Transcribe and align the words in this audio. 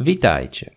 Witajcie. 0.00 0.70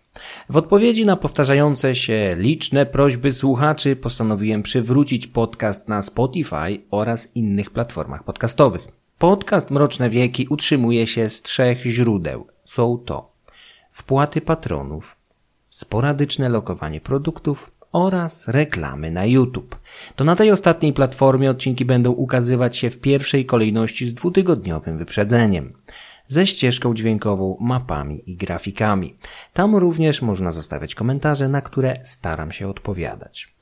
W 0.48 0.56
odpowiedzi 0.56 1.06
na 1.06 1.16
powtarzające 1.16 1.94
się 1.94 2.34
liczne 2.38 2.86
prośby 2.86 3.32
słuchaczy 3.32 3.96
postanowiłem 3.96 4.62
przywrócić 4.62 5.26
podcast 5.26 5.88
na 5.88 6.02
Spotify 6.02 6.80
oraz 6.90 7.36
innych 7.36 7.70
platformach 7.70 8.24
podcastowych. 8.24 8.82
Podcast 9.18 9.70
Mroczne 9.70 10.10
Wieki 10.10 10.46
utrzymuje 10.50 11.06
się 11.06 11.28
z 11.28 11.42
trzech 11.42 11.82
źródeł. 11.82 12.46
Są 12.64 12.98
to 12.98 13.32
wpłaty 13.90 14.40
patronów, 14.40 15.16
sporadyczne 15.68 16.48
lokowanie 16.48 17.00
produktów 17.00 17.70
oraz 17.92 18.48
reklamy 18.48 19.10
na 19.10 19.24
YouTube. 19.24 19.76
To 20.16 20.24
na 20.24 20.36
tej 20.36 20.50
ostatniej 20.50 20.92
platformie 20.92 21.50
odcinki 21.50 21.84
będą 21.84 22.12
ukazywać 22.12 22.76
się 22.76 22.90
w 22.90 23.00
pierwszej 23.00 23.46
kolejności 23.46 24.06
z 24.06 24.14
dwutygodniowym 24.14 24.98
wyprzedzeniem 24.98 25.72
ze 26.28 26.46
ścieżką 26.46 26.94
dźwiękową, 26.94 27.56
mapami 27.60 28.30
i 28.30 28.36
grafikami. 28.36 29.16
Tam 29.52 29.76
również 29.76 30.22
można 30.22 30.52
zostawiać 30.52 30.94
komentarze, 30.94 31.48
na 31.48 31.60
które 31.60 32.00
staram 32.04 32.52
się 32.52 32.68
odpowiadać. 32.68 33.54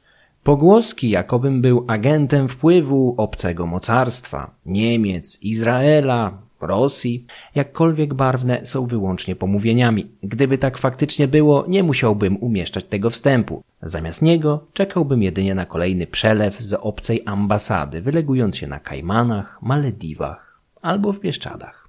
Pogłoski, 0.42 1.10
jakobym 1.10 1.62
był 1.62 1.84
agentem 1.88 2.48
wpływu 2.48 3.14
obcego 3.18 3.66
mocarstwa, 3.66 4.54
Niemiec, 4.66 5.42
Izraela, 5.42 6.38
Rosji, 6.60 7.26
jakkolwiek 7.54 8.14
barwne, 8.14 8.66
są 8.66 8.86
wyłącznie 8.86 9.36
pomówieniami. 9.36 10.10
Gdyby 10.22 10.58
tak 10.58 10.78
faktycznie 10.78 11.28
było, 11.28 11.64
nie 11.68 11.82
musiałbym 11.82 12.36
umieszczać 12.36 12.84
tego 12.84 13.10
wstępu. 13.10 13.62
Zamiast 13.82 14.22
niego 14.22 14.66
czekałbym 14.72 15.22
jedynie 15.22 15.54
na 15.54 15.66
kolejny 15.66 16.06
przelew 16.06 16.60
z 16.60 16.74
obcej 16.74 17.22
ambasady, 17.26 18.00
wylegując 18.00 18.56
się 18.56 18.66
na 18.66 18.80
Kajmanach, 18.80 19.58
Malediwach 19.62 20.58
albo 20.82 21.12
w 21.12 21.20
Bieszczadach. 21.20 21.81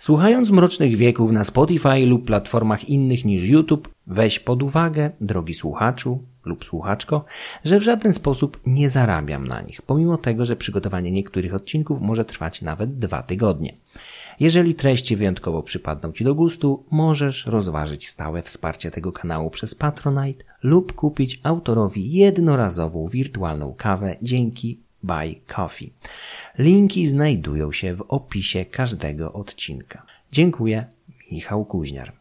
Słuchając 0.00 0.50
Mrocznych 0.50 0.96
Wieków 0.96 1.32
na 1.32 1.44
Spotify 1.44 2.06
lub 2.06 2.24
platformach 2.24 2.88
innych 2.88 3.24
niż 3.24 3.48
YouTube, 3.48 3.88
weź 4.06 4.40
pod 4.40 4.62
uwagę, 4.62 5.10
drogi 5.20 5.54
słuchaczu 5.54 6.22
lub 6.44 6.64
słuchaczko, 6.64 7.24
że 7.64 7.78
w 7.78 7.82
żaden 7.82 8.12
sposób 8.12 8.60
nie 8.66 8.90
zarabiam 8.90 9.46
na 9.46 9.62
nich, 9.62 9.82
pomimo 9.82 10.16
tego, 10.18 10.46
że 10.46 10.56
przygotowanie 10.56 11.10
niektórych 11.10 11.54
odcinków 11.54 12.00
może 12.00 12.24
trwać 12.24 12.62
nawet 12.62 12.98
dwa 12.98 13.22
tygodnie. 13.22 13.74
Jeżeli 14.40 14.74
treści 14.74 15.16
wyjątkowo 15.16 15.62
przypadną 15.62 16.12
Ci 16.12 16.24
do 16.24 16.34
gustu, 16.34 16.84
możesz 16.90 17.46
rozważyć 17.46 18.08
stałe 18.08 18.42
wsparcie 18.42 18.90
tego 18.90 19.12
kanału 19.12 19.50
przez 19.50 19.74
Patronite 19.74 20.44
lub 20.62 20.92
kupić 20.92 21.40
autorowi 21.42 22.12
jednorazową 22.12 23.08
wirtualną 23.08 23.74
kawę 23.78 24.16
dzięki 24.22 24.80
Buy 25.02 25.40
Coffee. 25.56 25.92
Linki 26.58 27.06
znajdują 27.06 27.72
się 27.72 27.94
w 27.94 28.02
opisie 28.08 28.64
każdego 28.64 29.32
odcinka. 29.32 30.06
Dziękuję, 30.32 30.86
Michał 31.32 31.64
Kuźniar. 31.64 32.12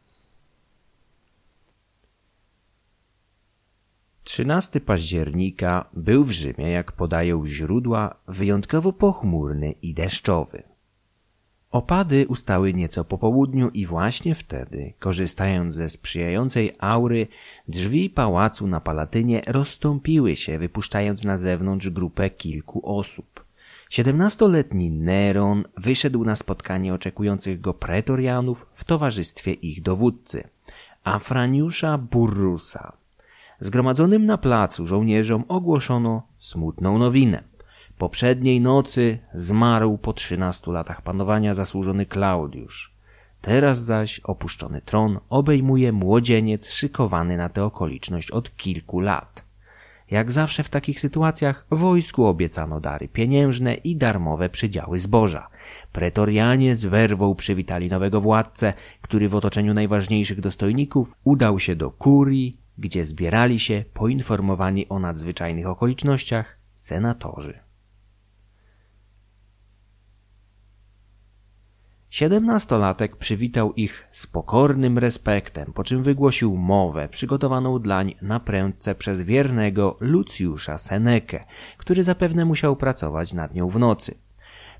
13 4.23 4.81
października 4.81 5.89
był 5.93 6.23
w 6.23 6.31
Rzymie, 6.31 6.69
jak 6.69 6.91
podają 6.91 7.45
źródła, 7.45 8.15
wyjątkowo 8.27 8.93
pochmurny 8.93 9.71
i 9.71 9.93
deszczowy. 9.93 10.63
Opady 11.71 12.25
ustały 12.27 12.73
nieco 12.73 13.05
po 13.05 13.17
południu 13.17 13.69
i 13.69 13.85
właśnie 13.85 14.35
wtedy, 14.35 14.93
korzystając 14.99 15.75
ze 15.75 15.89
sprzyjającej 15.89 16.75
aury, 16.79 17.27
drzwi 17.67 18.09
pałacu 18.09 18.67
na 18.67 18.81
Palatynie 18.81 19.41
rozstąpiły 19.47 20.35
się, 20.35 20.59
wypuszczając 20.59 21.23
na 21.23 21.37
zewnątrz 21.37 21.89
grupę 21.89 22.29
kilku 22.29 22.81
osób. 22.83 23.45
Siedemnastoletni 23.89 24.91
Neron 24.91 25.63
wyszedł 25.77 26.23
na 26.23 26.35
spotkanie 26.35 26.93
oczekujących 26.93 27.61
go 27.61 27.73
pretorianów 27.73 28.65
w 28.73 28.83
towarzystwie 28.83 29.53
ich 29.53 29.81
dowódcy, 29.81 30.43
Afraniusza 31.03 31.97
Burrusa. 31.97 32.93
Zgromadzonym 33.59 34.25
na 34.25 34.37
placu 34.37 34.87
żołnierzom 34.87 35.43
ogłoszono 35.47 36.23
smutną 36.39 36.97
nowinę. 36.97 37.48
Poprzedniej 37.99 38.61
nocy 38.61 39.17
zmarł 39.33 39.97
po 39.97 40.13
trzynastu 40.13 40.71
latach 40.71 41.01
panowania 41.01 41.53
zasłużony 41.53 42.05
Klaudiusz. 42.05 42.93
Teraz 43.41 43.79
zaś 43.79 44.19
opuszczony 44.19 44.81
tron 44.81 45.19
obejmuje 45.29 45.91
młodzieniec 45.91 46.71
szykowany 46.71 47.37
na 47.37 47.49
tę 47.49 47.63
okoliczność 47.63 48.31
od 48.31 48.57
kilku 48.57 48.99
lat. 48.99 49.43
Jak 50.11 50.31
zawsze 50.31 50.63
w 50.63 50.69
takich 50.69 50.99
sytuacjach 50.99 51.65
wojsku 51.71 52.25
obiecano 52.25 52.79
dary 52.79 53.07
pieniężne 53.07 53.73
i 53.73 53.95
darmowe 53.95 54.49
przydziały 54.49 54.99
zboża. 54.99 55.49
Pretorianie 55.91 56.75
z 56.75 56.85
werwą 56.85 57.35
przywitali 57.35 57.89
nowego 57.89 58.21
władcę, 58.21 58.73
który 59.01 59.29
w 59.29 59.35
otoczeniu 59.35 59.73
najważniejszych 59.73 60.41
dostojników 60.41 61.15
udał 61.23 61.59
się 61.59 61.75
do 61.75 61.91
kurii, 61.91 62.57
gdzie 62.77 63.05
zbierali 63.05 63.59
się 63.59 63.83
poinformowani 63.93 64.89
o 64.89 64.99
nadzwyczajnych 64.99 65.67
okolicznościach 65.67 66.57
senatorzy. 66.75 67.68
Siedemnastolatek 72.09 73.15
przywitał 73.15 73.73
ich 73.73 74.07
z 74.11 74.27
pokornym 74.27 74.97
respektem, 74.97 75.73
po 75.73 75.83
czym 75.83 76.03
wygłosił 76.03 76.57
mowę 76.57 77.09
przygotowaną 77.09 77.79
dlań 77.79 78.15
na 78.21 78.39
prędce 78.39 78.95
przez 78.95 79.21
wiernego 79.21 79.97
Lucjusza 79.99 80.77
Senekę, 80.77 81.43
który 81.77 82.03
zapewne 82.03 82.45
musiał 82.45 82.75
pracować 82.75 83.33
nad 83.33 83.53
nią 83.55 83.69
w 83.69 83.79
nocy. 83.79 84.15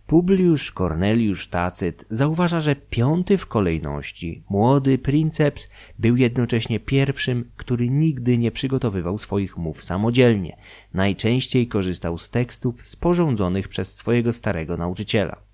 Publiusz 0.07 0.71
Corneliusz 0.71 1.47
Tacyt 1.47 2.05
zauważa, 2.09 2.59
że 2.59 2.75
piąty 2.75 3.37
w 3.37 3.47
kolejności, 3.47 4.43
młody 4.49 4.97
princeps, 4.97 5.69
był 5.99 6.15
jednocześnie 6.15 6.79
pierwszym, 6.79 7.51
który 7.57 7.89
nigdy 7.89 8.37
nie 8.37 8.51
przygotowywał 8.51 9.17
swoich 9.17 9.57
mów 9.57 9.83
samodzielnie. 9.83 10.57
Najczęściej 10.93 11.67
korzystał 11.67 12.17
z 12.17 12.29
tekstów 12.29 12.87
sporządzonych 12.87 13.67
przez 13.67 13.95
swojego 13.95 14.33
starego 14.33 14.77
nauczyciela. 14.77 15.48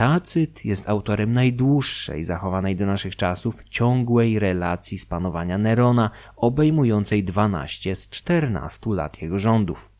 Tacyt 0.00 0.64
jest 0.64 0.88
autorem 0.88 1.32
najdłuższej 1.32 2.24
zachowanej 2.24 2.76
do 2.76 2.86
naszych 2.86 3.16
czasów 3.16 3.64
ciągłej 3.64 4.38
relacji 4.38 4.98
z 4.98 5.06
panowania 5.06 5.58
Nerona, 5.58 6.10
obejmującej 6.36 7.24
12 7.24 7.96
z 7.96 8.08
14 8.08 8.90
lat 8.90 9.22
jego 9.22 9.38
rządów. 9.38 9.90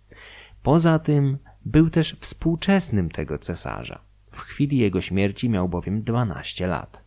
Poza 0.63 0.99
tym 0.99 1.39
był 1.65 1.91
też 1.91 2.17
współczesnym 2.21 3.11
tego 3.11 3.39
cesarza. 3.39 3.99
W 4.31 4.41
chwili 4.41 4.79
jego 4.79 5.01
śmierci 5.01 5.49
miał 5.49 5.69
bowiem 5.69 6.03
12 6.03 6.67
lat. 6.67 7.03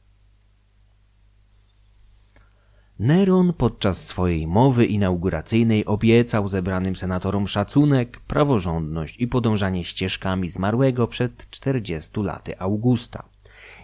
Neron 2.99 3.53
podczas 3.53 4.07
swojej 4.07 4.47
mowy 4.47 4.85
inauguracyjnej 4.85 5.85
obiecał 5.85 6.47
zebranym 6.47 6.95
senatorom 6.95 7.47
szacunek, 7.47 8.19
praworządność 8.19 9.19
i 9.19 9.27
podążanie 9.27 9.83
ścieżkami 9.85 10.49
zmarłego 10.49 11.07
przed 11.07 11.49
40 11.49 12.11
laty 12.21 12.59
Augusta. 12.59 13.23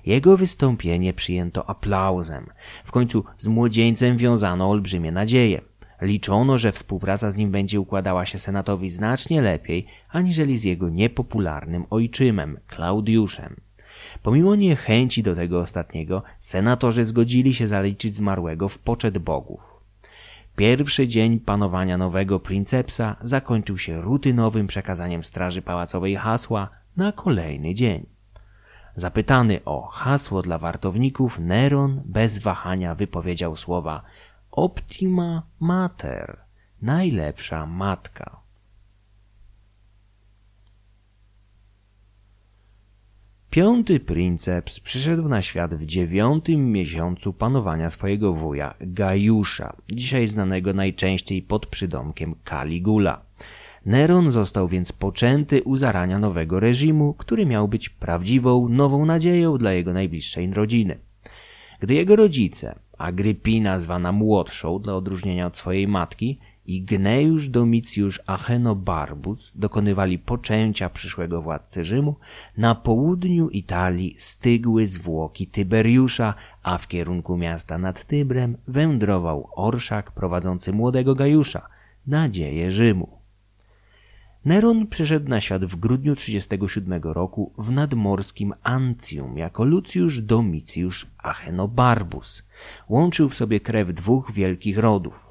Jego 0.06 0.38
wystąpienie 0.38 1.14
przyjęto 1.14 1.69
aplauzem. 1.69 2.50
W 2.86 2.92
końcu 2.92 3.24
z 3.38 3.48
młodzieńcem 3.48 4.18
wiązano 4.18 4.69
olbrzymie 4.69 5.12
nadzieje. 5.12 5.62
Liczono, 6.02 6.58
że 6.58 6.72
współpraca 6.72 7.31
z 7.31 7.36
nim 7.36 7.52
będzie 7.52 7.80
układała 7.80 8.25
się 8.25 8.40
senatowi 8.40 8.90
znacznie 8.90 9.42
lepiej, 9.42 9.88
aniżeli 10.09 10.58
z 10.58 10.64
jego 10.64 10.90
niepopularnym 10.90 11.86
ojczymem, 11.90 12.59
Klaudiuszem. 12.68 13.69
Pomimo 14.24 14.56
niechęci 14.56 15.24
do 15.24 15.35
tego 15.35 15.59
ostatniego, 15.59 16.24
senatorzy 16.40 17.06
zgodzili 17.06 17.53
się 17.53 17.68
zaliczyć 17.68 18.16
zmarłego 18.16 18.69
w 18.69 18.80
poczet 18.80 19.18
bogów. 19.18 19.80
Pierwszy 20.56 21.07
dzień 21.07 21.40
panowania 21.40 21.97
nowego 21.97 22.40
princepsa 22.40 23.16
zakończył 23.22 23.78
się 23.78 24.02
rutynowym 24.02 24.68
przekazaniem 24.68 25.24
straży 25.24 25.62
pałacowej 25.62 26.16
hasła 26.16 26.69
na 26.97 27.12
kolejny 27.12 27.74
dzień. 27.74 28.06
Zapytany 28.96 29.63
o 29.66 29.88
hasło 29.88 30.41
dla 30.41 30.57
wartowników, 30.57 31.40
Neron 31.40 32.01
bez 32.06 32.38
wahania 32.38 32.96
wypowiedział 32.96 33.56
słowa 33.56 34.04
Optima 34.51 35.44
Mater, 35.60 36.38
najlepsza 36.81 37.65
matka. 37.65 38.38
Piąty 43.50 44.00
princeps 44.00 44.80
przyszedł 44.80 45.30
na 45.30 45.42
świat 45.42 45.75
w 45.75 45.86
dziewiątym 45.86 46.72
miesiącu 46.72 47.34
panowania 47.34 47.90
swojego 47.90 48.34
wuja 48.34 48.74
Gajusza, 48.81 49.75
dzisiaj 49.92 50.28
znanego 50.28 50.74
najczęściej 50.74 51.42
pod 51.42 51.66
przydomkiem 51.66 52.36
Caligula. 52.50 53.22
Neron 53.86 54.31
został 54.31 54.68
więc 54.68 54.92
poczęty 54.92 55.63
u 55.63 55.75
zarania 55.75 56.19
nowego 56.19 56.60
reżimu, 56.60 57.13
który 57.13 57.46
miał 57.46 57.68
być 57.68 57.90
prawdziwą, 57.90 58.69
nową 58.69 59.06
nadzieją 59.06 59.57
dla 59.57 59.74
jego 59.74 59.94
najbliższej 59.94 60.54
rodziny. 60.54 60.98
Gdy 61.80 61.94
jego 61.94 62.16
rodzice, 62.16 62.80
Agrypina 62.98 63.80
zwana 63.80 64.12
młodszą 64.12 64.80
dla 64.80 64.96
odróżnienia 64.96 65.48
od 65.48 65.57
swojej 65.57 65.88
matki 65.88 66.40
i 66.69 66.81
Gneusz 66.81 67.50
Domicjusz 67.50 68.21
Achenobarbus 68.25 69.51
dokonywali 69.56 70.19
poczęcia 70.19 70.89
przyszłego 70.89 71.42
władcy 71.42 71.83
Rzymu, 71.83 72.16
na 72.57 72.75
południu 72.75 73.50
Italii 73.50 74.16
stygły 74.18 74.86
zwłoki 74.86 75.48
Tyberiusza, 75.48 76.33
a 76.63 76.77
w 76.77 76.88
kierunku 76.88 77.38
miasta 77.38 77.77
nad 77.77 78.06
Tybrem 78.06 78.57
wędrował 78.68 79.50
orszak 79.56 80.12
prowadzący 80.12 80.74
młodego 80.74 81.16
Gajusza, 81.16 81.69
nadzieję 82.07 82.72
Rzymu. 82.72 83.19
Neron 84.45 84.88
przyszedł 84.88 85.30
na 85.30 85.42
świat 85.42 85.65
w 85.65 85.75
grudniu 85.75 86.15
37 86.15 87.01
roku 87.04 87.54
w 87.57 87.72
nadmorskim 87.72 88.54
Ancjum 88.63 89.38
jako 89.38 89.63
Lucjusz 89.63 90.22
Domicjusz 90.22 91.07
Achenobarbus. 91.18 92.44
Łączył 92.89 93.30
w 93.30 93.36
sobie 93.36 93.60
krew 93.60 93.94
dwóch 93.94 94.31
wielkich 94.31 94.77
rodów. 94.77 95.29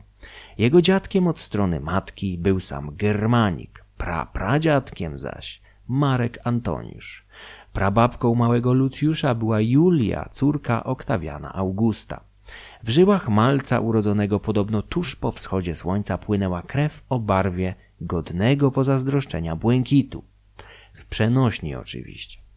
Jego 0.58 0.82
dziadkiem 0.82 1.26
od 1.26 1.38
strony 1.38 1.80
matki 1.80 2.38
był 2.38 2.60
sam 2.60 2.96
Germanik, 2.96 3.84
pra 3.98 4.26
pradziadkiem 4.26 5.18
zaś 5.18 5.60
Marek 5.88 6.38
Antoniusz. 6.44 7.24
Prababką 7.72 8.34
małego 8.34 8.72
Lucjusza 8.72 9.34
była 9.34 9.60
Julia, 9.60 10.28
córka 10.30 10.84
Oktawiana 10.84 11.54
Augusta. 11.54 12.20
W 12.82 12.88
żyłach 12.88 13.28
malca 13.28 13.80
urodzonego 13.80 14.40
podobno 14.40 14.82
tuż 14.82 15.16
po 15.16 15.32
wschodzie 15.32 15.74
słońca 15.74 16.18
płynęła 16.18 16.62
krew 16.62 17.02
o 17.08 17.18
barwie 17.18 17.74
godnego 18.00 18.70
pozazdroszczenia 18.70 19.56
błękitu. 19.56 20.24
W 20.94 21.06
przenośni 21.06 21.74
oczywiście. 21.74 22.47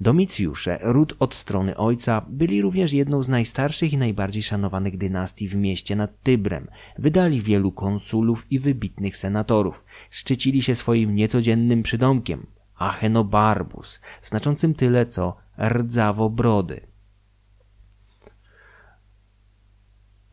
Domicjusze, 0.00 0.78
ród 0.82 1.16
od 1.18 1.34
strony 1.34 1.76
ojca, 1.76 2.26
byli 2.28 2.62
również 2.62 2.92
jedną 2.92 3.22
z 3.22 3.28
najstarszych 3.28 3.92
i 3.92 3.98
najbardziej 3.98 4.42
szanowanych 4.42 4.98
dynastii 4.98 5.48
w 5.48 5.54
mieście 5.54 5.96
nad 5.96 6.22
Tybrem. 6.22 6.68
Wydali 6.98 7.42
wielu 7.42 7.72
konsulów 7.72 8.46
i 8.50 8.58
wybitnych 8.58 9.16
senatorów. 9.16 9.84
Szczycili 10.10 10.62
się 10.62 10.74
swoim 10.74 11.14
niecodziennym 11.14 11.82
przydomkiem 11.82 12.46
Achenobarbus, 12.76 14.00
znaczącym 14.22 14.74
tyle 14.74 15.06
co 15.06 15.36
rdzawo 15.58 16.30
brody. 16.30 16.87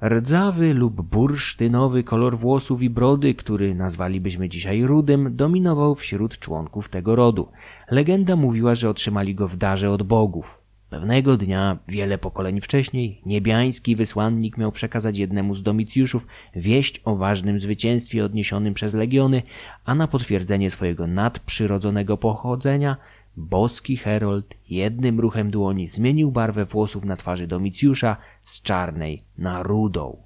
Rdzawy 0.01 0.73
lub 0.73 1.01
bursztynowy 1.01 2.03
kolor 2.03 2.37
włosów 2.37 2.81
i 2.81 2.89
brody, 2.89 3.33
który 3.33 3.75
nazwalibyśmy 3.75 4.49
dzisiaj 4.49 4.83
rudym, 4.83 5.35
dominował 5.35 5.95
wśród 5.95 6.39
członków 6.39 6.89
tego 6.89 7.15
rodu. 7.15 7.47
Legenda 7.91 8.35
mówiła, 8.35 8.75
że 8.75 8.89
otrzymali 8.89 9.35
go 9.35 9.47
w 9.47 9.57
darze 9.57 9.91
od 9.91 10.03
bogów. 10.03 10.61
Pewnego 10.89 11.37
dnia, 11.37 11.77
wiele 11.87 12.17
pokoleń 12.17 12.61
wcześniej, 12.61 13.21
niebiański 13.25 13.95
wysłannik 13.95 14.57
miał 14.57 14.71
przekazać 14.71 15.17
jednemu 15.17 15.55
z 15.55 15.63
domicjuszów 15.63 16.27
wieść 16.55 17.01
o 17.05 17.15
ważnym 17.15 17.59
zwycięstwie 17.59 18.25
odniesionym 18.25 18.73
przez 18.73 18.93
legiony, 18.93 19.43
a 19.85 19.95
na 19.95 20.07
potwierdzenie 20.07 20.71
swojego 20.71 21.07
nadprzyrodzonego 21.07 22.17
pochodzenia 22.17 22.97
Boski 23.37 23.97
Herold 23.97 24.53
jednym 24.69 25.19
ruchem 25.19 25.51
dłoni 25.51 25.87
zmienił 25.87 26.31
barwę 26.31 26.65
włosów 26.65 27.05
na 27.05 27.15
twarzy 27.15 27.47
Domicjusza 27.47 28.17
z 28.43 28.61
czarnej 28.61 29.23
na 29.37 29.63
rudą. 29.63 30.17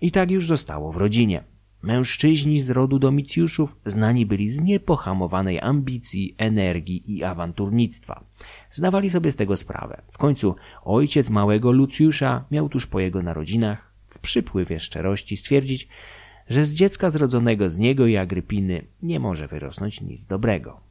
I 0.00 0.10
tak 0.10 0.30
już 0.30 0.46
zostało 0.46 0.92
w 0.92 0.96
rodzinie. 0.96 1.44
Mężczyźni 1.82 2.60
z 2.60 2.70
rodu 2.70 2.98
Domicjuszów 2.98 3.76
znani 3.86 4.26
byli 4.26 4.50
z 4.50 4.60
niepohamowanej 4.60 5.60
ambicji, 5.60 6.34
energii 6.38 7.02
i 7.06 7.24
awanturnictwa. 7.24 8.24
Zdawali 8.70 9.10
sobie 9.10 9.32
z 9.32 9.36
tego 9.36 9.56
sprawę. 9.56 10.02
W 10.10 10.18
końcu 10.18 10.54
ojciec 10.84 11.30
małego 11.30 11.72
Lucjusza 11.72 12.44
miał 12.50 12.68
tuż 12.68 12.86
po 12.86 13.00
jego 13.00 13.22
narodzinach 13.22 13.92
w 14.06 14.18
przypływie 14.18 14.80
szczerości 14.80 15.36
stwierdzić, 15.36 15.88
że 16.48 16.64
z 16.64 16.74
dziecka 16.74 17.10
zrodzonego 17.10 17.70
z 17.70 17.78
niego 17.78 18.06
i 18.06 18.16
Agrypiny 18.16 18.84
nie 19.02 19.20
może 19.20 19.48
wyrosnąć 19.48 20.00
nic 20.00 20.24
dobrego. 20.24 20.87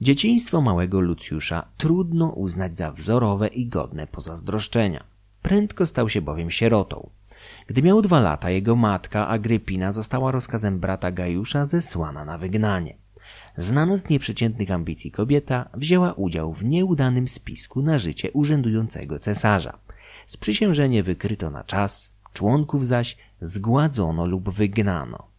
Dzieciństwo 0.00 0.60
małego 0.60 1.00
Lucjusza 1.00 1.68
trudno 1.76 2.28
uznać 2.30 2.76
za 2.76 2.92
wzorowe 2.92 3.48
i 3.48 3.66
godne 3.66 4.06
pozazdroszczenia. 4.06 5.04
Prędko 5.42 5.86
stał 5.86 6.08
się 6.08 6.22
bowiem 6.22 6.50
sierotą. 6.50 7.10
Gdy 7.66 7.82
miał 7.82 8.02
dwa 8.02 8.20
lata, 8.20 8.50
jego 8.50 8.76
matka 8.76 9.28
Agrypina 9.28 9.92
została 9.92 10.30
rozkazem 10.30 10.80
brata 10.80 11.12
Gajusza 11.12 11.66
zesłana 11.66 12.24
na 12.24 12.38
wygnanie. 12.38 12.96
Znana 13.56 13.96
z 13.96 14.08
nieprzeciętnych 14.08 14.70
ambicji 14.70 15.10
kobieta 15.10 15.68
wzięła 15.74 16.12
udział 16.12 16.52
w 16.52 16.64
nieudanym 16.64 17.28
spisku 17.28 17.82
na 17.82 17.98
życie 17.98 18.32
urzędującego 18.32 19.18
cesarza. 19.18 19.78
Sprzysiężenie 20.26 21.02
wykryto 21.02 21.50
na 21.50 21.64
czas, 21.64 22.12
członków 22.32 22.86
zaś 22.86 23.16
zgładzono 23.40 24.26
lub 24.26 24.50
wygnano. 24.50 25.35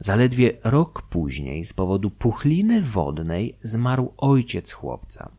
Zaledwie 0.00 0.52
rok 0.64 1.02
później 1.02 1.64
z 1.64 1.72
powodu 1.72 2.10
puchliny 2.10 2.82
wodnej 2.82 3.56
zmarł 3.62 4.12
ojciec 4.16 4.72
chłopca. 4.72 5.30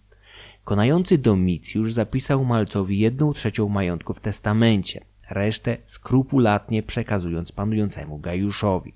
Konający 0.63 1.17
Domicjusz 1.17 1.93
zapisał 1.93 2.45
malcowi 2.45 2.99
jedną 2.99 3.33
trzecią 3.33 3.69
majątku 3.69 4.13
w 4.13 4.19
testamencie, 4.21 5.05
resztę 5.29 5.77
skrupulatnie 5.85 6.83
przekazując 6.83 7.51
panującemu 7.51 8.17
Gajuszowi. 8.17 8.93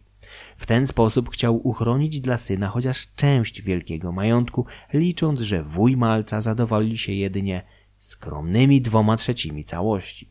W 0.58 0.66
ten 0.66 0.88
sposób 0.88 1.30
chciał 1.30 1.68
uchronić 1.68 2.22
dla 2.22 2.38
syna 2.38 2.68
chociaż 2.68 3.08
część 3.16 3.62
wielkiego 3.62 4.12
majątku, 4.12 4.66
licząc, 4.94 5.42
że 5.42 5.64
wuj 5.64 5.98
malca 5.98 6.42
zadowoli 6.42 6.98
się 6.98 7.14
jedynie 7.14 7.62
skromnymi 8.00 8.82
dwoma 8.82 9.18
trzecimi 9.18 9.66
całości. 9.66 10.30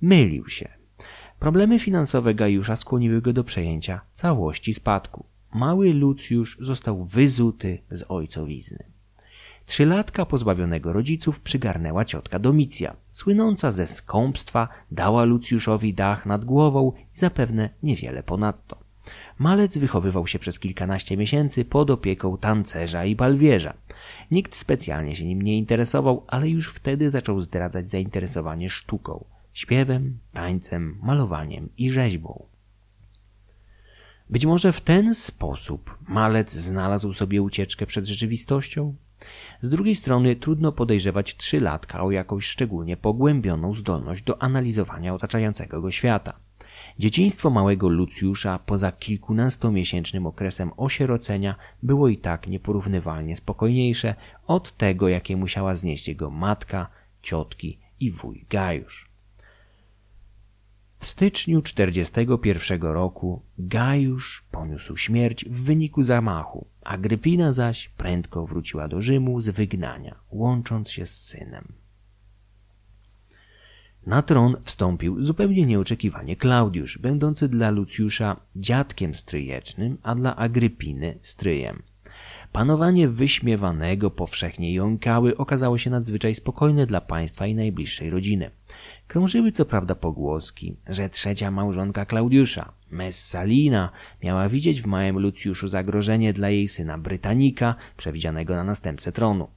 Mylił 0.00 0.48
się. 0.48 0.77
Problemy 1.38 1.78
finansowe 1.78 2.34
Gajusza 2.34 2.76
skłoniły 2.76 3.22
go 3.22 3.32
do 3.32 3.44
przejęcia 3.44 4.00
całości 4.12 4.74
spadku. 4.74 5.24
Mały 5.54 5.94
Lucjusz 5.94 6.56
został 6.60 7.04
wyzuty 7.04 7.78
z 7.90 8.04
ojcowizny. 8.08 8.84
Trzylatka 9.66 10.26
pozbawionego 10.26 10.92
rodziców 10.92 11.40
przygarnęła 11.40 12.04
ciotka 12.04 12.38
Domicja. 12.38 12.96
Słynąca 13.10 13.72
ze 13.72 13.86
skąpstwa 13.86 14.68
dała 14.90 15.24
Lucjuszowi 15.24 15.94
dach 15.94 16.26
nad 16.26 16.44
głową 16.44 16.92
i 17.14 17.18
zapewne 17.18 17.70
niewiele 17.82 18.22
ponadto. 18.22 18.78
Malec 19.38 19.78
wychowywał 19.78 20.26
się 20.26 20.38
przez 20.38 20.58
kilkanaście 20.58 21.16
miesięcy 21.16 21.64
pod 21.64 21.90
opieką 21.90 22.38
tancerza 22.38 23.04
i 23.04 23.16
balwierza. 23.16 23.74
Nikt 24.30 24.56
specjalnie 24.56 25.16
się 25.16 25.24
nim 25.24 25.42
nie 25.42 25.58
interesował, 25.58 26.24
ale 26.26 26.48
już 26.48 26.68
wtedy 26.68 27.10
zaczął 27.10 27.40
zdradzać 27.40 27.90
zainteresowanie 27.90 28.70
sztuką 28.70 29.24
śpiewem, 29.58 30.18
tańcem, 30.32 30.98
malowaniem 31.02 31.68
i 31.78 31.90
rzeźbą. 31.90 32.46
Być 34.30 34.46
może 34.46 34.72
w 34.72 34.80
ten 34.80 35.14
sposób 35.14 35.98
malec 36.08 36.52
znalazł 36.52 37.12
sobie 37.12 37.42
ucieczkę 37.42 37.86
przed 37.86 38.06
rzeczywistością? 38.06 38.94
Z 39.60 39.70
drugiej 39.70 39.94
strony 39.94 40.36
trudno 40.36 40.72
podejrzewać 40.72 41.36
trzylatka 41.36 42.02
o 42.02 42.10
jakąś 42.10 42.46
szczególnie 42.46 42.96
pogłębioną 42.96 43.74
zdolność 43.74 44.22
do 44.22 44.42
analizowania 44.42 45.14
otaczającego 45.14 45.80
go 45.80 45.90
świata. 45.90 46.32
Dzieciństwo 46.98 47.50
małego 47.50 47.88
Lucjusza 47.88 48.58
poza 48.58 48.92
kilkunastomiesięcznym 48.92 50.26
okresem 50.26 50.70
osierocenia 50.76 51.54
było 51.82 52.08
i 52.08 52.16
tak 52.16 52.46
nieporównywalnie 52.46 53.36
spokojniejsze 53.36 54.14
od 54.46 54.76
tego, 54.76 55.08
jakie 55.08 55.36
musiała 55.36 55.76
znieść 55.76 56.08
jego 56.08 56.30
matka, 56.30 56.88
ciotki 57.22 57.78
i 58.00 58.10
wuj 58.10 58.44
Gajusz. 58.50 59.07
W 60.98 61.06
styczniu 61.06 61.62
41 61.62 62.82
roku 62.82 63.42
Gajusz 63.58 64.44
poniósł 64.50 64.96
śmierć 64.96 65.44
w 65.44 65.62
wyniku 65.62 66.02
zamachu, 66.02 66.66
a 66.84 66.98
Grypina 66.98 67.52
zaś 67.52 67.88
prędko 67.88 68.46
wróciła 68.46 68.88
do 68.88 69.00
Rzymu 69.00 69.40
z 69.40 69.48
wygnania, 69.48 70.14
łącząc 70.30 70.90
się 70.90 71.06
z 71.06 71.24
synem. 71.24 71.72
Na 74.06 74.22
tron 74.22 74.56
wstąpił 74.62 75.22
zupełnie 75.22 75.66
nieoczekiwanie 75.66 76.36
Klaudiusz, 76.36 76.98
będący 76.98 77.48
dla 77.48 77.70
Lucjusza 77.70 78.40
dziadkiem 78.56 79.14
stryjecznym, 79.14 79.98
a 80.02 80.14
dla 80.14 80.36
Agrypiny 80.36 81.18
stryjem. 81.22 81.82
Panowanie 82.52 83.08
wyśmiewanego 83.08 84.10
powszechnie 84.10 84.74
jąkały 84.74 85.36
okazało 85.36 85.78
się 85.78 85.90
nadzwyczaj 85.90 86.34
spokojne 86.34 86.86
dla 86.86 87.00
państwa 87.00 87.46
i 87.46 87.54
najbliższej 87.54 88.10
rodziny. 88.10 88.50
Krążyły 89.08 89.52
co 89.52 89.64
prawda 89.64 89.94
pogłoski, 89.94 90.76
że 90.88 91.08
trzecia 91.08 91.50
małżonka 91.50 92.06
Klaudiusza, 92.06 92.72
Messalina, 92.90 93.90
miała 94.22 94.48
widzieć 94.48 94.82
w 94.82 94.86
małym 94.86 95.18
Lucjuszu 95.18 95.68
zagrożenie 95.68 96.32
dla 96.32 96.50
jej 96.50 96.68
syna 96.68 96.98
Brytanika, 96.98 97.74
przewidzianego 97.96 98.54
na 98.54 98.64
następcę 98.64 99.12
tronu. 99.12 99.48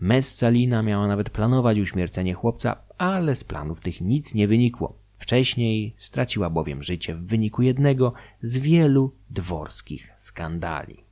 Messalina 0.00 0.82
miała 0.82 1.06
nawet 1.06 1.30
planować 1.30 1.78
uśmiercenie 1.78 2.34
chłopca, 2.34 2.76
ale 2.98 3.36
z 3.36 3.44
planów 3.44 3.80
tych 3.80 4.00
nic 4.00 4.34
nie 4.34 4.48
wynikło. 4.48 4.98
Wcześniej 5.18 5.94
straciła 5.96 6.50
bowiem 6.50 6.82
życie 6.82 7.14
w 7.14 7.26
wyniku 7.26 7.62
jednego 7.62 8.12
z 8.42 8.58
wielu 8.58 9.12
dworskich 9.30 10.08
skandali. 10.16 11.07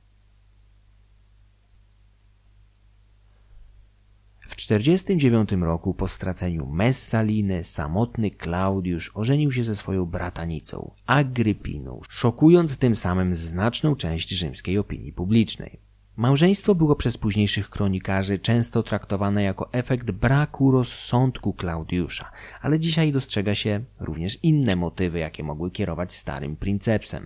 49 4.57 5.51
roku 5.51 5.93
po 5.93 6.07
straceniu 6.07 6.67
Messaliny 6.67 7.63
samotny 7.63 8.31
Klaudiusz 8.31 9.11
ożenił 9.13 9.51
się 9.51 9.63
ze 9.63 9.75
swoją 9.75 10.05
bratanicą, 10.05 10.91
Agrypiną, 11.05 12.01
szokując 12.09 12.77
tym 12.77 12.95
samym 12.95 13.33
znaczną 13.33 13.95
część 13.95 14.29
rzymskiej 14.29 14.77
opinii 14.77 15.13
publicznej. 15.13 15.86
Małżeństwo 16.17 16.75
było 16.75 16.95
przez 16.95 17.17
późniejszych 17.17 17.69
kronikarzy 17.69 18.39
często 18.39 18.83
traktowane 18.83 19.43
jako 19.43 19.73
efekt 19.73 20.11
braku 20.11 20.71
rozsądku 20.71 21.53
Klaudiusza, 21.53 22.31
ale 22.61 22.79
dzisiaj 22.79 23.11
dostrzega 23.11 23.55
się 23.55 23.81
również 23.99 24.43
inne 24.43 24.75
motywy, 24.75 25.19
jakie 25.19 25.43
mogły 25.43 25.71
kierować 25.71 26.13
starym 26.13 26.55
princepsem. 26.55 27.25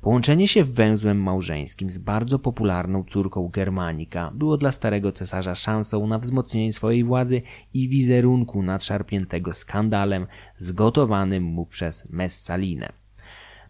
Połączenie 0.00 0.48
się 0.48 0.64
węzłem 0.64 1.22
małżeńskim 1.22 1.90
z 1.90 1.98
bardzo 1.98 2.38
popularną 2.38 3.04
córką 3.04 3.48
Germanika 3.48 4.30
było 4.34 4.56
dla 4.56 4.72
starego 4.72 5.12
cesarza 5.12 5.54
szansą 5.54 6.06
na 6.06 6.18
wzmocnienie 6.18 6.72
swojej 6.72 7.04
władzy 7.04 7.42
i 7.74 7.88
wizerunku 7.88 8.62
nadszarpniętego 8.62 9.52
skandalem 9.52 10.26
zgotowanym 10.56 11.42
mu 11.44 11.66
przez 11.66 12.10
Messalinę. 12.10 13.03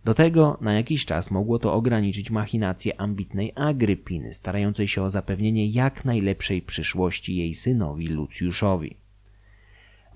Do 0.04 0.14
tego 0.14 0.58
na 0.61 0.75
jakiś 0.75 1.06
czas 1.06 1.30
mogło 1.30 1.58
to 1.58 1.75
ograniczyć 1.75 2.30
machinacje 2.30 3.00
ambitnej 3.00 3.52
Agrypiny, 3.54 4.34
starającej 4.34 4.88
się 4.88 5.02
o 5.02 5.11
zapewnienie 5.11 5.66
jak 5.66 6.04
najlepszej 6.04 6.62
przyszłości 6.62 7.37
jej 7.37 7.54
synowi 7.54 8.08
Lucjuszowi. 8.08 8.96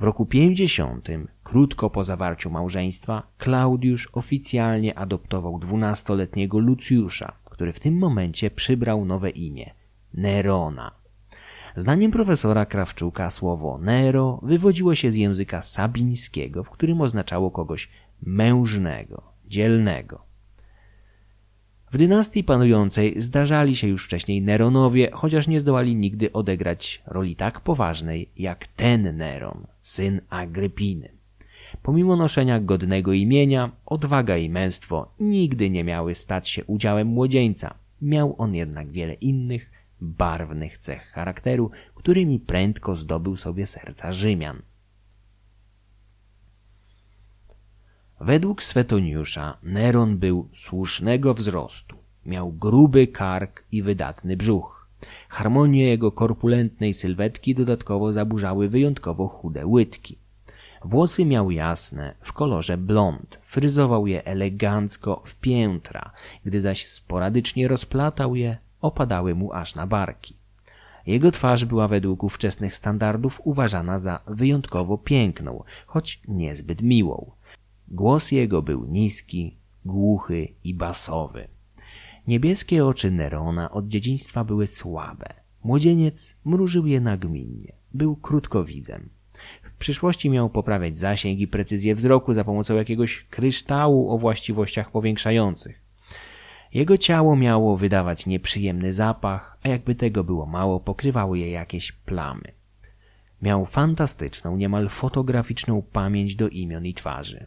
W 0.01 0.03
roku 0.03 0.27
50, 0.27 1.09
krótko 1.45 1.91
po 1.91 2.05
zawarciu 2.05 2.51
małżeństwa, 2.51 3.23
Klaudiusz 3.39 4.09
oficjalnie 4.13 4.99
adoptował 4.99 5.59
dwunastoletniego 5.59 6.59
Lucjusza, 6.59 7.33
który 7.45 7.73
w 7.73 7.81
tym 7.81 7.99
momencie 7.99 8.51
przybrał 8.51 9.05
nowe 9.05 9.31
imię 9.31 9.71
Nerona. 10.15 10.91
Zdaniem 11.77 12.11
profesora 12.11 12.67
Krawczuka 12.67 13.31
słowo 13.31 13.79
Nero 13.79 14.41
wywodziło 14.43 14.95
się 14.95 15.11
z 15.11 15.17
języka 15.17 15.63
sabińskiego, 15.63 16.65
w 16.65 16.71
którym 16.71 17.01
oznaczało 17.01 17.51
kogoś 17.51 17.89
mężnego, 18.23 19.23
dzielnego. 19.49 20.29
W 21.93 21.99
dynastii 21.99 22.45
panującej 22.45 23.21
zdarzali 23.21 23.77
się 23.77 23.89
już 23.89 24.05
wcześniej 24.05 24.43
Neronowie, 24.43 25.11
chociaż 25.13 25.49
nie 25.49 25.61
zdołali 25.61 25.97
nigdy 25.97 26.33
odegrać 26.33 27.03
roli 27.07 27.37
tak 27.37 27.61
poważnej 27.61 28.29
jak 28.37 28.67
ten 28.67 29.17
Neron, 29.17 29.67
syn 29.83 30.21
Agrypiny. 30.31 31.19
Pomimo 31.83 32.17
noszenia 32.17 32.61
godnego 32.61 33.13
imienia, 33.13 33.71
odwaga 33.87 34.37
i 34.37 34.51
męstwo 34.51 35.13
nigdy 35.21 35.71
nie 35.71 35.85
miały 35.85 36.15
stać 36.15 36.49
się 36.49 36.65
udziałem 36.65 37.09
młodzieńca. 37.09 37.75
Miał 38.03 38.35
on 38.39 38.55
jednak 38.55 38.91
wiele 38.91 39.15
innych, 39.15 39.71
barwnych 40.01 40.79
cech 40.79 41.03
charakteru, 41.03 41.71
którymi 41.95 42.41
prędko 42.41 42.97
zdobył 42.97 43.37
sobie 43.37 43.67
serca 43.67 44.13
Rzymian. 44.13 44.63
Według 48.21 48.63
Swetoniusza 48.63 49.57
Neron 49.63 50.17
był 50.17 50.49
słusznego 50.53 51.35
wzrostu. 51.35 51.97
Miał 52.27 52.53
gruby 52.53 53.07
kark 53.07 53.65
i 53.73 53.83
wydatny 53.83 54.37
brzuch. 54.37 54.89
Harmonię 55.29 55.89
jego 55.89 56.13
korpulentnej 56.13 56.95
sylwetki 56.95 57.55
dodatkowo 57.55 58.13
zaburzały 58.13 58.69
wyjątkowo 58.69 59.29
chude 59.29 59.67
łydki. 59.67 60.19
Włosy 60.85 61.25
miał 61.25 61.51
jasne, 61.51 62.15
w 62.21 62.33
kolorze 62.33 62.77
blond, 62.77 63.41
fryzował 63.47 64.07
je 64.07 64.25
elegancko 64.25 65.23
w 65.25 65.35
piętra, 65.35 66.11
gdy 66.45 66.61
zaś 66.61 66.87
sporadycznie 66.87 67.69
rozplatał 67.69 68.35
je, 68.35 68.59
opadały 68.81 69.35
mu 69.35 69.53
aż 69.53 69.75
na 69.75 69.87
barki. 69.87 70.35
Jego 71.07 71.31
twarz 71.31 71.65
była 71.65 71.89
według 71.89 72.25
ówczesnych 72.25 72.77
standardów 72.77 73.41
uważana 73.45 73.99
za 73.99 74.21
wyjątkowo 74.27 74.99
piękną, 74.99 75.65
choć 75.87 76.21
niezbyt 76.29 76.83
miłą. 76.83 77.31
Głos 77.91 78.33
jego 78.33 78.63
był 78.63 78.85
niski, 78.85 79.57
głuchy 79.85 80.49
i 80.65 80.75
basowy. 80.75 81.49
Niebieskie 82.27 82.87
oczy 82.87 83.11
Nerona 83.11 83.71
od 83.71 83.89
dzieciństwa 83.89 84.45
były 84.45 84.67
słabe. 84.67 85.27
Młodzieniec 85.65 86.37
mrużył 86.45 86.87
je 86.87 87.01
nagminnie. 87.01 87.73
Był 87.95 88.17
krótkowidzem. 88.17 89.09
W 89.63 89.77
przyszłości 89.77 90.31
miał 90.31 90.51
poprawiać 90.51 90.99
zasięg 90.99 91.41
i 91.41 91.49
precyzję 91.49 91.95
wzroku 91.95 92.35
za 92.35 92.45
pomocą 92.45 92.77
jakiegoś 92.77 93.27
kryształu 93.31 94.11
o 94.11 94.19
właściwościach 94.19 94.91
powiększających. 94.91 95.83
Jego 96.75 96.99
ciało 96.99 97.37
miało 97.37 97.77
wydawać 97.77 98.27
nieprzyjemny 98.27 98.93
zapach, 98.93 99.59
a 99.63 99.69
jakby 99.69 99.95
tego 99.95 100.25
było 100.25 100.47
mało, 100.47 100.81
pokrywały 100.81 101.39
je 101.39 101.51
jakieś 101.51 101.93
plamy. 101.93 102.53
Miał 103.43 103.67
fantastyczną, 103.67 104.57
niemal 104.57 104.89
fotograficzną 104.89 105.83
pamięć 105.83 106.35
do 106.35 106.49
imion 106.49 106.87
i 106.87 106.95
twarzy. 106.95 107.47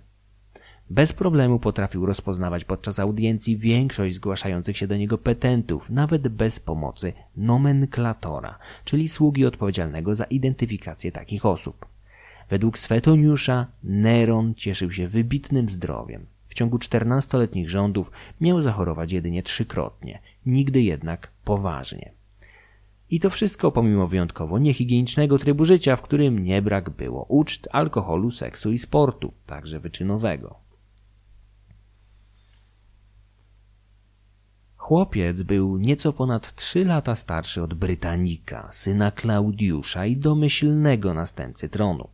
Bez 0.91 1.13
problemu 1.13 1.59
potrafił 1.59 2.05
rozpoznawać 2.05 2.65
podczas 2.65 2.99
audiencji 2.99 3.57
większość 3.57 4.15
zgłaszających 4.15 4.77
się 4.77 4.87
do 4.87 4.97
niego 4.97 5.17
petentów, 5.17 5.89
nawet 5.89 6.27
bez 6.27 6.59
pomocy 6.59 7.13
nomenklatora, 7.37 8.57
czyli 8.85 9.09
sługi 9.09 9.45
odpowiedzialnego 9.45 10.15
za 10.15 10.23
identyfikację 10.23 11.11
takich 11.11 11.45
osób. 11.45 11.85
Według 12.49 12.77
Swetoniusza 12.77 13.67
Neron 13.83 14.53
cieszył 14.55 14.91
się 14.91 15.07
wybitnym 15.07 15.69
zdrowiem. 15.69 16.25
W 16.47 16.53
ciągu 16.53 16.77
czternastoletnich 16.77 17.69
rządów 17.69 18.11
miał 18.41 18.61
zachorować 18.61 19.11
jedynie 19.11 19.43
trzykrotnie, 19.43 20.19
nigdy 20.45 20.81
jednak 20.81 21.31
poważnie. 21.45 22.11
I 23.09 23.19
to 23.19 23.29
wszystko 23.29 23.71
pomimo 23.71 24.07
wyjątkowo 24.07 24.59
niehigienicznego 24.59 25.37
trybu 25.37 25.65
życia, 25.65 25.95
w 25.95 26.01
którym 26.01 26.43
nie 26.43 26.61
brak 26.61 26.89
było 26.89 27.25
uczt, 27.29 27.67
alkoholu, 27.71 28.31
seksu 28.31 28.71
i 28.71 28.79
sportu, 28.79 29.33
także 29.45 29.79
wyczynowego. 29.79 30.60
Chłopiec 34.81 35.41
był 35.41 35.77
nieco 35.77 36.13
ponad 36.13 36.55
trzy 36.55 36.85
lata 36.85 37.15
starszy 37.15 37.63
od 37.63 37.73
Brytanika, 37.73 38.69
syna 38.71 39.11
Klaudiusza 39.11 40.05
i 40.05 40.17
domyślnego 40.17 41.13
następcy 41.13 41.69
tronu. 41.69 42.07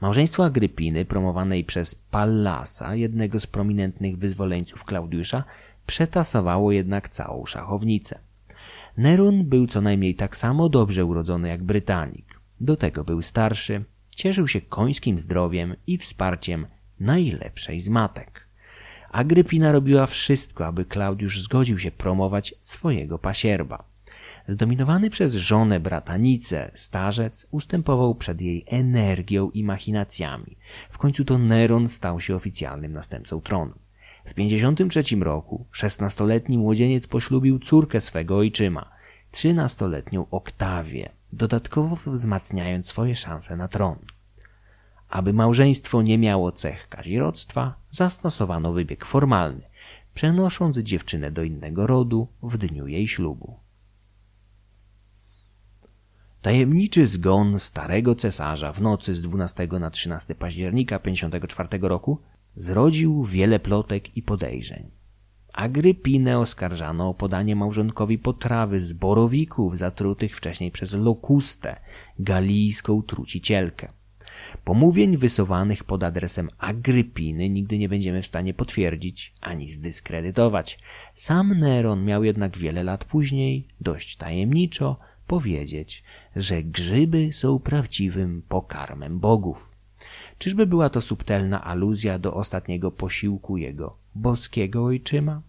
Małżeństwo 0.00 0.44
Agrypiny, 0.44 1.04
promowanej 1.04 1.64
przez 1.64 1.94
Pallasa, 1.94 2.94
jednego 2.94 3.40
z 3.40 3.46
prominentnych 3.46 4.18
wyzwoleńców 4.18 4.84
Klaudiusza, 4.84 5.44
przetasowało 5.86 6.72
jednak 6.72 7.08
całą 7.08 7.46
szachownicę. 7.46 8.18
Nerun 8.96 9.44
był 9.44 9.66
co 9.66 9.80
najmniej 9.80 10.14
tak 10.14 10.36
samo 10.36 10.68
dobrze 10.68 11.04
urodzony 11.04 11.48
jak 11.48 11.62
Brytanik. 11.62 12.40
Do 12.60 12.76
tego 12.76 13.04
był 13.04 13.22
starszy, 13.22 13.84
cieszył 14.10 14.48
się 14.48 14.60
końskim 14.60 15.18
zdrowiem 15.18 15.76
i 15.86 15.98
wsparciem 15.98 16.66
najlepszej 17.00 17.80
z 17.80 17.88
matek. 17.88 18.41
Agrypina 19.12 19.72
robiła 19.72 20.06
wszystko, 20.06 20.66
aby 20.66 20.84
Klaudiusz 20.84 21.42
zgodził 21.42 21.78
się 21.78 21.90
promować 21.90 22.54
swojego 22.60 23.18
pasierba. 23.18 23.84
Zdominowany 24.48 25.10
przez 25.10 25.34
żonę 25.34 25.80
bratanicę, 25.80 26.70
starzec 26.74 27.46
ustępował 27.50 28.14
przed 28.14 28.40
jej 28.40 28.64
energią 28.66 29.50
i 29.50 29.64
machinacjami. 29.64 30.56
W 30.90 30.98
końcu 30.98 31.24
to 31.24 31.38
Neron 31.38 31.88
stał 31.88 32.20
się 32.20 32.36
oficjalnym 32.36 32.92
następcą 32.92 33.40
tronu. 33.40 33.74
W 34.24 34.34
53 34.34 35.02
roku 35.20 35.66
szesnastoletni 35.70 36.58
młodzieniec 36.58 37.06
poślubił 37.06 37.58
córkę 37.58 38.00
swego 38.00 38.36
ojczyma, 38.36 38.90
trzynastoletnią 39.30 40.26
Oktawię, 40.30 41.08
dodatkowo 41.32 41.96
wzmacniając 42.06 42.86
swoje 42.86 43.14
szanse 43.14 43.56
na 43.56 43.68
tron. 43.68 43.96
Aby 45.12 45.32
małżeństwo 45.32 46.02
nie 46.02 46.18
miało 46.18 46.52
cech 46.52 46.88
kazirodztwa, 46.88 47.74
zastosowano 47.90 48.72
wybieg 48.72 49.04
formalny, 49.04 49.62
przenosząc 50.14 50.78
dziewczynę 50.78 51.30
do 51.30 51.42
innego 51.42 51.86
rodu 51.86 52.28
w 52.42 52.58
dniu 52.58 52.86
jej 52.86 53.08
ślubu. 53.08 53.56
Tajemniczy 56.42 57.06
zgon 57.06 57.58
starego 57.58 58.14
cesarza 58.14 58.72
w 58.72 58.80
nocy 58.80 59.14
z 59.14 59.22
12 59.22 59.68
na 59.80 59.90
13 59.90 60.34
października 60.34 60.98
54 60.98 61.68
roku 61.82 62.18
zrodził 62.56 63.24
wiele 63.24 63.60
plotek 63.60 64.16
i 64.16 64.22
podejrzeń. 64.22 64.90
Agrypinę 65.52 66.38
oskarżano 66.38 67.08
o 67.08 67.14
podanie 67.14 67.56
małżonkowi 67.56 68.18
potrawy 68.18 68.80
z 68.80 68.92
borowików 68.92 69.78
zatrutych 69.78 70.36
wcześniej 70.36 70.70
przez 70.70 70.92
Lokustę, 70.92 71.80
galijską 72.18 73.02
trucicielkę. 73.02 74.01
Pomówień 74.64 75.16
wysuwanych 75.16 75.84
pod 75.84 76.02
adresem 76.02 76.50
Agrypiny 76.58 77.48
nigdy 77.50 77.78
nie 77.78 77.88
będziemy 77.88 78.22
w 78.22 78.26
stanie 78.26 78.54
potwierdzić 78.54 79.34
ani 79.40 79.70
zdyskredytować. 79.70 80.78
Sam 81.14 81.58
Neron 81.58 82.04
miał 82.04 82.24
jednak 82.24 82.58
wiele 82.58 82.84
lat 82.84 83.04
później, 83.04 83.68
dość 83.80 84.16
tajemniczo, 84.16 84.96
powiedzieć, 85.26 86.02
że 86.36 86.62
grzyby 86.62 87.32
są 87.32 87.58
prawdziwym 87.58 88.42
pokarmem 88.48 89.20
bogów. 89.20 89.70
Czyżby 90.38 90.66
była 90.66 90.90
to 90.90 91.00
subtelna 91.00 91.64
aluzja 91.64 92.18
do 92.18 92.34
ostatniego 92.34 92.90
posiłku 92.90 93.56
jego 93.56 93.96
boskiego 94.14 94.84
ojczyma? 94.84 95.42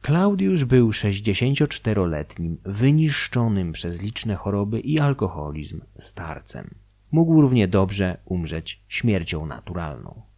Klaudiusz 0.00 0.64
był 0.64 0.90
64-letnim, 0.90 2.56
wyniszczonym 2.64 3.72
przez 3.72 4.02
liczne 4.02 4.34
choroby 4.34 4.80
i 4.80 4.98
alkoholizm 4.98 5.80
starcem. 5.98 6.87
Mógł 7.10 7.40
równie 7.40 7.68
dobrze 7.68 8.18
umrzeć 8.24 8.82
śmiercią 8.88 9.46
naturalną. 9.46 10.28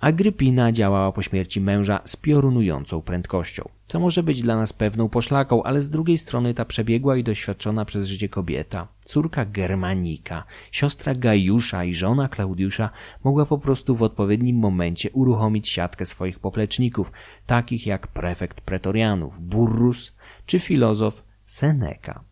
Agrypina 0.00 0.72
działała 0.72 1.12
po 1.12 1.22
śmierci 1.22 1.60
męża 1.60 2.00
z 2.04 2.16
piorunującą 2.16 3.02
prędkością, 3.02 3.68
co 3.88 4.00
może 4.00 4.22
być 4.22 4.42
dla 4.42 4.56
nas 4.56 4.72
pewną 4.72 5.08
poszlaką, 5.08 5.62
ale 5.62 5.82
z 5.82 5.90
drugiej 5.90 6.18
strony 6.18 6.54
ta 6.54 6.64
przebiegła 6.64 7.16
i 7.16 7.24
doświadczona 7.24 7.84
przez 7.84 8.06
życie 8.06 8.28
kobieta, 8.28 8.88
córka 9.00 9.44
Germanika, 9.44 10.44
siostra 10.72 11.14
Gajusza 11.14 11.84
i 11.84 11.94
żona 11.94 12.28
Klaudiusza 12.28 12.90
mogła 13.24 13.46
po 13.46 13.58
prostu 13.58 13.96
w 13.96 14.02
odpowiednim 14.02 14.56
momencie 14.56 15.10
uruchomić 15.10 15.68
siatkę 15.68 16.06
swoich 16.06 16.38
popleczników, 16.38 17.12
takich 17.46 17.86
jak 17.86 18.06
prefekt 18.06 18.60
pretorianów 18.60 19.40
Burrus 19.40 20.16
czy 20.46 20.58
filozof 20.58 21.24
Seneca. 21.44 22.25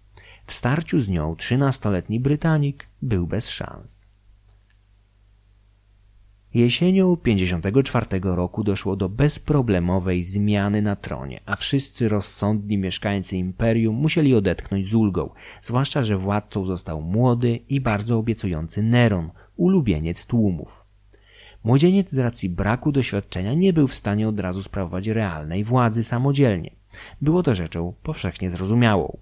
W 0.47 0.53
starciu 0.53 1.01
z 1.01 1.09
nią 1.09 1.37
trzynastoletni 1.37 2.21
Brytanik 2.21 2.89
był 3.03 3.27
bez 3.27 3.49
szans. 3.49 4.05
Jesienią 6.55 7.17
54 7.17 8.07
roku 8.23 8.65
doszło 8.65 8.97
do 8.97 9.09
bezproblemowej 9.09 10.23
zmiany 10.23 10.83
na 10.83 10.97
tronie, 10.97 11.41
a 11.47 11.57
wszyscy 11.57 12.09
rozsądni 12.09 12.79
mieszkańcy 12.79 13.37
imperium 13.37 13.97
musieli 13.97 14.35
odetchnąć 14.35 14.89
z 14.89 14.95
ulgą, 14.95 15.31
zwłaszcza, 15.63 16.03
że 16.03 16.19
władcą 16.19 16.67
został 16.67 17.01
młody 17.01 17.57
i 17.69 17.81
bardzo 17.81 18.19
obiecujący 18.19 18.83
Neron, 18.83 19.31
ulubieniec 19.57 20.27
tłumów. 20.27 20.85
Młodzieniec 21.65 22.11
z 22.11 22.19
racji 22.19 22.49
braku 22.49 22.93
doświadczenia 22.93 23.55
nie 23.55 23.73
był 23.73 23.89
w 23.89 23.95
stanie 23.95 24.29
od 24.29 24.41
razu 24.41 24.63
sprawować 24.63 25.07
realnej 25.07 25.65
władzy 25.65 26.05
samodzielnie. 26.05 26.71
Było 27.21 27.43
to 27.43 27.55
rzeczą 27.55 27.95
powszechnie 28.03 28.51
zrozumiałą. 28.51 29.19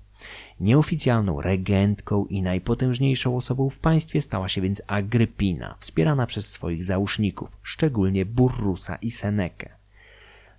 Nieoficjalną 0.61 1.41
regentką 1.41 2.27
i 2.27 2.43
najpotężniejszą 2.43 3.37
osobą 3.37 3.71
w 3.71 3.79
państwie 3.79 4.21
stała 4.21 4.49
się 4.49 4.61
więc 4.61 4.83
Agrypina, 4.87 5.75
wspierana 5.79 6.27
przez 6.27 6.47
swoich 6.53 6.85
załóżników, 6.85 7.57
szczególnie 7.63 8.27
Burrusa 8.27 8.97
i 8.97 9.11
Senekę. 9.11 9.69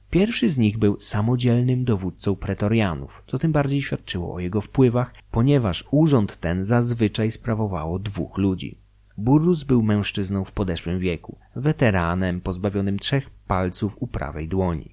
Pierwszy 0.10 0.50
z 0.50 0.58
nich 0.58 0.78
był 0.78 1.00
samodzielnym 1.00 1.86
dowódcą 1.86 2.36
pretorianów, 2.36 3.24
co 3.28 3.40
tym 3.40 3.52
bardziej 3.52 3.82
świadczyło 3.82 4.34
o 4.34 4.40
jego 4.40 4.62
wpływach, 4.62 5.14
ponieważ 5.32 5.84
urząd 5.92 6.38
ten 6.40 6.66
zazwyczaj 6.66 7.32
sprawowało 7.32 8.00
dwóch 8.00 8.38
ludzi. 8.38 8.78
Burrus 9.18 9.64
był 9.64 9.84
mężczyzną 9.84 10.46
w 10.46 10.52
podeszłym 10.52 11.00
wieku, 11.00 11.38
weteranem 11.56 12.42
pozbawionym 12.42 13.00
trzech 13.00 13.30
palców 13.48 13.98
u 14.00 14.08
prawej 14.08 14.48
dłoni. 14.48 14.92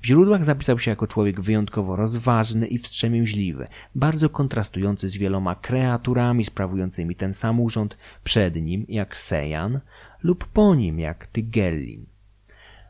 W 0.00 0.06
źródłach 0.06 0.44
zapisał 0.44 0.78
się 0.78 0.90
jako 0.90 1.06
człowiek 1.06 1.40
wyjątkowo 1.40 1.96
rozważny 1.96 2.66
i 2.66 2.78
wstrzemięźliwy, 2.78 3.66
bardzo 3.94 4.28
kontrastujący 4.28 5.08
z 5.08 5.16
wieloma 5.16 5.54
kreaturami 5.54 6.44
sprawującymi 6.44 7.14
ten 7.14 7.34
sam 7.34 7.60
urząd 7.60 7.96
przed 8.24 8.56
nim, 8.56 8.86
jak 8.88 9.16
Sejan, 9.16 9.80
lub 10.22 10.44
po 10.44 10.74
nim, 10.74 10.98
jak 10.98 11.26
Tygellin. 11.26 12.06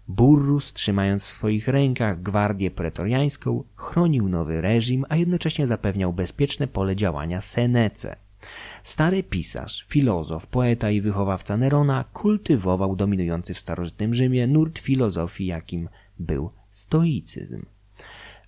Burrus, 0.09 0.73
trzymając 0.73 1.25
w 1.25 1.29
swoich 1.29 1.69
rękach 1.69 2.23
gwardię 2.23 2.71
pretoriańską, 2.71 3.65
chronił 3.77 4.29
nowy 4.29 4.61
reżim, 4.61 5.05
a 5.09 5.17
jednocześnie 5.17 5.67
zapewniał 5.67 6.13
bezpieczne 6.13 6.67
pole 6.67 6.97
działania 6.97 7.41
Senece. 7.41 8.17
Stary 8.83 9.23
pisarz, 9.23 9.87
filozof, 9.89 10.47
poeta 10.47 10.91
i 10.91 11.01
wychowawca 11.01 11.57
Nerona 11.57 12.05
kultywował 12.13 12.97
dominujący 12.97 13.55
w 13.55 13.59
starożytnym 13.59 14.15
Rzymie 14.15 14.47
nurt 14.47 14.79
filozofii, 14.79 15.47
jakim 15.47 15.89
był 16.19 16.51
stoicyzm. 16.71 17.63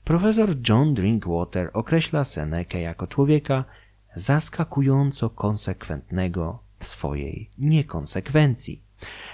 Profesor 0.05 0.55
John 0.69 0.95
Drinkwater 0.95 1.71
określa 1.73 2.25
Senekę 2.25 2.81
jako 2.81 3.07
człowieka 3.07 3.65
zaskakująco 4.15 5.31
konsekwentnego 5.31 6.59
w 6.79 6.85
swojej 6.85 7.51
niekonsekwencji. 7.59 8.81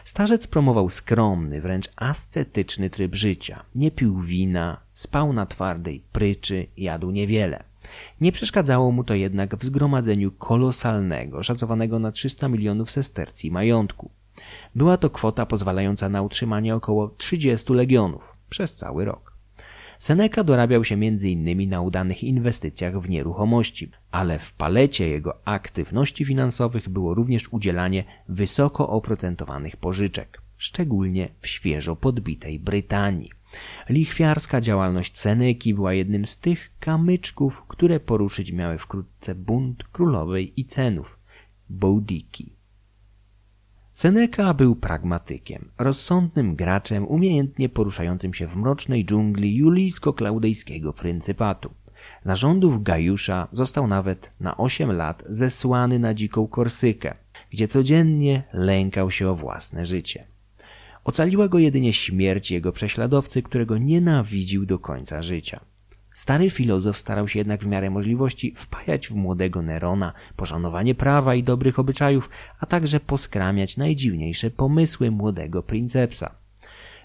Starzec 0.04 0.47
promował 0.47 0.90
skromny, 0.90 1.61
wręcz 1.61 1.88
ascetyczny 1.97 2.90
tryb 2.90 3.14
życia. 3.14 3.64
Nie 3.75 3.90
pił 3.90 4.21
wina, 4.21 4.80
spał 4.92 5.33
na 5.33 5.47
twardej 5.47 6.02
pryczy, 6.12 6.66
jadł 6.76 7.11
niewiele. 7.11 7.64
Nie 8.21 8.33
przeszkadzało 8.33 8.92
mu 8.92 9.04
to 9.04 9.14
jednak 9.14 9.57
w 9.57 9.64
zgromadzeniu 9.64 10.30
kolosalnego, 10.30 11.42
szacowanego 11.42 11.99
na 11.99 12.12
300 12.12 12.49
milionów 12.49 12.90
sestercji 12.90 13.50
majątku. 13.50 14.11
Była 14.75 14.97
to 14.97 15.11
kwota 15.11 15.46
pozwalająca 15.46 16.09
na 16.09 16.22
utrzymanie 16.22 16.74
około 16.74 17.09
30 17.09 17.72
legionów 17.72 18.38
przez 18.48 18.76
cały 18.76 19.04
rok. 19.04 19.38
Seneca 19.98 20.44
dorabiał 20.44 20.84
się 20.84 20.94
m.in. 20.94 21.68
na 21.68 21.80
udanych 21.80 22.24
inwestycjach 22.24 23.00
w 23.00 23.08
nieruchomości, 23.08 23.90
ale 24.11 24.38
w 24.38 24.52
palecie 24.52 25.08
jego 25.08 25.38
aktywności 25.44 26.24
finansowych 26.24 26.88
było 26.88 27.14
również 27.14 27.52
udzielanie 27.52 28.04
wysoko 28.28 28.88
oprocentowanych 28.88 29.76
pożyczek, 29.76 30.42
szczególnie 30.56 31.28
w 31.40 31.46
świeżo 31.46 31.96
podbitej 31.96 32.61
Brytanii. 32.61 33.30
Lichwiarska 33.88 34.61
działalność 34.61 35.18
Seneki 35.18 35.74
była 35.74 35.92
jednym 35.92 36.26
z 36.26 36.38
tych 36.38 36.70
kamyczków, 36.80 37.62
które 37.68 38.00
poruszyć 38.00 38.52
miały 38.52 38.78
wkrótce 38.78 39.34
bunt 39.34 39.84
królowej 39.84 40.61
i 40.61 40.64
cenów, 40.64 41.18
Boudicki. 41.70 42.58
Seneca 43.98 44.54
był 44.54 44.76
pragmatykiem, 44.76 45.70
rozsądnym 45.78 46.56
graczem, 46.56 47.08
umiejętnie 47.08 47.68
poruszającym 47.68 48.34
się 48.34 48.46
w 48.46 48.56
mrocznej 48.56 49.04
dżungli 49.04 49.56
julijsko-klaudejskiego 49.56 50.92
pryncypatu. 50.92 51.70
Za 52.24 52.37
rządów 52.37 52.82
Gajusza 52.82 53.48
został 53.52 53.87
nawet 53.87 54.30
na 54.40 54.56
osiem 54.56 54.92
lat 54.92 55.24
zesłany 55.28 55.98
na 55.98 56.14
dziką 56.14 56.46
Korsykę, 56.46 57.14
gdzie 57.50 57.68
codziennie 57.68 58.42
lękał 58.52 59.11
się 59.11 59.28
o 59.28 59.34
własne 59.34 59.87
życie. 59.87 60.26
Ocaliła 61.04 61.48
go 61.48 61.58
jedynie 61.58 61.92
śmierć 61.92 62.50
jego 62.50 62.72
prześladowcy, 62.72 63.42
którego 63.42 63.78
nienawidził 63.78 64.66
do 64.66 64.78
końca 64.78 65.22
życia. 65.22 65.61
Stary 66.18 66.50
filozof 66.50 66.98
starał 66.98 67.28
się 67.28 67.38
jednak 67.38 67.64
w 67.64 67.66
miarę 67.66 67.90
możliwości 67.90 68.54
wpajać 68.57 69.09
w 69.09 69.14
młodego 69.14 69.62
Nerona 69.62 70.12
poszanowanie 70.37 70.94
prawa 70.94 71.35
i 71.35 71.42
dobrych 71.42 71.78
obyczajów, 71.78 72.31
a 72.61 72.66
także 72.66 73.00
poskramiać 73.00 73.76
najdziwniejsze 73.76 74.50
pomysły 74.50 75.11
młodego 75.11 75.62
princepsa. 75.62 76.35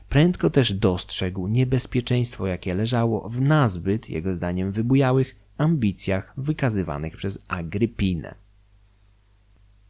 Prędko 0.09 0.49
też 0.49 0.73
dostrzegł 0.73 1.47
niebezpieczeństwo, 1.47 2.47
jakie 2.47 2.73
leżało 2.73 3.29
w 3.29 3.41
nazbyt, 3.41 4.09
jego 4.09 4.35
zdaniem 4.35 4.71
wybujałych, 4.71 5.35
ambicjach 5.57 6.33
wykazywanych 6.37 7.17
przez 7.17 7.39
Agrypinę. 7.47 8.35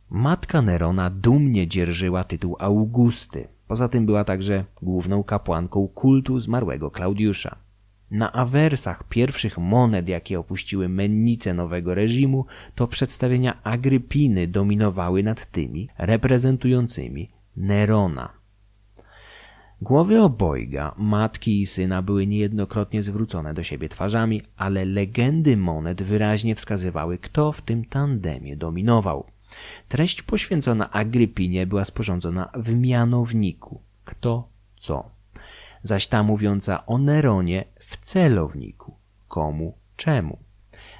Matka 0.09 0.62
Nerona 0.62 1.09
dumnie 1.09 1.67
dzierżyła 1.67 2.23
tytuł 2.23 2.55
Augusty. 2.59 3.47
Poza 3.67 3.89
tym 3.89 4.05
była 4.05 4.23
także 4.23 4.65
główną 4.81 5.23
kapłanką 5.23 5.88
kultu 5.88 6.39
zmarłego 6.39 6.91
Klaudiusza. 6.91 7.62
Na 8.13 8.32
awersach 8.32 9.04
pierwszych 9.10 9.58
monet, 9.58 10.08
jakie 10.08 10.39
opuściły 10.39 10.89
mennice 10.89 11.54
nowego 11.54 11.93
reżimu, 11.93 12.45
to 12.76 12.88
przedstawienia 12.88 13.63
Agrypiny 13.63 14.47
dominowały 14.47 15.23
nad 15.23 15.45
tymi 15.45 15.89
reprezentującymi 15.97 17.30
Nerona. 17.58 18.30
Głowy 19.82 20.21
obojga, 20.21 20.95
matki 20.97 21.62
i 21.62 21.65
syna 21.65 22.02
były 22.02 22.28
niejednokrotnie 22.28 23.04
zwrócone 23.04 23.54
do 23.54 23.63
siebie 23.63 23.89
twarzami, 23.89 24.41
ale 24.58 24.86
legendy 24.86 25.58
monet 25.58 26.04
wyraźnie 26.04 26.56
wskazywały, 26.56 27.17
kto 27.17 27.52
w 27.52 27.62
tym 27.62 27.86
tandemie 27.86 28.58
dominował. 28.58 29.26
Treść 29.88 30.21
poświęcona 30.21 30.91
Agrypinie 30.91 31.67
była 31.67 31.86
sporządzona 31.86 32.49
w 32.56 32.76
mianowniku. 32.76 33.82
Kto 34.06 34.47
co? 34.76 35.10
Zaś 35.84 36.08
ta 36.08 36.23
mówiąca 36.23 36.86
o 36.86 36.97
Neronie 36.97 37.72
w 37.93 37.97
celowniku. 37.97 38.95
Komu, 39.27 39.77
czemu? 39.95 40.38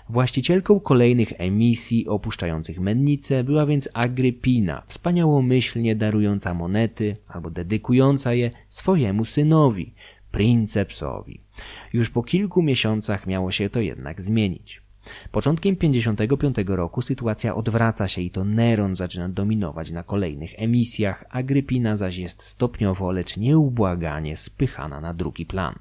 Właścicielką 0.10 0.80
kolejnych 0.80 1.34
emisji 1.38 2.08
opuszczających 2.08 2.80
mennicę 2.80 3.44
była 3.44 3.66
więc 3.66 3.90
Agrypina, 3.94 4.84
wspaniałomyślnie 4.88 5.96
darująca 5.96 6.54
monety 6.54 7.18
albo 7.28 7.50
dedykująca 7.50 8.34
je 8.34 8.52
swojemu 8.70 9.26
synowi, 9.26 9.94
princepsowi. 10.32 11.40
Już 11.94 12.10
po 12.10 12.24
kilku 12.24 12.64
miesiącach 12.64 13.28
miało 13.28 13.52
się 13.52 13.70
to 13.70 13.82
jednak 13.82 14.22
zmienić. 14.22 14.82
Początkiem 15.32 15.76
55 15.76 16.56
roku 16.68 17.02
sytuacja 17.02 17.56
odwraca 17.56 18.08
się 18.08 18.22
i 18.22 18.32
to 18.32 18.44
Neron 18.44 18.96
zaczyna 18.96 19.30
dominować 19.30 19.92
na 19.92 20.04
kolejnych 20.04 20.52
emisjach, 20.56 21.26
Agrypina 21.30 21.96
zaś 21.96 22.18
jest 22.18 22.44
stopniowo, 22.44 23.12
lecz 23.12 23.38
nieubłaganie 23.38 24.38
spychana 24.38 25.02
na 25.02 25.14
drugi 25.14 25.46
plan. 25.46 25.76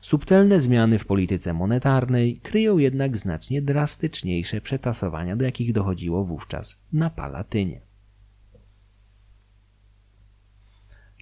Subtelne 0.00 0.60
zmiany 0.60 0.98
w 0.98 1.06
polityce 1.06 1.52
monetarnej 1.52 2.36
kryją 2.36 2.78
jednak 2.78 3.16
znacznie 3.16 3.62
drastyczniejsze 3.62 4.60
przetasowania, 4.60 5.36
do 5.36 5.44
jakich 5.44 5.72
dochodziło 5.72 6.24
wówczas 6.24 6.78
na 6.92 7.10
Palatynie. 7.10 7.80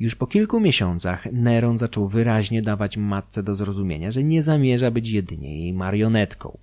Już 0.00 0.14
po 0.14 0.26
kilku 0.26 0.60
miesiącach 0.60 1.32
Neron 1.32 1.78
zaczął 1.78 2.08
wyraźnie 2.08 2.62
dawać 2.62 2.96
matce 2.96 3.42
do 3.42 3.54
zrozumienia, 3.54 4.10
że 4.10 4.24
nie 4.24 4.42
zamierza 4.42 4.90
być 4.90 5.10
jedynie 5.10 5.60
jej 5.60 5.72
marionetką. 5.72 6.58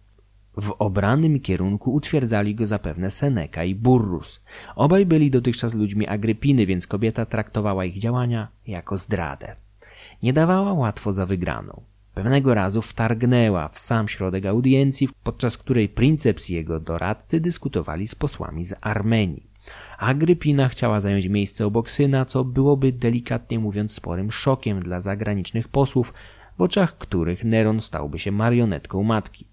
W 0.58 0.76
obranym 0.80 1.40
kierunku 1.40 1.94
utwierdzali 1.94 2.56
go 2.56 2.68
zapewne 2.68 3.12
Seneca 3.12 3.64
i 3.64 3.76
Burrus. 3.76 4.42
Obaj 4.76 5.06
byli 5.06 5.32
dotychczas 5.32 5.76
ludźmi 5.76 6.08
Agrypiny, 6.08 6.66
więc 6.66 6.88
kobieta 6.88 7.26
traktowała 7.26 7.86
ich 7.86 8.00
działania 8.00 8.48
jako 8.68 8.98
zdradę. 8.98 9.56
Nie 10.24 10.34
dawała 10.34 10.74
łatwo 10.74 11.14
za 11.14 11.26
wygraną. 11.26 11.82
Pewnego 12.14 12.54
razu 12.54 12.82
wtargnęła 12.82 13.68
w 13.68 13.80
sam 13.80 14.08
środek 14.08 14.46
audiencji, 14.46 15.10
podczas 15.24 15.58
której 15.58 15.90
princeps 15.90 16.50
i 16.50 16.54
jego 16.54 16.80
doradcy 16.80 17.40
dyskutowali 17.40 18.08
z 18.08 18.16
posłami 18.16 18.64
z 18.64 18.74
Armenii. 18.82 19.52
Agrypina 19.98 20.70
chciała 20.70 21.02
zająć 21.02 21.28
miejsce 21.28 21.66
obok 21.66 21.90
syna, 21.90 22.26
co 22.26 22.44
byłoby 22.44 22.92
delikatnie 22.92 23.60
mówiąc 23.60 23.92
sporym 23.92 24.32
szokiem 24.32 24.84
dla 24.84 25.00
zagranicznych 25.00 25.68
posłów, 25.68 26.14
w 26.58 26.62
oczach 26.62 26.98
których 26.98 27.44
Neron 27.44 27.82
stałby 27.82 28.20
się 28.20 28.32
marionetką 28.32 29.04
matki. 29.04 29.46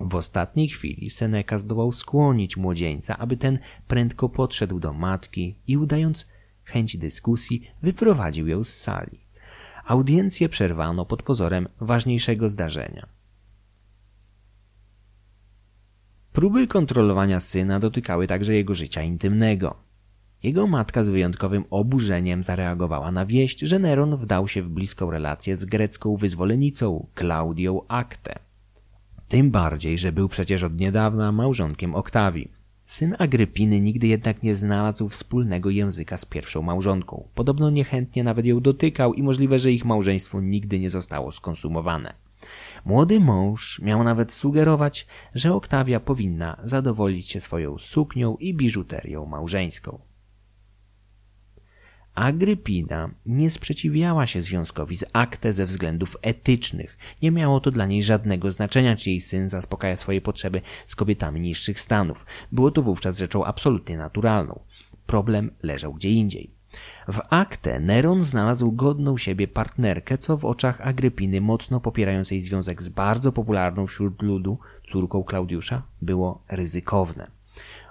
W 0.00 0.14
ostatniej 0.14 0.68
chwili 0.68 1.10
Seneca 1.10 1.58
zdołał 1.58 1.92
skłonić 1.92 2.56
młodzieńca, 2.56 3.18
aby 3.18 3.36
ten 3.36 3.58
prędko 3.88 4.28
podszedł 4.28 4.80
do 4.80 4.92
matki 4.92 5.54
i 5.66 5.76
udając 5.76 6.28
chęć 6.64 6.96
dyskusji, 6.96 7.70
wyprowadził 7.82 8.48
ją 8.48 8.64
z 8.64 8.74
sali. 8.74 9.29
Audiencję 9.90 10.48
przerwano 10.48 11.06
pod 11.06 11.22
pozorem 11.22 11.68
ważniejszego 11.80 12.48
zdarzenia. 12.48 13.06
Próby 16.32 16.66
kontrolowania 16.66 17.40
syna 17.40 17.80
dotykały 17.80 18.26
także 18.26 18.54
jego 18.54 18.74
życia 18.74 19.02
intymnego. 19.02 19.74
Jego 20.42 20.66
matka 20.66 21.04
z 21.04 21.08
wyjątkowym 21.08 21.64
oburzeniem 21.70 22.42
zareagowała 22.42 23.12
na 23.12 23.26
wieść, 23.26 23.60
że 23.60 23.78
Neron 23.78 24.16
wdał 24.16 24.48
się 24.48 24.62
w 24.62 24.68
bliską 24.68 25.10
relację 25.10 25.56
z 25.56 25.64
grecką 25.64 26.16
wyzwolenicą 26.16 27.06
Klaudią 27.14 27.80
Acte. 27.88 28.38
Tym 29.28 29.50
bardziej, 29.50 29.98
że 29.98 30.12
był 30.12 30.28
przecież 30.28 30.62
od 30.62 30.80
niedawna 30.80 31.32
małżonkiem 31.32 31.94
Oktawii. 31.94 32.59
Syn 32.90 33.16
Agrypiny 33.18 33.80
nigdy 33.80 34.06
jednak 34.06 34.42
nie 34.42 34.54
znalazł 34.54 35.08
wspólnego 35.08 35.70
języka 35.70 36.16
z 36.16 36.24
pierwszą 36.24 36.62
małżonką. 36.62 37.28
Podobno 37.34 37.70
niechętnie 37.70 38.24
nawet 38.24 38.46
ją 38.46 38.60
dotykał 38.60 39.14
i 39.14 39.22
możliwe, 39.22 39.58
że 39.58 39.72
ich 39.72 39.84
małżeństwo 39.84 40.40
nigdy 40.40 40.78
nie 40.78 40.90
zostało 40.90 41.32
skonsumowane. 41.32 42.12
Młody 42.84 43.20
mąż 43.20 43.80
miał 43.80 44.04
nawet 44.04 44.32
sugerować, 44.32 45.06
że 45.34 45.54
Oktawia 45.54 46.00
powinna 46.00 46.56
zadowolić 46.62 47.28
się 47.28 47.40
swoją 47.40 47.78
suknią 47.78 48.36
i 48.36 48.54
biżuterią 48.54 49.26
małżeńską. 49.26 49.98
Agrypina 52.20 53.10
nie 53.26 53.50
sprzeciwiała 53.50 54.26
się 54.26 54.42
związkowi 54.42 54.96
z 54.96 55.04
Aktę 55.12 55.52
ze 55.52 55.66
względów 55.66 56.16
etycznych. 56.22 56.98
Nie 57.22 57.30
miało 57.30 57.60
to 57.60 57.70
dla 57.70 57.86
niej 57.86 58.02
żadnego 58.02 58.52
znaczenia, 58.52 58.96
czy 58.96 59.10
jej 59.10 59.20
syn 59.20 59.48
zaspokaja 59.48 59.96
swoje 59.96 60.20
potrzeby 60.20 60.60
z 60.86 60.96
kobietami 60.96 61.40
niższych 61.40 61.80
stanów. 61.80 62.26
Było 62.52 62.70
to 62.70 62.82
wówczas 62.82 63.18
rzeczą 63.18 63.44
absolutnie 63.44 63.96
naturalną. 63.96 64.60
Problem 65.06 65.50
leżał 65.62 65.94
gdzie 65.94 66.10
indziej. 66.10 66.50
W 67.08 67.20
Aktę 67.30 67.80
Neron 67.80 68.22
znalazł 68.22 68.72
godną 68.72 69.16
siebie 69.16 69.48
partnerkę, 69.48 70.18
co 70.18 70.36
w 70.36 70.44
oczach 70.44 70.80
Agrypiny, 70.80 71.40
mocno 71.40 71.80
popierającej 71.80 72.40
związek 72.40 72.82
z 72.82 72.88
bardzo 72.88 73.32
popularną 73.32 73.86
wśród 73.86 74.22
ludu 74.22 74.58
córką 74.86 75.24
Klaudiusza, 75.24 75.82
było 76.02 76.42
ryzykowne. 76.48 77.30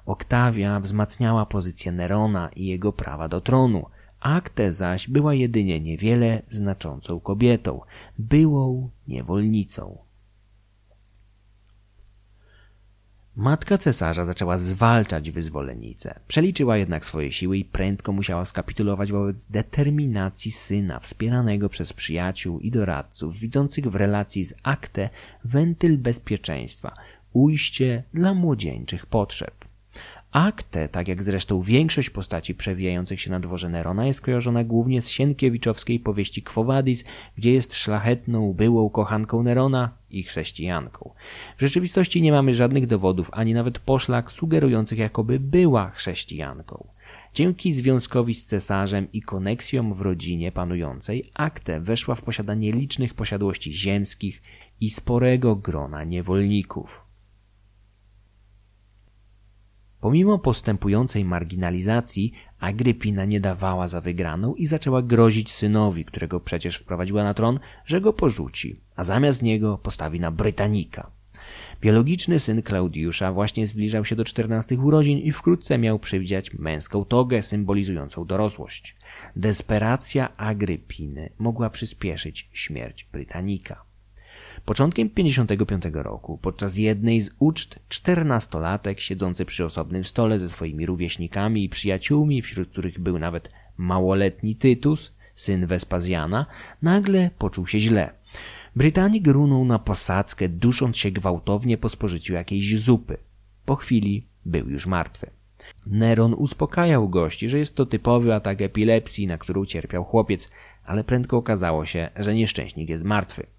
Oktawia 0.06 0.80
wzmacniała 0.80 1.46
pozycję 1.46 1.92
Nerona 1.92 2.50
i 2.56 2.66
jego 2.66 2.94
prawa 2.94 3.28
do 3.28 3.42
tronu– 3.42 3.86
Aktę 4.20 4.74
zaś 4.74 5.08
była 5.08 5.34
jedynie 5.34 5.80
niewiele 5.80 6.42
znaczącą 6.50 7.20
kobietą, 7.20 7.82
byłą 8.18 8.90
niewolnicą. 9.08 9.98
Matka 13.36 13.78
cesarza 13.78 14.26
zaczęła 14.26 14.58
zwalczać 14.58 15.32
wyzwolenicę. 15.32 16.20
Przeliczyła 16.28 16.78
jednak 16.78 17.06
swoje 17.06 17.32
siły 17.32 17.58
i 17.58 17.66
prędko 17.66 18.12
musiała 18.12 18.46
skapitulować 18.46 19.12
wobec 19.12 19.46
determinacji 19.46 20.52
syna, 20.52 21.00
wspieranego 21.00 21.70
przez 21.70 21.94
przyjaciół 21.94 22.60
i 22.60 22.72
doradców, 22.72 23.38
widzących 23.38 23.86
w 23.92 23.96
relacji 23.96 24.46
z 24.46 24.54
aktę 24.64 25.10
wentyl 25.44 25.98
bezpieczeństwa, 25.98 26.94
ujście 27.34 28.04
dla 28.14 28.34
młodzieńczych 28.34 29.06
potrzeb. 29.06 29.59
Aktę, 30.32 30.90
tak 30.90 31.08
jak 31.08 31.24
zresztą 31.24 31.62
większość 31.62 32.10
postaci 32.10 32.56
przewijających 32.56 33.22
się 33.22 33.32
na 33.32 33.40
dworze 33.40 33.70
Nerona, 33.70 34.06
jest 34.06 34.22
kojarzona 34.22 34.64
głównie 34.64 35.02
z 35.02 35.10
sienkiewiczowskiej 35.10 36.00
powieści 36.00 36.44
Quo 36.44 36.64
Vadis, 36.64 37.04
gdzie 37.38 37.54
jest 37.54 37.76
szlachetną, 37.76 38.54
byłą 38.54 38.90
kochanką 38.90 39.44
Nerona 39.44 39.92
i 40.10 40.24
chrześcijanką. 40.24 41.12
W 41.58 41.62
rzeczywistości 41.62 42.22
nie 42.22 42.32
mamy 42.32 42.56
żadnych 42.56 42.88
dowodów, 42.88 43.30
ani 43.34 43.54
nawet 43.54 43.80
poszlak 43.80 44.32
sugerujących, 44.32 45.00
jakoby 45.00 45.40
była 45.40 45.90
chrześcijanką. 45.90 46.88
Dzięki 47.34 47.74
związkowi 47.74 48.36
z 48.36 48.46
cesarzem 48.46 49.12
i 49.14 49.22
koneksjom 49.22 49.94
w 49.94 50.02
rodzinie 50.02 50.52
panującej, 50.52 51.30
Aktę 51.36 51.82
weszła 51.82 52.16
w 52.16 52.22
posiadanie 52.22 52.72
licznych 52.72 53.14
posiadłości 53.14 53.74
ziemskich 53.74 54.42
i 54.82 54.90
sporego 54.90 55.56
grona 55.56 56.04
niewolników. 56.04 56.99
Pomimo 60.02 60.40
postępującej 60.40 61.26
marginalizacji, 61.26 62.34
Agrypina 62.60 63.26
nie 63.26 63.40
dawała 63.40 63.88
za 63.88 64.02
wygraną 64.02 64.56
i 64.56 64.66
zaczęła 64.66 65.02
grozić 65.02 65.52
synowi, 65.52 66.06
którego 66.06 66.40
przecież 66.40 66.78
wprowadziła 66.78 67.24
na 67.24 67.34
tron, 67.34 67.60
że 67.86 68.02
go 68.02 68.14
porzuci, 68.14 68.80
a 68.96 69.04
zamiast 69.04 69.42
niego 69.42 69.78
postawi 69.78 70.20
na 70.20 70.32
Brytanika. 70.32 71.12
Biologiczny 71.82 72.40
syn 72.40 72.62
Klaudiusza 72.62 73.34
właśnie 73.34 73.68
zbliżał 73.68 74.06
się 74.06 74.16
do 74.16 74.26
czternastych 74.26 74.84
urodzin 74.84 75.20
i 75.20 75.32
wkrótce 75.32 75.78
miał 75.78 76.00
przywdziać 76.00 76.54
męską 76.54 77.06
togę 77.06 77.42
symbolizującą 77.42 78.26
dorosłość. 78.26 78.96
Desperacja 79.36 80.38
Agrypiny 80.38 81.30
mogła 81.38 81.70
przyspieszyć 81.70 82.50
śmierć 82.54 83.08
Brytanika. 83.12 83.89
Początkiem 84.70 85.10
55 85.10 85.84
roku, 85.94 86.38
podczas 86.38 86.78
jednej 86.78 87.22
z 87.22 87.32
uczt, 87.40 87.80
czternastolatek 87.90 89.00
siedzący 89.00 89.46
przy 89.46 89.66
osobnym 89.66 90.06
stole 90.06 90.40
ze 90.40 90.50
swoimi 90.50 90.86
rówieśnikami 90.86 91.64
i 91.64 91.70
przyjaciółmi, 91.70 92.42
wśród 92.42 92.70
których 92.70 93.00
był 93.00 93.20
nawet 93.20 93.52
małoletni 93.78 94.56
Tytus, 94.56 95.12
syn 95.36 95.68
Wespazjana, 95.68 96.46
nagle 96.82 97.30
poczuł 97.38 97.68
się 97.68 97.80
źle. 97.80 98.14
Brytanik 98.76 99.28
runął 99.28 99.66
na 99.66 99.80
posadzkę, 99.80 100.50
dusząc 100.50 100.98
się 100.98 101.12
gwałtownie 101.12 101.78
po 101.78 101.90
spożyciu 101.90 102.34
jakiejś 102.34 102.80
zupy. 102.80 103.18
Po 103.66 103.76
chwili 103.76 104.28
był 104.46 104.70
już 104.70 104.88
martwy. 104.88 105.30
Neron 105.88 106.34
uspokajał 106.34 107.10
gości, 107.10 107.50
że 107.50 107.60
jest 107.60 107.76
to 107.76 107.86
typowy 107.86 108.34
atak 108.34 108.62
epilepsji, 108.62 109.28
na 109.28 109.38
którą 109.38 109.66
cierpiał 109.66 110.04
chłopiec, 110.04 110.52
ale 110.86 111.04
prędko 111.04 111.38
okazało 111.38 111.86
się, 111.86 112.10
że 112.16 112.36
nieszczęśnik 112.36 112.90
jest 112.90 113.04
martwy. 113.04 113.59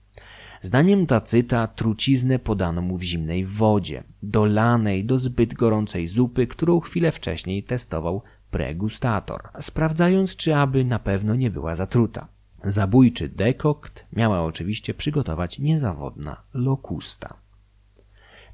Zdaniem 0.63 1.07
Tacyta 1.07 1.67
truciznę 1.67 2.39
podano 2.39 2.83
mu 2.83 2.97
w 2.99 3.03
zimnej 3.03 3.45
wodzie, 3.45 4.03
dolanej 4.23 5.05
do 5.05 5.19
zbyt 5.19 5.55
gorącej 5.55 6.09
zupy, 6.09 6.47
którą 6.47 6.81
chwilę 6.81 7.13
wcześniej 7.13 7.63
testował 7.63 8.23
pregustator, 8.51 9.49
sprawdzając 9.61 10.37
czy 10.37 10.57
aby 10.57 10.85
na 10.85 10.99
pewno 10.99 11.35
nie 11.35 11.51
była 11.51 11.75
zatruta. 11.75 12.29
Zabójczy 12.65 13.29
dekokt 13.29 14.07
miała 14.13 14.43
oczywiście 14.43 14.95
przygotować 14.95 15.59
niezawodna 15.59 16.43
lokusta. 16.55 17.35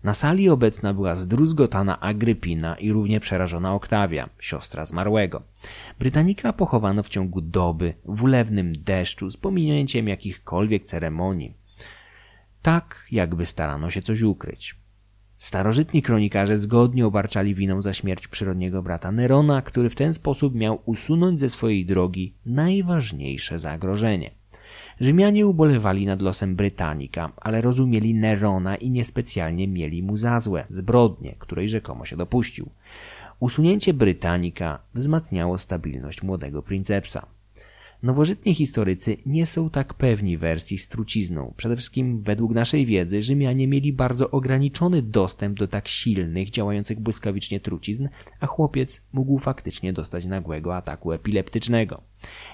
Na 0.05 0.15
sali 0.15 0.49
obecna 0.49 0.95
była 0.95 1.15
zdruzgotana 1.15 2.01
Agrypina 2.01 2.77
i 2.77 2.93
równie 2.93 3.21
przerażona 3.21 3.75
Oktawia, 3.75 4.29
siostra 4.39 4.87
zmarłego. 4.87 5.43
Brytanika 5.99 6.53
pochowano 6.53 7.03
w 7.03 7.09
ciągu 7.09 7.41
doby 7.41 7.95
w 8.05 8.23
ulewnym 8.23 8.73
deszczu 8.85 9.31
z 9.31 9.37
pominięciem 9.37 10.09
jakichkolwiek 10.09 10.85
ceremonii 10.85 11.66
tak 12.67 13.07
jakby 13.11 13.47
starano 13.47 13.91
się 13.91 14.03
coś 14.03 14.23
ukryć. 14.23 14.75
Starożytni 15.39 16.03
kronikarze 16.03 16.59
zgodnie 16.59 17.07
obarczali 17.07 17.55
winą 17.55 17.83
za 17.83 17.93
śmierć 17.93 18.29
przyrodniego 18.29 18.83
brata 18.83 19.13
Nerona, 19.13 19.63
który 19.63 19.91
w 19.91 19.95
ten 19.95 20.13
sposób 20.13 20.55
miał 20.55 20.79
usunąć 20.85 21.41
ze 21.41 21.49
swojej 21.51 21.87
drogi 21.87 22.35
najważniejsze 22.47 23.59
zagrożenie. 23.59 24.31
Rzymianie 25.01 25.47
ubolewali 25.47 26.07
nad 26.07 26.23
losem 26.23 26.57
Brytanika, 26.57 27.33
ale 27.37 27.61
rozumieli 27.61 28.15
Nerona 28.15 28.77
i 28.77 28.91
niespecjalnie 28.91 29.69
mieli 29.69 30.03
mu 30.03 30.17
za 30.17 30.41
złe 30.41 30.65
zbrodnie, 30.69 31.35
której 31.39 31.69
rzekomo 31.69 32.05
się 32.05 32.17
dopuścił. 32.17 32.71
Usunięcie 33.41 33.95
Brytanika 33.95 34.79
wzmacniało 34.95 35.59
stabilność 35.59 36.23
młodego 36.23 36.63
princepsa. 36.63 37.36
Nowożytni 38.03 38.55
historycy 38.55 39.17
nie 39.27 39.47
są 39.47 39.71
tak 39.71 39.95
pewni 39.95 40.37
wersji 40.37 40.79
z 40.79 40.89
trucizną. 40.89 41.55
Przede 41.57 41.77
wszystkim 41.77 42.23
według 42.23 42.53
naszej 42.53 42.87
wiedzy 42.87 43.23
Rzymianie 43.23 43.69
mieli 43.69 43.93
bardzo 43.93 44.31
ograniczony 44.31 45.03
dostęp 45.03 45.59
do 45.59 45.69
tak 45.69 45.89
silnych, 45.89 46.51
działających 46.51 47.01
błyskawicznie 47.01 47.61
trucizn, 47.61 48.09
a 48.41 48.47
chłopiec 48.47 49.03
mógł 49.13 49.39
faktycznie 49.39 49.93
dostać 49.93 50.25
nagłego 50.25 50.77
ataku 50.77 51.13
epileptycznego. 51.13 52.03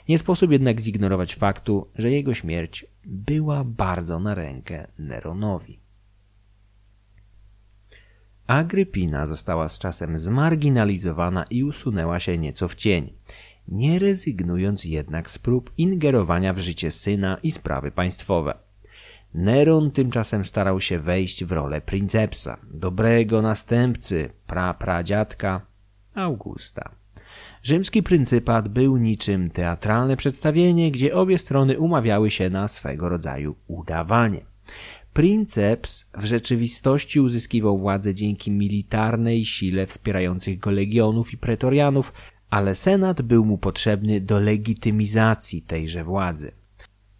Nie 0.09 0.19
sposób 0.19 0.51
jednak 0.51 0.81
zignorować 0.81 1.35
faktu, 1.35 1.89
że 1.95 2.11
jego 2.11 2.35
śmierć 2.35 2.87
była 3.05 3.65
bardzo 3.65 4.19
na 4.19 4.35
rękę 4.35 4.87
Neronowi. 4.99 5.79
Agrypina 8.47 9.27
została 9.27 9.69
z 9.69 9.79
czasem 9.79 10.19
zmarginalizowana 10.19 11.45
i 11.45 11.65
usunęła 11.65 12.21
się 12.21 12.39
nieco 12.39 12.69
w 12.69 12.75
cień 12.75 13.13
nie 13.69 13.99
rezygnując 13.99 14.85
jednak 14.85 15.31
z 15.31 15.39
prób 15.39 15.71
ingerowania 15.79 16.53
w 16.53 16.59
życie 16.59 16.91
syna 16.91 17.39
i 17.43 17.51
sprawy 17.51 17.91
państwowe. 17.91 18.55
Neron 19.35 19.91
tymczasem 19.91 20.45
starał 20.45 20.81
się 20.81 20.99
wejść 20.99 21.45
w 21.45 21.53
rolę 21.53 21.81
princepsa, 21.81 22.57
dobrego 22.75 23.43
następcy 23.43 24.31
prapradziadka 24.47 25.61
Augusta. 26.15 26.91
Rzymski 27.63 28.03
pryncypat 28.03 28.69
był 28.69 28.97
niczym 28.97 29.51
teatralne 29.51 30.17
przedstawienie, 30.17 30.91
gdzie 30.91 31.15
obie 31.15 31.39
strony 31.39 31.79
umawiały 31.79 32.31
się 32.31 32.51
na 32.51 32.69
swego 32.69 33.09
rodzaju 33.09 33.57
udawanie. 33.67 34.41
Princeps 35.13 36.11
w 36.19 36.25
rzeczywistości 36.25 37.21
uzyskiwał 37.21 37.79
władzę 37.79 38.15
dzięki 38.15 38.51
militarnej 38.51 39.45
sile 39.45 39.87
wspierających 39.87 40.59
go 40.59 40.71
legionów 40.71 41.33
i 41.33 41.37
pretorianów, 41.37 42.13
ale 42.53 42.75
Senat 42.75 43.23
był 43.23 43.45
mu 43.45 43.59
potrzebny 43.59 44.21
do 44.21 44.39
legitymizacji 44.39 45.63
tejże 45.63 46.05
władzy. 46.05 46.53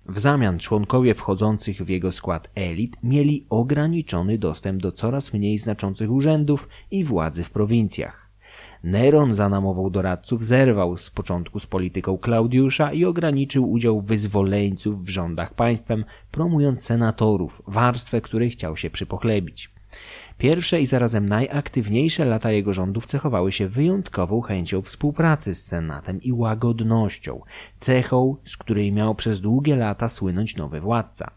W 0.07 0.19
zamian 0.19 0.59
członkowie 0.59 1.15
wchodzących 1.15 1.83
w 1.83 1.89
jego 1.89 2.13
skład 2.13 2.51
elit 2.55 2.97
mieli 3.03 3.47
ograniczony 3.51 4.39
dostęp 4.39 4.83
do 4.83 4.93
coraz 4.93 5.33
mniej 5.33 5.59
znaczących 5.59 6.11
urzędów 6.11 6.69
i 6.91 7.05
władzy 7.05 7.45
w 7.45 7.51
prowincjach. 7.51 8.29
Neron 8.85 9.35
za 9.35 9.49
namową 9.49 9.91
doradców 9.91 10.45
zerwał 10.45 10.97
z 10.97 11.11
początku 11.11 11.59
z 11.59 11.67
polityką 11.67 12.19
Klaudiusza 12.19 12.93
i 12.93 13.05
ograniczył 13.05 13.71
udział 13.71 14.01
wyzwoleńców 14.01 15.05
w 15.05 15.09
rządach 15.09 15.55
państwem, 15.55 16.05
promując 16.31 16.85
senatorów, 16.85 17.63
warstwę 17.67 18.21
której 18.21 18.51
chciał 18.51 18.77
się 18.77 18.91
przypochlebić. 18.91 19.71
Pierwsze 20.39 20.81
i 20.81 20.87
zarazem 20.87 21.29
najaktywniejsze 21.29 22.25
lata 22.25 22.51
jego 22.51 22.73
rządów 22.73 23.07
cechowały 23.07 23.53
się 23.53 23.69
wyjątkową 23.69 24.41
chęcią 24.41 24.83
współpracy 24.83 25.55
z 25.55 25.65
Senatem 25.65 26.23
i 26.23 26.33
łagodnością, 26.33 27.41
cechą, 27.81 28.37
z 28.45 28.57
której 28.57 28.93
miał 28.93 29.15
przez 29.15 29.41
długie 29.41 29.77
lata 29.77 30.09
słynąć 30.09 30.57
nowy 30.57 30.81
władca. 30.81 31.31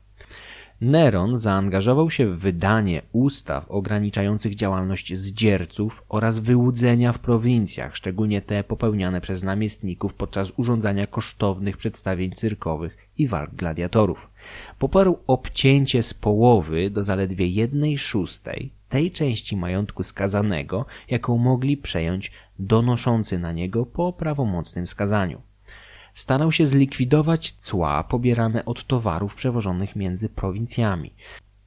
Neron 0.81 1.37
zaangażował 1.37 2.09
się 2.09 2.27
w 2.27 2.39
wydanie 2.39 3.01
ustaw 3.11 3.71
ograniczających 3.71 4.55
działalność 4.55 5.17
zdzierców 5.17 6.03
oraz 6.09 6.39
wyłudzenia 6.39 7.13
w 7.13 7.19
prowincjach, 7.19 7.95
szczególnie 7.95 8.41
te 8.41 8.63
popełniane 8.63 9.21
przez 9.21 9.43
namiestników 9.43 10.13
podczas 10.13 10.51
urządzania 10.57 11.07
kosztownych 11.07 11.77
przedstawień 11.77 12.31
cyrkowych 12.31 12.97
i 13.17 13.27
walk 13.27 13.55
gladiatorów. 13.55 14.29
Poparł 14.79 15.17
obcięcie 15.27 16.03
z 16.03 16.13
połowy 16.13 16.89
do 16.89 17.03
zaledwie 17.03 17.47
jednej 17.47 17.97
szóstej 17.97 18.71
tej 18.89 19.11
części 19.11 19.57
majątku 19.57 20.03
skazanego, 20.03 20.85
jaką 21.09 21.37
mogli 21.37 21.77
przejąć 21.77 22.31
donoszący 22.59 23.39
na 23.39 23.51
niego 23.51 23.85
po 23.85 24.13
prawomocnym 24.13 24.87
skazaniu. 24.87 25.41
Starał 26.13 26.51
się 26.51 26.65
zlikwidować 26.65 27.51
cła 27.51 28.03
pobierane 28.03 28.65
od 28.65 28.87
towarów 28.87 29.35
przewożonych 29.35 29.95
między 29.95 30.29
prowincjami. 30.29 31.13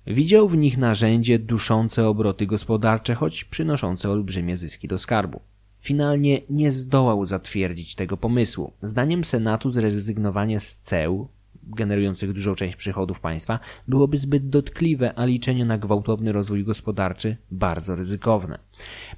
Widział 0.06 0.48
w 0.48 0.56
nich 0.56 0.78
narzędzie 0.78 1.38
duszące 1.38 2.08
obroty 2.08 2.46
gospodarcze, 2.46 3.14
choć 3.14 3.44
przynoszące 3.44 4.10
olbrzymie 4.10 4.56
zyski 4.56 4.88
do 4.88 4.98
skarbu. 4.98 5.40
Finalnie 5.80 6.40
nie 6.50 6.72
zdołał 6.72 7.26
zatwierdzić 7.26 7.94
tego 7.94 8.16
pomysłu. 8.16 8.72
Zdaniem 8.82 9.24
Senatu 9.24 9.70
zrezygnowanie 9.70 10.60
z 10.60 10.78
ceł 10.78 11.28
generujących 11.74 12.32
dużą 12.32 12.54
część 12.54 12.76
przychodów 12.76 13.20
państwa, 13.20 13.58
byłoby 13.88 14.16
zbyt 14.16 14.48
dotkliwe, 14.48 15.18
a 15.18 15.24
liczenie 15.24 15.64
na 15.64 15.78
gwałtowny 15.78 16.32
rozwój 16.32 16.64
gospodarczy 16.64 17.36
bardzo 17.50 17.96
ryzykowne. 17.96 18.58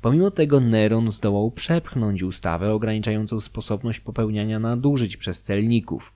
Pomimo 0.01 0.31
tego 0.31 0.61
Neron 0.61 1.11
zdołał 1.11 1.51
przepchnąć 1.51 2.23
ustawę 2.23 2.73
ograniczającą 2.73 3.41
sposobność 3.41 4.01
popełniania 4.01 4.59
nadużyć 4.59 5.17
przez 5.17 5.43
celników. 5.43 6.13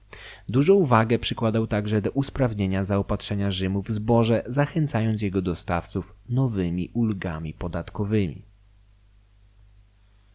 Dużą 0.49 0.75
uwagę 0.75 1.19
przykładał 1.19 1.67
także 1.67 2.03
do 2.03 2.11
usprawnienia 2.11 2.85
zaopatrzenia 2.85 3.51
Rzymu 3.51 3.83
w 3.83 3.91
zboże, 3.91 4.43
zachęcając 4.47 5.23
jego 5.23 5.43
dostawców 5.43 6.15
nowymi 6.29 6.91
ulgami 6.93 7.55
podatkowymi. 7.55 8.43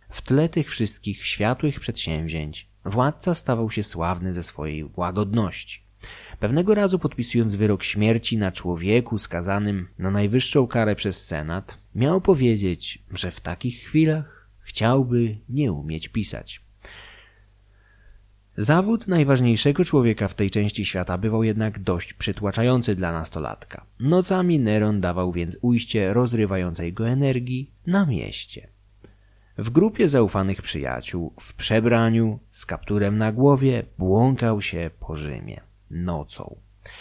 W 0.09 0.21
tle 0.21 0.49
tych 0.49 0.69
wszystkich 0.69 1.25
światłych 1.25 1.79
przedsięwzięć 1.79 2.69
władca 2.85 3.33
stawał 3.33 3.71
się 3.71 3.83
sławny 3.83 4.33
ze 4.33 4.43
swojej 4.43 4.89
łagodności. 4.95 5.88
Pewnego 6.39 6.75
razu 6.75 6.99
podpisując 6.99 7.55
wyrok 7.55 7.83
śmierci 7.83 8.37
na 8.37 8.51
człowieku 8.51 9.17
skazanym 9.17 9.87
na 9.97 10.11
najwyższą 10.11 10.67
karę 10.67 10.95
przez 10.95 11.25
Senat, 11.25 11.77
miał 11.95 12.21
powiedzieć, 12.21 13.03
że 13.11 13.31
w 13.31 13.41
takich 13.41 13.83
chwilach 13.83 14.49
chciałby 14.61 15.37
nie 15.49 15.71
umieć 15.71 16.07
pisać. 16.07 16.61
Zawód 18.57 19.07
najważniejszego 19.07 19.85
człowieka 19.85 20.27
w 20.27 20.33
tej 20.33 20.51
części 20.51 20.85
świata 20.85 21.17
bywał 21.17 21.43
jednak 21.43 21.79
dość 21.79 22.13
przytłaczający 22.13 22.95
dla 22.95 23.11
nastolatka. 23.11 23.85
Nocami 23.99 24.59
Neron 24.59 25.01
dawał 25.01 25.31
więc 25.31 25.57
ujście 25.61 26.13
rozrywającej 26.13 26.93
go 26.93 27.07
energii 27.07 27.71
na 27.87 28.05
mieście. 28.05 28.67
W 29.57 29.69
grupie 29.69 30.07
zaufanych 30.07 30.61
przyjaciół, 30.61 31.33
w 31.39 31.53
przebraniu, 31.53 32.39
z 32.49 32.65
kapturem 32.65 33.17
na 33.17 33.31
głowie, 33.31 33.83
błąkał 33.97 34.61
się 34.61 34.89
po 34.99 35.15
Rzymie 35.15 35.68
nocą. 35.91 36.55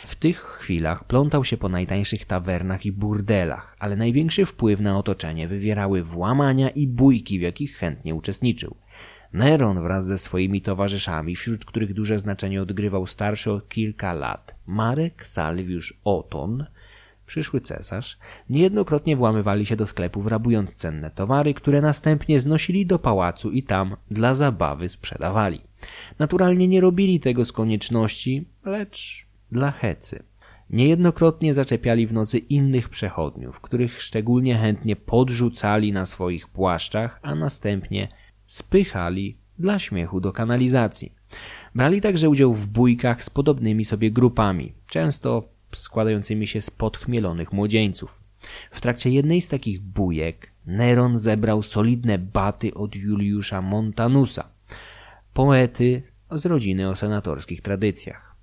W 0.07 0.17
tych 0.17 0.39
chwilach 0.39 1.05
plątał 1.05 1.45
się 1.45 1.57
po 1.57 1.69
najtańszych 1.69 2.25
tawernach 2.25 2.87
i 2.87 2.93
burdelach, 2.93 3.77
ale 3.79 3.97
największy 3.97 4.47
wpływ 4.47 4.81
na 4.81 4.99
otoczenie 4.99 5.49
wywierały 5.49 6.03
włamania 6.03 6.71
i 6.71 6.87
bójki, 6.87 7.39
w 7.39 7.43
jakich 7.43 7.77
chętnie 7.77 8.15
uczestniczył. 8.15 8.77
Neron 9.33 9.83
wraz 9.83 10.07
ze 10.07 10.19
swoimi 10.19 10.63
towarzyszami, 10.63 11.37
wśród 11.37 11.65
których 11.65 11.95
duże 11.95 12.19
znaczenie 12.19 12.63
odgrywał 12.63 13.07
starszy 13.07 13.53
o 13.53 13.61
kilka 13.61 14.13
lat 14.13 14.55
Marek 14.67 15.27
Salwiusz 15.27 15.95
Oton, 16.05 16.67
przyszły 17.27 17.61
cesarz, 17.61 18.19
niejednokrotnie 18.51 19.17
włamywali 19.17 19.67
się 19.67 19.77
do 19.77 19.87
sklepów, 19.87 20.27
rabując 20.27 20.77
cenne 20.77 21.11
towary, 21.11 21.55
które 21.55 21.81
następnie 21.81 22.41
znosili 22.41 22.87
do 22.87 22.99
pałacu 22.99 23.51
i 23.51 23.63
tam 23.63 23.97
dla 24.11 24.35
zabawy 24.35 24.89
sprzedawali. 24.89 25.68
Naturalnie 26.19 26.69
nie 26.69 26.81
robili 26.81 27.21
tego 27.21 27.45
z 27.45 27.53
konieczności, 27.53 28.45
lecz 28.65 29.27
dla 29.53 29.71
hecy. 29.71 30.23
Niejednokrotnie 30.71 31.55
zaczepiali 31.55 32.07
w 32.07 32.13
nocy 32.13 32.39
innych 32.39 32.89
przechodniów, 32.89 33.61
których 33.61 34.03
szczególnie 34.03 34.59
chętnie 34.59 34.97
podrzucali 34.97 35.93
na 35.93 36.07
swoich 36.07 36.49
płaszczach, 36.49 37.21
a 37.23 37.35
następnie 37.35 38.09
spychali 38.47 39.37
dla 39.59 39.79
śmiechu 39.79 40.21
do 40.21 40.33
kanalizacji. 40.33 41.13
Brali 41.75 42.01
także 42.01 42.29
udział 42.29 42.55
w 42.55 42.67
bójkach 42.67 43.25
z 43.25 43.31
podobnymi 43.31 43.85
sobie 43.85 44.11
grupami, 44.11 44.73
często 44.87 45.49
składającymi 45.73 46.47
się 46.47 46.61
z 46.61 46.71
podchmielonych 46.71 47.53
młodzieńców. 47.53 48.21
W 48.71 48.81
trakcie 48.81 49.11
jednej 49.11 49.41
z 49.41 49.49
takich 49.49 49.81
bójek 49.81 50.51
Neron 50.67 51.19
zebrał 51.19 51.63
solidne 51.63 52.19
baty 52.19 52.75
od 52.75 52.95
Juliusza 52.95 53.63
Montanusa, 53.63 54.49
poety 55.39 56.03
z 56.31 56.47
rodziny 56.47 56.89
o 56.89 56.97
senatorskich 56.97 57.63
tradycjach. 57.63 58.37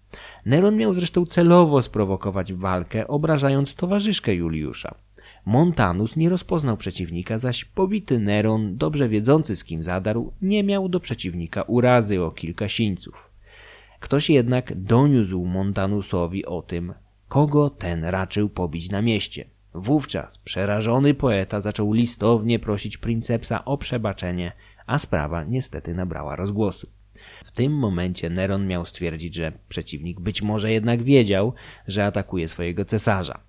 Neron 0.46 0.78
miał 0.78 0.94
zresztą 0.94 1.26
celowo 1.26 1.82
sprowokować 1.82 2.54
walkę, 2.54 3.08
obrażając 3.08 3.76
towarzyszkę 3.76 4.34
Juliusza. 4.34 4.96
Montanus 5.46 6.16
nie 6.16 6.30
rozpoznał 6.30 6.78
przeciwnika, 6.78 7.38
zaś 7.38 7.66
pobity 7.66 8.20
Neron, 8.20 8.78
dobrze 8.78 9.10
wiedzący 9.10 9.56
z 9.56 9.64
kim 9.64 9.84
zadarł, 9.84 10.34
nie 10.42 10.64
miał 10.64 10.90
do 10.90 11.00
przeciwnika 11.00 11.62
urazy 11.62 12.24
o 12.24 12.32
kilka 12.32 12.70
sińców. 12.70 13.32
Ktoś 14.00 14.30
jednak 14.30 14.76
doniósł 14.76 15.46
Montanusowi 15.46 16.46
o 16.46 16.62
tym, 16.62 16.94
kogo 17.28 17.70
ten 17.70 18.04
raczył 18.04 18.50
pobić 18.50 18.92
na 18.92 19.02
mieście. 19.02 19.46
Wówczas 19.74 20.38
przerażony 20.38 21.14
poeta 21.14 21.62
zaczął 21.62 21.94
listownie 21.94 22.60
prosić 22.60 22.98
princepsa 22.98 23.66
o 23.66 23.78
przebaczenie, 23.78 24.52
a 24.88 25.00
sprawa 25.00 25.44
niestety 25.44 25.94
nabrała 25.94 26.36
rozgłosu. 26.36 26.88
W 27.46 27.52
tym 27.52 27.74
momencie 27.74 28.30
Neron 28.30 28.68
miał 28.68 28.86
stwierdzić, 28.86 29.36
że 29.36 29.52
przeciwnik 29.70 30.20
być 30.20 30.42
może 30.42 30.72
jednak 30.72 31.04
wiedział, 31.04 31.54
że 31.88 32.06
atakuje 32.06 32.48
swojego 32.48 32.86
cesarza. 32.86 33.40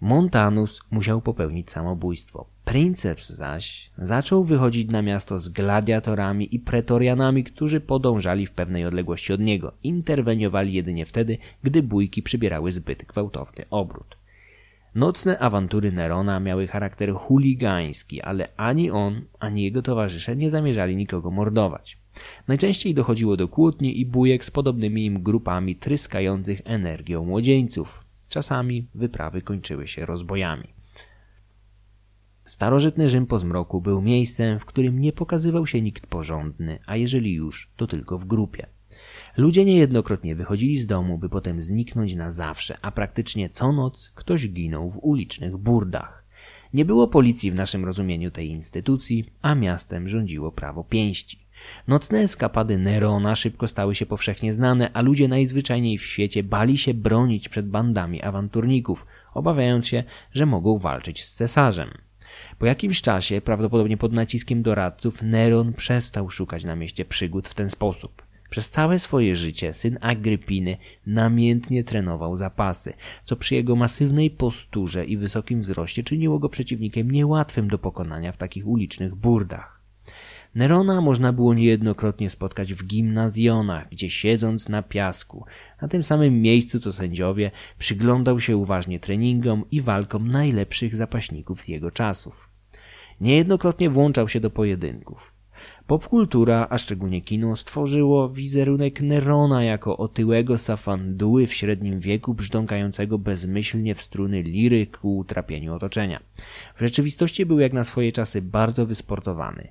Montanus 0.00 0.80
musiał 0.90 1.20
popełnić 1.20 1.70
samobójstwo. 1.70 2.46
Princeps 2.64 3.28
zaś 3.28 3.90
zaczął 3.98 4.44
wychodzić 4.44 4.90
na 4.90 5.02
miasto 5.02 5.38
z 5.38 5.48
gladiatorami 5.48 6.54
i 6.54 6.58
pretorianami, 6.58 7.44
którzy 7.44 7.80
podążali 7.80 8.46
w 8.46 8.50
pewnej 8.50 8.86
odległości 8.86 9.32
od 9.32 9.40
niego. 9.40 9.72
Interweniowali 9.82 10.72
jedynie 10.72 11.06
wtedy, 11.06 11.38
gdy 11.62 11.82
bójki 11.82 12.22
przybierały 12.22 12.72
zbyt 12.72 13.04
gwałtowny 13.04 13.64
obrót. 13.70 14.21
Nocne 14.94 15.38
awantury 15.38 15.92
Nerona 15.92 16.40
miały 16.40 16.66
charakter 16.66 17.14
chuligański, 17.14 18.22
ale 18.22 18.48
ani 18.56 18.90
on, 18.90 19.22
ani 19.38 19.62
jego 19.62 19.82
towarzysze 19.82 20.36
nie 20.36 20.50
zamierzali 20.50 20.96
nikogo 20.96 21.30
mordować. 21.30 21.98
Najczęściej 22.48 22.94
dochodziło 22.94 23.36
do 23.36 23.48
kłótni 23.48 24.00
i 24.00 24.06
bujek 24.06 24.44
z 24.44 24.50
podobnymi 24.50 25.06
im 25.06 25.22
grupami 25.22 25.76
tryskających 25.76 26.60
energią 26.64 27.24
młodzieńców. 27.24 28.04
Czasami 28.28 28.86
wyprawy 28.94 29.42
kończyły 29.42 29.88
się 29.88 30.06
rozbojami. 30.06 30.68
Starożytny 32.44 33.08
Rzym 33.08 33.26
po 33.26 33.38
zmroku 33.38 33.80
był 33.80 34.02
miejscem, 34.02 34.58
w 34.58 34.64
którym 34.64 34.98
nie 34.98 35.12
pokazywał 35.12 35.66
się 35.66 35.82
nikt 35.82 36.06
porządny, 36.06 36.78
a 36.86 36.96
jeżeli 36.96 37.34
już, 37.34 37.70
to 37.76 37.86
tylko 37.86 38.18
w 38.18 38.24
grupie. 38.24 38.66
Ludzie 39.36 39.64
niejednokrotnie 39.64 40.34
wychodzili 40.34 40.76
z 40.76 40.86
domu, 40.86 41.18
by 41.18 41.28
potem 41.28 41.62
zniknąć 41.62 42.14
na 42.14 42.30
zawsze, 42.30 42.78
a 42.82 42.90
praktycznie 42.90 43.50
co 43.50 43.72
noc 43.72 44.12
ktoś 44.14 44.48
ginął 44.48 44.90
w 44.90 44.98
ulicznych 45.02 45.56
burdach. 45.56 46.24
Nie 46.74 46.84
było 46.84 47.08
policji 47.08 47.50
w 47.50 47.54
naszym 47.54 47.84
rozumieniu 47.84 48.30
tej 48.30 48.48
instytucji, 48.48 49.32
a 49.42 49.54
miastem 49.54 50.08
rządziło 50.08 50.52
prawo 50.52 50.84
pięści. 50.84 51.38
Nocne 51.88 52.18
eskapady 52.18 52.78
Nerona 52.78 53.36
szybko 53.36 53.68
stały 53.68 53.94
się 53.94 54.06
powszechnie 54.06 54.52
znane, 54.52 54.90
a 54.92 55.00
ludzie 55.00 55.28
najzwyczajniej 55.28 55.98
w 55.98 56.06
świecie 56.06 56.42
bali 56.42 56.78
się 56.78 56.94
bronić 56.94 57.48
przed 57.48 57.68
bandami 57.68 58.22
awanturników, 58.22 59.06
obawiając 59.34 59.86
się, 59.86 60.04
że 60.32 60.46
mogą 60.46 60.78
walczyć 60.78 61.24
z 61.24 61.34
cesarzem. 61.34 61.90
Po 62.58 62.66
jakimś 62.66 63.02
czasie, 63.02 63.40
prawdopodobnie 63.40 63.96
pod 63.96 64.12
naciskiem 64.12 64.62
doradców, 64.62 65.22
Neron 65.22 65.72
przestał 65.72 66.30
szukać 66.30 66.64
na 66.64 66.76
mieście 66.76 67.04
przygód 67.04 67.48
w 67.48 67.54
ten 67.54 67.70
sposób. 67.70 68.22
Przez 68.52 68.70
całe 68.70 68.98
swoje 68.98 69.36
życie 69.36 69.72
syn 69.72 69.98
Agrypiny 70.00 70.76
namiętnie 71.06 71.84
trenował 71.84 72.36
zapasy, 72.36 72.92
co 73.24 73.36
przy 73.36 73.54
jego 73.54 73.76
masywnej 73.76 74.30
posturze 74.30 75.04
i 75.04 75.16
wysokim 75.16 75.60
wzroście 75.62 76.02
czyniło 76.02 76.38
go 76.38 76.48
przeciwnikiem 76.48 77.10
niełatwym 77.10 77.68
do 77.68 77.78
pokonania 77.78 78.32
w 78.32 78.36
takich 78.36 78.66
ulicznych 78.66 79.14
burdach. 79.14 79.80
Nerona 80.54 81.00
można 81.00 81.32
było 81.32 81.54
niejednokrotnie 81.54 82.30
spotkać 82.30 82.74
w 82.74 82.86
gimnazjonach, 82.86 83.88
gdzie 83.88 84.10
siedząc 84.10 84.68
na 84.68 84.82
piasku, 84.82 85.44
na 85.82 85.88
tym 85.88 86.02
samym 86.02 86.42
miejscu 86.42 86.80
co 86.80 86.92
sędziowie, 86.92 87.50
przyglądał 87.78 88.40
się 88.40 88.56
uważnie 88.56 89.00
treningom 89.00 89.64
i 89.70 89.80
walkom 89.80 90.28
najlepszych 90.28 90.96
zapaśników 90.96 91.62
z 91.62 91.68
jego 91.68 91.90
czasów. 91.90 92.48
Niejednokrotnie 93.20 93.90
włączał 93.90 94.28
się 94.28 94.40
do 94.40 94.50
pojedynków. 94.50 95.31
Popkultura, 95.86 96.66
a 96.70 96.78
szczególnie 96.78 97.20
kino, 97.20 97.56
stworzyło 97.56 98.28
wizerunek 98.28 99.00
Nerona 99.00 99.64
jako 99.64 99.96
otyłego 99.96 100.58
safanduły 100.58 101.46
w 101.46 101.54
średnim 101.54 102.00
wieku 102.00 102.34
brzdąkającego 102.34 103.18
bezmyślnie 103.18 103.94
w 103.94 104.00
struny 104.02 104.42
liry 104.42 104.86
ku 104.86 105.18
utrapieniu 105.18 105.74
otoczenia. 105.74 106.20
W 106.76 106.80
rzeczywistości 106.80 107.46
był 107.46 107.60
jak 107.60 107.72
na 107.72 107.84
swoje 107.84 108.12
czasy 108.12 108.42
bardzo 108.42 108.86
wysportowany. 108.86 109.68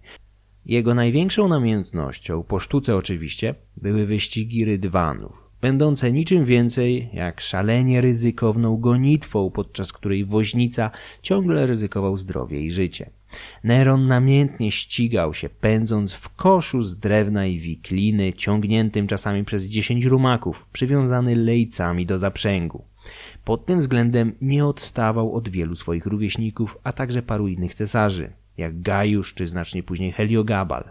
Jego 0.65 0.93
największą 0.93 1.47
namiętnością, 1.47 2.43
po 2.43 2.60
sztuce 2.60 2.95
oczywiście, 2.95 3.56
były 3.78 4.06
wyścigi 4.06 4.65
rydwanów, 4.65 5.34
będące 5.62 6.12
niczym 6.12 6.45
więcej 6.45 7.10
jak 7.13 7.41
szalenie 7.41 8.02
ryzykowną 8.02 8.78
gonitwą, 8.78 9.52
podczas 9.52 9.93
której 9.93 10.26
woźnica 10.26 10.91
ciągle 11.21 11.65
ryzykował 11.67 12.17
zdrowie 12.17 12.62
i 12.62 12.71
życie. 12.71 13.10
Neron 13.63 14.08
namiętnie 14.08 14.72
ścigał 14.72 15.34
się, 15.34 15.50
pędząc 15.50 16.13
w 16.13 16.36
koszu 16.36 16.84
z 16.84 16.98
drewna 16.98 17.46
i 17.46 17.60
wikliny, 17.60 18.34
ciągniętym 18.34 19.08
czasami 19.08 19.44
przez 19.44 19.65
dziesięć 19.65 20.06
rumaków, 20.06 20.65
przywiązany 20.74 21.36
lejcami 21.36 22.06
do 22.06 22.17
zaprzęgu. 22.17 22.84
Pod 23.46 23.65
tym 23.65 23.80
względem 23.80 24.36
nie 24.41 24.65
odstawał 24.65 25.36
od 25.36 25.50
wielu 25.50 25.76
swoich 25.76 26.06
rówieśników, 26.06 26.78
a 26.84 26.94
także 26.94 27.22
paru 27.22 27.48
innych 27.48 27.76
cesarzy 27.76 28.32
jak 28.58 28.82
Gajusz 28.82 29.34
czy 29.34 29.48
znacznie 29.48 29.84
później 29.84 30.12
Heliogabal. 30.12 30.84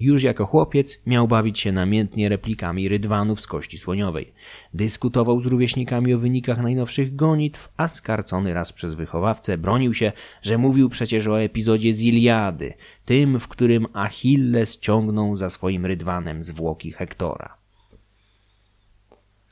Już 0.00 0.22
jako 0.22 0.46
chłopiec 0.46 1.02
miał 1.06 1.28
bawić 1.28 1.60
się 1.60 1.72
namiętnie 1.72 2.28
replikami 2.28 2.88
rydwanów 2.88 3.40
z 3.40 3.46
kości 3.46 3.78
słoniowej. 3.78 4.32
Dyskutował 4.74 5.40
z 5.40 5.46
rówieśnikami 5.46 6.14
o 6.14 6.18
wynikach 6.18 6.62
najnowszych 6.62 7.16
gonitw, 7.16 7.72
a 7.76 7.88
skarcony 7.88 8.54
raz 8.54 8.72
przez 8.72 8.94
wychowawcę 8.94 9.58
bronił 9.58 9.94
się, 9.94 10.12
że 10.42 10.58
mówił 10.58 10.88
przecież 10.88 11.26
o 11.28 11.42
epizodzie 11.42 11.92
z 11.92 12.02
Iliady, 12.02 12.74
tym, 13.04 13.40
w 13.40 13.48
którym 13.48 13.86
Achilles 13.92 14.78
ciągnął 14.78 15.36
za 15.36 15.50
swoim 15.50 15.86
rydwanem 15.86 16.44
zwłoki 16.44 16.92
Hektora. 16.92 17.56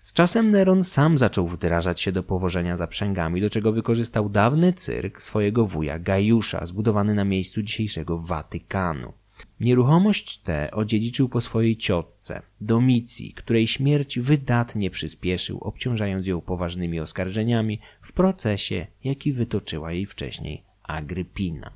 Z 0.03 0.13
czasem 0.13 0.51
Neron 0.51 0.85
sam 0.85 1.19
zaczął 1.19 1.49
wdrażać 1.49 2.01
się 2.01 2.13
do 2.13 2.23
powożenia 2.23 2.77
zaprzęgami, 2.77 3.41
do 3.41 3.51
czego 3.51 3.73
wykorzystał 3.73 4.29
dawny 4.29 4.73
cyrk 4.73 5.21
swojego 5.21 5.67
wuja 5.67 5.99
Gajusza, 5.99 6.67
zbudowany 6.67 7.15
na 7.15 7.25
miejscu 7.25 7.63
dzisiejszego 7.63 8.19
Watykanu. 8.19 9.24
Nieruchomość 9.61 10.39
tę 10.39 10.71
odziedziczył 10.71 11.29
po 11.29 11.41
swojej 11.41 11.77
ciotce, 11.77 12.43
Domicji, 12.61 13.35
której 13.35 13.67
śmierć 13.67 14.19
wydatnie 14.19 14.91
przyspieszył, 14.91 15.59
obciążając 15.59 16.27
ją 16.27 16.41
poważnymi 16.41 17.01
oskarżeniami 17.01 17.81
w 18.03 18.13
procesie, 18.13 18.87
jaki 19.05 19.33
wytoczyła 19.33 19.93
jej 19.93 20.07
wcześniej 20.07 20.63
Agrypina. 20.83 21.73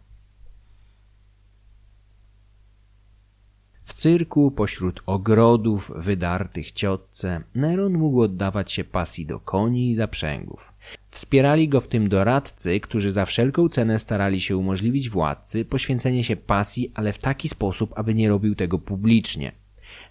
W 3.85 3.93
cyrku, 3.93 4.51
pośród 4.51 5.03
ogrodów 5.07 5.93
wydartych 5.97 6.73
ciotce, 6.73 7.43
Neron 7.55 7.93
mógł 7.93 8.21
oddawać 8.21 8.73
się 8.73 8.85
pasji 8.85 9.27
do 9.27 9.41
koni 9.41 9.91
i 9.91 9.95
zaprzęgów. 9.95 10.68
Wspierali 11.11 11.69
go 11.69 11.81
w 11.81 11.89
tym 11.89 12.09
doradcy, 12.09 12.81
którzy 12.81 13.13
za 13.13 13.27
wszelką 13.27 13.69
cenę 13.69 13.99
starali 13.99 14.41
się 14.41 14.57
umożliwić 14.57 15.11
władcy 15.11 15.65
poświęcenie 15.65 16.25
się 16.25 16.37
pasji, 16.37 16.93
ale 16.95 17.13
w 17.13 17.19
taki 17.19 17.49
sposób, 17.49 17.93
aby 17.97 18.15
nie 18.15 18.29
robił 18.29 18.55
tego 18.55 18.79
publicznie. 18.79 19.53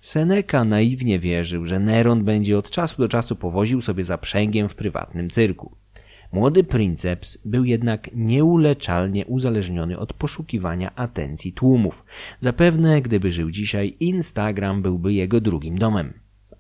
Seneca 0.02 0.66
naiwnie 0.66 1.20
wierzył, 1.20 1.66
że 1.66 1.80
Neron 1.80 2.24
będzie 2.24 2.58
od 2.58 2.70
czasu 2.70 3.02
do 3.02 3.10
czasu 3.10 3.36
powoził 3.36 3.82
sobie 3.82 4.04
zaprzęgiem 4.04 4.70
w 4.70 4.76
prywatnym 4.76 5.30
cyrku. 5.30 5.76
Młody 6.32 6.63
princeps 6.63 7.38
był 7.46 7.66
jednak 7.66 8.10
nieuleczalnie 8.13 9.26
uzależniony 9.26 10.00
od 10.00 10.13
poszukiwania 10.13 10.96
atencji 10.96 11.54
tłumów. 11.54 12.06
Zapewne, 12.40 13.02
gdyby 13.02 13.32
żył 13.32 13.52
dzisiaj, 13.52 13.96
Instagram 14.00 14.82
byłby 14.82 15.13
jego 15.13 15.42
drugim 15.42 15.78
domem. 15.78 16.13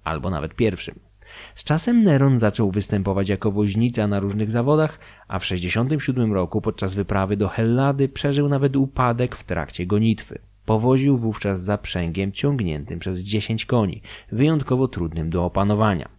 Albo 0.03 0.29
nawet 0.29 0.55
pierwszym. 0.55 1.06
Z 1.55 1.63
czasem 1.63 2.03
Neron 2.03 2.39
zaczął 2.39 2.71
występować 2.71 3.29
jako 3.29 3.51
woźnica 3.51 4.07
na 4.07 4.19
różnych 4.19 4.51
zawodach, 4.51 4.99
a 5.27 5.39
w 5.39 5.45
67 5.45 6.33
roku 6.33 6.61
podczas 6.61 6.93
wyprawy 6.93 7.37
do 7.37 7.47
Hellady 7.47 8.09
przeżył 8.09 8.49
nawet 8.49 8.75
upadek 8.75 9.35
w 9.35 9.43
trakcie 9.43 9.85
gonitwy. 9.85 10.39
Powoził 10.65 11.17
wówczas 11.17 11.63
zaprzęgiem 11.63 12.31
ciągniętym 12.31 12.99
przez 12.99 13.19
10 13.19 13.65
koni, 13.65 14.01
wyjątkowo 14.31 14.87
trudnym 14.87 15.29
do 15.29 15.45
opanowania. 15.45 16.09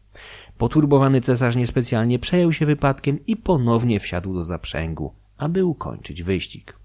Poturbowany 0.59 1.21
cesarz 1.21 1.57
niespecjalnie 1.57 2.19
przejął 2.19 2.53
się 2.53 2.67
wypadkiem 2.67 3.19
i 3.27 3.37
ponownie 3.37 4.01
wsiadł 4.01 4.35
do 4.35 4.45
zaprzęgu, 4.45 5.13
aby 5.39 5.65
ukończyć 5.65 6.23
wyścig. 6.23 6.78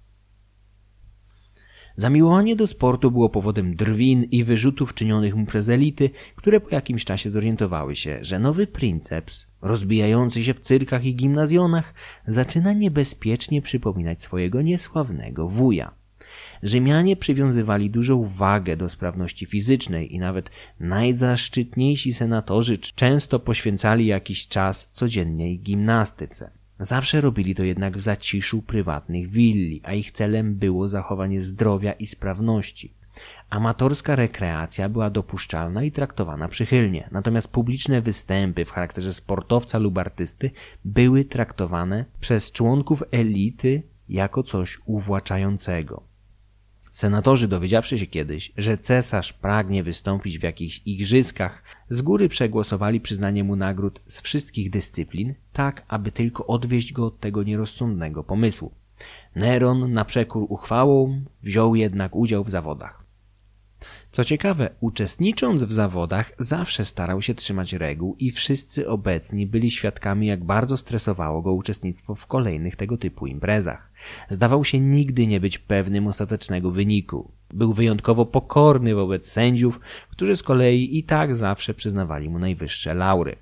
Zamiłowanie 1.96 2.56
do 2.56 2.66
sportu 2.66 3.10
było 3.10 3.30
powodem 3.30 3.76
drwin 3.76 4.24
i 4.24 4.44
wyrzutów 4.44 4.94
czynionych 4.94 5.34
mu 5.34 5.46
przez 5.46 5.68
elity, 5.68 6.10
które 6.36 6.60
po 6.60 6.74
jakimś 6.74 7.04
czasie 7.04 7.30
zorientowały 7.30 7.96
się, 7.96 8.18
że 8.22 8.38
nowy 8.38 8.66
princeps, 8.66 9.46
rozbijający 9.62 10.44
się 10.44 10.54
w 10.54 10.60
cyrkach 10.60 11.04
i 11.04 11.16
gimnazjonach, 11.16 11.94
zaczyna 12.26 12.72
niebezpiecznie 12.72 13.62
przypominać 13.62 14.22
swojego 14.22 14.62
niesławnego 14.62 15.48
wuja. 15.48 15.94
Rzymianie 16.62 17.16
przywiązywali 17.16 17.90
dużą 17.90 18.24
wagę 18.24 18.76
do 18.76 18.88
sprawności 18.88 19.46
fizycznej 19.46 20.14
i 20.14 20.18
nawet 20.18 20.50
najzaszczytniejsi 20.80 22.12
senatorzy 22.12 22.78
często 22.78 23.40
poświęcali 23.40 24.06
jakiś 24.06 24.48
czas 24.48 24.88
codziennej 24.90 25.58
gimnastyce. 25.60 26.63
Zawsze 26.80 27.20
robili 27.20 27.54
to 27.54 27.64
jednak 27.64 27.98
w 27.98 28.00
zaciszu 28.00 28.62
prywatnych 28.62 29.30
willi, 29.30 29.80
a 29.84 29.92
ich 29.92 30.10
celem 30.10 30.54
było 30.54 30.88
zachowanie 30.88 31.42
zdrowia 31.42 31.92
i 31.92 32.06
sprawności. 32.06 32.92
Amatorska 33.50 34.16
rekreacja 34.16 34.88
była 34.88 35.10
dopuszczalna 35.10 35.82
i 35.82 35.92
traktowana 35.92 36.48
przychylnie, 36.48 37.08
natomiast 37.12 37.52
publiczne 37.52 38.00
występy 38.00 38.64
w 38.64 38.70
charakterze 38.70 39.12
sportowca 39.12 39.78
lub 39.78 39.98
artysty 39.98 40.50
były 40.84 41.24
traktowane 41.24 42.04
przez 42.20 42.52
członków 42.52 43.02
elity 43.10 43.82
jako 44.08 44.42
coś 44.42 44.78
uwłaczającego. 44.86 46.13
Senatorzy, 46.94 47.48
dowiedziawszy 47.48 47.98
się 47.98 48.06
kiedyś, 48.06 48.52
że 48.56 48.78
cesarz 48.78 49.32
pragnie 49.32 49.82
wystąpić 49.82 50.38
w 50.38 50.42
jakichś 50.42 50.82
igrzyskach, 50.86 51.62
z 51.88 52.02
góry 52.02 52.28
przegłosowali 52.28 53.00
przyznanie 53.00 53.44
mu 53.44 53.56
nagród 53.56 54.00
z 54.06 54.20
wszystkich 54.20 54.70
dyscyplin, 54.70 55.34
tak 55.52 55.84
aby 55.88 56.12
tylko 56.12 56.46
odwieść 56.46 56.92
go 56.92 57.06
od 57.06 57.20
tego 57.20 57.42
nierozsądnego 57.42 58.24
pomysłu. 58.24 58.72
Neron 59.34 59.92
na 59.92 60.04
przekór 60.04 60.46
uchwałom 60.48 61.24
wziął 61.42 61.74
jednak 61.74 62.16
udział 62.16 62.44
w 62.44 62.50
zawodach. 62.50 63.03
Co 64.14 64.24
ciekawe, 64.24 64.70
uczestnicząc 64.80 65.64
w 65.64 65.72
zawodach, 65.72 66.32
zawsze 66.38 66.84
starał 66.84 67.22
się 67.22 67.34
trzymać 67.34 67.72
reguł 67.72 68.16
i 68.18 68.30
wszyscy 68.30 68.88
obecni 68.88 69.46
byli 69.46 69.70
świadkami, 69.70 70.26
jak 70.26 70.44
bardzo 70.44 70.76
stresowało 70.76 71.42
go 71.42 71.52
uczestnictwo 71.52 72.14
w 72.14 72.26
kolejnych 72.26 72.76
tego 72.76 72.96
typu 72.96 73.26
imprezach. 73.26 73.90
Zdawał 74.30 74.64
się 74.64 74.80
nigdy 74.80 75.26
nie 75.26 75.40
być 75.40 75.58
pewnym 75.58 76.06
ostatecznego 76.06 76.70
wyniku. 76.70 77.30
Był 77.50 77.72
wyjątkowo 77.72 78.26
pokorny 78.26 78.94
wobec 78.94 79.28
sędziów, 79.28 79.80
którzy 80.10 80.36
z 80.36 80.42
kolei 80.42 80.98
i 80.98 81.02
tak 81.02 81.36
zawsze 81.36 81.74
przyznawali 81.74 82.28
mu 82.28 82.38
najwyższe 82.38 82.94
laury. 82.94 83.36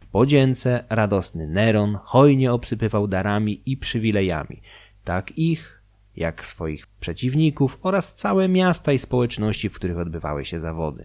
W 0.00 0.06
podzięce 0.06 0.84
radosny 0.90 1.46
Neron 1.46 1.98
hojnie 2.04 2.52
obsypywał 2.52 3.08
darami 3.08 3.62
i 3.66 3.76
przywilejami, 3.76 4.60
tak 5.04 5.38
ich, 5.38 5.77
jak 6.18 6.46
swoich 6.46 6.86
przeciwników 6.86 7.78
oraz 7.82 8.14
całe 8.14 8.48
miasta 8.48 8.92
i 8.92 8.98
społeczności, 8.98 9.68
w 9.68 9.74
których 9.74 9.98
odbywały 9.98 10.44
się 10.44 10.60
zawody. 10.60 11.04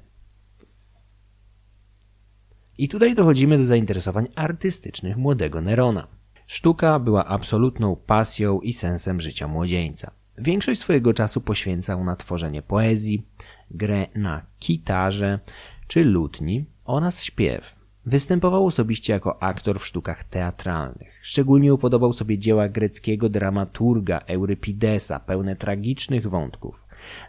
I 2.77 2.89
tutaj 2.89 3.15
dochodzimy 3.15 3.57
do 3.57 3.65
zainteresowań 3.65 4.27
artystycznych 4.35 5.17
młodego 5.17 5.61
Nerona. 5.61 6.07
Sztuka 6.47 6.99
była 6.99 7.25
absolutną 7.25 7.95
pasją 7.95 8.61
i 8.61 8.73
sensem 8.73 9.21
życia 9.21 9.47
młodzieńca. 9.47 10.11
Większość 10.37 10.81
swojego 10.81 11.13
czasu 11.13 11.41
poświęcał 11.41 12.03
na 12.03 12.15
tworzenie 12.15 12.61
poezji, 12.61 13.27
grę 13.71 14.07
na 14.15 14.45
kitarze 14.59 15.39
czy 15.87 16.05
lutni 16.05 16.65
oraz 16.83 17.23
śpiew. 17.23 17.82
Występował 18.05 18.65
osobiście 18.65 19.13
jako 19.13 19.43
aktor 19.43 19.79
w 19.79 19.85
sztukach 19.85 20.23
teatralnych. 20.23 21.19
Szczególnie 21.21 21.73
upodobał 21.73 22.13
sobie 22.13 22.37
dzieła 22.37 22.69
greckiego 22.69 23.29
dramaturga 23.29 24.19
Eurypidesa, 24.27 25.19
pełne 25.19 25.55
tragicznych 25.55 26.29
wątków. 26.29 26.83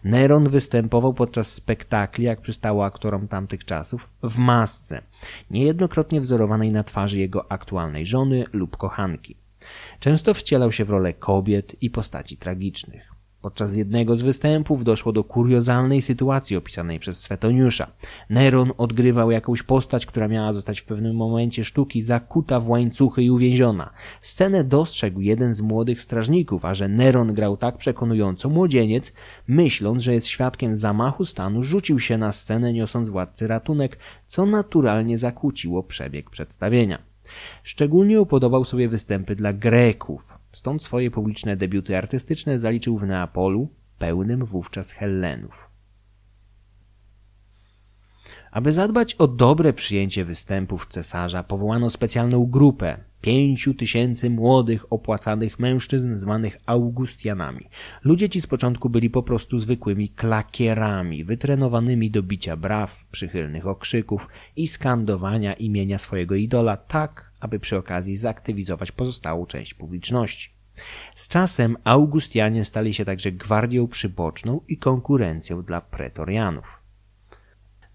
Neron 0.05 0.49
występował 0.49 1.15
podczas 1.15 1.53
spektakli, 1.53 2.25
jak 2.25 2.41
przystało 2.41 2.85
aktorom 2.85 3.29
tamtych 3.29 3.65
czasów, 3.65 4.09
w 4.23 4.39
masce, 4.39 5.03
niejednokrotnie 5.51 6.21
wzorowanej 6.21 6.73
na 6.73 6.85
twarzy 6.85 7.19
jego 7.19 7.53
aktualnej 7.53 8.07
żony 8.07 8.45
lub 8.53 8.77
kochanki. 8.77 9.37
Często 10.01 10.35
wcielał 10.35 10.73
się 10.73 10.85
w 10.85 10.91
rolę 10.91 11.13
kobiet 11.13 11.83
i 11.83 11.91
postaci 11.91 12.37
tragicznych. 12.37 13.14
Podczas 13.45 13.77
jednego 13.77 14.17
z 14.17 14.23
występów 14.23 14.85
doszło 14.85 15.13
do 15.13 15.25
kuriozalnej 15.25 16.03
sytuacji 16.03 16.57
opisanej 16.57 16.99
przez 16.99 17.21
Swetoniusza. 17.21 17.87
Neron 18.31 18.73
odgrywał 18.79 19.31
jakąś 19.31 19.63
postać, 19.63 20.07
która 20.07 20.29
miała 20.29 20.53
zostać 20.53 20.81
w 20.81 20.85
pewnym 20.85 21.17
momencie 21.17 21.65
sztuki 21.65 22.03
zakuta 22.03 22.61
w 22.61 22.69
łańcuchy 22.69 23.23
i 23.23 23.31
uwięziona. 23.31 23.91
Scenę 24.21 24.65
dostrzegł 24.65 25.21
jeden 25.21 25.55
z 25.55 25.61
młodych 25.61 26.03
strażników, 26.03 26.65
a 26.65 26.75
że 26.75 26.89
Neron 26.89 27.35
grał 27.35 27.57
tak 27.57 27.77
przekonująco, 27.79 28.49
młodzieniec, 28.49 29.13
myśląc, 29.49 30.03
że 30.03 30.15
jest 30.15 30.27
świadkiem 30.27 30.77
zamachu 30.77 31.25
stanu, 31.25 31.63
rzucił 31.63 32.01
się 32.01 32.19
na 32.19 32.33
scenę 32.33 32.73
niosąc 32.73 33.09
władcy 33.09 33.47
ratunek, 33.47 33.99
co 34.27 34.47
naturalnie 34.47 35.19
zakłóciło 35.19 35.83
przebieg 35.83 36.31
przedstawienia. 36.31 36.99
Szczególnie 37.63 38.21
upodobał 38.21 38.65
sobie 38.65 38.89
występy 38.89 39.37
dla 39.37 39.53
Greków, 39.53 40.44
Stąd 40.55 40.83
swoje 40.83 41.11
publiczne 41.11 41.57
debiuty 41.57 41.97
artystyczne 41.97 42.59
zaliczył 42.59 42.99
w 42.99 43.07
Neapolu, 43.07 43.69
pełnym 43.99 44.45
wówczas 44.45 44.93
Hellenów. 44.93 45.71
Aby 48.51 48.73
zadbać 48.73 49.15
o 49.15 49.29
dobre 49.29 49.73
przyjęcie 49.73 50.25
występów 50.25 50.87
cesarza, 50.87 51.43
powołano 51.43 51.91
specjalną 51.91 52.47
grupę 52.47 52.99
pięciu 53.21 53.75
tysięcy 53.75 54.31
młodych, 54.31 54.93
opłacanych 54.93 55.59
mężczyzn 55.59 56.17
zwanych 56.17 56.57
Augustianami. 56.67 57.69
Ludzie 58.03 58.29
ci 58.29 58.41
z 58.41 58.47
początku 58.47 58.91
byli 58.91 59.11
po 59.11 59.23
prostu 59.23 59.59
zwykłymi 59.59 60.09
klakierami, 60.09 61.25
wytrenowanymi 61.25 62.11
do 62.11 62.23
bicia 62.23 62.57
braw, 62.57 63.05
przychylnych 63.11 63.67
okrzyków 63.67 64.29
i 64.57 64.67
skandowania 64.67 65.55
imienia 65.55 65.99
swojego 65.99 66.35
idola 66.35 66.77
tak, 66.77 67.33
aby 67.45 67.61
przy 67.61 67.77
okazji 67.77 68.17
zaktywizować 68.17 68.93
pozostałą 68.93 69.47
część 69.47 69.75
publiczności. 69.75 70.51
Z 71.15 71.29
czasem 71.29 71.77
Augustianie 71.85 72.65
stali 72.65 72.95
się 72.95 73.05
także 73.05 73.33
gwardią 73.33 73.89
przyboczną 73.89 74.61
i 74.69 74.79
konkurencją 74.79 75.63
dla 75.63 75.81
pretorianów. 75.81 76.83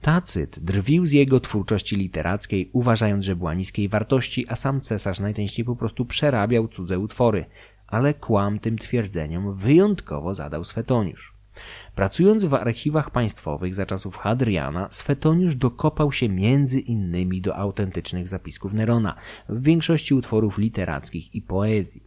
Tacyt 0.01 0.59
drwił 0.59 1.05
z 1.05 1.11
jego 1.11 1.39
twórczości 1.39 1.95
literackiej, 1.95 2.69
uważając, 2.73 3.25
że 3.25 3.35
była 3.35 3.53
niskiej 3.53 3.89
wartości, 3.89 4.45
a 4.49 4.55
sam 4.55 4.81
cesarz 4.81 5.19
najczęściej 5.19 5.65
po 5.65 5.75
prostu 5.75 6.05
przerabiał 6.05 6.67
cudze 6.67 6.99
utwory, 6.99 7.45
ale 7.87 8.13
kłam 8.13 8.59
tym 8.59 8.77
twierdzeniom 8.77 9.55
wyjątkowo 9.55 10.33
zadał 10.33 10.63
Swetoniusz. 10.63 11.38
Pracując 11.99 12.45
w 12.45 12.53
archiwach 12.53 13.11
państwowych 13.11 13.75
za 13.75 13.85
czasów 13.85 14.15
Hadriana, 14.15 14.87
Swetoniusz 14.91 15.55
dokopał 15.55 16.11
się 16.11 16.29
między 16.29 16.79
innymi 16.79 17.41
do 17.41 17.55
autentycznych 17.55 18.27
zapisków 18.27 18.73
Nerona, 18.73 19.15
w 19.49 19.63
większości 19.63 20.13
utworów 20.13 20.57
literackich 20.57 21.35
i 21.35 21.41
poezji. 21.41 22.03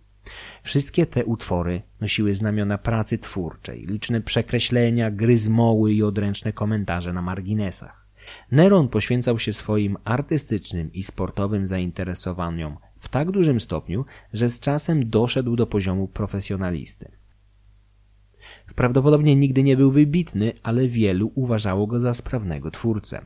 Wszystkie 0.62 1.06
te 1.06 1.24
utwory 1.24 1.82
nosiły 2.00 2.34
znamiona 2.34 2.78
pracy 2.78 3.18
twórczej, 3.18 3.86
liczne 3.86 4.20
przekreślenia, 4.20 5.10
gry 5.10 5.38
zmoły 5.38 5.92
i 5.92 6.02
odręczne 6.02 6.52
komentarze 6.52 7.12
na 7.12 7.22
marginesach. 7.22 8.06
Neron 8.50 8.88
poświęcał 8.88 9.38
się 9.38 9.52
swoim 9.52 9.96
artystycznym 10.04 10.92
i 10.92 11.02
sportowym 11.02 11.66
zainteresowaniom 11.66 12.76
w 12.98 13.08
tak 13.08 13.30
dużym 13.30 13.60
stopniu, 13.60 14.04
że 14.32 14.48
z 14.48 14.60
czasem 14.60 15.10
doszedł 15.10 15.56
do 15.56 15.66
poziomu 15.66 16.08
profesjonalisty. 16.08 17.21
Prawdopodobnie 18.76 19.36
nigdy 19.36 19.62
nie 19.62 19.76
był 19.76 19.90
wybitny, 19.90 20.52
ale 20.62 20.88
wielu 20.88 21.32
uważało 21.34 21.86
go 21.86 22.00
za 22.00 22.14
sprawnego 22.14 22.70
twórcę. 22.70 23.24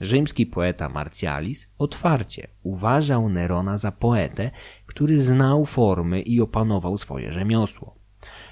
Rzymski 0.00 0.46
poeta 0.46 0.88
Marcialis 0.88 1.68
otwarcie 1.78 2.48
uważał 2.62 3.28
Nerona 3.28 3.78
za 3.78 3.92
poetę, 3.92 4.50
który 4.86 5.20
znał 5.20 5.66
formy 5.66 6.22
i 6.22 6.40
opanował 6.40 6.98
swoje 6.98 7.32
rzemiosło. 7.32 7.96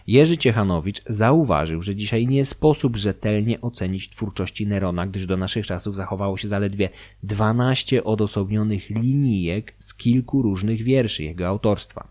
Jerzy 0.07 0.39
Ciechanowicz 0.39 1.03
zauważył, 1.07 1.83
że 1.83 1.97
dzisiaj 1.97 2.27
nie 2.27 2.45
sposób 2.45 2.97
rzetelnie 2.97 3.61
ocenić 3.61 4.09
twórczości 4.09 4.67
Nerona, 4.67 5.07
gdyż 5.07 5.27
do 5.27 5.37
naszych 5.37 5.67
czasów 5.67 5.97
zachowało 5.97 6.37
się 6.37 6.49
zaledwie 6.49 6.89
12 7.23 8.05
odosobnionych 8.05 8.91
linijek 8.91 9.75
z 9.79 9.95
kilku 9.95 10.43
różnych 10.43 10.83
wierszy 10.83 11.25
jego 11.25 11.47
autorstwa. 11.47 12.09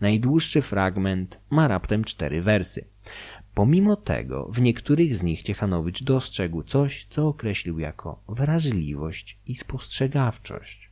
Najdłuższy 0.00 0.62
fragment 0.62 1.40
ma 1.50 1.68
raptem 1.68 2.04
cztery 2.04 2.42
wersy. 2.42 2.93
Pomimo 3.54 3.96
tego 3.96 4.48
w 4.52 4.60
niektórych 4.60 5.16
z 5.16 5.22
nich 5.22 5.42
Ciechanowicz 5.42 6.02
dostrzegł 6.02 6.62
coś, 6.62 7.06
co 7.10 7.28
określił 7.28 7.78
jako 7.78 8.22
wrażliwość 8.28 9.38
i 9.46 9.54
spostrzegawczość. 9.54 10.90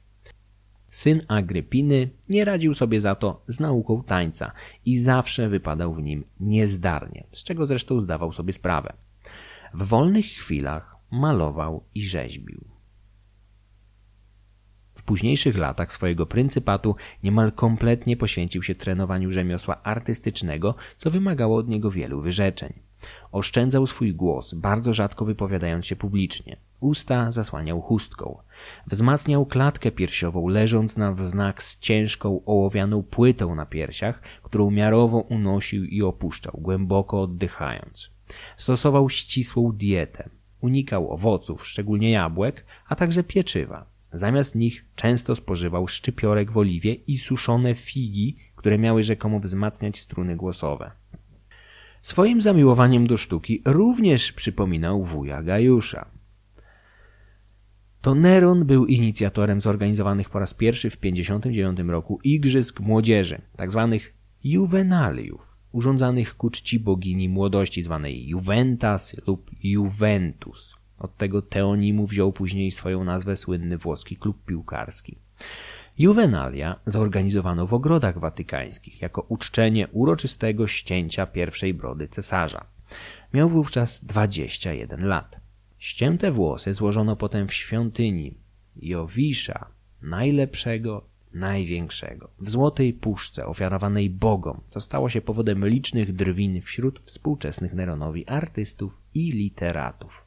Syn 0.91 1.23
Agrypiny 1.29 2.11
nie 2.29 2.45
radził 2.45 2.75
sobie 2.75 3.01
za 3.01 3.15
to 3.15 3.43
z 3.47 3.61
nauką 3.61 4.03
tańca 4.03 4.53
i 4.87 4.99
zawsze 4.99 5.49
wypadał 5.49 5.95
w 5.95 6.03
nim 6.03 6.25
niezdarnie, 6.41 7.25
z 7.33 7.45
czego 7.45 7.67
zresztą 7.67 8.01
zdawał 8.01 8.33
sobie 8.33 8.53
sprawę. 8.53 8.93
W 9.75 9.83
wolnych 9.83 10.27
chwilach 10.27 10.97
malował 11.11 11.85
i 11.95 12.03
rzeźbił. 12.03 12.72
Późniejszych 15.13 15.59
latach 15.59 15.93
swojego 15.93 16.27
pryncypatu 16.27 16.97
niemal 17.23 17.53
kompletnie 17.53 18.17
poświęcił 18.17 18.63
się 18.63 18.75
trenowaniu 18.75 19.31
rzemiosła 19.31 19.83
artystycznego, 19.83 20.75
co 20.99 21.11
wymagało 21.11 21.57
od 21.57 21.69
niego 21.69 21.91
wielu 21.91 22.21
wyrzeczeń. 22.21 22.73
Oszczędzał 23.33 23.87
swój 23.87 24.15
głos, 24.15 24.55
bardzo 24.55 24.95
rzadko 24.95 25.25
wypowiadając 25.25 25.87
się 25.87 25.97
publicznie. 25.97 26.57
Usta 26.81 27.31
zasłaniał 27.31 27.81
chustką. 27.81 28.39
Wzmacniał 28.87 29.47
klatkę 29.47 29.91
piersiową, 29.91 30.49
leżąc 30.49 30.97
na 30.97 31.13
wznak 31.13 31.63
z 31.63 31.79
ciężką 31.79 32.45
ołowianą 32.47 33.03
płytą 33.03 33.55
na 33.55 33.67
piersiach, 33.67 34.21
którą 34.43 34.71
miarowo 34.71 35.19
unosił 35.19 35.85
i 35.85 36.03
opuszczał, 36.03 36.53
głęboko 36.59 37.23
oddychając. 37.23 38.11
Stosował 38.57 39.11
ścisłą 39.11 39.73
dietę. 39.73 40.29
Unikał 40.61 41.11
owoców, 41.11 41.67
szczególnie 41.67 42.11
jabłek, 42.11 42.65
a 42.89 42.97
także 42.97 43.25
pieczywa. 43.25 43.92
Zamiast 44.13 44.55
nich 44.55 44.85
często 44.97 45.37
spożywał 45.37 45.89
szczypiorek 45.89 46.51
w 46.51 46.59
oliwie 46.59 46.95
i 46.95 47.19
suszone 47.19 47.75
figi, 47.75 48.37
które 48.57 48.79
miały 48.79 49.03
rzekomo 49.03 49.41
wzmacniać 49.41 49.99
struny 49.99 50.37
głosowe. 50.37 50.91
Swoim 52.03 52.41
zamiłowaniem 52.41 53.07
do 53.07 53.17
sztuki 53.17 53.63
również 53.65 54.33
przypominał 54.33 55.05
wuja 55.05 55.43
Gajusza. 55.43 56.07
To 58.01 58.15
Neron 58.15 58.65
był 58.65 58.87
inicjatorem 58.87 59.61
zorganizowanych 59.61 60.31
po 60.31 60.39
raz 60.39 60.55
pierwszy 60.55 60.91
w 60.91 60.97
1959 60.97 61.91
roku 61.91 62.21
Igrzysk 62.25 62.81
Młodzieży, 62.81 63.41
tzw. 63.59 63.89
Tak 63.91 64.13
juwenaliów. 64.45 65.57
urządzanych 65.73 66.37
ku 66.37 66.51
czci 66.51 66.81
bogini 66.81 67.29
młodości 67.29 67.83
zwanej 67.83 68.29
Juventas 68.29 69.17
lub 69.27 69.51
Juventus. 69.63 70.82
Od 71.03 71.17
tego 71.17 71.43
teonimu 71.43 72.07
wziął 72.07 72.33
później 72.33 72.71
swoją 72.71 73.05
nazwę 73.05 73.37
słynny 73.37 73.79
włoski 73.79 74.17
klub 74.17 74.45
piłkarski. 74.45 75.19
Juvenalia 75.99 76.81
zorganizowano 76.87 77.67
w 77.67 77.75
ogrodach 77.75 78.19
watykańskich 78.19 79.03
jako 79.03 79.27
uczczenie 79.29 79.89
uroczystego 79.89 80.67
ścięcia 80.67 81.27
pierwszej 81.27 81.75
brody 81.75 82.09
cesarza. 82.09 82.65
Miał 83.35 83.49
wówczas 83.49 84.05
21 84.05 85.07
lat. 85.07 85.41
Ścięte 85.79 86.33
włosy 86.33 86.73
złożono 86.73 87.17
potem 87.17 87.49
w 87.49 87.55
świątyni 87.55 88.35
Jowisza, 88.77 89.67
najlepszego, 90.03 91.05
największego, 91.35 92.31
w 92.41 92.51
złotej 92.51 92.93
puszce 92.93 93.47
ofiarowanej 93.47 94.11
bogom, 94.11 94.61
co 94.69 94.81
stało 94.81 95.09
się 95.09 95.21
powodem 95.21 95.67
licznych 95.67 96.17
drwin 96.17 96.61
wśród 96.61 97.01
współczesnych 97.05 97.75
Neronowi 97.75 98.29
artystów 98.29 98.99
i 99.15 99.33
literatów. 99.33 100.22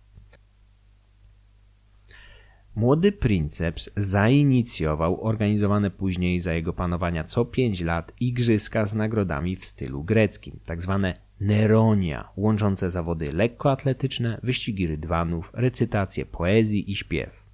Młody 2.75 3.11
princeps 3.11 3.89
zainicjował 3.97 5.23
organizowane 5.23 5.91
później 5.91 6.39
za 6.39 6.53
jego 6.53 6.73
panowania 6.73 7.23
co 7.23 7.45
pięć 7.45 7.81
lat 7.81 8.13
igrzyska 8.19 8.85
z 8.85 8.95
nagrodami 8.95 9.55
w 9.55 9.65
stylu 9.65 10.03
greckim, 10.03 10.59
tak 10.65 10.81
zwane 10.81 11.13
Neronia, 11.39 12.29
łączące 12.37 12.89
zawody 12.89 13.33
lekkoatletyczne, 13.33 14.39
wyścigi 14.43 14.87
rydwanów, 14.87 15.51
recytację 15.53 16.25
poezji 16.25 16.91
i 16.91 16.95
śpiew. 16.95 17.44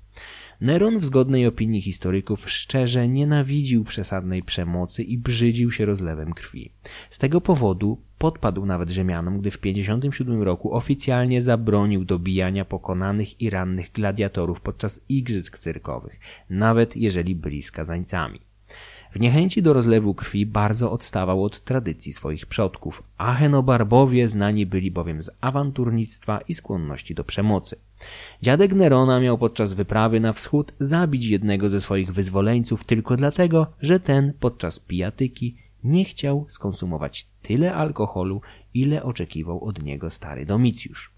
Neron 0.62 1.00
w 1.00 1.06
zgodnej 1.06 1.48
opinii 1.48 1.82
historyków 1.82 2.50
szczerze 2.50 3.08
nienawidził 3.08 3.84
przesadnej 3.84 4.44
przemocy 4.44 5.04
i 5.04 5.18
brzydził 5.18 5.72
się 5.72 5.86
rozlewem 5.86 6.34
krwi. 6.34 6.72
Z 7.10 7.18
tego 7.18 7.42
powodu 7.42 8.02
podpadł 8.18 8.66
nawet 8.66 8.90
Rzymianom, 8.90 9.40
gdy 9.40 9.52
w 9.52 9.58
57 9.58 10.42
roku 10.42 10.74
oficjalnie 10.74 11.42
zabronił 11.42 12.06
dobijania 12.06 12.66
pokonanych 12.66 13.42
i 13.42 13.50
rannych 13.50 13.92
gladiatorów 13.92 14.62
podczas 14.62 15.06
igrzysk 15.10 15.58
cyrkowych, 15.58 16.20
nawet 16.50 16.98
jeżeli 16.98 17.36
byli 17.36 17.62
skazańcami. 17.62 18.51
W 19.12 19.20
niechęci 19.20 19.62
do 19.62 19.74
rozlewu 19.74 20.14
krwi 20.14 20.46
bardzo 20.46 20.92
odstawał 20.92 21.44
od 21.44 21.64
tradycji 21.64 22.14
swoich 22.14 22.46
przodków. 22.46 23.04
Achenobarbowie 23.18 24.28
znani 24.28 24.66
byli 24.66 24.92
bowiem 24.92 25.22
z 25.22 25.30
awanturnictwa 25.42 26.42
i 26.48 26.54
skłonności 26.54 27.16
do 27.16 27.24
przemocy. 27.24 27.76
Dziadek 28.42 28.74
Nerona 28.74 29.20
miał 29.20 29.38
podczas 29.38 29.74
wyprawy 29.74 30.20
na 30.20 30.34
wschód 30.34 30.74
zabić 30.80 31.26
jednego 31.26 31.70
ze 31.70 31.82
swoich 31.82 32.14
wyzwoleńców 32.14 32.86
tylko 32.86 33.16
dlatego, 33.16 33.68
że 33.82 34.00
ten 34.00 34.34
podczas 34.40 34.80
pijatyki 34.80 35.56
nie 35.84 36.06
chciał 36.06 36.46
skonsumować 36.50 37.28
tyle 37.42 37.74
alkoholu, 37.74 38.42
ile 38.74 39.04
oczekiwał 39.04 39.64
od 39.64 39.84
niego 39.84 40.10
stary 40.10 40.46
Domicjusz. 40.46 41.12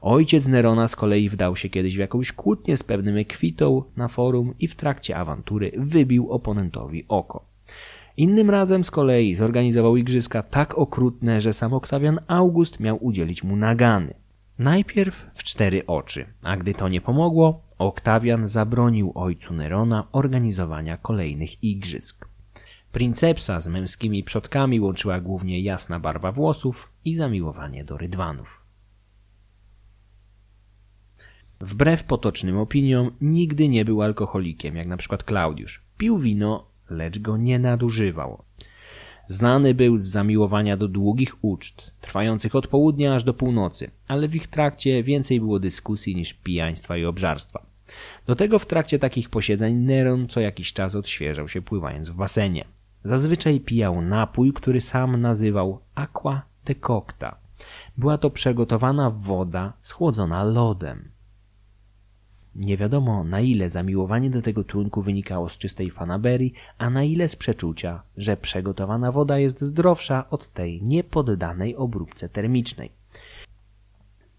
Ojciec 0.00 0.46
Nerona 0.46 0.88
z 0.88 0.96
kolei 0.96 1.28
wdał 1.28 1.56
się 1.56 1.68
kiedyś 1.68 1.96
w 1.96 1.98
jakąś 1.98 2.32
kłótnię 2.32 2.76
z 2.76 2.82
pewnym 2.82 3.16
ekwitą 3.16 3.82
na 3.96 4.08
forum 4.08 4.54
i 4.60 4.68
w 4.68 4.76
trakcie 4.76 5.16
awantury 5.16 5.72
wybił 5.76 6.32
oponentowi 6.32 7.04
oko. 7.08 7.44
Innym 8.16 8.50
razem 8.50 8.84
z 8.84 8.90
kolei 8.90 9.34
zorganizował 9.34 9.96
igrzyska 9.96 10.42
tak 10.42 10.78
okrutne, 10.78 11.40
że 11.40 11.52
sam 11.52 11.74
Oktawian 11.74 12.20
August 12.26 12.80
miał 12.80 13.04
udzielić 13.04 13.44
mu 13.44 13.56
nagany. 13.56 14.14
Najpierw 14.58 15.26
w 15.34 15.44
cztery 15.44 15.86
oczy, 15.86 16.26
a 16.42 16.56
gdy 16.56 16.74
to 16.74 16.88
nie 16.88 17.00
pomogło, 17.00 17.60
Oktawian 17.78 18.46
zabronił 18.46 19.12
ojcu 19.14 19.54
Nerona 19.54 20.06
organizowania 20.12 20.96
kolejnych 20.96 21.64
igrzysk. 21.64 22.28
Princepsa 22.92 23.60
z 23.60 23.68
męskimi 23.68 24.24
przodkami 24.24 24.80
łączyła 24.80 25.20
głównie 25.20 25.60
jasna 25.60 26.00
barwa 26.00 26.32
włosów 26.32 26.88
i 27.04 27.14
zamiłowanie 27.14 27.84
do 27.84 27.96
rydwanów. 27.96 28.55
Wbrew 31.60 32.04
potocznym 32.04 32.58
opiniom, 32.58 33.10
nigdy 33.20 33.68
nie 33.68 33.84
był 33.84 34.02
alkoholikiem, 34.02 34.76
jak 34.76 34.86
na 34.86 34.96
przykład 34.96 35.24
Klaudiusz. 35.24 35.82
Pił 35.98 36.18
wino, 36.18 36.66
lecz 36.90 37.18
go 37.18 37.36
nie 37.36 37.58
nadużywał. 37.58 38.42
Znany 39.28 39.74
był 39.74 39.98
z 39.98 40.04
zamiłowania 40.04 40.76
do 40.76 40.88
długich 40.88 41.44
uczt, 41.44 41.94
trwających 42.00 42.54
od 42.54 42.66
południa 42.66 43.14
aż 43.14 43.24
do 43.24 43.34
północy, 43.34 43.90
ale 44.08 44.28
w 44.28 44.34
ich 44.34 44.46
trakcie 44.46 45.02
więcej 45.02 45.40
było 45.40 45.58
dyskusji 45.58 46.16
niż 46.16 46.32
pijaństwa 46.32 46.96
i 46.96 47.04
obżarstwa. 47.04 47.66
Do 48.26 48.34
tego 48.34 48.58
w 48.58 48.66
trakcie 48.66 48.98
takich 48.98 49.30
posiedzeń 49.30 49.74
Neron 49.74 50.28
co 50.28 50.40
jakiś 50.40 50.72
czas 50.72 50.94
odświeżał 50.94 51.48
się 51.48 51.62
pływając 51.62 52.08
w 52.08 52.16
basenie. 52.16 52.64
Zazwyczaj 53.04 53.60
pijał 53.60 54.02
napój, 54.02 54.52
który 54.52 54.80
sam 54.80 55.20
nazywał 55.20 55.80
aqua 55.94 56.42
decocta. 56.64 57.36
Była 57.96 58.18
to 58.18 58.30
przygotowana 58.30 59.10
woda 59.10 59.72
schłodzona 59.80 60.44
lodem. 60.44 61.15
Nie 62.58 62.76
wiadomo 62.76 63.24
na 63.24 63.40
ile 63.40 63.70
zamiłowanie 63.70 64.30
do 64.30 64.42
tego 64.42 64.64
trunku 64.64 65.02
wynikało 65.02 65.48
z 65.48 65.58
czystej 65.58 65.90
fanaberii, 65.90 66.52
a 66.78 66.90
na 66.90 67.04
ile 67.04 67.28
z 67.28 67.36
przeczucia, 67.36 68.02
że 68.16 68.36
przegotowana 68.36 69.12
woda 69.12 69.38
jest 69.38 69.60
zdrowsza 69.60 70.30
od 70.30 70.52
tej 70.52 70.82
niepoddanej 70.82 71.76
obróbce 71.76 72.28
termicznej. 72.28 72.90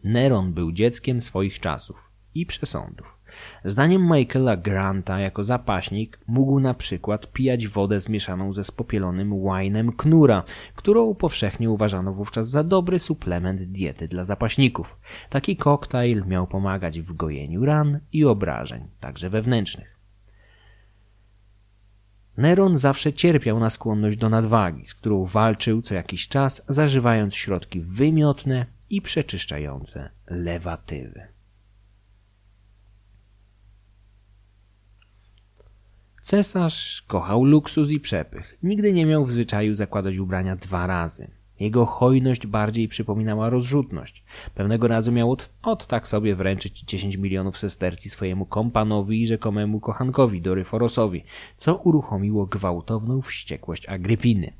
Neron 0.03 0.53
był 0.53 0.71
dzieckiem 0.71 1.21
swoich 1.21 1.59
czasów 1.59 2.11
i 2.35 2.45
przesądów. 2.45 3.16
Zdaniem 3.65 4.09
Michaela 4.11 4.57
Granta 4.57 5.19
jako 5.19 5.43
zapaśnik 5.43 6.19
mógł 6.27 6.59
na 6.59 6.73
przykład 6.73 7.31
pijać 7.31 7.67
wodę 7.67 7.99
zmieszaną 7.99 8.53
ze 8.53 8.63
spopielonym 8.63 9.33
winem 9.43 9.91
knura, 9.91 10.43
którą 10.75 11.15
powszechnie 11.15 11.69
uważano 11.69 12.13
wówczas 12.13 12.49
za 12.49 12.63
dobry 12.63 12.99
suplement 12.99 13.63
diety 13.63 14.07
dla 14.07 14.23
zapaśników. 14.23 14.99
Taki 15.29 15.57
koktajl 15.57 16.25
miał 16.25 16.47
pomagać 16.47 17.01
w 17.01 17.13
gojeniu 17.13 17.65
ran 17.65 17.99
i 18.13 18.25
obrażeń, 18.25 18.87
także 18.99 19.29
wewnętrznych. 19.29 19.97
Neron 22.37 22.77
zawsze 22.77 23.13
cierpiał 23.13 23.59
na 23.59 23.69
skłonność 23.69 24.17
do 24.17 24.29
nadwagi, 24.29 24.87
z 24.87 24.95
którą 24.95 25.25
walczył 25.25 25.81
co 25.81 25.95
jakiś 25.95 26.27
czas, 26.27 26.65
zażywając 26.67 27.35
środki 27.35 27.81
wymiotne 27.81 28.65
i 28.89 29.01
przeczyszczające 29.01 30.09
lewatywy. 30.27 31.36
Cesarz 36.27 37.03
kochał 37.07 37.43
luksus 37.43 37.91
i 37.91 37.99
przepych. 37.99 38.57
Nigdy 38.63 38.93
nie 38.93 39.05
miał 39.05 39.25
w 39.25 39.31
zwyczaju 39.31 39.75
zakładać 39.75 40.17
ubrania 40.17 40.55
dwa 40.55 40.87
razy. 40.87 41.31
Jego 41.59 41.85
hojność 41.85 42.47
bardziej 42.47 42.87
przypominała 42.87 43.49
rozrzutność. 43.49 44.23
Pewnego 44.55 44.87
razu 44.87 45.11
miał 45.11 45.31
od, 45.31 45.49
od 45.63 45.87
tak 45.87 46.07
sobie 46.07 46.35
wręczyć 46.35 46.81
10 46.81 47.17
milionów 47.17 47.57
sestercji 47.57 48.11
swojemu 48.11 48.45
kompanowi 48.45 49.21
i 49.21 49.27
rzekomemu 49.27 49.79
kochankowi 49.79 50.41
Doryforosowi, 50.41 51.23
co 51.57 51.75
uruchomiło 51.75 52.45
gwałtowną 52.45 53.21
wściekłość 53.21 53.85
Agrypiny. 53.85 54.53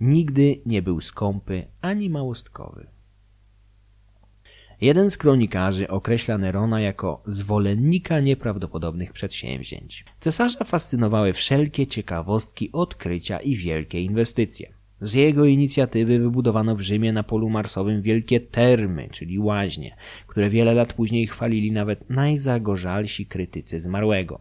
Nigdy 0.00 0.60
nie 0.66 0.82
był 0.82 1.00
skąpy 1.00 1.66
ani 1.80 2.10
małostkowy. 2.10 2.93
Jeden 4.84 5.10
z 5.10 5.18
kronikarzy 5.18 5.88
określa 5.88 6.38
Nerona 6.38 6.80
jako 6.80 7.22
zwolennika 7.26 8.20
nieprawdopodobnych 8.20 9.12
przedsięwzięć. 9.12 10.04
Cesarza 10.20 10.64
fascynowały 10.64 11.32
wszelkie 11.32 11.86
ciekawostki, 11.86 12.72
odkrycia 12.72 13.38
i 13.38 13.56
wielkie 13.56 14.02
inwestycje. 14.02 14.72
Z 15.00 15.14
jego 15.14 15.44
inicjatywy 15.44 16.18
wybudowano 16.18 16.76
w 16.76 16.80
Rzymie 16.80 17.12
na 17.12 17.22
polu 17.22 17.50
marsowym 17.50 18.02
wielkie 18.02 18.40
termy, 18.40 19.08
czyli 19.12 19.38
łaźnie, 19.38 19.96
które 20.26 20.50
wiele 20.50 20.74
lat 20.74 20.92
później 20.92 21.26
chwalili 21.26 21.72
nawet 21.72 22.10
najzagorzalsi 22.10 23.26
krytycy 23.26 23.80
zmarłego. 23.80 24.40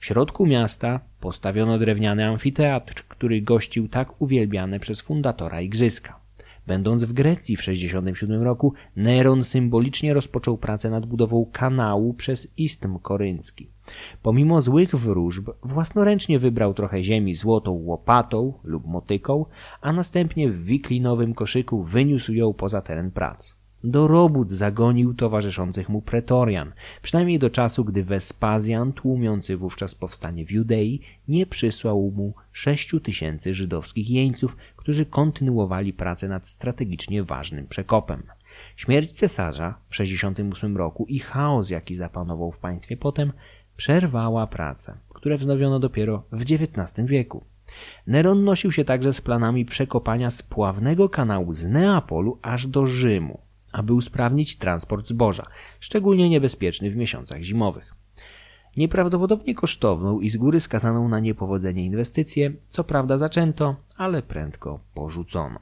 W 0.00 0.06
środku 0.06 0.46
miasta 0.46 1.00
postawiono 1.20 1.78
drewniany 1.78 2.26
amfiteatr, 2.26 2.94
który 3.08 3.40
gościł 3.40 3.88
tak 3.88 4.22
uwielbiane 4.22 4.80
przez 4.80 5.00
fundatora 5.00 5.60
igrzyska. 5.60 6.21
Będąc 6.66 7.04
w 7.04 7.12
Grecji 7.12 7.56
w 7.56 7.62
67 7.62 8.42
roku, 8.42 8.74
Neron 8.96 9.44
symbolicznie 9.44 10.14
rozpoczął 10.14 10.58
pracę 10.58 10.90
nad 10.90 11.06
budową 11.06 11.46
kanału 11.52 12.14
przez 12.14 12.52
Istm 12.56 12.98
Koryncki. 12.98 13.68
Pomimo 14.22 14.62
złych 14.62 14.96
wróżb, 14.96 15.50
własnoręcznie 15.62 16.38
wybrał 16.38 16.74
trochę 16.74 17.02
ziemi 17.02 17.34
złotą 17.34 17.70
łopatą 17.70 18.52
lub 18.64 18.86
motyką, 18.86 19.46
a 19.80 19.92
następnie 19.92 20.50
w 20.50 20.64
wiklinowym 20.64 21.34
koszyku 21.34 21.82
wyniósł 21.82 22.32
ją 22.32 22.52
poza 22.52 22.80
teren 22.82 23.10
prac. 23.10 23.62
Do 23.84 24.06
robót 24.06 24.50
zagonił 24.50 25.14
towarzyszących 25.14 25.88
mu 25.88 26.02
pretorian, 26.02 26.72
przynajmniej 27.02 27.38
do 27.38 27.50
czasu, 27.50 27.84
gdy 27.84 28.04
Wespazjan, 28.04 28.92
tłumiący 28.92 29.56
wówczas 29.56 29.94
powstanie 29.94 30.46
w 30.46 30.50
Judei, 30.50 31.00
nie 31.28 31.46
przysłał 31.46 32.12
mu 32.16 32.34
sześciu 32.52 33.00
tysięcy 33.00 33.54
żydowskich 33.54 34.10
jeńców, 34.10 34.56
którzy 34.82 35.06
kontynuowali 35.06 35.92
pracę 35.92 36.28
nad 36.28 36.48
strategicznie 36.48 37.22
ważnym 37.22 37.66
przekopem. 37.66 38.22
Śmierć 38.76 39.12
cesarza 39.12 39.74
w 39.88 39.96
68 39.96 40.76
roku 40.76 41.06
i 41.08 41.18
chaos, 41.18 41.70
jaki 41.70 41.94
zapanował 41.94 42.52
w 42.52 42.58
państwie 42.58 42.96
potem, 42.96 43.32
przerwała 43.76 44.46
pracę, 44.46 44.98
które 45.08 45.36
wznowiono 45.36 45.80
dopiero 45.80 46.22
w 46.32 46.42
XIX 46.42 47.08
wieku. 47.08 47.44
Neron 48.06 48.44
nosił 48.44 48.72
się 48.72 48.84
także 48.84 49.12
z 49.12 49.20
planami 49.20 49.64
przekopania 49.64 50.30
spławnego 50.30 51.08
kanału 51.08 51.54
z 51.54 51.64
Neapolu 51.64 52.38
aż 52.42 52.66
do 52.66 52.86
Rzymu, 52.86 53.40
aby 53.72 53.92
usprawnić 53.92 54.56
transport 54.56 55.08
zboża, 55.08 55.46
szczególnie 55.80 56.28
niebezpieczny 56.28 56.90
w 56.90 56.96
miesiącach 56.96 57.42
zimowych. 57.42 58.01
Nieprawdopodobnie 58.76 59.54
kosztowną 59.54 60.20
i 60.20 60.28
z 60.28 60.36
góry 60.36 60.60
skazaną 60.60 61.08
na 61.08 61.20
niepowodzenie 61.20 61.84
inwestycję, 61.84 62.52
co 62.68 62.84
prawda 62.84 63.18
zaczęto, 63.18 63.76
ale 63.96 64.22
prędko 64.22 64.80
porzucono. 64.94 65.58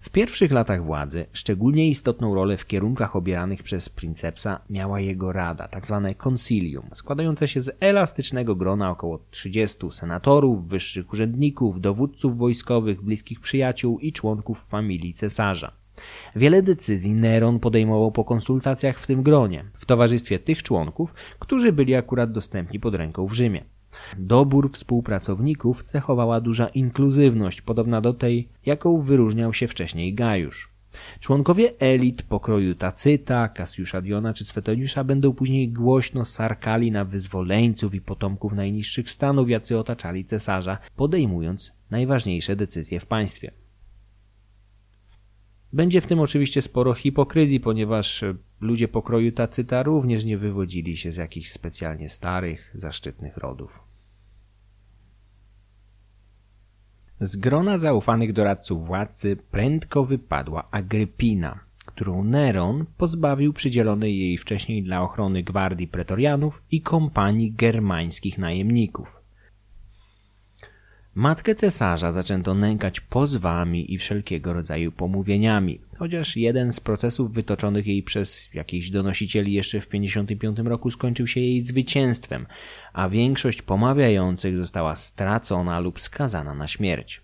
W 0.00 0.10
pierwszych 0.10 0.52
latach 0.52 0.84
władzy 0.84 1.26
szczególnie 1.32 1.88
istotną 1.88 2.34
rolę 2.34 2.56
w 2.56 2.66
kierunkach 2.66 3.16
obieranych 3.16 3.62
przez 3.62 3.88
princepsa 3.88 4.60
miała 4.70 5.00
jego 5.00 5.32
rada, 5.32 5.68
tzw. 5.68 6.00
Tak 6.04 6.16
concilium, 6.16 6.90
składające 6.92 7.48
się 7.48 7.60
z 7.60 7.76
elastycznego 7.80 8.56
grona 8.56 8.90
około 8.90 9.18
30 9.30 9.90
senatorów, 9.90 10.68
wyższych 10.68 11.12
urzędników, 11.12 11.80
dowódców 11.80 12.38
wojskowych, 12.38 13.02
bliskich 13.02 13.40
przyjaciół 13.40 13.98
i 13.98 14.12
członków 14.12 14.66
familii 14.66 15.14
cesarza. 15.14 15.72
Wiele 16.36 16.62
decyzji 16.62 17.14
Neron 17.14 17.60
podejmował 17.60 18.12
po 18.12 18.24
konsultacjach 18.24 18.98
w 19.00 19.06
tym 19.06 19.22
gronie, 19.22 19.64
w 19.74 19.86
towarzystwie 19.86 20.38
tych 20.38 20.62
członków, 20.62 21.14
którzy 21.38 21.72
byli 21.72 21.94
akurat 21.94 22.32
dostępni 22.32 22.80
pod 22.80 22.94
ręką 22.94 23.26
w 23.26 23.32
Rzymie. 23.32 23.64
Dobór 24.18 24.70
współpracowników 24.70 25.82
cechowała 25.82 26.40
duża 26.40 26.68
inkluzywność, 26.68 27.62
podobna 27.62 28.00
do 28.00 28.12
tej, 28.12 28.48
jaką 28.66 29.00
wyróżniał 29.00 29.52
się 29.52 29.68
wcześniej 29.68 30.14
Gajusz. 30.14 30.78
Członkowie 31.20 31.72
elit 31.78 32.22
pokroju 32.22 32.74
Tacyta, 32.74 33.48
Kasiusza 33.48 34.00
Diona 34.00 34.34
czy 34.34 34.44
Swetoniusza 34.44 35.04
będą 35.04 35.32
później 35.32 35.68
głośno 35.68 36.24
sarkali 36.24 36.92
na 36.92 37.04
wyzwoleńców 37.04 37.94
i 37.94 38.00
potomków 38.00 38.52
najniższych 38.52 39.10
stanów, 39.10 39.50
jacy 39.50 39.78
otaczali 39.78 40.24
cesarza, 40.24 40.78
podejmując 40.96 41.72
najważniejsze 41.90 42.56
decyzje 42.56 43.00
w 43.00 43.06
państwie. 43.06 43.50
Będzie 45.72 46.00
w 46.00 46.06
tym 46.06 46.20
oczywiście 46.20 46.62
sporo 46.62 46.94
hipokryzji, 46.94 47.60
ponieważ 47.60 48.24
ludzie 48.60 48.88
pokroju 48.88 49.32
Tacyta 49.32 49.82
również 49.82 50.24
nie 50.24 50.38
wywodzili 50.38 50.96
się 50.96 51.12
z 51.12 51.16
jakichś 51.16 51.50
specjalnie 51.50 52.08
starych, 52.08 52.70
zaszczytnych 52.74 53.36
rodów. 53.36 53.80
Z 57.20 57.36
grona 57.36 57.78
zaufanych 57.78 58.32
doradców 58.32 58.86
władcy 58.86 59.36
prędko 59.50 60.04
wypadła 60.04 60.70
Agrypina, 60.70 61.60
którą 61.86 62.24
Neron 62.24 62.86
pozbawił 62.96 63.52
przydzielonej 63.52 64.18
jej 64.18 64.38
wcześniej 64.38 64.82
dla 64.82 65.02
ochrony 65.02 65.42
gwardii 65.42 65.88
pretorianów 65.88 66.62
i 66.70 66.80
kompanii 66.80 67.52
germańskich 67.52 68.38
najemników. 68.38 69.17
Matkę 71.18 71.54
cesarza 71.54 72.12
zaczęto 72.12 72.54
nękać 72.54 73.00
pozwami 73.00 73.94
i 73.94 73.98
wszelkiego 73.98 74.52
rodzaju 74.52 74.92
pomówieniami, 74.92 75.80
chociaż 75.96 76.36
jeden 76.36 76.72
z 76.72 76.80
procesów 76.80 77.32
wytoczonych 77.32 77.86
jej 77.86 78.02
przez 78.02 78.54
jakichś 78.54 78.90
donosicieli 78.90 79.52
jeszcze 79.52 79.80
w 79.80 79.88
55 79.88 80.58
roku 80.58 80.90
skończył 80.90 81.26
się 81.26 81.40
jej 81.40 81.60
zwycięstwem, 81.60 82.46
a 82.92 83.08
większość 83.08 83.62
pomawiających 83.62 84.56
została 84.56 84.96
stracona 84.96 85.80
lub 85.80 86.00
skazana 86.00 86.54
na 86.54 86.68
śmierć. 86.68 87.20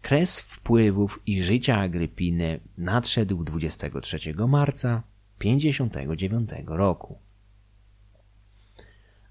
Kres 0.00 0.40
wpływów 0.40 1.20
i 1.26 1.42
życia 1.42 1.78
Agrypiny 1.78 2.60
nadszedł 2.78 3.44
23 3.44 4.18
marca 4.48 5.02
59 5.38 6.50
roku. 6.66 7.18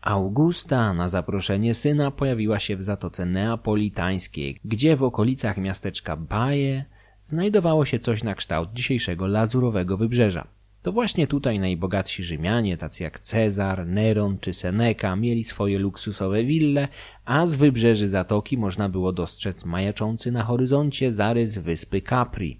Augusta 0.01 0.93
na 0.93 1.09
zaproszenie 1.09 1.73
syna 1.73 2.11
pojawiła 2.11 2.59
się 2.59 2.77
w 2.77 2.83
Zatoce 2.83 3.25
Neapolitańskiej, 3.25 4.59
gdzie 4.65 4.95
w 4.95 5.03
okolicach 5.03 5.57
miasteczka 5.57 6.17
Baje 6.17 6.85
znajdowało 7.23 7.85
się 7.85 7.99
coś 7.99 8.23
na 8.23 8.35
kształt 8.35 8.73
dzisiejszego 8.73 9.27
lazurowego 9.27 9.97
wybrzeża. 9.97 10.47
To 10.81 10.91
właśnie 10.91 11.27
tutaj 11.27 11.59
najbogatsi 11.59 12.23
Rzymianie, 12.23 12.77
tacy 12.77 13.03
jak 13.03 13.19
Cezar, 13.19 13.87
Neron 13.87 14.37
czy 14.39 14.53
Seneca, 14.53 15.15
mieli 15.15 15.43
swoje 15.43 15.79
luksusowe 15.79 16.43
wille, 16.43 16.87
a 17.25 17.47
z 17.47 17.55
wybrzeży 17.55 18.09
zatoki 18.09 18.57
można 18.57 18.89
było 18.89 19.13
dostrzec 19.13 19.65
majaczący 19.65 20.31
na 20.31 20.43
horyzoncie 20.43 21.13
zarys 21.13 21.57
wyspy 21.57 22.01
Capri, 22.01 22.59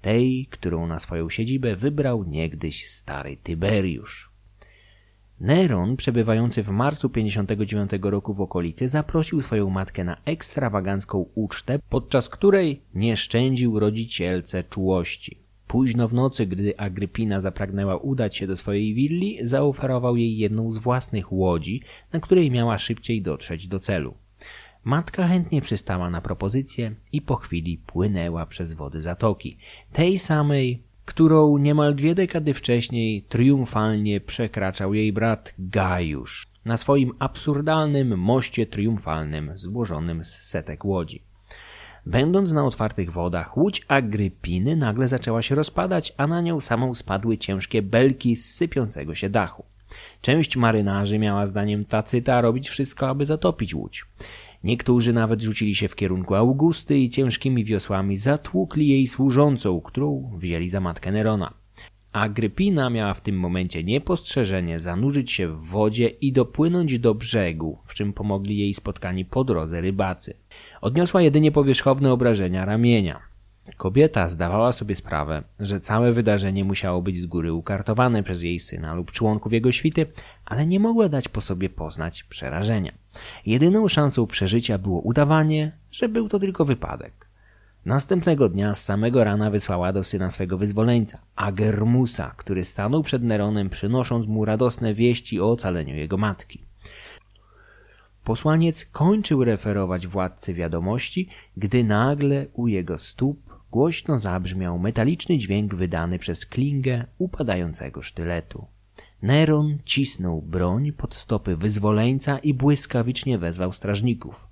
tej, 0.00 0.46
którą 0.50 0.86
na 0.86 0.98
swoją 0.98 1.30
siedzibę 1.30 1.76
wybrał 1.76 2.24
niegdyś 2.24 2.88
stary 2.88 3.36
Tyberiusz. 3.42 4.31
Neron, 5.42 5.96
przebywający 5.96 6.62
w 6.62 6.68
marcu 6.68 7.10
59 7.10 7.90
roku 8.02 8.34
w 8.34 8.40
okolicy, 8.40 8.88
zaprosił 8.88 9.42
swoją 9.42 9.70
matkę 9.70 10.04
na 10.04 10.16
ekstrawagancką 10.24 11.26
ucztę, 11.34 11.78
podczas 11.88 12.28
której 12.28 12.80
nie 12.94 13.16
szczędził 13.16 13.78
rodzicielce 13.78 14.64
czułości. 14.64 15.38
Późno 15.66 16.08
w 16.08 16.14
nocy, 16.14 16.46
gdy 16.46 16.78
Agrypina 16.78 17.40
zapragnęła 17.40 17.96
udać 17.96 18.36
się 18.36 18.46
do 18.46 18.56
swojej 18.56 18.94
willi, 18.94 19.38
zaoferował 19.42 20.16
jej 20.16 20.38
jedną 20.38 20.72
z 20.72 20.78
własnych 20.78 21.32
łodzi, 21.32 21.82
na 22.12 22.20
której 22.20 22.50
miała 22.50 22.78
szybciej 22.78 23.22
dotrzeć 23.22 23.68
do 23.68 23.78
celu. 23.78 24.14
Matka 24.84 25.28
chętnie 25.28 25.62
przystała 25.62 26.10
na 26.10 26.20
propozycję 26.20 26.94
i 27.12 27.22
po 27.22 27.36
chwili 27.36 27.78
płynęła 27.78 28.46
przez 28.46 28.72
wody 28.72 29.02
zatoki, 29.02 29.56
tej 29.92 30.18
samej, 30.18 30.82
którą 31.04 31.58
niemal 31.58 31.94
dwie 31.94 32.14
dekady 32.14 32.54
wcześniej 32.54 33.22
triumfalnie 33.22 34.20
przekraczał 34.20 34.94
jej 34.94 35.12
brat 35.12 35.54
Gajusz 35.58 36.52
na 36.64 36.76
swoim 36.76 37.12
absurdalnym 37.18 38.18
moście 38.18 38.66
triumfalnym 38.66 39.52
złożonym 39.54 40.24
z 40.24 40.28
setek 40.28 40.84
łodzi. 40.84 41.22
Będąc 42.06 42.52
na 42.52 42.64
otwartych 42.64 43.12
wodach, 43.12 43.56
łódź 43.56 43.84
Agrypiny 43.88 44.76
nagle 44.76 45.08
zaczęła 45.08 45.42
się 45.42 45.54
rozpadać, 45.54 46.14
a 46.16 46.26
na 46.26 46.40
nią 46.40 46.60
samą 46.60 46.94
spadły 46.94 47.38
ciężkie 47.38 47.82
belki 47.82 48.36
z 48.36 48.54
sypiącego 48.54 49.14
się 49.14 49.30
dachu. 49.30 49.64
Część 50.20 50.56
marynarzy 50.56 51.18
miała 51.18 51.46
zdaniem 51.46 51.84
Tacyta 51.84 52.40
robić 52.40 52.68
wszystko, 52.68 53.08
aby 53.08 53.24
zatopić 53.24 53.74
łódź. 53.74 54.04
Niektórzy 54.64 55.12
nawet 55.12 55.42
rzucili 55.42 55.74
się 55.74 55.88
w 55.88 55.94
kierunku 55.94 56.34
Augusty 56.34 56.98
i 56.98 57.10
ciężkimi 57.10 57.64
wiosłami 57.64 58.16
zatłukli 58.16 58.88
jej 58.88 59.06
służącą, 59.06 59.80
którą 59.80 60.30
wzięli 60.38 60.68
za 60.68 60.80
matkę 60.80 61.12
Nerona. 61.12 61.54
Agrypina 62.12 62.90
miała 62.90 63.14
w 63.14 63.20
tym 63.20 63.38
momencie 63.38 63.84
niepostrzeżenie 63.84 64.80
zanurzyć 64.80 65.32
się 65.32 65.48
w 65.48 65.64
wodzie 65.64 66.08
i 66.08 66.32
dopłynąć 66.32 66.98
do 66.98 67.14
brzegu, 67.14 67.78
w 67.86 67.94
czym 67.94 68.12
pomogli 68.12 68.58
jej 68.58 68.74
spotkani 68.74 69.24
po 69.24 69.44
drodze 69.44 69.80
rybacy. 69.80 70.34
Odniosła 70.80 71.22
jedynie 71.22 71.52
powierzchowne 71.52 72.12
obrażenia 72.12 72.64
ramienia. 72.64 73.20
Kobieta 73.76 74.28
zdawała 74.28 74.72
sobie 74.72 74.94
sprawę, 74.94 75.42
że 75.60 75.80
całe 75.80 76.12
wydarzenie 76.12 76.64
musiało 76.64 77.02
być 77.02 77.20
z 77.20 77.26
góry 77.26 77.52
ukartowane 77.52 78.22
przez 78.22 78.42
jej 78.42 78.60
syna 78.60 78.94
lub 78.94 79.12
członków 79.12 79.52
jego 79.52 79.72
świty, 79.72 80.06
ale 80.52 80.66
nie 80.66 80.80
mogła 80.80 81.08
dać 81.08 81.28
po 81.28 81.40
sobie 81.40 81.70
poznać 81.70 82.22
przerażenia. 82.22 82.92
Jedyną 83.46 83.88
szansą 83.88 84.26
przeżycia 84.26 84.78
było 84.78 85.00
udawanie, 85.00 85.72
że 85.90 86.08
był 86.08 86.28
to 86.28 86.38
tylko 86.38 86.64
wypadek. 86.64 87.12
Następnego 87.84 88.48
dnia 88.48 88.74
z 88.74 88.84
samego 88.84 89.24
rana 89.24 89.50
wysłała 89.50 89.92
do 89.92 90.04
syna 90.04 90.30
swego 90.30 90.58
wyzwoleńca, 90.58 91.18
Agermusa, 91.36 92.34
który 92.36 92.64
stanął 92.64 93.02
przed 93.02 93.22
Neronem 93.22 93.70
przynosząc 93.70 94.26
mu 94.26 94.44
radosne 94.44 94.94
wieści 94.94 95.40
o 95.40 95.50
ocaleniu 95.50 95.96
jego 95.96 96.16
matki. 96.16 96.62
Posłaniec 98.24 98.86
kończył 98.86 99.44
referować 99.44 100.06
władcy 100.06 100.54
wiadomości, 100.54 101.28
gdy 101.56 101.84
nagle 101.84 102.46
u 102.52 102.68
jego 102.68 102.98
stóp 102.98 103.52
Głośno 103.70 104.18
zabrzmiał 104.18 104.78
metaliczny 104.78 105.38
dźwięk 105.38 105.74
wydany 105.74 106.18
przez 106.18 106.46
klingę 106.46 107.04
upadającego 107.18 108.02
sztyletu. 108.02 108.66
Neron 109.22 109.78
cisnął 109.84 110.42
broń 110.42 110.92
pod 110.92 111.14
stopy 111.14 111.56
wyzwoleńca 111.56 112.38
i 112.38 112.54
błyskawicznie 112.54 113.38
wezwał 113.38 113.72
strażników. 113.72 114.46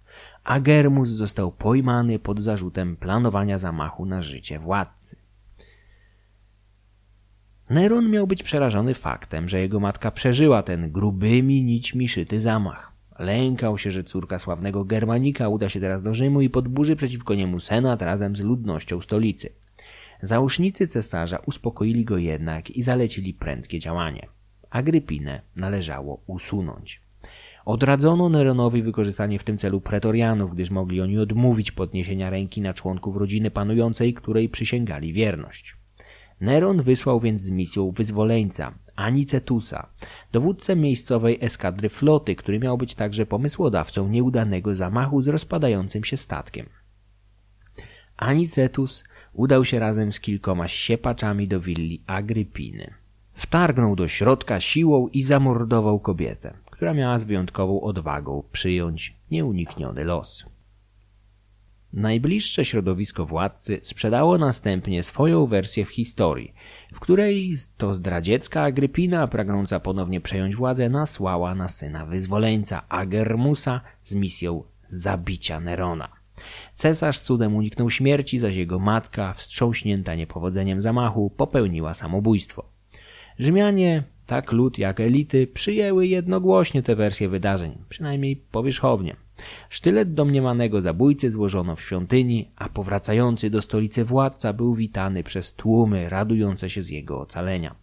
Agermus 0.44 1.08
został 1.08 1.52
pojmany 1.52 2.18
pod 2.18 2.40
zarzutem 2.40 2.96
planowania 2.96 3.58
zamachu 3.58 4.06
na 4.06 4.22
życie 4.22 4.58
władcy. 4.58 5.16
Neron 7.70 8.10
miał 8.10 8.26
być 8.26 8.42
przerażony 8.42 8.94
faktem, 8.94 9.48
że 9.48 9.60
jego 9.60 9.80
matka 9.80 10.10
przeżyła 10.10 10.62
ten 10.62 10.92
grubymi 10.92 11.64
nićmi 11.64 12.08
szyty 12.08 12.40
zamach. 12.40 12.92
Lękał 13.18 13.78
się, 13.78 13.90
że 13.90 14.04
córka 14.04 14.38
sławnego 14.38 14.84
Germanika 14.84 15.48
uda 15.48 15.68
się 15.68 15.80
teraz 15.80 16.02
do 16.02 16.14
Rzymu 16.14 16.40
i 16.40 16.50
podburzy 16.50 16.96
przeciwko 16.96 17.34
niemu 17.34 17.60
senat 17.60 18.02
razem 18.02 18.36
z 18.36 18.40
ludnością 18.40 19.00
stolicy. 19.00 19.52
Załóżnicy 20.22 20.88
cesarza 20.88 21.38
uspokoili 21.46 22.04
go 22.04 22.18
jednak 22.18 22.70
i 22.70 22.82
zalecili 22.82 23.34
prędkie 23.34 23.78
działanie. 23.78 24.39
Agrypinę 24.70 25.42
należało 25.56 26.22
usunąć. 26.26 27.00
Odradzono 27.64 28.28
Neronowi 28.28 28.82
wykorzystanie 28.82 29.38
w 29.38 29.44
tym 29.44 29.58
celu 29.58 29.80
pretorianów, 29.80 30.54
gdyż 30.54 30.70
mogli 30.70 31.00
oni 31.00 31.18
odmówić 31.18 31.72
podniesienia 31.72 32.30
ręki 32.30 32.60
na 32.60 32.74
członków 32.74 33.16
rodziny 33.16 33.50
panującej, 33.50 34.14
której 34.14 34.48
przysięgali 34.48 35.12
wierność. 35.12 35.76
Neron 36.40 36.82
wysłał 36.82 37.20
więc 37.20 37.40
z 37.40 37.50
misją 37.50 37.90
wyzwoleńca, 37.90 38.74
Anicetusa, 38.96 39.88
dowódcę 40.32 40.76
miejscowej 40.76 41.38
eskadry 41.40 41.88
floty, 41.88 42.36
który 42.36 42.58
miał 42.58 42.78
być 42.78 42.94
także 42.94 43.26
pomysłodawcą 43.26 44.08
nieudanego 44.08 44.74
zamachu 44.74 45.22
z 45.22 45.28
rozpadającym 45.28 46.04
się 46.04 46.16
statkiem. 46.16 46.66
Anicetus 48.16 49.04
udał 49.32 49.64
się 49.64 49.78
razem 49.78 50.12
z 50.12 50.20
kilkoma 50.20 50.68
siepaczami 50.68 51.48
do 51.48 51.60
willi 51.60 52.02
Agrypiny. 52.06 52.99
Wtargnął 53.40 53.96
do 53.96 54.08
środka 54.08 54.60
siłą 54.60 55.08
i 55.08 55.22
zamordował 55.22 56.00
kobietę, 56.00 56.54
która 56.70 56.94
miała 56.94 57.18
z 57.18 57.24
wyjątkową 57.24 57.80
odwagą 57.80 58.42
przyjąć 58.52 59.16
nieunikniony 59.30 60.04
los. 60.04 60.44
Najbliższe 61.92 62.64
środowisko 62.64 63.26
władcy 63.26 63.78
sprzedało 63.82 64.38
następnie 64.38 65.02
swoją 65.02 65.46
wersję 65.46 65.84
w 65.84 65.88
historii, 65.88 66.54
w 66.92 67.00
której 67.00 67.56
to 67.76 67.94
zdradziecka 67.94 68.62
Agrypina, 68.62 69.26
pragnąca 69.26 69.80
ponownie 69.80 70.20
przejąć 70.20 70.56
władzę, 70.56 70.88
nasłała 70.88 71.54
na 71.54 71.68
syna 71.68 72.06
wyzwoleńca 72.06 72.88
Agermusa 72.88 73.80
z 74.02 74.14
misją 74.14 74.62
zabicia 74.86 75.60
Nerona. 75.60 76.08
Cesarz 76.74 77.20
cudem 77.20 77.54
uniknął 77.56 77.90
śmierci, 77.90 78.38
zaś 78.38 78.54
jego 78.54 78.78
matka, 78.78 79.32
wstrząśnięta 79.32 80.14
niepowodzeniem 80.14 80.80
zamachu, 80.80 81.30
popełniła 81.30 81.94
samobójstwo. 81.94 82.69
Rzymianie, 83.40 84.02
tak 84.26 84.52
lud 84.52 84.78
jak 84.78 85.00
elity, 85.00 85.46
przyjęły 85.46 86.06
jednogłośnie 86.06 86.82
tę 86.82 86.96
wersję 86.96 87.28
wydarzeń, 87.28 87.78
przynajmniej 87.88 88.36
powierzchownie. 88.36 89.16
Sztylet 89.68 90.14
domniemanego 90.14 90.80
zabójcy 90.80 91.30
złożono 91.30 91.76
w 91.76 91.82
świątyni, 91.82 92.50
a 92.56 92.68
powracający 92.68 93.50
do 93.50 93.62
stolicy 93.62 94.04
władca 94.04 94.52
był 94.52 94.74
witany 94.74 95.22
przez 95.22 95.54
tłumy 95.54 96.08
radujące 96.08 96.70
się 96.70 96.82
z 96.82 96.88
jego 96.88 97.20
ocalenia. 97.20 97.74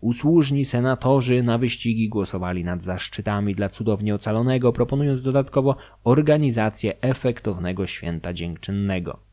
Usłużni 0.00 0.64
senatorzy 0.64 1.42
na 1.42 1.58
wyścigi 1.58 2.08
głosowali 2.08 2.64
nad 2.64 2.82
zaszczytami 2.82 3.54
dla 3.54 3.68
cudownie 3.68 4.14
ocalonego, 4.14 4.72
proponując 4.72 5.22
dodatkowo 5.22 5.76
organizację 6.04 7.00
efektownego 7.00 7.86
święta 7.86 8.32
dziękczynnego. 8.32 9.27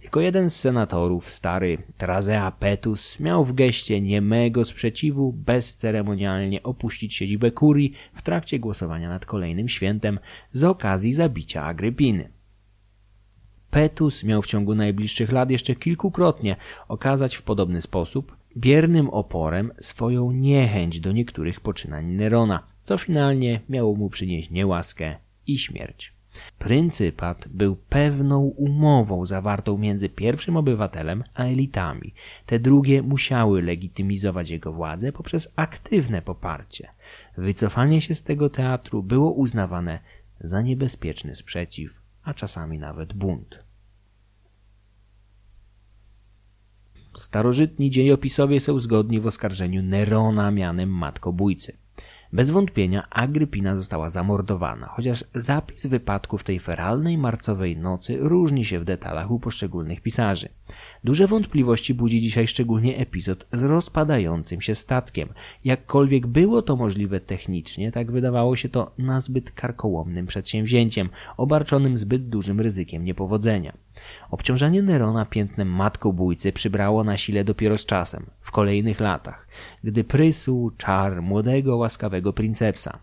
Tylko 0.00 0.20
jeden 0.20 0.50
z 0.50 0.56
senatorów, 0.56 1.30
stary 1.30 1.78
Trazea 1.98 2.50
Petus, 2.50 3.20
miał 3.20 3.44
w 3.44 3.52
geście 3.52 4.00
niemego 4.00 4.64
sprzeciwu 4.64 5.32
bezceremonialnie 5.32 6.62
opuścić 6.62 7.14
siedzibę 7.14 7.50
kurii 7.50 7.92
w 8.14 8.22
trakcie 8.22 8.58
głosowania 8.58 9.08
nad 9.08 9.26
kolejnym 9.26 9.68
świętem 9.68 10.18
z 10.52 10.64
okazji 10.64 11.12
zabicia 11.12 11.64
Agrypiny. 11.64 12.30
Petus 13.70 14.24
miał 14.24 14.42
w 14.42 14.46
ciągu 14.46 14.74
najbliższych 14.74 15.32
lat 15.32 15.50
jeszcze 15.50 15.74
kilkukrotnie 15.74 16.56
okazać 16.88 17.36
w 17.36 17.42
podobny 17.42 17.82
sposób 17.82 18.36
biernym 18.56 19.10
oporem 19.10 19.72
swoją 19.80 20.32
niechęć 20.32 21.00
do 21.00 21.12
niektórych 21.12 21.60
poczynań 21.60 22.06
Nerona, 22.06 22.66
co 22.82 22.98
finalnie 22.98 23.60
miało 23.68 23.94
mu 23.94 24.10
przynieść 24.10 24.50
niełaskę 24.50 25.16
i 25.46 25.58
śmierć. 25.58 26.19
Pryncypat 26.58 27.48
był 27.48 27.76
pewną 27.76 28.40
umową 28.40 29.26
zawartą 29.26 29.78
między 29.78 30.08
pierwszym 30.08 30.56
obywatelem 30.56 31.24
a 31.34 31.44
elitami. 31.44 32.14
Te 32.46 32.58
drugie 32.58 33.02
musiały 33.02 33.62
legitymizować 33.62 34.50
jego 34.50 34.72
władzę 34.72 35.12
poprzez 35.12 35.52
aktywne 35.56 36.22
poparcie. 36.22 36.88
Wycofanie 37.38 38.00
się 38.00 38.14
z 38.14 38.22
tego 38.22 38.50
teatru 38.50 39.02
było 39.02 39.32
uznawane 39.32 39.98
za 40.40 40.62
niebezpieczny 40.62 41.34
sprzeciw, 41.34 42.02
a 42.22 42.34
czasami 42.34 42.78
nawet 42.78 43.12
bunt. 43.12 43.64
Starożytni 47.14 47.90
dziejopisowie 47.90 48.60
są 48.60 48.78
zgodni 48.78 49.20
w 49.20 49.26
oskarżeniu 49.26 49.82
Nerona 49.82 50.50
mianem 50.50 50.88
matkobójcy. 50.88 51.79
Bez 52.32 52.50
wątpienia 52.50 53.10
Agrypina 53.10 53.76
została 53.76 54.10
zamordowana, 54.10 54.86
chociaż 54.86 55.24
zapis 55.34 55.86
wypadku 55.86 56.38
w 56.38 56.44
tej 56.44 56.60
feralnej 56.60 57.18
marcowej 57.18 57.76
nocy 57.76 58.16
różni 58.20 58.64
się 58.64 58.80
w 58.80 58.84
detalach 58.84 59.30
u 59.30 59.40
poszczególnych 59.40 60.00
pisarzy. 60.00 60.48
Duże 61.04 61.26
wątpliwości 61.26 61.94
budzi 61.94 62.20
dzisiaj 62.20 62.46
szczególnie 62.46 62.96
epizod 62.96 63.46
z 63.52 63.62
rozpadającym 63.62 64.60
się 64.60 64.74
statkiem. 64.74 65.28
Jakkolwiek 65.64 66.26
było 66.26 66.62
to 66.62 66.76
możliwe 66.76 67.20
technicznie, 67.20 67.92
tak 67.92 68.12
wydawało 68.12 68.56
się 68.56 68.68
to 68.68 68.92
nazbyt 68.98 69.50
karkołomnym 69.50 70.26
przedsięwzięciem, 70.26 71.08
obarczonym 71.36 71.98
zbyt 71.98 72.28
dużym 72.28 72.60
ryzykiem 72.60 73.04
niepowodzenia. 73.04 73.72
Obciążanie 74.30 74.82
Nerona 74.82 75.26
piętnem 75.26 75.68
matkobójcy 75.68 76.52
przybrało 76.52 77.04
na 77.04 77.16
sile 77.16 77.44
dopiero 77.44 77.78
z 77.78 77.86
czasem, 77.86 78.26
w 78.40 78.50
kolejnych 78.50 79.00
latach, 79.00 79.46
gdy 79.84 80.04
prysł 80.04 80.70
czar 80.76 81.22
młodego, 81.22 81.76
łaskawego 81.76 82.32
princepsa. 82.32 82.98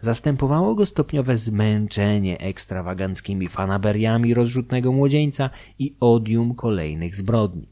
Zastępowało 0.00 0.74
go 0.74 0.86
stopniowe 0.86 1.36
zmęczenie 1.36 2.38
ekstrawaganckimi 2.38 3.48
fanaberiami 3.48 4.34
rozrzutnego 4.34 4.92
młodzieńca 4.92 5.50
i 5.78 5.94
odium 6.00 6.54
kolejnych 6.54 7.16
zbrodni. 7.16 7.68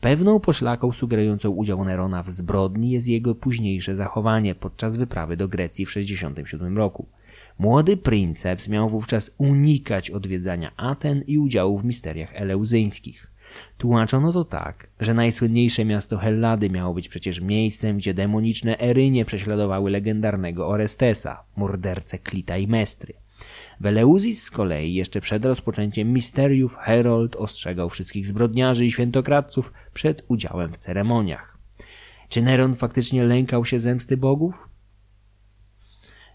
Pewną 0.00 0.40
poszlaką 0.40 0.92
sugerującą 0.92 1.50
udział 1.50 1.84
Nerona 1.84 2.22
w 2.22 2.30
zbrodni 2.30 2.90
jest 2.90 3.08
jego 3.08 3.34
późniejsze 3.34 3.96
zachowanie 3.96 4.54
podczas 4.54 4.96
wyprawy 4.96 5.36
do 5.36 5.48
Grecji 5.48 5.86
w 5.86 5.90
67 5.90 6.76
roku. 6.76 7.06
Młody 7.58 7.96
princeps 7.96 8.68
miał 8.68 8.90
wówczas 8.90 9.34
unikać 9.38 10.10
odwiedzania 10.10 10.72
Aten 10.76 11.22
i 11.26 11.38
udziału 11.38 11.78
w 11.78 11.84
misteriach 11.84 12.30
eleuzyńskich. 12.34 13.30
Tłumaczono 13.78 14.32
to 14.32 14.44
tak, 14.44 14.86
że 15.00 15.14
najsłynniejsze 15.14 15.84
miasto 15.84 16.18
Hellady 16.18 16.70
miało 16.70 16.94
być 16.94 17.08
przecież 17.08 17.40
miejscem, 17.40 17.96
gdzie 17.96 18.14
demoniczne 18.14 18.78
Erynie 18.80 19.24
prześladowały 19.24 19.90
legendarnego 19.90 20.68
Orestesa, 20.68 21.42
mordercę 21.56 22.18
Klita 22.18 22.56
i 22.58 22.66
Mestry. 22.66 23.14
W 23.80 23.86
Eleuzis 23.86 24.42
z 24.42 24.50
kolei 24.50 24.94
jeszcze 24.94 25.20
przed 25.20 25.44
rozpoczęciem 25.44 26.12
misteriów 26.12 26.76
Herold 26.76 27.36
ostrzegał 27.36 27.90
wszystkich 27.90 28.26
zbrodniarzy 28.26 28.86
i 28.86 28.90
świętokradców 28.90 29.72
przed 29.94 30.24
udziałem 30.28 30.72
w 30.72 30.76
ceremoniach. 30.76 31.58
Czy 32.28 32.42
Neron 32.42 32.74
faktycznie 32.74 33.24
lękał 33.24 33.64
się 33.64 33.80
zemsty 33.80 34.16
bogów? 34.16 34.68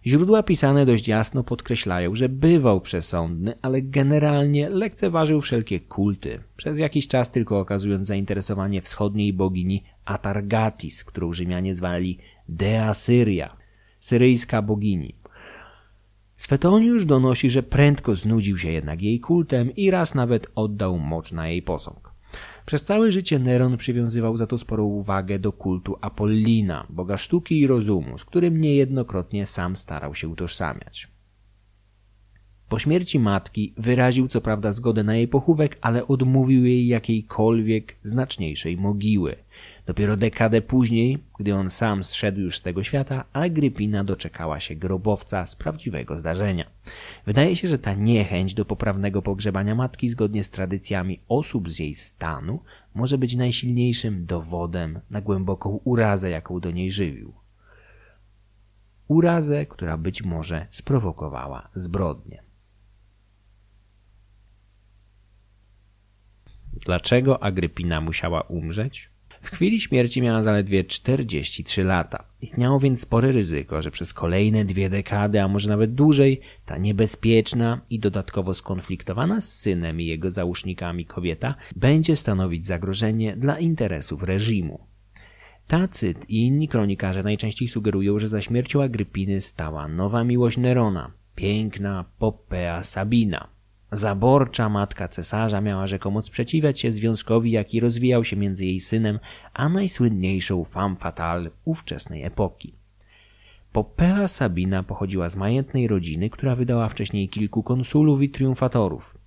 Źródła 0.05 0.43
pisane 0.43 0.85
dość 0.85 1.07
jasno 1.07 1.43
podkreślają, 1.43 2.15
że 2.15 2.29
bywał 2.29 2.81
przesądny, 2.81 3.53
ale 3.61 3.81
generalnie 3.81 4.69
lekceważył 4.69 5.41
wszelkie 5.41 5.79
kulty, 5.79 6.39
przez 6.57 6.77
jakiś 6.77 7.07
czas 7.07 7.31
tylko 7.31 7.59
okazując 7.59 8.07
zainteresowanie 8.07 8.81
wschodniej 8.81 9.33
bogini 9.33 9.83
Atargatis, 10.05 11.03
którą 11.03 11.33
Rzymianie 11.33 11.75
zwali 11.75 12.17
Dea 12.49 12.93
Syria, 12.93 13.57
syryjska 13.99 14.61
bogini. 14.61 15.15
Swetoniusz 16.35 17.05
donosi, 17.05 17.49
że 17.49 17.63
prędko 17.63 18.15
znudził 18.15 18.57
się 18.57 18.71
jednak 18.71 19.01
jej 19.01 19.19
kultem 19.19 19.75
i 19.75 19.91
raz 19.91 20.15
nawet 20.15 20.47
oddał 20.55 20.97
mocz 20.97 21.31
na 21.31 21.47
jej 21.47 21.61
posąg. 21.61 22.10
Przez 22.65 22.83
całe 22.83 23.11
życie 23.11 23.39
Neron 23.39 23.77
przywiązywał 23.77 24.37
za 24.37 24.47
to 24.47 24.57
sporą 24.57 24.83
uwagę 24.83 25.39
do 25.39 25.51
kultu 25.51 25.97
Apollina, 26.01 26.87
boga 26.89 27.17
sztuki 27.17 27.59
i 27.59 27.67
rozumu, 27.67 28.17
z 28.17 28.25
którym 28.25 28.61
niejednokrotnie 28.61 29.45
sam 29.45 29.75
starał 29.75 30.15
się 30.15 30.27
utożsamiać. 30.27 31.07
Po 32.69 32.79
śmierci 32.79 33.19
matki 33.19 33.73
wyraził 33.77 34.27
co 34.27 34.41
prawda 34.41 34.71
zgodę 34.71 35.03
na 35.03 35.15
jej 35.15 35.27
pochówek, 35.27 35.77
ale 35.81 36.07
odmówił 36.07 36.65
jej 36.65 36.87
jakiejkolwiek 36.87 37.95
znaczniejszej 38.03 38.77
mogiły– 38.77 39.35
Dopiero 39.85 40.17
dekadę 40.17 40.61
później, 40.61 41.23
gdy 41.39 41.55
on 41.55 41.69
sam 41.69 42.03
zszedł 42.03 42.39
już 42.39 42.57
z 42.57 42.61
tego 42.61 42.83
świata, 42.83 43.25
Agrypina 43.33 44.03
doczekała 44.03 44.59
się 44.59 44.75
grobowca 44.75 45.45
z 45.45 45.55
prawdziwego 45.55 46.19
zdarzenia. 46.19 46.65
Wydaje 47.25 47.55
się, 47.55 47.67
że 47.67 47.79
ta 47.79 47.93
niechęć 47.93 48.53
do 48.53 48.65
poprawnego 48.65 49.21
pogrzebania 49.21 49.75
matki 49.75 50.09
zgodnie 50.09 50.43
z 50.43 50.49
tradycjami 50.49 51.19
osób 51.27 51.69
z 51.69 51.79
jej 51.79 51.95
stanu 51.95 52.59
może 52.95 53.17
być 53.17 53.35
najsilniejszym 53.35 54.25
dowodem 54.25 54.99
na 55.09 55.21
głęboką 55.21 55.79
urazę, 55.83 56.29
jaką 56.29 56.59
do 56.59 56.71
niej 56.71 56.91
żywił. 56.91 57.33
Urazę, 59.07 59.65
która 59.65 59.97
być 59.97 60.23
może 60.23 60.67
sprowokowała 60.69 61.69
zbrodnię. 61.75 62.43
Dlaczego 66.73 67.43
Agrypina 67.43 68.01
musiała 68.01 68.41
umrzeć? 68.41 69.10
W 69.41 69.49
chwili 69.49 69.79
śmierci 69.79 70.21
miała 70.21 70.43
zaledwie 70.43 70.83
43 70.83 71.83
lata. 71.83 72.23
Istniało 72.41 72.79
więc 72.79 73.01
spore 73.01 73.31
ryzyko, 73.31 73.81
że 73.81 73.91
przez 73.91 74.13
kolejne 74.13 74.65
dwie 74.65 74.89
dekady, 74.89 75.41
a 75.41 75.47
może 75.47 75.69
nawet 75.69 75.93
dłużej, 75.93 76.39
ta 76.65 76.77
niebezpieczna 76.77 77.81
i 77.89 77.99
dodatkowo 77.99 78.53
skonfliktowana 78.53 79.41
z 79.41 79.53
synem 79.53 80.01
i 80.01 80.05
jego 80.05 80.31
załóżnikami 80.31 81.05
kobieta 81.05 81.55
będzie 81.75 82.15
stanowić 82.15 82.67
zagrożenie 82.67 83.35
dla 83.35 83.59
interesów 83.59 84.23
reżimu. 84.23 84.79
Tacyt 85.67 86.29
i 86.29 86.41
inni 86.47 86.67
kronikarze 86.67 87.23
najczęściej 87.23 87.67
sugerują, 87.67 88.19
że 88.19 88.29
za 88.29 88.41
śmiercią 88.41 88.83
Agrypiny 88.83 89.41
stała 89.41 89.87
nowa 89.87 90.23
miłość 90.23 90.57
Nerona, 90.57 91.11
piękna 91.35 92.05
Poppea 92.19 92.83
Sabina. 92.83 93.60
Zaborcza 93.91 94.69
matka 94.69 95.07
cesarza 95.07 95.61
miała 95.61 95.87
rzekomo 95.87 96.21
sprzeciwiać 96.21 96.79
się 96.79 96.91
związkowi, 96.91 97.51
jaki 97.51 97.79
rozwijał 97.79 98.23
się 98.23 98.35
między 98.35 98.65
jej 98.65 98.79
synem, 98.79 99.19
a 99.53 99.69
najsłynniejszą 99.69 100.63
femme 100.63 100.95
fatale 100.95 101.49
ówczesnej 101.65 102.23
epoki. 102.23 102.73
Popea 103.71 104.27
Sabina 104.27 104.83
pochodziła 104.83 105.29
z 105.29 105.35
majętnej 105.35 105.87
rodziny, 105.87 106.29
która 106.29 106.55
wydała 106.55 106.89
wcześniej 106.89 107.29
kilku 107.29 107.63
konsulów 107.63 108.21
i 108.21 108.29
triumfatorów. 108.29 109.17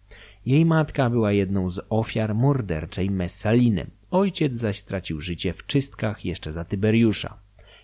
Jej 0.47 0.67
matka 0.67 1.11
była 1.11 1.33
jedną 1.33 1.71
z 1.71 1.81
ofiar 1.91 2.35
morderczej 2.35 3.11
Messaliny. 3.11 3.87
Ojciec 4.11 4.55
zaś 4.55 4.79
stracił 4.79 5.21
życie 5.21 5.53
w 5.53 5.67
czystkach 5.67 6.25
jeszcze 6.25 6.53
za 6.53 6.65
Tyberiusza. 6.65 7.37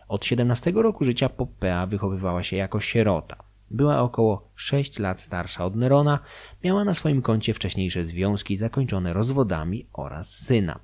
Od 0.08 0.24
17 0.24 0.72
roku 0.74 1.04
życia 1.04 1.28
Popea 1.28 1.86
wychowywała 1.86 2.42
się 2.42 2.56
jako 2.56 2.80
sierota. 2.80 3.49
Była 3.70 4.00
około 4.02 4.50
6 4.54 4.98
lat 4.98 5.20
starsza 5.20 5.64
od 5.64 5.76
Nerona, 5.76 6.18
miała 6.64 6.84
na 6.84 6.94
swoim 6.94 7.22
koncie 7.22 7.54
wcześniejsze 7.54 8.04
związki 8.04 8.56
zakończone 8.56 9.12
rozwodami 9.12 9.86
oraz 9.92 10.38
syna. 10.38 10.80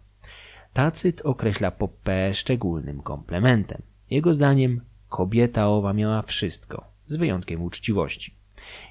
Tacyt 0.73 1.21
określa 1.21 1.71
Popeę 1.71 2.35
szczególnym 2.35 3.03
komplementem. 3.03 3.83
Jego 4.11 4.35
zdaniem 4.35 4.81
kobieta 5.09 5.69
owa 5.69 5.93
miała 5.93 6.23
wszystko, 6.23 6.85
z 7.07 7.17
wyjątkiem 7.17 7.63
uczciwości. 7.63 8.35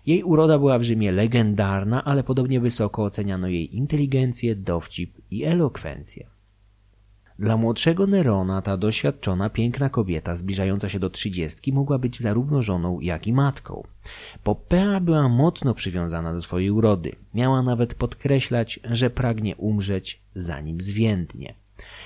Jej 0.05 0.23
uroda 0.23 0.59
była 0.59 0.79
w 0.79 0.83
Rzymie 0.83 1.11
legendarna, 1.11 2.03
ale 2.03 2.23
podobnie 2.23 2.59
wysoko 2.59 3.03
oceniano 3.03 3.47
jej 3.47 3.75
inteligencję, 3.75 4.55
dowcip 4.55 5.17
i 5.31 5.43
elokwencję. 5.43 6.34
Dla 7.39 7.57
młodszego 7.57 8.07
Nerona 8.07 8.61
ta 8.61 8.77
doświadczona, 8.77 9.49
piękna 9.49 9.89
kobieta 9.89 10.35
zbliżająca 10.35 10.89
się 10.89 10.99
do 10.99 11.09
trzydziestki 11.09 11.73
mogła 11.73 11.97
być 11.97 12.19
zarówno 12.19 12.61
żoną, 12.61 12.99
jak 12.99 13.27
i 13.27 13.33
matką. 13.33 13.83
Popea 14.43 14.99
była 14.99 15.29
mocno 15.29 15.73
przywiązana 15.73 16.33
do 16.33 16.41
swojej 16.41 16.71
urody. 16.71 17.15
Miała 17.33 17.61
nawet 17.61 17.93
podkreślać, 17.93 18.79
że 18.91 19.09
pragnie 19.09 19.55
umrzeć, 19.55 20.21
zanim 20.35 20.81
zwiędnie. 20.81 21.55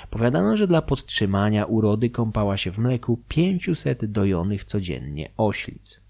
Powiadano, 0.09 0.57
że 0.57 0.67
dla 0.67 0.81
podtrzymania 0.81 1.65
urody 1.65 2.09
kąpała 2.09 2.57
się 2.57 2.71
w 2.71 2.77
mleku 2.77 3.19
pięciuset 3.27 4.05
dojonych 4.05 4.65
codziennie 4.65 5.29
oślic. 5.37 6.01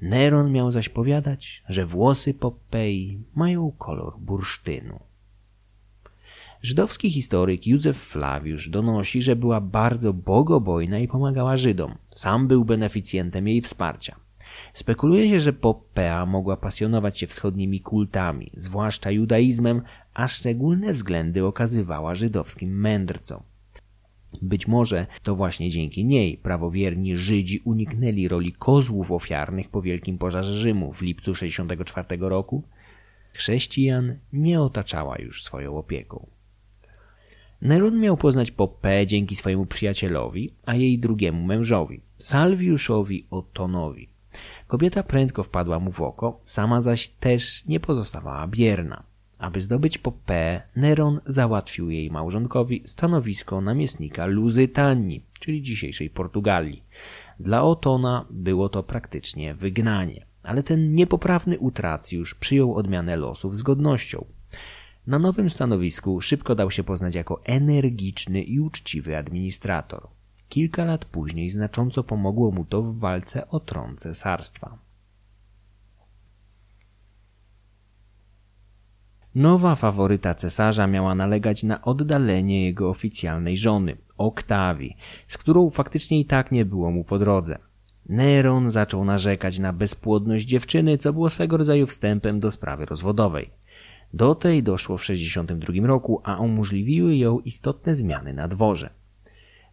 Neron 0.00 0.52
miał 0.52 0.70
zaś 0.70 0.88
powiadać, 0.88 1.62
że 1.68 1.86
włosy 1.86 2.34
Popei 2.34 3.18
mają 3.34 3.72
kolor 3.78 4.18
bursztynu. 4.18 5.00
Żydowski 6.64 7.10
historyk 7.10 7.66
Józef 7.66 7.96
Flawiusz 7.96 8.68
donosi, 8.68 9.22
że 9.22 9.36
była 9.36 9.60
bardzo 9.60 10.12
bogobojna 10.12 10.98
i 10.98 11.08
pomagała 11.08 11.56
Żydom. 11.56 11.94
Sam 12.10 12.48
był 12.48 12.64
beneficjentem 12.64 13.48
jej 13.48 13.60
wsparcia. 13.60 14.16
Spekuluje 14.72 15.28
się, 15.28 15.40
że 15.40 15.52
Poppea 15.52 16.26
mogła 16.26 16.56
pasjonować 16.56 17.18
się 17.18 17.26
wschodnimi 17.26 17.80
kultami, 17.80 18.50
zwłaszcza 18.56 19.10
judaizmem, 19.10 19.82
a 20.14 20.28
szczególne 20.28 20.92
względy 20.92 21.44
okazywała 21.44 22.14
żydowskim 22.14 22.80
mędrcom. 22.80 23.42
Być 24.42 24.68
może 24.68 25.06
to 25.22 25.36
właśnie 25.36 25.70
dzięki 25.70 26.04
niej 26.04 26.36
prawowierni 26.36 27.16
Żydzi 27.16 27.60
uniknęli 27.64 28.28
roli 28.28 28.52
kozłów 28.52 29.12
ofiarnych 29.12 29.68
po 29.68 29.82
wielkim 29.82 30.18
pożarze 30.18 30.52
Rzymu 30.52 30.92
w 30.92 31.02
lipcu 31.02 31.34
64 31.34 32.16
roku. 32.20 32.62
Chrześcijan 33.32 34.18
nie 34.32 34.60
otaczała 34.60 35.18
już 35.18 35.42
swoją 35.42 35.78
opieką. 35.78 36.33
Neron 37.64 38.00
miał 38.00 38.16
poznać 38.16 38.50
Popę 38.50 39.06
dzięki 39.06 39.36
swojemu 39.36 39.66
przyjacielowi, 39.66 40.54
a 40.66 40.74
jej 40.74 40.98
drugiemu 40.98 41.44
mężowi, 41.44 42.00
Salwiuszowi 42.18 43.26
Otonowi. 43.30 44.08
Kobieta 44.66 45.02
prędko 45.02 45.42
wpadła 45.42 45.80
mu 45.80 45.92
w 45.92 46.00
oko, 46.00 46.40
sama 46.42 46.82
zaś 46.82 47.08
też 47.08 47.66
nie 47.66 47.80
pozostawała 47.80 48.46
bierna. 48.46 49.02
Aby 49.38 49.60
zdobyć 49.60 49.98
Popę, 49.98 50.62
Neron 50.76 51.20
załatwił 51.26 51.90
jej 51.90 52.10
małżonkowi 52.10 52.82
stanowisko 52.86 53.60
namiestnika 53.60 54.26
Luzytanii, 54.26 55.24
czyli 55.40 55.62
dzisiejszej 55.62 56.10
Portugalii. 56.10 56.82
Dla 57.40 57.62
Otona 57.62 58.26
było 58.30 58.68
to 58.68 58.82
praktycznie 58.82 59.54
wygnanie, 59.54 60.26
ale 60.42 60.62
ten 60.62 60.94
niepoprawny 60.94 61.58
utracjusz 61.58 62.34
przyjął 62.34 62.74
odmianę 62.74 63.16
losów 63.16 63.56
z 63.56 63.62
godnością. 63.62 64.24
Na 65.06 65.18
nowym 65.18 65.50
stanowisku 65.50 66.20
szybko 66.20 66.54
dał 66.54 66.70
się 66.70 66.84
poznać 66.84 67.14
jako 67.14 67.44
energiczny 67.44 68.42
i 68.42 68.60
uczciwy 68.60 69.16
administrator. 69.16 70.08
Kilka 70.48 70.84
lat 70.84 71.04
później 71.04 71.50
znacząco 71.50 72.04
pomogło 72.04 72.50
mu 72.50 72.64
to 72.64 72.82
w 72.82 72.98
walce 72.98 73.48
o 73.48 73.60
tron 73.60 73.96
cesarstwa. 73.96 74.78
Nowa 79.34 79.74
faworyta 79.74 80.34
cesarza 80.34 80.86
miała 80.86 81.14
nalegać 81.14 81.62
na 81.62 81.82
oddalenie 81.82 82.64
jego 82.64 82.90
oficjalnej 82.90 83.56
żony, 83.56 83.96
Oktawii, 84.16 84.96
z 85.26 85.38
którą 85.38 85.70
faktycznie 85.70 86.20
i 86.20 86.24
tak 86.24 86.52
nie 86.52 86.64
było 86.64 86.90
mu 86.90 87.04
po 87.04 87.18
drodze. 87.18 87.58
Neron 88.08 88.70
zaczął 88.70 89.04
narzekać 89.04 89.58
na 89.58 89.72
bezpłodność 89.72 90.46
dziewczyny, 90.46 90.98
co 90.98 91.12
było 91.12 91.30
swego 91.30 91.56
rodzaju 91.56 91.86
wstępem 91.86 92.40
do 92.40 92.50
sprawy 92.50 92.86
rozwodowej. 92.86 93.50
Do 94.14 94.34
tej 94.34 94.62
doszło 94.62 94.98
w 94.98 95.00
1962 95.00 95.86
roku, 95.86 96.20
a 96.24 96.36
umożliwiły 96.36 97.16
ją 97.16 97.40
istotne 97.40 97.94
zmiany 97.94 98.34
na 98.34 98.48
dworze. 98.48 98.90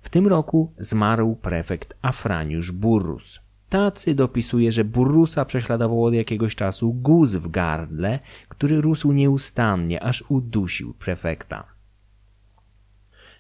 W 0.02 0.10
tym 0.10 0.28
roku 0.28 0.74
zmarł 0.78 1.36
prefekt 1.36 1.94
Afraniusz 2.02 2.72
Burrus. 2.72 3.40
Tacy 3.70 4.16
dopisuje, 4.16 4.72
że 4.72 4.84
Burrusa 4.84 5.46
prześladował 5.46 6.06
od 6.06 6.14
jakiegoś 6.14 6.56
czasu 6.56 6.94
guz 6.94 7.36
w 7.36 7.52
gardle, 7.52 8.20
który 8.50 8.82
rósł 8.82 9.12
nieustannie, 9.12 10.04
aż 10.04 10.24
udusił 10.30 10.94
prefekta. 10.94 11.71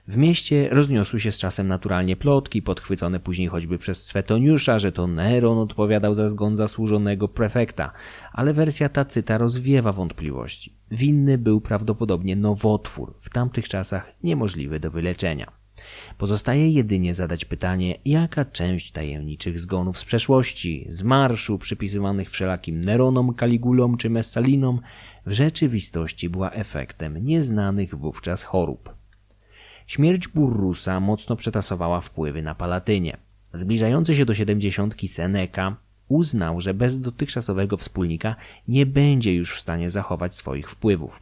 W 0.07 0.17
mieście 0.17 0.69
rozniosły 0.71 1.19
się 1.19 1.31
z 1.31 1.39
czasem 1.39 1.67
naturalnie 1.67 2.15
plotki, 2.15 2.61
podchwycone 2.61 3.19
później 3.19 3.47
choćby 3.47 3.77
przez 3.77 4.03
Swetoniusza, 4.03 4.79
że 4.79 4.91
to 4.91 5.07
Neron 5.07 5.57
odpowiadał 5.57 6.13
za 6.13 6.27
zgon 6.27 6.55
zasłużonego 6.55 7.27
prefekta, 7.27 7.91
ale 8.33 8.53
wersja 8.53 8.89
Tacyta 8.89 9.37
rozwiewa 9.37 9.91
wątpliwości. 9.91 10.73
Winny 10.91 11.37
był 11.37 11.61
prawdopodobnie 11.61 12.35
nowotwór, 12.35 13.13
w 13.21 13.29
tamtych 13.29 13.67
czasach 13.67 14.11
niemożliwy 14.23 14.79
do 14.79 14.91
wyleczenia. 14.91 15.51
Pozostaje 16.17 16.71
jedynie 16.71 17.13
zadać 17.13 17.45
pytanie, 17.45 17.97
jaka 18.05 18.45
część 18.45 18.91
tajemniczych 18.91 19.59
zgonów 19.59 19.99
z 19.99 20.05
przeszłości, 20.05 20.85
z 20.89 21.03
marszu 21.03 21.57
przypisywanych 21.57 22.29
wszelakim 22.29 22.81
Neronom, 22.81 23.33
Kaligulom 23.33 23.97
czy 23.97 24.09
Messalinom, 24.09 24.81
w 25.25 25.31
rzeczywistości 25.31 26.29
była 26.29 26.51
efektem 26.51 27.25
nieznanych 27.25 27.95
wówczas 27.95 28.43
chorób. 28.43 29.00
Śmierć 29.91 30.27
Burrusa 30.27 30.99
mocno 30.99 31.35
przetasowała 31.35 32.01
wpływy 32.01 32.41
na 32.41 32.55
Palatynie. 32.55 33.17
Zbliżający 33.53 34.15
się 34.15 34.25
do 34.25 34.33
siedemdziesiątki 34.33 35.07
Seneca 35.07 35.75
uznał, 36.07 36.61
że 36.61 36.73
bez 36.73 36.99
dotychczasowego 36.99 37.77
wspólnika 37.77 38.35
nie 38.67 38.85
będzie 38.85 39.35
już 39.35 39.55
w 39.55 39.59
stanie 39.59 39.89
zachować 39.89 40.35
swoich 40.35 40.69
wpływów. 40.69 41.19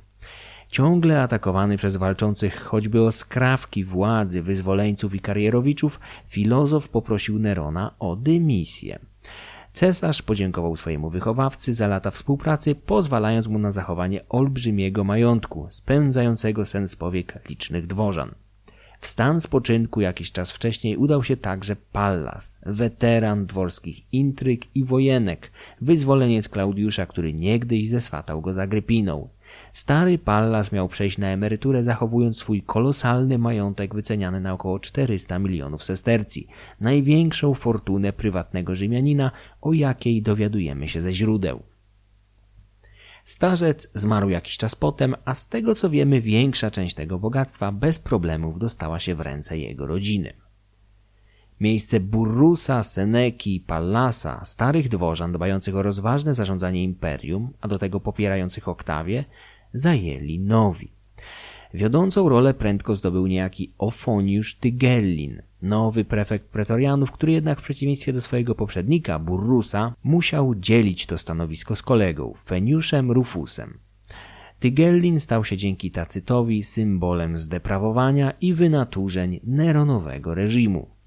Ciągle 0.67 1.21
atakowany 1.21 1.77
przez 1.77 1.95
walczących 1.95 2.63
choćby 2.63 3.01
o 3.01 3.11
skrawki 3.11 3.83
władzy 3.83 4.41
wyzwoleńców 4.41 5.15
i 5.15 5.19
karierowiczów, 5.19 5.99
filozof 6.27 6.89
poprosił 6.89 7.39
Nerona 7.39 7.95
o 7.99 8.15
dymisję. 8.15 8.99
Cesarz 9.73 10.21
podziękował 10.21 10.75
swojemu 10.75 11.09
wychowawcy 11.09 11.73
za 11.73 11.87
lata 11.87 12.11
współpracy, 12.11 12.75
pozwalając 12.75 13.47
mu 13.47 13.59
na 13.59 13.71
zachowanie 13.71 14.29
olbrzymiego 14.29 15.03
majątku, 15.03 15.67
spędzającego 15.71 16.65
sens 16.65 16.95
powiek 16.95 17.49
licznych 17.49 17.87
dworzan. 17.87 18.35
W 18.99 19.07
stan 19.07 19.41
spoczynku 19.41 20.01
jakiś 20.01 20.31
czas 20.31 20.51
wcześniej 20.51 20.97
udał 20.97 21.23
się 21.23 21.37
także 21.37 21.75
Pallas, 21.75 22.59
weteran 22.65 23.45
dworskich 23.45 24.13
intryg 24.13 24.75
i 24.75 24.83
wojenek, 24.83 25.51
wyzwoleniec 25.81 26.49
Klaudiusza, 26.49 27.05
który 27.05 27.33
niegdyś 27.33 27.89
zeswatał 27.89 28.41
go 28.41 28.53
za 28.53 28.67
Grypiną. 28.67 29.29
Stary 29.73 30.17
Pallas 30.17 30.71
miał 30.71 30.87
przejść 30.87 31.17
na 31.17 31.27
emeryturę 31.27 31.83
zachowując 31.83 32.37
swój 32.37 32.61
kolosalny 32.61 33.37
majątek 33.37 33.95
wyceniany 33.95 34.41
na 34.41 34.53
około 34.53 34.79
400 34.79 35.39
milionów 35.39 35.83
sestercji, 35.83 36.47
największą 36.81 37.53
fortunę 37.53 38.13
prywatnego 38.13 38.75
Rzymianina, 38.75 39.31
o 39.61 39.73
jakiej 39.73 40.21
dowiadujemy 40.21 40.87
się 40.87 41.01
ze 41.01 41.13
źródeł. 41.13 41.63
Starzec 43.29 43.87
zmarł 43.93 44.29
jakiś 44.29 44.57
czas 44.57 44.75
potem, 44.75 45.15
a 45.25 45.33
z 45.33 45.47
tego 45.47 45.75
co 45.75 45.89
wiemy 45.89 46.21
większa 46.21 46.71
część 46.71 46.95
tego 46.95 47.19
bogactwa 47.19 47.71
bez 47.71 47.99
problemów 47.99 48.59
dostała 48.59 48.99
się 48.99 49.15
w 49.15 49.21
ręce 49.21 49.57
jego 49.57 49.85
rodziny. 49.85 50.33
Miejsce 51.59 51.99
Burrusa, 51.99 52.83
Seneki, 52.83 53.59
Pallasa, 53.67 54.45
starych 54.45 54.89
dworzan 54.89 55.31
dbających 55.31 55.75
o 55.75 55.81
rozważne 55.81 56.33
zarządzanie 56.33 56.83
imperium, 56.83 57.53
a 57.61 57.67
do 57.67 57.79
tego 57.79 57.99
popierających 57.99 58.67
Oktawię, 58.67 59.25
zajęli 59.73 60.39
nowi. 60.39 60.91
Wiodącą 61.73 62.29
rolę 62.29 62.53
prędko 62.53 62.95
zdobył 62.95 63.27
niejaki 63.27 63.73
Ofoniusz 63.77 64.55
Tygellin, 64.55 65.41
nowy 65.61 66.05
prefekt 66.05 66.49
pretorianów, 66.49 67.11
który 67.11 67.31
jednak 67.31 67.59
w 67.59 67.63
przeciwieństwie 67.63 68.13
do 68.13 68.21
swojego 68.21 68.55
poprzednika, 68.55 69.19
Burrusa, 69.19 69.93
musiał 70.03 70.55
dzielić 70.55 71.05
to 71.05 71.17
stanowisko 71.17 71.75
z 71.75 71.81
kolegą, 71.81 72.33
Feniuszem 72.45 73.11
Rufusem. 73.11 73.79
Tygellin 74.59 75.19
stał 75.19 75.43
się 75.45 75.57
dzięki 75.57 75.91
Tacytowi 75.91 76.63
symbolem 76.63 77.37
zdeprawowania 77.37 78.31
i 78.41 78.53
wynaturzeń 78.53 79.39
Neronowego 79.43 80.35
reżimu. 80.35 80.98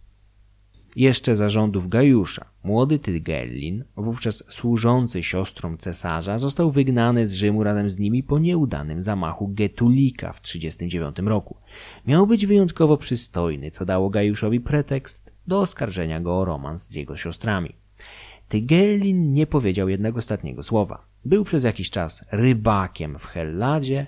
Jeszcze 0.97 1.36
za 1.36 1.49
rządów 1.49 1.88
Gajusza, 1.88 2.45
młody 2.64 2.99
Tygellin, 2.99 3.84
wówczas 3.97 4.45
służący 4.49 5.22
siostrom 5.22 5.78
cesarza, 5.78 6.38
został 6.38 6.70
wygnany 6.70 7.26
z 7.26 7.32
Rzymu 7.32 7.64
razem 7.64 7.90
z 7.90 7.99
nimi 7.99 8.22
po 8.22 8.38
nieudanym 8.38 9.03
zamachu 9.03 9.49
Getulika 9.49 10.32
w 10.32 10.43
39 10.43 11.18
roku. 11.18 11.57
Miał 12.07 12.26
być 12.26 12.47
wyjątkowo 12.47 12.97
przystojny, 12.97 13.70
co 13.70 13.84
dało 13.84 14.11
Gajuszowi 14.11 14.61
pretekst 14.61 15.32
do 15.47 15.61
oskarżenia 15.61 16.20
go 16.20 16.40
o 16.40 16.45
romans 16.45 16.88
z 16.88 16.95
jego 16.95 17.16
siostrami. 17.16 17.74
Tygellin 18.49 19.32
nie 19.32 19.47
powiedział 19.47 19.88
jednego 19.88 20.18
ostatniego 20.18 20.62
słowa. 20.62 21.07
Był 21.24 21.45
przez 21.45 21.64
jakiś 21.64 21.90
czas 21.90 22.24
rybakiem 22.32 23.18
w 23.18 23.24
Helladzie, 23.24 24.07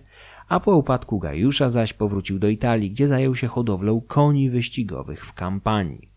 a 0.48 0.60
po 0.60 0.76
upadku 0.76 1.18
Gajusza 1.18 1.70
zaś 1.70 1.92
powrócił 1.92 2.38
do 2.38 2.48
Italii, 2.48 2.90
gdzie 2.90 3.08
zajął 3.08 3.34
się 3.34 3.46
hodowlą 3.46 4.00
koni 4.00 4.50
wyścigowych 4.50 5.26
w 5.26 5.32
kampanii. 5.32 6.13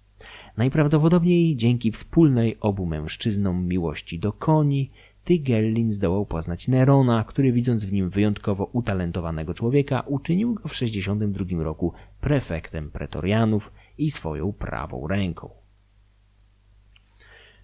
Najprawdopodobniej 0.57 1.55
dzięki 1.55 1.91
wspólnej 1.91 2.57
obu 2.59 2.85
mężczyznom 2.85 3.67
miłości 3.67 4.19
do 4.19 4.33
koni, 4.33 4.91
Tygellin 5.23 5.91
zdołał 5.91 6.25
poznać 6.25 6.67
Nerona, 6.67 7.23
który 7.23 7.51
widząc 7.51 7.85
w 7.85 7.93
nim 7.93 8.09
wyjątkowo 8.09 8.65
utalentowanego 8.65 9.53
człowieka, 9.53 10.03
uczynił 10.05 10.53
go 10.53 10.67
w 10.67 10.75
62 10.75 11.63
roku 11.63 11.93
prefektem 12.21 12.91
pretorianów 12.91 13.71
i 13.97 14.11
swoją 14.11 14.53
prawą 14.53 15.07
ręką. 15.07 15.49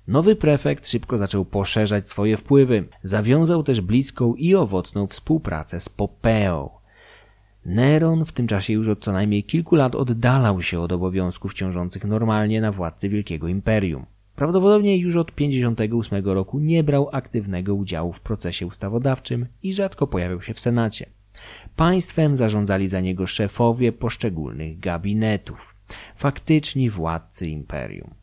Nowy 0.08 0.36
prefekt 0.36 0.88
szybko 0.88 1.18
zaczął 1.18 1.46
poszerzać 1.46 2.10
swoje 2.10 2.38
wpływy. 2.38 2.88
Zawiązał 3.04 3.64
też 3.64 3.82
bliską 3.82 4.36
i 4.36 4.56
owocną 4.56 5.08
współpracę 5.08 5.80
z 5.80 5.90
Popeą. 5.90 6.83
Neron 7.66 8.26
w 8.26 8.32
tym 8.32 8.48
czasie 8.48 8.74
już 8.74 8.88
od 8.88 9.04
co 9.04 9.12
najmniej 9.12 9.44
kilku 9.44 9.76
lat 9.76 9.96
oddalał 9.96 10.62
się 10.62 10.80
od 10.80 10.92
obowiązków 10.92 11.54
ciążących 11.54 12.06
normalnie 12.06 12.62
na 12.62 12.72
władcy 12.72 13.10
Wielkiego 13.10 13.48
Imperium. 13.48 14.06
Prawdopodobnie 14.36 14.98
już 14.98 15.16
od 15.16 15.32
58 15.32 16.26
roku 16.26 16.60
nie 16.60 16.84
brał 16.84 17.10
aktywnego 17.12 17.76
udziału 17.76 18.14
w 18.14 18.20
procesie 18.20 18.68
ustawodawczym 18.68 19.46
i 19.64 19.74
rzadko 19.74 20.08
pojawiał 20.08 20.42
się 20.42 20.54
w 20.54 20.60
Senacie. 20.60 21.06
Państwem 21.76 22.36
zarządzali 22.36 22.88
za 22.88 23.00
niego 23.02 23.28
szefowie 23.28 23.92
poszczególnych 23.92 24.80
gabinetów, 24.80 25.76
faktyczni 26.16 26.90
władcy 26.90 27.48
imperium. 27.48 28.14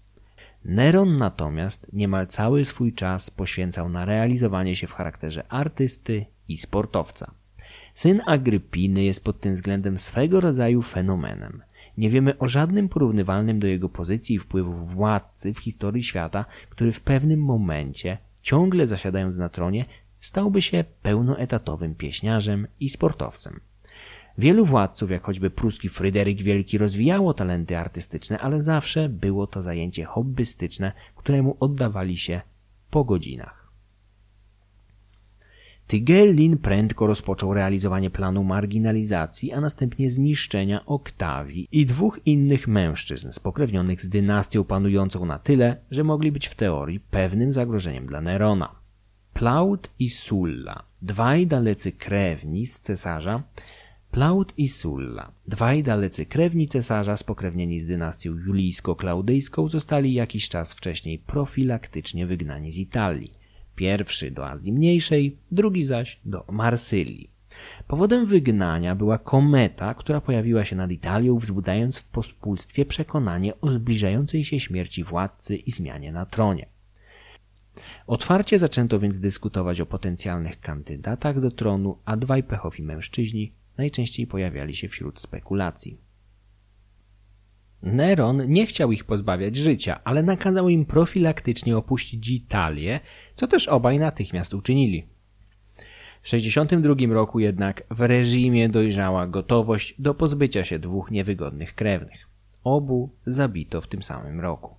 Neron 0.64 1.16
natomiast 1.16 1.92
niemal 1.92 2.26
cały 2.26 2.64
swój 2.64 2.92
czas 2.92 3.30
poświęcał 3.30 3.88
na 3.88 4.04
realizowanie 4.04 4.76
się 4.76 4.86
w 4.86 4.92
charakterze 4.92 5.52
artysty 5.52 6.26
i 6.48 6.56
sportowca. 6.56 7.39
Syn 7.94 8.20
Agrypiny 8.26 9.04
jest 9.04 9.24
pod 9.24 9.40
tym 9.40 9.54
względem 9.54 9.98
swego 9.98 10.40
rodzaju 10.40 10.82
fenomenem. 10.82 11.62
Nie 11.98 12.10
wiemy 12.10 12.38
o 12.38 12.48
żadnym 12.48 12.88
porównywalnym 12.88 13.60
do 13.60 13.66
jego 13.66 13.88
pozycji 13.88 14.36
i 14.36 14.38
wpływów 14.38 14.94
władcy 14.94 15.54
w 15.54 15.58
historii 15.58 16.02
świata, 16.02 16.44
który 16.70 16.92
w 16.92 17.00
pewnym 17.00 17.42
momencie, 17.42 18.18
ciągle 18.42 18.86
zasiadając 18.86 19.36
na 19.36 19.48
tronie, 19.48 19.84
stałby 20.20 20.62
się 20.62 20.84
pełnoetatowym 21.02 21.94
pieśniarzem 21.94 22.66
i 22.80 22.88
sportowcem. 22.88 23.60
Wielu 24.38 24.64
władców, 24.66 25.10
jak 25.10 25.22
choćby 25.22 25.50
pruski 25.50 25.88
Fryderyk 25.88 26.42
Wielki, 26.42 26.78
rozwijało 26.78 27.34
talenty 27.34 27.78
artystyczne, 27.78 28.38
ale 28.38 28.62
zawsze 28.62 29.08
było 29.08 29.46
to 29.46 29.62
zajęcie 29.62 30.04
hobbystyczne, 30.04 30.92
któremu 31.16 31.56
oddawali 31.60 32.16
się 32.16 32.40
po 32.90 33.04
godzinach. 33.04 33.59
Tygellin 35.90 36.58
prędko 36.58 37.06
rozpoczął 37.06 37.54
realizowanie 37.54 38.10
planu 38.10 38.44
marginalizacji, 38.44 39.52
a 39.52 39.60
następnie 39.60 40.10
zniszczenia 40.10 40.86
Oktawii 40.86 41.68
i 41.72 41.86
dwóch 41.86 42.20
innych 42.26 42.68
mężczyzn 42.68 43.30
spokrewnionych 43.30 44.02
z 44.02 44.08
dynastią 44.08 44.64
panującą 44.64 45.26
na 45.26 45.38
tyle, 45.38 45.76
że 45.90 46.04
mogli 46.04 46.32
być 46.32 46.46
w 46.46 46.54
teorii 46.54 47.00
pewnym 47.00 47.52
zagrożeniem 47.52 48.06
dla 48.06 48.20
Nerona. 48.20 48.74
Plaut 49.32 49.90
i 49.98 50.10
Sulla, 50.10 50.82
dwaj 51.02 51.46
dalecy 51.46 51.92
krewni 51.92 52.66
z 52.66 52.80
cesarza, 52.80 53.42
Plaut 54.10 54.52
i 54.56 54.68
Sulla, 54.68 55.32
dwaj 55.48 55.82
dalecy 55.82 56.26
krewni 56.26 56.68
cesarza 56.68 57.16
spokrewnieni 57.16 57.80
z 57.80 57.86
dynastią 57.86 58.36
julijsko-klaudyjską, 58.36 59.68
zostali 59.68 60.14
jakiś 60.14 60.48
czas 60.48 60.74
wcześniej 60.74 61.18
profilaktycznie 61.18 62.26
wygnani 62.26 62.72
z 62.72 62.76
Italii. 62.76 63.39
Pierwszy 63.80 64.30
do 64.30 64.48
Azji 64.48 64.72
Mniejszej, 64.72 65.36
drugi 65.52 65.84
zaś 65.84 66.20
do 66.24 66.44
Marsylii. 66.50 67.30
Powodem 67.86 68.26
wygnania 68.26 68.94
była 68.94 69.18
kometa, 69.18 69.94
która 69.94 70.20
pojawiła 70.20 70.64
się 70.64 70.76
nad 70.76 70.90
Italią, 70.90 71.38
wzbudzając 71.38 71.98
w 71.98 72.08
pospólstwie 72.08 72.84
przekonanie 72.84 73.60
o 73.60 73.72
zbliżającej 73.72 74.44
się 74.44 74.60
śmierci 74.60 75.04
władcy 75.04 75.56
i 75.56 75.70
zmianie 75.70 76.12
na 76.12 76.26
tronie. 76.26 76.66
Otwarcie 78.06 78.58
zaczęto 78.58 78.98
więc 78.98 79.20
dyskutować 79.20 79.80
o 79.80 79.86
potencjalnych 79.86 80.60
kandydatach 80.60 81.40
do 81.40 81.50
tronu, 81.50 81.98
a 82.04 82.16
dwaj 82.16 82.42
pechowi 82.42 82.82
mężczyźni 82.82 83.52
najczęściej 83.76 84.26
pojawiali 84.26 84.76
się 84.76 84.88
wśród 84.88 85.20
spekulacji. 85.20 86.09
Neron 87.82 88.42
nie 88.48 88.66
chciał 88.66 88.92
ich 88.92 89.04
pozbawiać 89.04 89.56
życia, 89.56 90.00
ale 90.04 90.22
nakazał 90.22 90.68
im 90.68 90.84
profilaktycznie 90.84 91.76
opuścić 91.76 92.30
Italię, 92.30 93.00
co 93.34 93.46
też 93.46 93.68
obaj 93.68 93.98
natychmiast 93.98 94.54
uczynili. 94.54 95.06
W 96.22 96.28
62 96.28 96.94
roku 97.10 97.40
jednak 97.40 97.82
w 97.90 98.00
reżimie 98.00 98.68
dojrzała 98.68 99.26
gotowość 99.26 99.94
do 99.98 100.14
pozbycia 100.14 100.64
się 100.64 100.78
dwóch 100.78 101.10
niewygodnych 101.10 101.74
krewnych. 101.74 102.28
Obu 102.64 103.10
zabito 103.26 103.80
w 103.80 103.88
tym 103.88 104.02
samym 104.02 104.40
roku. 104.40 104.74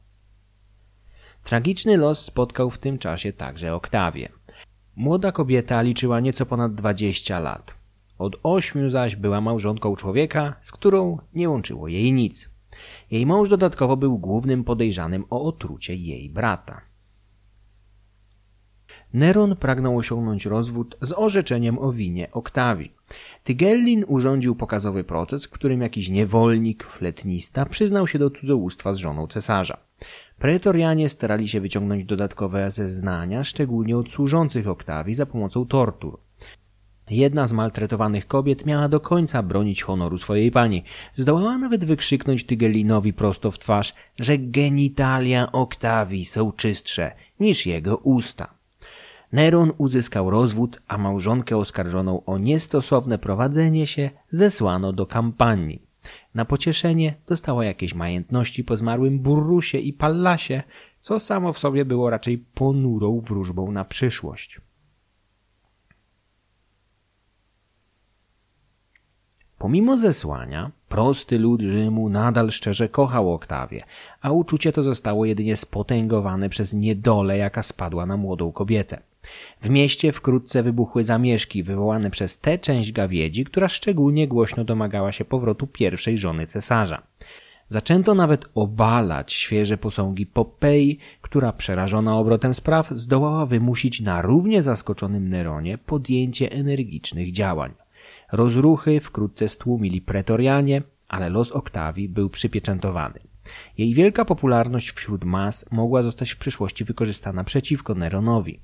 Tragiczny 1.44 1.98
los 1.98 2.26
spotkał 2.26 2.70
w 2.70 2.80
tym 2.80 2.98
czasie 2.98 3.34
także 3.34 3.76
Oktawię. 3.76 4.30
Młoda 4.96 5.32
kobieta 5.32 5.82
liczyła 5.82 6.20
nieco 6.20 6.46
ponad 6.46 6.76
20 6.76 7.40
lat. 7.40 7.74
Od 8.18 8.36
ośmiu 8.44 8.90
zaś 8.90 9.16
była 9.16 9.42
małżonką 9.42 9.96
człowieka, 9.96 10.56
z 10.62 10.72
którą 10.72 11.18
nie 11.34 11.50
łączyło 11.50 11.88
jej 11.88 12.14
nic. 12.14 12.51
Jej 13.12 13.26
mąż 13.26 13.50
dodatkowo 13.50 13.98
był 13.98 14.18
głównym 14.18 14.64
podejrzanym 14.64 15.26
o 15.30 15.44
otrucie 15.44 15.96
jej 15.96 16.30
brata. 16.30 16.82
Neron 19.14 19.56
pragnął 19.56 19.98
osiągnąć 19.98 20.46
rozwód 20.46 20.98
z 21.02 21.12
orzeczeniem 21.12 21.80
o 21.80 21.92
winie 21.92 22.32
Oktawii. 22.32 22.92
Tygellin 23.44 24.06
urządził 24.08 24.56
pokazowy 24.56 25.04
proces, 25.04 25.46
w 25.46 25.50
którym 25.50 25.82
jakiś 25.82 26.10
niewolnik, 26.10 26.84
fletnista, 26.84 27.66
przyznał 27.66 28.08
się 28.08 28.20
do 28.20 28.30
cudzołóstwa 28.30 28.94
z 28.94 28.98
żoną 28.98 29.28
cesarza. 29.28 29.78
Pretorianie 30.40 31.10
starali 31.10 31.48
się 31.48 31.62
wyciągnąć 31.62 32.06
dodatkowe 32.06 32.72
zeznania, 32.72 33.44
szczególnie 33.44 33.98
od 33.98 34.10
służących 34.10 34.68
Oktawii 34.68 35.16
za 35.16 35.26
pomocą 35.26 35.66
tortur. 35.66 36.20
Jedna 37.12 37.48
z 37.48 37.54
maltretowanych 37.54 38.28
kobiet 38.28 38.66
miała 38.66 38.90
do 38.90 39.00
końca 39.00 39.44
bronić 39.44 39.84
honoru 39.84 40.18
swojej 40.18 40.52
pani. 40.52 40.84
Zdołała 41.18 41.58
nawet 41.58 41.86
wykrzyknąć 41.86 42.44
Tygelinowi 42.44 43.14
prosto 43.14 43.52
w 43.52 43.60
twarz, 43.60 43.94
że 44.20 44.38
genitalia 44.38 45.52
Oktawii 45.52 46.26
są 46.26 46.52
czystsze 46.52 47.12
niż 47.40 47.66
jego 47.66 47.98
usta. 47.98 48.54
Neron 49.32 49.72
uzyskał 49.78 50.30
rozwód, 50.30 50.82
a 50.88 50.98
małżonkę 50.98 51.58
oskarżoną 51.58 52.26
o 52.26 52.38
niestosowne 52.38 53.18
prowadzenie 53.18 53.88
się 53.88 54.10
zesłano 54.30 54.94
do 54.94 55.06
kampanii. 55.06 55.82
Na 56.36 56.46
pocieszenie 56.46 57.14
dostała 57.28 57.66
jakieś 57.66 57.96
majętności 57.96 58.64
po 58.64 58.78
zmarłym 58.78 59.20
Burrusie 59.20 59.78
i 59.78 59.94
Pallasie, 59.94 60.64
co 61.02 61.20
samo 61.20 61.54
w 61.54 61.60
sobie 61.60 61.86
było 61.86 62.10
raczej 62.10 62.38
ponurą 62.38 63.22
wróżbą 63.22 63.72
na 63.72 63.86
przyszłość. 63.86 64.62
Pomimo 69.62 69.98
zesłania, 69.98 70.72
prosty 70.90 71.40
lud 71.40 71.62
Rzymu 71.62 72.10
nadal 72.10 72.52
szczerze 72.52 72.90
kochał 72.90 73.34
Oktawię, 73.34 73.84
a 74.22 74.32
uczucie 74.32 74.72
to 74.72 74.84
zostało 74.84 75.26
jedynie 75.26 75.58
spotęgowane 75.58 76.50
przez 76.50 76.74
niedolę, 76.74 77.38
jaka 77.38 77.64
spadła 77.64 78.06
na 78.06 78.18
młodą 78.18 78.52
kobietę. 78.52 79.00
W 79.62 79.70
mieście 79.70 80.12
wkrótce 80.12 80.64
wybuchły 80.64 81.04
zamieszki 81.04 81.64
wywołane 81.64 82.10
przez 82.10 82.40
tę 82.40 82.58
część 82.58 82.92
gawiedzi, 82.92 83.46
która 83.46 83.68
szczególnie 83.68 84.28
głośno 84.28 84.64
domagała 84.64 85.12
się 85.12 85.26
powrotu 85.26 85.68
pierwszej 85.68 86.18
żony 86.18 86.48
cesarza. 86.48 87.02
Zaczęto 87.70 88.16
nawet 88.16 88.46
obalać 88.56 89.34
świeże 89.34 89.78
posągi 89.78 90.26
Popei, 90.26 90.98
która 91.22 91.54
przerażona 91.54 92.18
obrotem 92.18 92.54
spraw 92.54 92.90
zdołała 92.92 93.46
wymusić 93.46 94.02
na 94.02 94.22
równie 94.22 94.62
zaskoczonym 94.62 95.30
Neronie 95.30 95.78
podjęcie 95.78 96.52
energicznych 96.52 97.32
działań. 97.32 97.81
Rozruchy 98.32 99.00
wkrótce 99.00 99.48
stłumili 99.48 100.02
pretorianie, 100.02 100.82
ale 101.08 101.30
los 101.30 101.52
Oktawii 101.52 102.10
był 102.10 102.30
przypieczętowany. 102.30 103.20
Jej 103.78 103.94
wielka 103.94 104.26
popularność 104.26 104.92
wśród 104.92 105.24
mas 105.24 105.66
mogła 105.72 106.04
zostać 106.04 106.32
w 106.32 106.38
przyszłości 106.38 106.84
wykorzystana 106.86 107.44
przeciwko 107.44 107.96
Neronowi. 107.96 108.60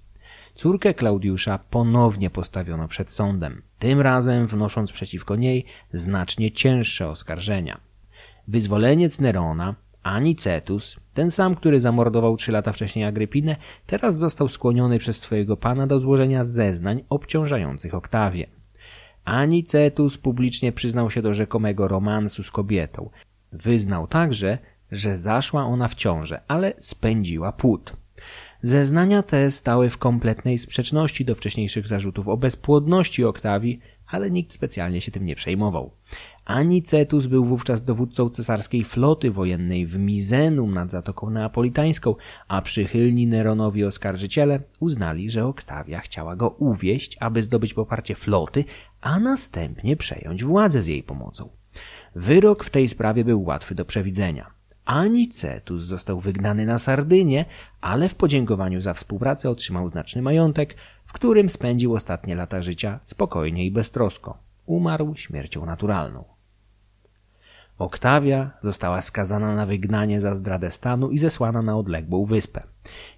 córkę 0.53 0.93
Klaudiusza 0.93 1.59
ponownie 1.69 2.29
postawiono 2.29 2.87
przed 2.87 3.11
sądem, 3.11 3.61
tym 3.79 4.01
razem 4.01 4.47
wnosząc 4.47 4.91
przeciwko 4.91 5.35
niej 5.35 5.65
znacznie 5.93 6.51
cięższe 6.51 7.09
oskarżenia. 7.09 7.79
Wyzwoleniec 8.47 9.19
Nerona, 9.19 9.75
Anicetus, 10.03 10.97
ten 11.13 11.31
sam, 11.31 11.55
który 11.55 11.81
zamordował 11.81 12.37
trzy 12.37 12.51
lata 12.51 12.73
wcześniej 12.73 13.05
Agrypinę, 13.05 13.55
teraz 13.85 14.17
został 14.17 14.49
skłoniony 14.49 14.99
przez 14.99 15.19
swojego 15.19 15.57
pana 15.57 15.87
do 15.87 15.99
złożenia 15.99 16.43
zeznań 16.43 17.03
obciążających 17.09 17.93
Oktawię. 17.93 18.56
Anicetus 19.27 20.17
publicznie 20.17 20.71
przyznał 20.71 21.11
się 21.11 21.21
do 21.21 21.33
rzekomego 21.33 21.87
romansu 21.87 22.43
z 22.43 22.51
kobietą. 22.51 23.09
Wyznał 23.51 24.07
także, 24.07 24.57
że 24.91 25.15
zaszła 25.15 25.65
ona 25.65 25.87
w 25.87 25.95
ciążę, 25.95 26.41
ale 26.47 26.73
spędziła 26.79 27.51
płód. 27.51 27.93
Zeznania 28.61 29.23
te 29.23 29.51
stały 29.51 29.89
w 29.89 29.97
kompletnej 29.97 30.57
sprzeczności 30.57 31.25
do 31.25 31.35
wcześniejszych 31.35 31.87
zarzutów 31.87 32.27
o 32.27 32.37
bezpłodności 32.37 33.25
Oktawii, 33.25 33.79
ale 34.07 34.31
nikt 34.31 34.53
specjalnie 34.53 35.01
się 35.01 35.11
tym 35.11 35.25
nie 35.25 35.35
przejmował. 35.35 35.91
Anicetus 36.45 37.25
był 37.25 37.45
wówczas 37.45 37.83
dowódcą 37.83 38.29
cesarskiej 38.29 38.83
floty 38.83 39.31
wojennej 39.31 39.85
w 39.85 39.97
Mizenum 39.99 40.73
nad 40.73 40.91
Zatoką 40.91 41.29
Neapolitańską, 41.29 42.15
a 42.47 42.61
przychylni 42.61 43.27
Neronowi 43.27 43.83
oskarżyciele 43.83 44.59
uznali, 44.79 45.31
że 45.31 45.45
Oktawia 45.45 45.99
chciała 45.99 46.35
go 46.35 46.49
uwieść, 46.49 47.17
aby 47.19 47.43
zdobyć 47.43 47.73
poparcie 47.73 48.15
floty, 48.15 48.65
a 49.01 49.19
następnie 49.19 49.97
przejąć 49.97 50.43
władzę 50.43 50.81
z 50.81 50.87
jej 50.87 51.03
pomocą. 51.03 51.49
Wyrok 52.15 52.63
w 52.63 52.69
tej 52.69 52.87
sprawie 52.87 53.25
był 53.25 53.43
łatwy 53.43 53.75
do 53.75 53.85
przewidzenia. 53.85 54.51
Anicetus 54.85 55.83
został 55.83 56.19
wygnany 56.19 56.65
na 56.65 56.79
Sardynię, 56.79 57.45
ale 57.81 58.09
w 58.09 58.15
podziękowaniu 58.15 58.81
za 58.81 58.93
współpracę 58.93 59.49
otrzymał 59.49 59.89
znaczny 59.89 60.21
majątek, 60.21 60.75
w 61.05 61.13
którym 61.13 61.49
spędził 61.49 61.93
ostatnie 61.93 62.35
lata 62.35 62.61
życia 62.61 62.99
spokojnie 63.03 63.65
i 63.65 63.71
beztrosko. 63.71 64.37
Umarł 64.65 65.15
śmiercią 65.15 65.65
naturalną. 65.65 66.36
Oktawia 67.79 68.51
została 68.63 69.01
skazana 69.01 69.55
na 69.55 69.65
wygnanie 69.65 70.21
za 70.21 70.35
zdradę 70.35 70.71
stanu 70.71 71.09
i 71.09 71.17
zesłana 71.17 71.61
na 71.61 71.77
odległą 71.77 72.25
wyspę. 72.25 72.63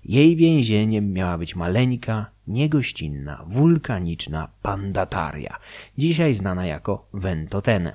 Jej 0.05 0.35
więzieniem 0.35 1.13
miała 1.13 1.37
być 1.37 1.55
maleńka, 1.55 2.25
niegościnna, 2.47 3.45
wulkaniczna 3.47 4.49
Pandataria, 4.61 5.59
dzisiaj 5.97 6.33
znana 6.33 6.65
jako 6.65 7.07
Ventotene. 7.13 7.93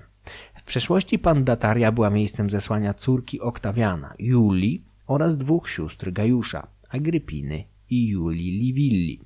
W 0.54 0.62
przeszłości 0.62 1.18
Pandataria 1.18 1.92
była 1.92 2.10
miejscem 2.10 2.50
zesłania 2.50 2.94
córki 2.94 3.40
Oktawiana, 3.40 4.14
Julii 4.18 4.82
oraz 5.06 5.36
dwóch 5.36 5.68
sióstr 5.68 6.12
Gajusza, 6.12 6.66
Agrypiny 6.88 7.64
i 7.90 8.08
Julii 8.08 8.58
Livilli. 8.58 9.20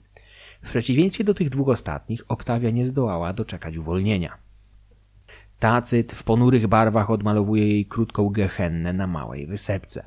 W 0.62 0.70
przeciwieństwie 0.70 1.24
do 1.24 1.34
tych 1.34 1.50
dwóch 1.50 1.68
ostatnich, 1.68 2.24
Oktawia 2.28 2.70
nie 2.70 2.86
zdołała 2.86 3.32
doczekać 3.32 3.76
uwolnienia. 3.76 4.47
Tacyt 5.58 6.12
w 6.12 6.22
ponurych 6.22 6.66
barwach 6.66 7.10
odmalowuje 7.10 7.68
jej 7.68 7.86
krótką 7.86 8.28
gehennę 8.28 8.92
na 8.92 9.06
małej 9.06 9.46
wysepce. 9.46 10.04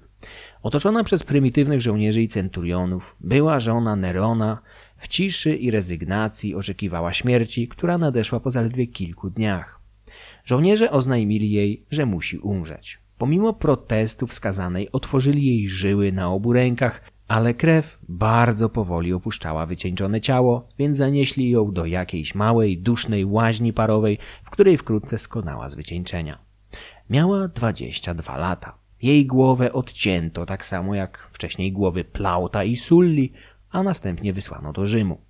Otoczona 0.64 1.04
przez 1.04 1.24
prymitywnych 1.24 1.82
żołnierzy 1.82 2.22
i 2.22 2.28
centurionów, 2.28 3.16
była 3.20 3.60
żona 3.60 3.96
Nerona 3.96 4.62
w 4.98 5.08
ciszy 5.08 5.56
i 5.56 5.72
rezygnacji 5.72 6.56
oczekiwała 6.56 7.14
śmierci, 7.14 7.68
która 7.68 7.98
nadeszła 7.98 8.40
po 8.40 8.52
zaledwie 8.52 8.88
kilku 8.88 9.30
dniach. 9.30 9.80
Żołnierze 10.46 10.92
oznajmili 10.92 11.52
jej, 11.52 11.86
że 11.92 12.06
musi 12.06 12.38
umrzeć. 12.38 13.00
Pomimo 13.18 13.54
protestów 13.54 14.34
skazanej 14.34 14.92
otworzyli 14.92 15.46
jej 15.46 15.70
żyły 15.70 16.12
na 16.12 16.30
obu 16.30 16.54
rękach, 16.54 17.11
ale 17.32 17.54
krew 17.54 17.98
bardzo 18.10 18.70
powoli 18.70 19.14
opuszczała 19.14 19.66
wycieńczone 19.66 20.22
ciało, 20.22 20.68
więc 20.80 20.98
zanieśli 20.98 21.50
ją 21.50 21.74
do 21.74 21.86
jakiejś 21.86 22.36
małej, 22.36 22.78
dusznej 22.78 23.26
łaźni 23.26 23.74
parowej, 23.74 24.18
w 24.44 24.50
której 24.50 24.78
wkrótce 24.78 25.18
skonała 25.18 25.70
z 25.70 25.76
wycieńczenia. 25.76 26.38
Miała 27.10 27.48
dwadzieścia 27.48 28.14
dwa 28.14 28.38
lata. 28.38 28.78
Jej 29.02 29.26
głowę 29.26 29.74
odcięto 29.74 30.46
tak 30.46 30.66
samo 30.66 30.96
jak 30.96 31.30
wcześniej 31.32 31.72
głowy 31.72 32.04
Plauta 32.04 32.64
i 32.64 32.76
Sulli, 32.76 33.34
a 33.70 33.84
następnie 33.84 34.34
wysłano 34.34 34.74
do 34.74 34.86
Rzymu. 34.86 35.22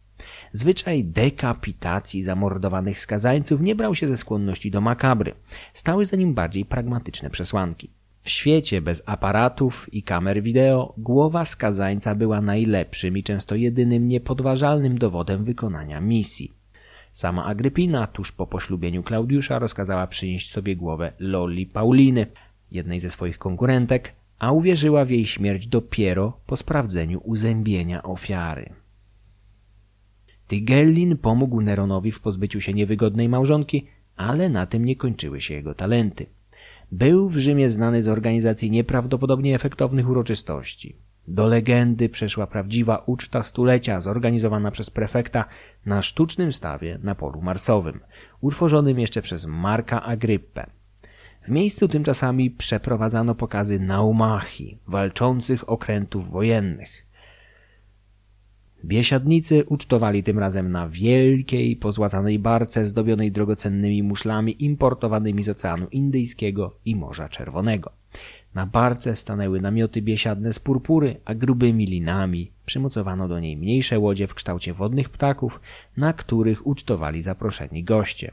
Zwyczaj 0.51 1.05
dekapitacji 1.05 2.23
zamordowanych 2.23 2.99
skazańców 2.99 3.61
nie 3.61 3.75
brał 3.75 3.95
się 3.95 4.07
ze 4.07 4.17
skłonności 4.17 4.71
do 4.71 4.81
makabry. 4.81 5.33
Stały 5.73 6.05
za 6.05 6.17
nim 6.17 6.33
bardziej 6.33 6.65
pragmatyczne 6.65 7.29
przesłanki. 7.29 8.00
W 8.21 8.29
świecie 8.29 8.81
bez 8.81 9.03
aparatów 9.05 9.93
i 9.93 10.03
kamer 10.03 10.43
wideo 10.43 10.93
głowa 10.97 11.45
skazańca 11.45 12.15
była 12.15 12.41
najlepszym 12.41 13.17
i 13.17 13.23
często 13.23 13.55
jedynym 13.55 14.07
niepodważalnym 14.07 14.97
dowodem 14.97 15.43
wykonania 15.43 16.01
misji. 16.01 16.51
Sama 17.11 17.45
Agrypina 17.45 18.07
tuż 18.07 18.31
po 18.31 18.47
poślubieniu 18.47 19.03
Klaudiusza 19.03 19.59
rozkazała 19.59 20.07
przynieść 20.07 20.51
sobie 20.51 20.75
głowę 20.75 21.13
Loli 21.19 21.65
Pauliny, 21.65 22.27
jednej 22.71 22.99
ze 22.99 23.09
swoich 23.09 23.37
konkurentek, 23.37 24.13
a 24.39 24.51
uwierzyła 24.51 25.05
w 25.05 25.09
jej 25.09 25.25
śmierć 25.25 25.67
dopiero 25.67 26.37
po 26.45 26.57
sprawdzeniu 26.57 27.21
uzębienia 27.23 28.03
ofiary. 28.03 28.73
Tygellin 30.47 31.17
pomógł 31.17 31.61
Neronowi 31.61 32.11
w 32.11 32.19
pozbyciu 32.19 32.61
się 32.61 32.73
niewygodnej 32.73 33.29
małżonki, 33.29 33.87
ale 34.15 34.49
na 34.49 34.65
tym 34.65 34.85
nie 34.85 34.95
kończyły 34.95 35.41
się 35.41 35.53
jego 35.53 35.73
talenty. 35.73 36.25
Był 36.91 37.29
w 37.29 37.37
Rzymie 37.37 37.69
znany 37.69 38.01
z 38.01 38.07
organizacji 38.07 38.71
nieprawdopodobnie 38.71 39.55
efektownych 39.55 40.09
uroczystości. 40.09 40.95
Do 41.27 41.47
legendy 41.47 42.09
przeszła 42.09 42.47
prawdziwa 42.47 43.03
uczta 43.05 43.43
stulecia 43.43 44.01
zorganizowana 44.01 44.71
przez 44.71 44.89
prefekta 44.89 45.45
na 45.85 46.01
sztucznym 46.01 46.53
stawie 46.53 46.99
na 47.03 47.15
polu 47.15 47.41
marsowym, 47.41 47.99
utworzonym 48.41 48.99
jeszcze 48.99 49.21
przez 49.21 49.45
Marka 49.45 50.03
Agryppę. 50.03 50.69
W 51.41 51.49
miejscu 51.49 51.87
tym 51.87 52.03
czasami 52.03 52.51
przeprowadzano 52.51 53.35
pokazy 53.35 53.79
naumachii, 53.79 54.77
walczących 54.87 55.69
okrętów 55.69 56.31
wojennych. 56.31 57.00
Biesiadnicy 58.85 59.63
ucztowali 59.65 60.23
tym 60.23 60.39
razem 60.39 60.71
na 60.71 60.89
wielkiej, 60.89 61.75
pozłacanej 61.75 62.39
barce 62.39 62.85
zdobionej 62.85 63.31
drogocennymi 63.31 64.03
muszlami 64.03 64.63
importowanymi 64.65 65.43
z 65.43 65.49
Oceanu 65.49 65.87
Indyjskiego 65.91 66.75
i 66.85 66.95
Morza 66.95 67.29
Czerwonego. 67.29 67.91
Na 68.53 68.65
barce 68.65 69.15
stanęły 69.15 69.61
namioty 69.61 70.01
biesiadne 70.01 70.53
z 70.53 70.59
purpury, 70.59 71.17
a 71.25 71.35
grubymi 71.35 71.85
linami 71.85 72.51
przymocowano 72.65 73.27
do 73.27 73.39
niej 73.39 73.57
mniejsze 73.57 73.99
łodzie 73.99 74.27
w 74.27 74.33
kształcie 74.33 74.73
wodnych 74.73 75.09
ptaków, 75.09 75.61
na 75.97 76.13
których 76.13 76.67
ucztowali 76.67 77.21
zaproszeni 77.21 77.83
goście. 77.83 78.31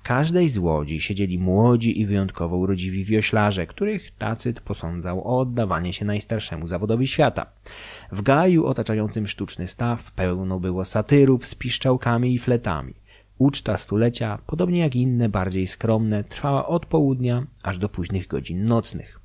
W 0.00 0.02
każdej 0.02 0.48
z 0.48 0.58
łodzi 0.58 1.00
siedzieli 1.00 1.38
młodzi 1.38 2.00
i 2.00 2.06
wyjątkowo 2.06 2.56
urodziwi 2.56 3.04
wioślarze, 3.04 3.66
których 3.66 4.10
Tacyt 4.18 4.60
posądzał 4.60 5.28
o 5.28 5.40
oddawanie 5.40 5.92
się 5.92 6.04
najstarszemu 6.04 6.66
zawodowi 6.66 7.06
świata. 7.06 7.46
W 8.12 8.22
gaju 8.22 8.66
otaczającym 8.66 9.26
sztuczny 9.26 9.68
staw 9.68 10.12
pełno 10.12 10.60
było 10.60 10.84
satyrów 10.84 11.46
z 11.46 11.54
piszczałkami 11.54 12.34
i 12.34 12.38
fletami. 12.38 12.94
Uczta 13.38 13.76
stulecia, 13.76 14.38
podobnie 14.46 14.80
jak 14.80 14.96
inne 14.96 15.28
bardziej 15.28 15.66
skromne, 15.66 16.24
trwała 16.24 16.66
od 16.66 16.86
południa 16.86 17.46
aż 17.62 17.78
do 17.78 17.88
późnych 17.88 18.26
godzin 18.26 18.64
nocnych. 18.64 19.20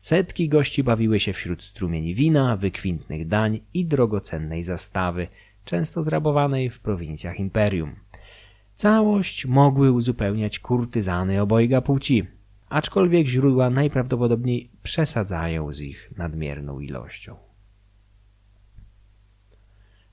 Setki 0.00 0.48
gości 0.48 0.82
bawiły 0.84 1.20
się 1.20 1.32
wśród 1.32 1.62
strumieni 1.62 2.14
wina, 2.14 2.56
wykwintnych 2.56 3.28
dań 3.28 3.60
i 3.74 3.86
drogocennej 3.86 4.62
zastawy, 4.62 5.28
często 5.64 6.02
zrabowanej 6.02 6.70
w 6.70 6.80
prowincjach 6.80 7.40
imperium. 7.40 7.96
Całość 8.76 9.46
mogły 9.46 9.92
uzupełniać 9.92 10.58
kurtyzany 10.58 11.40
obojga 11.40 11.80
płci, 11.80 12.26
aczkolwiek 12.68 13.26
źródła 13.26 13.70
najprawdopodobniej 13.70 14.70
przesadzają 14.82 15.72
z 15.72 15.80
ich 15.80 16.10
nadmierną 16.16 16.80
ilością. 16.80 17.36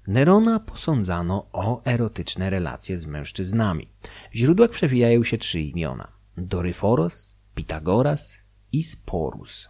Nerona 0.07 0.59
posądzano 0.59 1.45
o 1.51 1.81
erotyczne 1.85 2.49
relacje 2.49 2.97
z 2.97 3.05
mężczyznami. 3.05 3.89
W 4.31 4.35
źródłach 4.35 4.69
przewijają 4.69 5.23
się 5.23 5.37
trzy 5.37 5.61
imiona: 5.61 6.07
Doryforos, 6.37 7.35
Pitagoras 7.55 8.37
i 8.71 8.83
Sporus. 8.83 9.69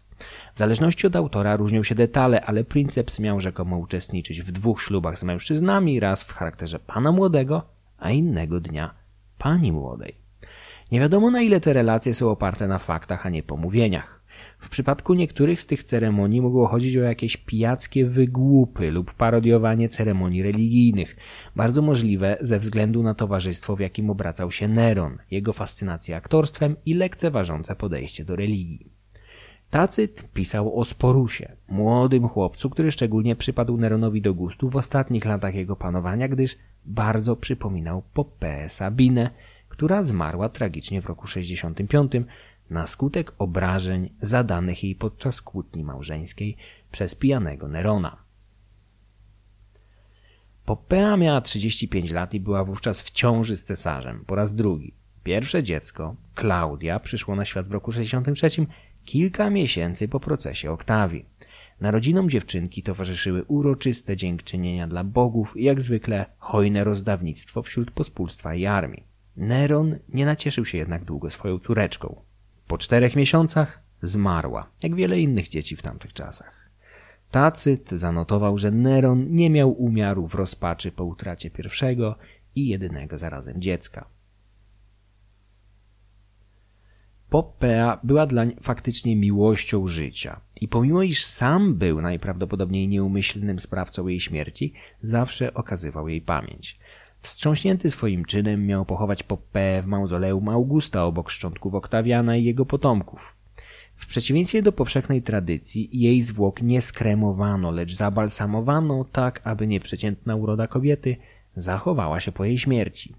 W 0.53 0.59
zależności 0.59 1.07
od 1.07 1.15
autora 1.15 1.55
różnią 1.55 1.83
się 1.83 1.95
detale, 1.95 2.45
ale 2.45 2.63
princeps 2.63 3.19
miał 3.19 3.39
rzekomo 3.39 3.77
uczestniczyć 3.77 4.41
w 4.41 4.51
dwóch 4.51 4.81
ślubach 4.81 5.17
z 5.17 5.23
mężczyznami, 5.23 5.99
raz 5.99 6.23
w 6.23 6.33
charakterze 6.33 6.79
pana 6.79 7.11
młodego, 7.11 7.73
a 8.03 8.11
innego 8.11 8.59
dnia 8.59 8.93
pani 9.37 9.71
młodej. 9.71 10.17
Nie 10.91 10.99
wiadomo 10.99 11.31
na 11.31 11.41
ile 11.41 11.59
te 11.59 11.73
relacje 11.73 12.13
są 12.13 12.29
oparte 12.29 12.67
na 12.67 12.79
faktach, 12.79 13.25
a 13.25 13.29
nie 13.29 13.43
pomówieniach. 13.43 14.23
W 14.59 14.69
przypadku 14.69 15.13
niektórych 15.13 15.61
z 15.61 15.65
tych 15.65 15.83
ceremonii 15.83 16.41
mogło 16.41 16.67
chodzić 16.67 16.97
o 16.97 17.01
jakieś 17.01 17.37
pijackie 17.37 18.05
wygłupy 18.05 18.91
lub 18.91 19.13
parodiowanie 19.13 19.89
ceremonii 19.89 20.43
religijnych, 20.43 21.15
bardzo 21.55 21.81
możliwe 21.81 22.37
ze 22.41 22.59
względu 22.59 23.03
na 23.03 23.13
towarzystwo, 23.13 23.75
w 23.75 23.79
jakim 23.79 24.09
obracał 24.09 24.51
się 24.51 24.67
Neron, 24.67 25.17
jego 25.31 25.53
fascynację 25.53 26.15
aktorstwem 26.15 26.75
i 26.85 26.93
lekceważące 26.93 27.75
podejście 27.75 28.25
do 28.25 28.35
religii. 28.35 28.92
Tacyt 29.73 30.33
pisał 30.33 30.79
o 30.79 30.85
Sporusie, 30.85 31.55
młodym 31.67 32.27
chłopcu, 32.27 32.69
który 32.69 32.91
szczególnie 32.91 33.35
przypadł 33.35 33.77
Neronowi 33.77 34.21
do 34.21 34.33
gustu 34.33 34.69
w 34.69 34.75
ostatnich 34.75 35.25
latach 35.25 35.55
jego 35.55 35.75
panowania, 35.75 36.27
gdyż 36.27 36.57
bardzo 36.85 37.35
przypominał 37.35 38.03
Popeę 38.13 38.69
Sabinę, 38.69 39.29
która 39.69 40.03
zmarła 40.03 40.49
tragicznie 40.49 41.01
w 41.01 41.05
roku 41.05 41.27
65 41.27 42.11
na 42.69 42.87
skutek 42.87 43.33
obrażeń 43.37 44.09
zadanych 44.21 44.83
jej 44.83 44.95
podczas 44.95 45.41
kłótni 45.41 45.83
małżeńskiej 45.83 46.57
przez 46.91 47.15
pijanego 47.15 47.67
Nerona. 47.67 48.17
Popea 50.65 51.17
miała 51.17 51.41
35 51.41 52.11
lat 52.11 52.33
i 52.33 52.39
była 52.39 52.63
wówczas 52.63 53.01
w 53.01 53.11
ciąży 53.11 53.57
z 53.57 53.63
cesarzem 53.63 54.23
po 54.25 54.35
raz 54.35 54.55
drugi. 54.55 54.93
Pierwsze 55.23 55.63
dziecko, 55.63 56.15
Klaudia, 56.35 56.99
przyszło 56.99 57.35
na 57.35 57.45
świat 57.45 57.67
w 57.67 57.71
roku 57.71 57.91
63, 57.91 58.65
kilka 59.05 59.49
miesięcy 59.49 60.07
po 60.07 60.19
procesie 60.19 60.71
Oktawii. 60.71 61.25
Narodzinom 61.81 62.29
dziewczynki 62.29 62.83
towarzyszyły 62.83 63.43
uroczyste 63.43 64.17
dziękczynienia 64.17 64.87
dla 64.87 65.03
bogów 65.03 65.57
i 65.57 65.63
jak 65.63 65.81
zwykle 65.81 66.25
hojne 66.37 66.83
rozdawnictwo 66.83 67.61
wśród 67.61 67.91
pospólstwa 67.91 68.55
i 68.55 68.65
armii. 68.65 69.03
Neron 69.37 69.99
nie 70.09 70.25
nacieszył 70.25 70.65
się 70.65 70.77
jednak 70.77 71.05
długo 71.05 71.29
swoją 71.29 71.59
córeczką. 71.59 72.21
Po 72.67 72.77
czterech 72.77 73.15
miesiącach 73.15 73.79
zmarła, 74.01 74.69
jak 74.83 74.95
wiele 74.95 75.19
innych 75.19 75.47
dzieci 75.47 75.75
w 75.75 75.81
tamtych 75.81 76.13
czasach. 76.13 76.69
Tacyt 77.31 77.89
zanotował, 77.91 78.57
że 78.57 78.71
Neron 78.71 79.35
nie 79.35 79.49
miał 79.49 79.71
umiaru 79.71 80.27
w 80.27 80.35
rozpaczy 80.35 80.91
po 80.91 81.03
utracie 81.03 81.49
pierwszego 81.51 82.15
i 82.55 82.67
jedynego 82.67 83.17
zarazem 83.17 83.61
dziecka. 83.61 84.05
Poppea 87.33 87.99
była 88.03 88.25
dlań 88.25 88.55
faktycznie 88.61 89.15
miłością 89.15 89.87
życia 89.87 90.41
i 90.61 90.67
pomimo 90.67 91.03
iż 91.03 91.25
sam 91.25 91.75
był 91.75 92.01
najprawdopodobniej 92.01 92.87
nieumyślnym 92.87 93.59
sprawcą 93.59 94.07
jej 94.07 94.19
śmierci, 94.19 94.73
zawsze 95.03 95.53
okazywał 95.53 96.07
jej 96.07 96.21
pamięć. 96.21 96.79
Wstrząśnięty 97.21 97.91
swoim 97.91 98.25
czynem 98.25 98.65
miał 98.65 98.85
pochować 98.85 99.23
Poppeę 99.23 99.81
w 99.81 99.85
mauzoleum 99.85 100.49
Augusta 100.49 101.05
obok 101.05 101.29
szczątków 101.29 101.73
Oktawiana 101.75 102.37
i 102.37 102.43
jego 102.43 102.65
potomków. 102.65 103.35
W 103.95 104.07
przeciwieństwie 104.07 104.61
do 104.61 104.71
powszechnej 104.71 105.21
tradycji, 105.21 105.89
jej 106.01 106.21
zwłok 106.21 106.61
nie 106.61 106.81
skremowano, 106.81 107.71
lecz 107.71 107.93
zabalsamowano 107.93 109.05
tak, 109.11 109.41
aby 109.43 109.67
nieprzeciętna 109.67 110.35
uroda 110.35 110.67
kobiety 110.67 111.17
zachowała 111.55 112.19
się 112.19 112.31
po 112.31 112.45
jej 112.45 112.57
śmierci. 112.57 113.15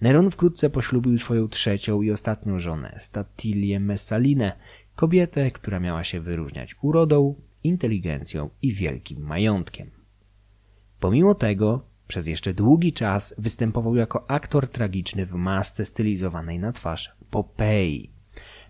Neron 0.00 0.30
wkrótce 0.30 0.70
poślubił 0.70 1.18
swoją 1.18 1.48
trzecią 1.48 2.02
i 2.02 2.10
ostatnią 2.10 2.58
żonę, 2.58 2.94
Statilię 2.98 3.80
Messalinę, 3.80 4.52
kobietę, 4.96 5.50
która 5.50 5.80
miała 5.80 6.04
się 6.04 6.20
wyróżniać 6.20 6.76
urodą, 6.82 7.34
inteligencją 7.64 8.50
i 8.62 8.74
wielkim 8.74 9.20
majątkiem. 9.20 9.90
Pomimo 11.00 11.34
tego, 11.34 11.82
przez 12.08 12.26
jeszcze 12.26 12.54
długi 12.54 12.92
czas 12.92 13.34
występował 13.38 13.96
jako 13.96 14.30
aktor 14.30 14.68
tragiczny 14.68 15.26
w 15.26 15.32
masce 15.32 15.84
stylizowanej 15.84 16.58
na 16.58 16.72
twarz 16.72 17.16
Popei. 17.30 18.17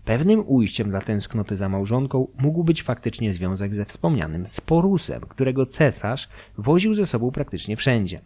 Pewnym 0.08 0.44
ujściem 0.46 0.90
dla 0.90 1.00
tęsknoty 1.00 1.56
za 1.56 1.68
małżonką 1.68 2.28
mógł 2.38 2.64
być 2.64 2.82
faktycznie 2.82 3.32
związek 3.32 3.74
ze 3.74 3.84
wspomnianym 3.84 4.46
Sporusem, 4.46 5.20
którego 5.20 5.66
cesarz 5.66 6.28
woził 6.58 6.94
ze 6.94 7.06
sobą 7.06 7.30
praktycznie 7.30 7.76
wszędzie. 7.76 8.20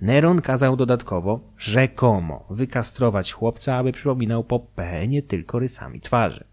Neron 0.00 0.42
kazał 0.42 0.76
dodatkowo, 0.76 1.40
rzekomo, 1.58 2.46
wykastrować 2.50 3.32
chłopca, 3.32 3.76
aby 3.76 3.92
przypominał 3.92 4.44
Popę 4.44 5.08
nie 5.08 5.22
tylko 5.22 5.58
rysami 5.58 6.00
twarzy. 6.00 6.44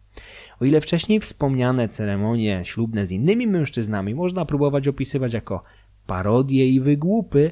O 0.60 0.66
ile 0.66 0.82
wcześniej 0.82 1.20
wspomniane 1.20 1.90
ceremonie 1.90 2.62
ślubne 2.64 3.06
z 3.06 3.12
innymi 3.12 3.48
mężczyznami 3.48 4.16
można 4.16 4.46
próbować 4.46 4.88
opisywać 4.88 5.34
jako 5.34 5.64
parodie 6.08 6.70
i 6.70 6.80
wygłupy, 6.80 7.52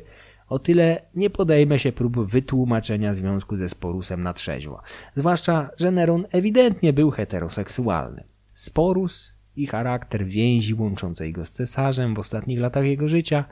o 0.53 0.59
tyle 0.59 1.01
nie 1.15 1.29
podejmę 1.29 1.79
się 1.79 1.91
prób 1.91 2.19
wytłumaczenia 2.19 3.13
związku 3.13 3.57
ze 3.57 3.69
Sporusem 3.69 4.23
na 4.23 4.33
trzeźwo. 4.33 4.81
Zwłaszcza, 5.15 5.69
że 5.77 5.91
Neron 5.91 6.25
ewidentnie 6.31 6.93
był 6.93 7.11
heteroseksualny. 7.11 8.23
Sporus 8.53 9.33
i 9.55 9.67
charakter 9.67 10.25
więzi 10.25 10.73
łączącej 10.73 11.33
go 11.33 11.45
z 11.45 11.51
cesarzem 11.51 12.15
w 12.15 12.19
ostatnich 12.19 12.59
latach 12.59 12.85
jego 12.85 13.07
życia 13.07 13.45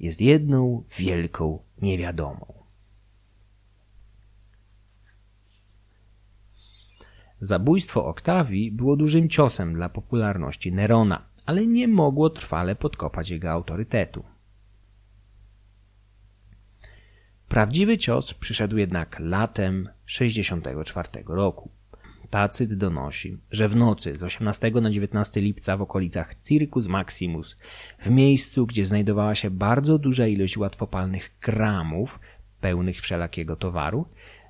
jest 0.00 0.20
jedną 0.20 0.84
wielką 0.98 1.58
niewiadomą. 1.82 2.52
Zabójstwo 7.40 8.06
Oktawii 8.06 8.72
było 8.72 8.96
dużym 8.96 9.28
ciosem 9.28 9.74
dla 9.74 9.88
popularności 9.88 10.72
Nerona, 10.72 11.22
ale 11.46 11.66
nie 11.66 11.88
mogło 11.88 12.30
trwale 12.30 12.74
podkopać 12.74 13.30
jego 13.30 13.50
autorytetu. 13.50 14.35
Prawdziwy 17.48 17.98
cios 17.98 18.34
przyszedł 18.34 18.76
jednak 18.76 19.16
latem 19.20 19.88
64 20.06 21.08
roku. 21.26 21.70
Tacyt 22.30 22.74
donosi, 22.74 23.38
że 23.50 23.68
w 23.68 23.76
nocy 23.76 24.16
z 24.16 24.22
18 24.22 24.70
na 24.70 24.90
19 24.90 25.40
lipca 25.40 25.76
w 25.76 25.82
okolicach 25.82 26.34
Circus 26.34 26.86
Maximus, 26.86 27.56
w 28.04 28.10
miejscu, 28.10 28.66
gdzie 28.66 28.86
znajdowała 28.86 29.34
się 29.34 29.50
bardzo 29.50 29.98
duża 29.98 30.26
ilość 30.26 30.58
łatwopalnych 30.58 31.38
kramów 31.38 32.20
pełnych 32.60 33.00
wszelakiego 33.00 33.56
towaru, 33.56 34.06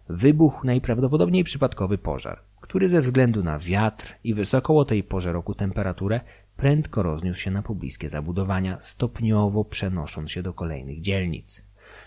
wybuchł 0.09 0.67
najprawdopodobniej 0.67 1.45
przypadkowy 1.45 1.99
pożar, 1.99 2.41
który 2.61 2.89
ze 2.89 3.01
względu 3.01 3.43
na 3.43 3.59
wiatr 3.59 4.15
i 4.25 4.35
wysoką 4.35 4.79
o 4.79 4.85
tej 4.85 5.03
porze 5.03 5.33
roku 5.33 5.55
temperaturę 5.55 6.21
prędko 6.57 7.03
rozniósł 7.03 7.41
się 7.41 7.51
na 7.51 7.63
pobliskie 7.63 8.09
zabudowania, 8.09 8.81
stopniowo 8.81 9.65
przenosząc 9.65 10.31
się 10.31 10.43
do 10.43 10.53
kolejnych 10.53 11.01
dzielnic. 11.01 11.65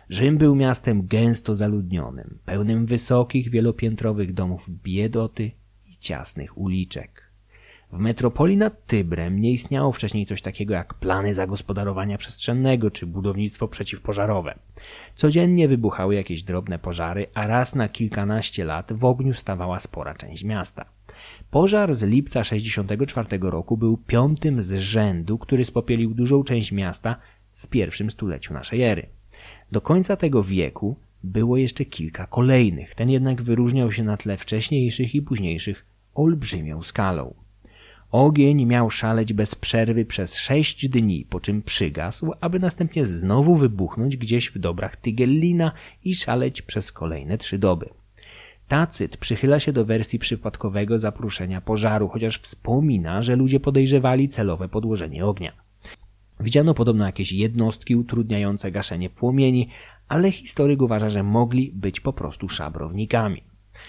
Rzym 0.09 0.37
był 0.37 0.55
miastem 0.55 1.07
gęsto 1.07 1.55
zaludnionym, 1.55 2.39
pełnym 2.45 2.85
wysokich, 2.85 3.49
wielopiętrowych 3.49 4.33
domów 4.33 4.69
biedoty 4.83 5.51
i 5.85 5.97
ciasnych 5.97 6.57
uliczek. 6.57 7.31
W 7.91 7.99
metropolii 7.99 8.57
nad 8.57 8.85
Tybrem 8.85 9.39
nie 9.39 9.51
istniało 9.51 9.91
wcześniej 9.91 10.25
coś 10.25 10.41
takiego 10.41 10.73
jak 10.73 10.93
plany 10.93 11.33
zagospodarowania 11.33 12.17
przestrzennego 12.17 12.91
czy 12.91 13.05
budownictwo 13.05 13.67
przeciwpożarowe. 13.67 14.59
Codziennie 15.13 15.67
wybuchały 15.67 16.15
jakieś 16.15 16.43
drobne 16.43 16.79
pożary, 16.79 17.25
a 17.33 17.47
raz 17.47 17.75
na 17.75 17.89
kilkanaście 17.89 18.65
lat 18.65 18.93
w 18.93 19.05
ogniu 19.05 19.33
stawała 19.33 19.79
spora 19.79 20.15
część 20.15 20.43
miasta. 20.43 20.85
Pożar 21.51 21.95
z 21.95 22.03
lipca 22.03 22.43
64 22.43 23.39
roku 23.41 23.77
był 23.77 23.97
piątym 23.97 24.61
z 24.61 24.73
rzędu, 24.73 25.37
który 25.37 25.65
spopielił 25.65 26.13
dużą 26.13 26.43
część 26.43 26.71
miasta 26.71 27.15
w 27.55 27.67
pierwszym 27.67 28.11
stuleciu 28.11 28.53
naszej 28.53 28.81
ery. 28.81 29.18
Do 29.71 29.81
końca 29.81 30.15
tego 30.15 30.43
wieku 30.43 30.95
było 31.23 31.57
jeszcze 31.57 31.85
kilka 31.85 32.25
kolejnych, 32.25 32.95
ten 32.95 33.09
jednak 33.09 33.41
wyróżniał 33.41 33.91
się 33.91 34.03
na 34.03 34.17
tle 34.17 34.37
wcześniejszych 34.37 35.15
i 35.15 35.21
późniejszych 35.21 35.85
olbrzymią 36.15 36.83
skalą. 36.83 37.33
Ogień 38.11 38.65
miał 38.65 38.89
szaleć 38.89 39.33
bez 39.33 39.55
przerwy 39.55 40.05
przez 40.05 40.35
sześć 40.35 40.87
dni, 40.89 41.25
po 41.29 41.39
czym 41.39 41.61
przygasł, 41.61 42.31
aby 42.41 42.59
następnie 42.59 43.05
znowu 43.05 43.55
wybuchnąć 43.55 44.17
gdzieś 44.17 44.49
w 44.49 44.59
dobrach 44.59 44.95
Tygellina 44.95 45.71
i 46.05 46.15
szaleć 46.15 46.61
przez 46.61 46.91
kolejne 46.91 47.37
trzy 47.37 47.57
doby. 47.57 47.89
Tacyt 48.67 49.17
przychyla 49.17 49.59
się 49.59 49.73
do 49.73 49.85
wersji 49.85 50.19
przypadkowego 50.19 50.99
zapruszenia 50.99 51.61
pożaru, 51.61 52.07
chociaż 52.07 52.39
wspomina, 52.39 53.23
że 53.23 53.35
ludzie 53.35 53.59
podejrzewali 53.59 54.29
celowe 54.29 54.69
podłożenie 54.69 55.25
ognia. 55.25 55.68
Widziano 56.39 56.73
podobno 56.73 57.05
jakieś 57.05 57.31
jednostki 57.31 57.95
utrudniające 57.95 58.71
gaszenie 58.71 59.09
płomieni, 59.09 59.69
ale 60.07 60.31
historyk 60.31 60.81
uważa, 60.81 61.09
że 61.09 61.23
mogli 61.23 61.71
być 61.75 61.99
po 61.99 62.13
prostu 62.13 62.49
szabrownikami. 62.49 63.43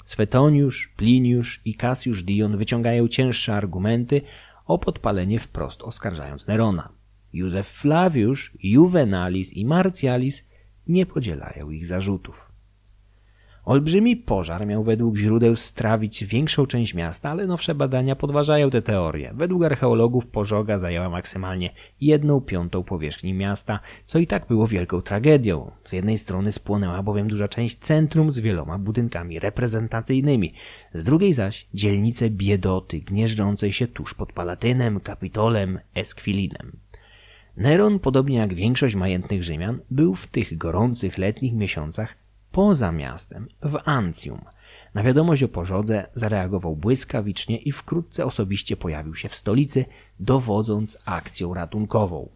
Swetoniusz, 0.04 0.92
Pliniusz 0.96 1.60
i 1.64 1.74
Cassius 1.74 2.22
Dion 2.22 2.56
wyciągają 2.56 3.08
cięższe 3.08 3.54
argumenty 3.54 4.22
o 4.66 4.78
podpalenie 4.78 5.40
wprost 5.40 5.82
oskarżając 5.82 6.46
Nerona. 6.46 6.88
Józef 7.32 7.68
Flaviusz, 7.68 8.52
Juvenalis 8.62 9.52
i 9.52 9.64
Marcialis 9.64 10.44
nie 10.86 11.06
podzielają 11.06 11.70
ich 11.70 11.86
zarzutów. 11.86 12.49
Olbrzymi 13.64 14.16
pożar 14.16 14.66
miał 14.66 14.84
według 14.84 15.16
źródeł 15.16 15.56
strawić 15.56 16.24
większą 16.24 16.66
część 16.66 16.94
miasta, 16.94 17.30
ale 17.30 17.46
nowsze 17.46 17.74
badania 17.74 18.16
podważają 18.16 18.70
tę 18.70 18.82
teorię. 18.82 19.32
Według 19.34 19.64
archeologów 19.64 20.26
pożoga 20.26 20.78
zajęła 20.78 21.10
maksymalnie 21.10 21.70
jedną 22.00 22.40
piątą 22.40 22.82
powierzchni 22.82 23.34
miasta, 23.34 23.80
co 24.04 24.18
i 24.18 24.26
tak 24.26 24.46
było 24.46 24.66
wielką 24.66 25.02
tragedią. 25.02 25.70
Z 25.84 25.92
jednej 25.92 26.18
strony 26.18 26.52
spłonęła 26.52 27.02
bowiem 27.02 27.28
duża 27.28 27.48
część 27.48 27.78
centrum 27.78 28.32
z 28.32 28.38
wieloma 28.38 28.78
budynkami 28.78 29.38
reprezentacyjnymi, 29.38 30.54
z 30.94 31.04
drugiej 31.04 31.32
zaś 31.32 31.66
dzielnice 31.74 32.30
biedoty 32.30 33.00
gnieżdżącej 33.00 33.72
się 33.72 33.86
tuż 33.86 34.14
pod 34.14 34.32
Palatynem, 34.32 35.00
Kapitolem, 35.00 35.78
Eskwilinem. 35.94 36.72
Neron, 37.56 37.98
podobnie 37.98 38.36
jak 38.36 38.54
większość 38.54 38.94
majętnych 38.94 39.44
Rzymian, 39.44 39.80
był 39.90 40.14
w 40.14 40.26
tych 40.26 40.58
gorących 40.58 41.18
letnich 41.18 41.54
miesiącach 41.54 42.19
poza 42.52 42.92
miastem, 42.92 43.48
w 43.62 43.78
Ancjum. 43.84 44.40
Na 44.94 45.02
wiadomość 45.02 45.42
o 45.42 45.48
pożodze 45.48 46.06
zareagował 46.14 46.76
błyskawicznie 46.76 47.56
i 47.56 47.72
wkrótce 47.72 48.24
osobiście 48.24 48.76
pojawił 48.76 49.14
się 49.14 49.28
w 49.28 49.34
stolicy, 49.34 49.84
dowodząc 50.20 50.98
akcją 51.04 51.54
ratunkową. 51.54 52.28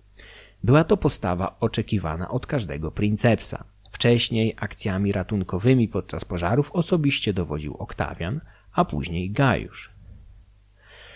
Była 0.65 0.85
to 0.85 0.97
postawa 0.97 1.57
oczekiwana 1.61 2.31
od 2.31 2.47
każdego 2.47 2.91
princepsa. 2.91 3.65
Wcześniej 3.91 4.55
akcjami 4.57 5.13
ratunkowymi 5.13 5.89
podczas 5.89 6.25
pożarów 6.25 6.73
osobiście 6.73 7.33
dowodził 7.33 7.75
Oktawian, 7.75 8.41
a 8.73 8.85
później 8.85 9.31
Gajusz. 9.31 9.95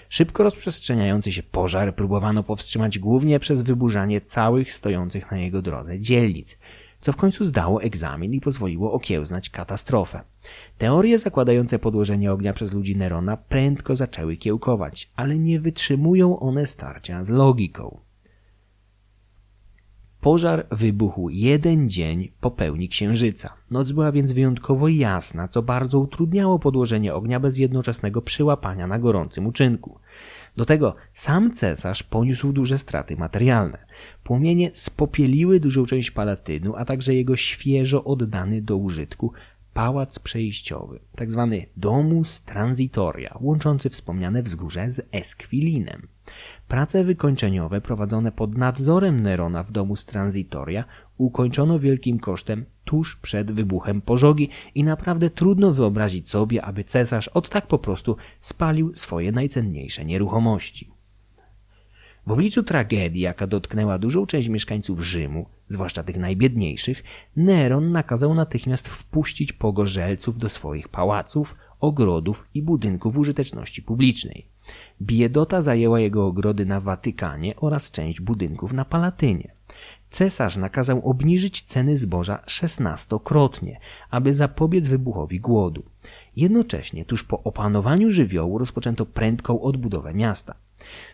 Szybko 0.09 0.43
rozprzestrzeniający 0.43 1.33
się 1.33 1.43
pożar 1.43 1.95
próbowano 1.95 2.43
powstrzymać 2.43 2.99
głównie 2.99 3.41
przez 3.41 3.63
wyburzanie 3.63 4.21
całych 4.21 4.73
stojących 4.73 5.31
na 5.31 5.39
jego 5.39 5.63
drodze 5.63 6.01
dzielnic, 6.01 6.59
co 7.01 7.13
w 7.13 7.17
końcu 7.17 7.45
zdało 7.45 7.83
egzamin 7.83 8.35
i 8.35 8.41
pozwoliło 8.41 8.93
okiełznać 8.93 9.51
katastrofę. 9.51 10.21
Teorie 10.79 11.19
zakładające 11.19 11.79
podłożenie 11.79 12.33
ognia 12.33 12.53
przez 12.53 12.73
ludzi 12.73 12.97
Nerona 12.97 13.37
prędko 13.37 13.97
zaczęły 13.97 14.37
kiełkować, 14.37 15.11
ale 15.17 15.39
nie 15.39 15.61
wytrzymują 15.61 16.41
one 16.41 16.67
starcia 16.67 17.25
z 17.25 17.31
logiką. 17.31 18.01
Pożar 20.21 20.67
wybuchł 20.71 21.29
jeden 21.29 21.91
dzień 21.91 22.33
po 22.41 22.51
pełni 22.51 22.89
księżyca. 22.89 23.55
Noc 23.71 23.93
była 23.93 24.13
więc 24.13 24.33
wyjątkowo 24.33 24.89
jasna, 24.89 25.49
co 25.49 25.63
bardzo 25.63 25.99
utrudniało 25.99 26.59
podłożenie 26.59 27.15
ognia 27.15 27.41
bez 27.41 27.59
jednoczesnego 27.59 28.23
przyłapania 28.23 28.87
na 28.87 28.99
gorącym 28.99 29.47
uczynku. 29.47 29.99
Do 30.59 30.65
tego 30.65 30.95
sam 31.15 31.53
cesarz 31.55 32.03
poniósł 32.03 32.53
duże 32.53 32.79
straty 32.79 33.17
materialne. 33.17 33.79
Płomienie 34.25 34.71
spopieliły 34.75 35.61
dużą 35.61 35.87
część 35.87 36.11
palatynu, 36.11 36.77
a 36.77 36.85
także 36.85 37.15
jego 37.15 37.37
świeżo 37.37 38.05
oddany 38.05 38.63
do 38.63 38.77
użytku 38.77 39.33
pałac 39.75 40.19
przejściowy, 40.19 41.01
tzw. 41.19 41.49
Tak 41.61 41.69
domus 41.77 42.43
transitoria, 42.43 43.39
łączący 43.41 43.91
wspomniane 43.91 44.43
wzgórze 44.43 44.91
z 44.91 45.09
Eskwilinem. 45.13 46.09
Prace 46.69 47.05
wykończeniowe 47.05 47.81
prowadzone 47.81 48.33
pod 48.33 48.57
nadzorem 48.57 49.21
Nerona 49.21 49.63
w 49.63 49.73
domu 49.73 49.97
Transitoria 49.97 50.85
ukończono 51.19 51.79
wielkim 51.79 52.19
kosztem 52.19 52.65
tuż 52.85 53.17
przed 53.17 53.53
wybuchem 53.53 54.01
pożogi 54.01 54.49
i 54.75 54.85
naprawdę 54.85 55.31
trudno 55.31 55.73
wyobrazić 55.73 56.31
sobie, 56.31 56.65
aby 56.65 56.85
cesarz 56.85 57.29
od 57.29 57.49
tak 57.49 57.67
po 57.67 57.79
prostu 57.79 58.17
spalił 58.41 58.95
swoje 58.95 59.33
najcenniejsze 59.33 60.05
nieruchomości. 60.05 60.91
W 62.27 62.33
obliczu 62.33 62.63
tragedii, 62.63 63.21
jaka 63.21 63.47
dotknęła 63.47 63.99
dużą 63.99 64.27
część 64.27 64.49
mieszkańców 64.49 65.01
Rzymu, 65.01 65.47
zwłaszcza 65.69 66.03
tych 66.03 66.17
najbiedniejszych, 66.17 67.03
Neron 67.37 67.93
nakazał 67.93 68.35
natychmiast 68.35 68.89
wpuścić 68.89 69.53
pogorzelców 69.53 70.39
do 70.39 70.49
swoich 70.49 70.89
pałaców, 70.89 71.55
ogrodów 71.81 72.49
i 72.55 72.63
budynków 72.63 73.17
użyteczności 73.17 73.83
publicznej. 73.83 74.47
Biedota 75.03 75.63
zajęła 75.63 76.01
jego 76.01 76.27
ogrody 76.27 76.67
na 76.67 76.81
Watykanie 76.81 77.57
oraz 77.57 77.91
część 77.91 78.21
budynków 78.21 78.73
na 78.73 78.85
Palatynie. 78.85 79.58
Cesarz 80.09 80.57
nakazał 80.57 81.11
obniżyć 81.11 81.63
ceny 81.63 81.97
zboża 81.97 82.43
szesnastokrotnie, 82.47 83.81
aby 84.11 84.35
zapobiec 84.35 84.87
wybuchowi 84.87 85.41
głodu. 85.41 85.83
Jednocześnie, 86.37 87.05
tuż 87.05 87.25
po 87.25 87.43
opanowaniu 87.43 88.11
żywiołu, 88.11 88.59
rozpoczęto 88.59 89.07
prędką 89.07 89.63
odbudowę 89.63 90.15
miasta. 90.15 90.55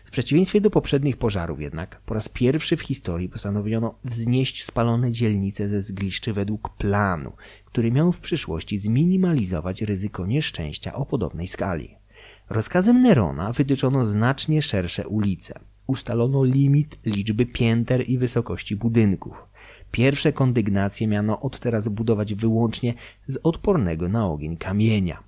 W 0.05 0.11
przeciwieństwie 0.11 0.61
do 0.61 0.69
poprzednich 0.69 1.17
pożarów 1.17 1.61
jednak, 1.61 2.01
po 2.05 2.13
raz 2.13 2.29
pierwszy 2.29 2.77
w 2.77 2.81
historii 2.81 3.29
postanowiono 3.29 3.95
wznieść 4.05 4.65
spalone 4.65 5.11
dzielnice 5.11 5.69
ze 5.69 5.81
zgliszczy 5.81 6.33
według 6.33 6.69
planu, 6.69 7.31
który 7.65 7.91
miał 7.91 8.11
w 8.11 8.19
przyszłości 8.19 8.77
zminimalizować 8.77 9.81
ryzyko 9.81 10.25
nieszczęścia 10.25 10.93
o 10.93 11.05
podobnej 11.05 11.47
skali. 11.47 11.95
Rozkazem 12.49 13.01
Nerona 13.01 13.51
wytyczono 13.51 14.05
znacznie 14.05 14.61
szersze 14.61 15.07
ulice. 15.07 15.59
Ustalono 15.87 16.43
limit 16.43 16.99
liczby 17.05 17.45
pięter 17.45 18.09
i 18.09 18.17
wysokości 18.17 18.75
budynków. 18.75 19.47
Pierwsze 19.91 20.33
kondygnacje 20.33 21.07
miano 21.07 21.39
od 21.39 21.59
teraz 21.59 21.89
budować 21.89 22.33
wyłącznie 22.33 22.93
z 23.27 23.37
odpornego 23.43 24.09
na 24.09 24.27
ogień 24.27 24.57
kamienia. 24.57 25.23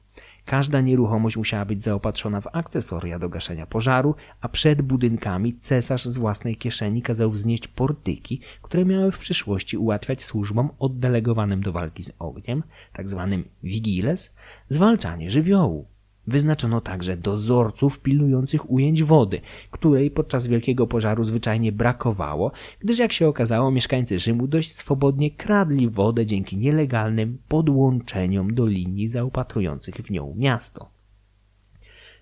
Każda 0.45 0.81
nieruchomość 0.81 1.38
musiała 1.38 1.65
być 1.65 1.84
zaopatrzona 1.84 2.41
w 2.41 2.47
akcesoria 2.53 3.19
do 3.19 3.29
gaszenia 3.29 3.65
pożaru, 3.65 4.15
a 4.41 4.49
przed 4.49 4.81
budynkami 4.81 5.57
cesarz 5.57 6.05
z 6.05 6.17
własnej 6.17 6.55
kieszeni 6.55 7.01
kazał 7.01 7.31
wznieść 7.31 7.67
portyki, 7.67 8.41
które 8.61 8.85
miały 8.85 9.11
w 9.11 9.17
przyszłości 9.17 9.77
ułatwiać 9.77 10.23
służbom 10.23 10.69
oddelegowanym 10.79 11.61
do 11.61 11.71
walki 11.71 12.03
z 12.03 12.11
ogniem, 12.19 12.63
tzw. 12.97 13.27
Tak 13.31 13.53
vigiles, 13.63 14.35
zwalczanie 14.69 15.31
żywiołu. 15.31 15.85
Wyznaczono 16.28 16.82
także 16.82 17.18
dozorców 17.18 17.99
pilnujących 17.99 18.72
ujęć 18.72 19.04
wody, 19.04 19.41
której 19.72 20.12
podczas 20.12 20.48
wielkiego 20.48 20.88
pożaru 20.88 21.24
zwyczajnie 21.24 21.72
brakowało, 21.72 22.52
gdyż 22.80 22.99
jak 22.99 23.12
się 23.12 23.28
okazało 23.28 23.72
mieszkańcy 23.72 24.20
Rzymu 24.20 24.48
dość 24.48 24.76
swobodnie 24.76 25.32
kradli 25.32 25.90
wodę 25.90 26.26
dzięki 26.26 26.58
nielegalnym 26.58 27.38
podłączeniom 27.48 28.54
do 28.54 28.66
linii 28.66 29.08
zaopatrujących 29.08 29.95
w 29.95 30.12
nią 30.12 30.34
miasto. 30.38 30.90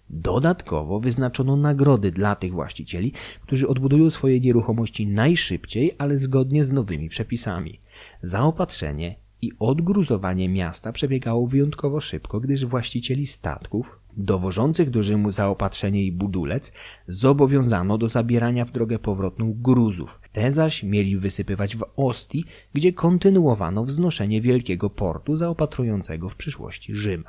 Dodatkowo 0.09 0.99
wyznaczono 0.99 1.55
nagrody 1.55 2.11
dla 2.11 2.35
tych 2.35 2.53
właścicieli, 2.53 3.13
którzy 3.41 3.67
odbudują 3.67 4.09
swoje 4.09 4.39
nieruchomości 4.39 5.07
najszybciej, 5.07 5.95
ale 5.97 6.17
zgodnie 6.17 6.63
z 6.63 6.71
nowymi 6.71 7.09
przepisami. 7.09 7.79
Zaopatrzenie 8.21 9.15
i 9.41 9.51
odgruzowanie 9.59 10.49
miasta 10.49 10.91
przebiegało 10.91 11.47
wyjątkowo 11.47 11.99
szybko, 11.99 12.39
gdyż 12.39 12.65
właścicieli 12.65 13.27
statków, 13.27 13.99
dowożących 14.17 14.89
do 14.89 15.03
Rzymu 15.03 15.31
zaopatrzenie 15.31 16.03
i 16.03 16.11
budulec, 16.11 16.71
zobowiązano 17.07 17.97
do 17.97 18.07
zabierania 18.07 18.65
w 18.65 18.71
drogę 18.71 18.99
powrotną 18.99 19.53
gruzów. 19.53 20.19
Te 20.31 20.51
zaś 20.51 20.83
mieli 20.83 21.17
wysypywać 21.17 21.75
w 21.75 21.85
Ostii, 21.95 22.45
gdzie 22.73 22.93
kontynuowano 22.93 23.85
wznoszenie 23.85 24.41
wielkiego 24.41 24.89
portu 24.89 25.35
zaopatrującego 25.35 26.29
w 26.29 26.35
przyszłości 26.35 26.95
Rzym. 26.95 27.23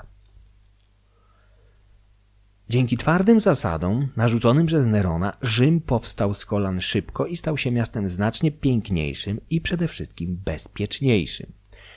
Dzięki 2.68 2.96
twardym 2.96 3.40
zasadom 3.40 4.08
narzuconym 4.16 4.66
przez 4.66 4.86
Nerona 4.86 5.36
Rzym 5.42 5.80
powstał 5.80 6.34
z 6.34 6.44
kolan 6.44 6.80
szybko 6.80 7.26
i 7.26 7.36
stał 7.36 7.56
się 7.56 7.70
miastem 7.70 8.08
znacznie 8.08 8.52
piękniejszym 8.52 9.40
i 9.50 9.60
przede 9.60 9.88
wszystkim 9.88 10.40
bezpieczniejszym. 10.44 11.52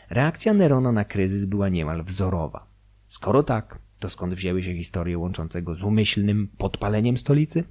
Reakcja 0.10 0.54
Nerona 0.54 0.92
na 0.92 1.06
kryzys 1.06 1.46
była 1.46 1.70
niemal 1.70 2.04
wzorowa. 2.04 2.68
Skoro 3.08 3.44
tak, 3.44 3.80
to 4.00 4.10
skąd 4.10 4.34
wzięły 4.34 4.64
się 4.64 4.74
historie 4.74 5.18
łączące 5.18 5.62
go 5.62 5.76
z 5.76 5.84
umyślnym 5.84 6.48
podpaleniem 6.58 7.18
stolicy? 7.18 7.64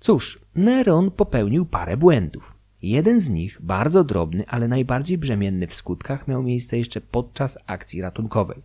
Cóż, 0.00 0.40
Neron 0.54 1.10
popełnił 1.10 1.66
parę 1.66 1.96
błędów. 1.96 2.54
Jeden 2.82 3.20
z 3.20 3.30
nich, 3.30 3.58
bardzo 3.62 4.04
drobny, 4.04 4.44
ale 4.48 4.68
najbardziej 4.68 5.18
brzemienny 5.18 5.66
w 5.66 5.74
skutkach, 5.74 6.28
miał 6.28 6.42
miejsce 6.42 6.78
jeszcze 6.78 7.00
podczas 7.00 7.58
akcji 7.66 8.00
ratunkowej. 8.00 8.62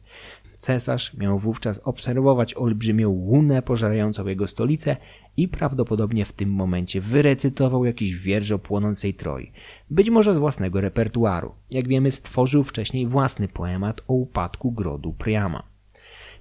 Cesarz 0.59 1.13
miał 1.13 1.39
wówczas 1.39 1.81
obserwować 1.83 2.53
olbrzymią 2.53 3.09
łunę 3.09 3.61
pożerającą 3.61 4.27
jego 4.27 4.47
stolicę 4.47 4.97
i 5.37 5.47
prawdopodobnie 5.47 6.25
w 6.25 6.33
tym 6.33 6.49
momencie 6.51 7.01
wyrecytował 7.01 7.85
jakiś 7.85 8.15
wiersz 8.15 8.51
o 8.51 8.59
płonącej 8.59 9.13
Troi. 9.13 9.51
Być 9.89 10.09
może 10.09 10.33
z 10.33 10.37
własnego 10.37 10.81
repertuaru. 10.81 11.51
Jak 11.69 11.87
wiemy, 11.87 12.11
stworzył 12.11 12.63
wcześniej 12.63 13.07
własny 13.07 13.47
poemat 13.47 14.01
o 14.07 14.13
upadku 14.13 14.71
grodu 14.71 15.13
Priama. 15.13 15.63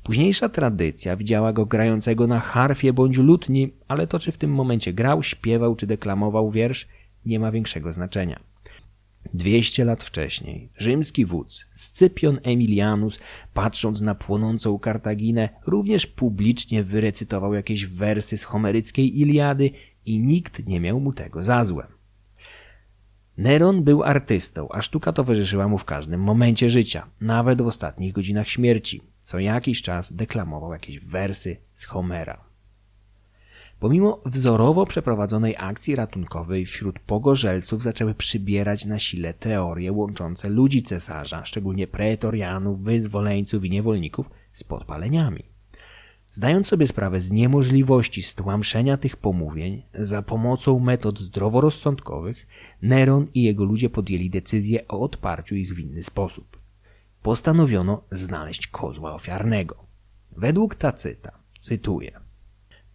Późniejsza 0.03 0.49
tradycja 0.49 1.17
widziała 1.17 1.53
go 1.53 1.67
grającego 1.67 2.27
na 2.27 2.41
harfie 2.41 2.93
bądź 2.93 3.17
lutni, 3.19 3.73
ale 3.89 4.07
to 4.07 4.19
czy 4.19 4.33
w 4.33 4.39
tym 4.39 4.51
momencie 4.51 4.93
grał, 4.93 5.23
śpiewał 5.23 5.77
czy 5.77 5.87
deklamował 5.87 6.51
wiersz 6.51 6.89
nie 7.27 7.41
ma 7.41 7.53
większego 7.53 7.93
znaczenia. 7.93 8.48
Dwieście 9.35 9.85
lat 9.85 10.05
wcześniej 10.05 10.71
rzymski 10.77 11.25
wódz 11.25 11.67
Scypion 11.73 12.41
Emilianus, 12.43 13.21
patrząc 13.55 14.01
na 14.01 14.15
płonącą 14.15 14.79
Kartaginę, 14.79 15.49
również 15.67 16.07
publicznie 16.07 16.85
wyrecytował 16.85 17.55
jakieś 17.55 17.87
wersy 17.87 18.39
z 18.39 18.45
homeryckiej 18.45 19.21
Iliady 19.21 19.71
i 20.07 20.21
nikt 20.21 20.67
nie 20.67 20.81
miał 20.81 21.01
mu 21.01 21.13
tego 21.13 21.45
za 21.45 21.65
złe. 21.65 21.87
Neron 23.37 23.85
był 23.85 24.03
artystą, 24.03 24.69
a 24.71 24.83
sztuka 24.83 25.13
towarzyszyła 25.13 25.69
mu 25.69 25.79
w 25.79 25.85
każdym 25.85 26.21
momencie 26.21 26.71
życia, 26.71 27.07
nawet 27.21 27.63
w 27.63 27.67
ostatnich 27.67 28.13
godzinach 28.13 28.49
śmierci. 28.49 29.03
Co 29.21 29.39
jakiś 29.39 29.83
czas 29.83 30.13
deklamował 30.13 30.73
jakieś 30.73 30.99
wersy 30.99 31.57
z 31.73 31.85
Homera. 31.85 32.48
Pomimo 33.81 34.21
wzorowo 34.27 34.87
przeprowadzonej 34.87 35.55
akcji 35.59 35.97
ratunkowej 35.97 36.67
wśród 36.67 36.99
pogorzelców 36.99 37.83
zaczęły 37.83 38.15
przybierać 38.15 38.85
na 38.85 38.99
sile 38.99 39.35
teorie 39.35 39.93
łączące 39.93 40.49
ludzi 40.49 40.83
cesarza, 40.83 41.45
szczególnie 41.45 41.87
pretorianów, 41.87 42.83
wyzwoleńców 42.83 43.65
i 43.65 43.71
niewolników, 43.71 44.31
z 44.53 44.65
podpaleniami. 44.65 45.43
Zdając 46.33 46.69
sobie 46.69 46.87
sprawę 46.87 47.21
z 47.21 47.31
niemożliwości 47.31 48.23
stłamszenia 48.23 48.97
tych 48.97 49.17
pomówień, 49.17 49.83
za 49.95 50.23
pomocą 50.23 50.79
metod 50.79 51.19
zdroworozsądkowych, 51.21 52.47
Neron 52.83 53.27
i 53.35 53.43
jego 53.43 53.65
ludzie 53.65 53.91
podjęli 53.91 54.31
decyzję 54.31 54.89
o 54.89 55.01
odparciu 55.01 55.55
ich 55.55 55.75
w 55.75 55.79
inny 55.79 56.03
sposób. 56.03 56.59
postanowiono 57.23 58.03
znaleźć 58.11 58.67
kozła 58.67 59.15
ofiarnego. 59.15 59.77
Według 60.37 60.75
Tacyta, 60.75 61.33
cytuję, 61.61 62.21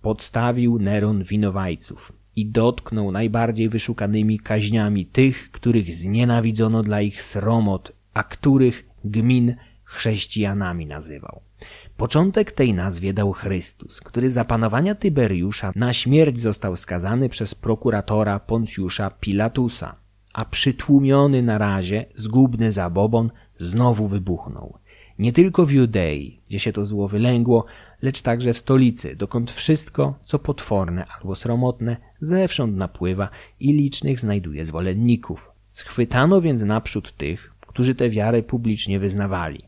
podstawił 0.04 0.80
Neron 0.80 1.24
winowajców 1.24 2.14
i 2.36 2.46
dotknął 2.46 3.12
najbardziej 3.12 3.70
wyszukanymi 3.70 4.40
kaźniami 4.40 5.06
tych, 5.06 5.52
których 5.52 5.96
znienawidzono 5.96 6.84
dla 6.84 7.02
ich 7.02 7.24
sromot, 7.24 7.92
a 8.14 8.24
których 8.24 8.86
gmin 9.06 9.56
chrześcijanami 9.84 10.86
nazywał. 10.86 11.42
Początek 11.98 12.52
tej 12.52 12.74
nazwie 12.74 13.14
dał 13.14 13.32
Chrystus, 13.32 14.02
który 14.02 14.30
za 14.30 14.46
panowania 14.46 14.96
Tyberiusza 14.96 15.72
na 15.76 15.94
śmierć 15.94 16.40
został 16.40 16.76
skazany 16.76 17.30
przez 17.30 17.56
prokuratora 17.56 18.40
Poncjusza 18.40 19.10
Pilatusa, 19.10 19.96
a 20.34 20.46
przytłumiony 20.46 21.44
na 21.44 21.58
razie 21.58 22.06
zgubny 22.16 22.72
zabobon 22.72 23.32
znowu 23.60 24.08
wybuchnął. 24.08 24.78
Nie 25.20 25.34
tylko 25.34 25.66
w 25.66 25.72
Judei, 25.72 26.40
gdzie 26.48 26.60
się 26.60 26.74
to 26.74 26.86
zło 26.86 27.08
wylęgło, 27.08 27.66
lecz 28.04 28.22
także 28.22 28.54
w 28.54 28.58
stolicy, 28.58 29.16
dokąd 29.16 29.52
wszystko, 29.52 30.20
co 30.24 30.40
potworne 30.40 31.06
albo 31.06 31.36
sromotne, 31.36 31.98
zewsząd 32.20 32.78
napływa 32.78 33.30
i 33.60 33.74
licznych 33.74 34.20
znajduje 34.20 34.66
zwolenników. 34.66 35.52
Schwytano 35.70 36.42
więc 36.42 36.62
naprzód 36.62 37.18
tych, 37.18 37.54
którzy 37.68 37.96
tę 37.96 38.10
wiarę 38.10 38.44
publicznie 38.44 39.00
wyznawali. 39.00 39.60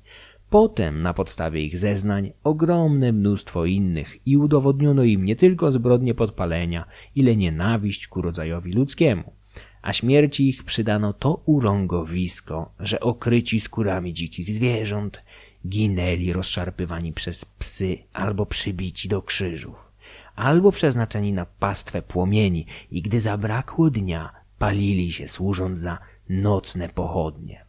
Potem, 0.50 1.02
na 1.02 1.14
podstawie 1.14 1.62
ich 1.62 1.78
zeznań, 1.78 2.32
ogromne 2.44 3.12
mnóstwo 3.12 3.66
innych 3.66 4.28
i 4.28 4.38
udowodniono 4.38 5.04
im 5.04 5.26
nie 5.26 5.36
tylko 5.36 5.72
zbrodnie 5.72 6.14
podpalenia, 6.14 6.86
ile 7.16 7.36
nienawiść 7.36 8.08
ku 8.08 8.22
rodzajowi 8.22 8.74
ludzkiemu, 8.74 9.34
a 9.82 9.94
śmierci 9.94 10.50
ich 10.50 10.64
przydano 10.64 11.14
to 11.14 11.42
urągowisko, 11.46 12.72
że 12.80 13.00
okryci 13.00 13.60
skórami 13.60 14.14
dzikich 14.14 14.56
zwierząt 14.56 15.22
ginęli 15.70 16.34
rozszarpywani 16.34 17.14
przez 17.14 17.46
psy 17.46 17.98
albo 18.14 18.46
przybici 18.46 19.10
do 19.10 19.22
krzyżów, 19.22 19.92
albo 20.36 20.72
przeznaczeni 20.72 21.34
na 21.34 21.46
pastwę 21.46 22.02
płomieni 22.02 22.66
i 22.92 23.02
gdy 23.02 23.22
zabrakło 23.22 23.90
dnia, 23.90 24.32
palili 24.60 25.12
się 25.12 25.28
służąc 25.28 25.78
za 25.80 25.98
nocne 26.30 26.90
pochodnie. 26.90 27.66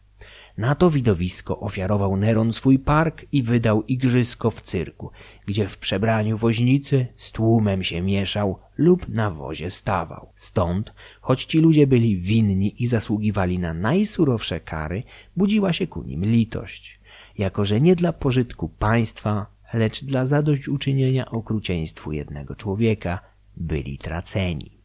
Na 0.57 0.75
to 0.75 0.91
widowisko 0.91 1.59
ofiarował 1.59 2.17
Neron 2.17 2.53
swój 2.53 2.79
park 2.79 3.25
i 3.31 3.43
wydał 3.43 3.83
igrzysko 3.83 4.51
w 4.51 4.61
cyrku, 4.61 5.11
gdzie 5.45 5.67
w 5.67 5.77
przebraniu 5.77 6.37
woźnicy 6.37 7.07
z 7.15 7.31
tłumem 7.31 7.83
się 7.83 8.01
mieszał 8.01 8.59
lub 8.77 9.09
na 9.09 9.31
wozie 9.31 9.69
stawał. 9.69 10.29
Stąd, 10.35 10.93
choć 11.21 11.45
ci 11.45 11.59
ludzie 11.59 11.87
byli 11.87 12.17
winni 12.17 12.83
i 12.83 12.87
zasługiwali 12.87 13.59
na 13.59 13.73
najsurowsze 13.73 14.59
kary, 14.59 15.03
budziła 15.35 15.73
się 15.73 15.87
ku 15.87 16.03
nim 16.03 16.25
litość, 16.25 16.99
jako 17.37 17.65
że 17.65 17.81
nie 17.81 17.95
dla 17.95 18.13
pożytku 18.13 18.69
państwa, 18.69 19.45
lecz 19.73 20.03
dla 20.03 20.25
zadośćuczynienia 20.25 21.31
okrucieństwu 21.31 22.11
jednego 22.11 22.55
człowieka 22.55 23.19
byli 23.57 23.97
traceni. 23.97 24.77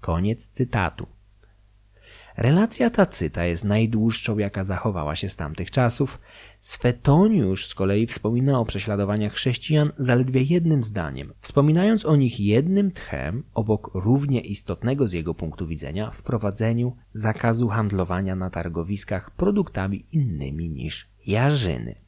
Koniec 0.00 0.48
cytatu. 0.48 1.06
Relacja 2.36 2.90
Tacyta 2.90 3.44
jest 3.44 3.64
najdłuższą, 3.64 4.38
jaka 4.38 4.64
zachowała 4.64 5.16
się 5.16 5.28
z 5.28 5.36
tamtych 5.36 5.70
czasów. 5.70 6.18
Swetoniusz 6.60 7.66
z 7.66 7.74
kolei 7.74 8.06
wspomina 8.06 8.60
o 8.60 8.64
prześladowaniach 8.64 9.32
chrześcijan 9.32 9.92
zaledwie 9.98 10.42
jednym 10.42 10.82
zdaniem, 10.82 11.32
wspominając 11.40 12.06
o 12.06 12.16
nich 12.16 12.40
jednym 12.40 12.90
tchem, 12.90 13.44
obok 13.54 13.90
równie 13.94 14.40
istotnego 14.40 15.08
z 15.08 15.12
jego 15.12 15.34
punktu 15.34 15.66
widzenia 15.66 16.10
wprowadzeniu 16.10 16.96
zakazu 17.14 17.68
handlowania 17.68 18.36
na 18.36 18.50
targowiskach 18.50 19.30
produktami 19.30 20.06
innymi 20.12 20.70
niż 20.70 21.08
jarzyny. 21.26 22.07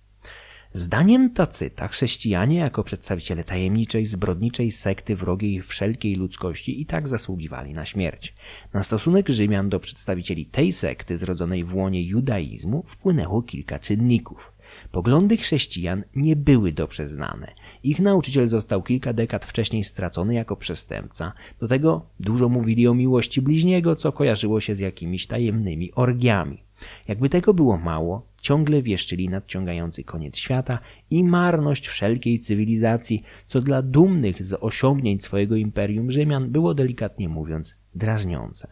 Zdaniem 0.73 1.31
Tacyta 1.31 1.89
chrześcijanie 1.89 2.57
jako 2.57 2.85
przedstawiciele 2.85 3.45
tajemniczej, 3.45 4.07
zbrodniczej 4.07 4.71
sekty 4.71 5.17
wrogiej 5.17 5.63
wszelkiej 5.63 6.15
ludzkości 6.15 6.81
i 6.81 6.87
tak 6.87 7.09
zasługiwali 7.09 7.75
na 7.75 7.85
śmierć. 7.85 8.35
Na 8.73 8.83
stosunek 8.83 9.29
Rzymian 9.29 9.69
do 9.69 9.81
przedstawicieli 9.81 10.47
tej 10.47 10.73
sekty 10.73 11.17
zrodzonej 11.17 11.65
w 11.65 11.75
łonie 11.75 12.03
judaizmu 12.03 12.85
wpłynęło 12.87 13.43
kilka 13.43 13.79
czynników. 13.79 14.53
Poglądy 14.93 15.37
chrześcijan 15.37 16.05
nie 16.17 16.37
były 16.37 16.73
dobrze 16.73 17.09
znane. 17.09 17.53
Ich 17.83 18.01
nauczyciel 18.01 18.49
został 18.49 18.83
kilka 18.83 19.13
dekad 19.13 19.45
wcześniej 19.45 19.85
stracony 19.85 20.35
jako 20.35 20.57
przestępca. 20.57 21.33
Do 21.61 21.69
tego 21.69 22.07
dużo 22.21 22.49
mówili 22.49 22.89
o 22.89 22.95
miłości 22.95 23.43
bliźniego, 23.43 23.97
co 23.97 24.13
kojarzyło 24.13 24.61
się 24.61 24.75
z 24.75 24.81
jakimiś 24.81 25.27
tajemnymi 25.27 25.93
orgiami. 25.95 26.63
Jakby 27.09 27.29
tego 27.29 27.55
było 27.55 27.79
mało, 27.79 28.27
ciągle 28.41 28.83
wieszczyli 28.83 29.29
nadciągający 29.29 30.05
koniec 30.05 30.37
świata 30.39 30.79
i 31.11 31.25
marność 31.25 31.89
wszelkiej 31.89 32.41
cywilizacji, 32.41 33.23
co 33.47 33.61
dla 33.61 33.83
dumnych 33.83 34.45
z 34.45 34.53
osiągnięć 34.61 35.25
swojego 35.25 35.57
imperium 35.57 36.11
Rzymian 36.11 36.51
było 36.51 36.75
delikatnie 36.75 37.29
mówiąc 37.29 37.77
drażniące. 37.95 38.69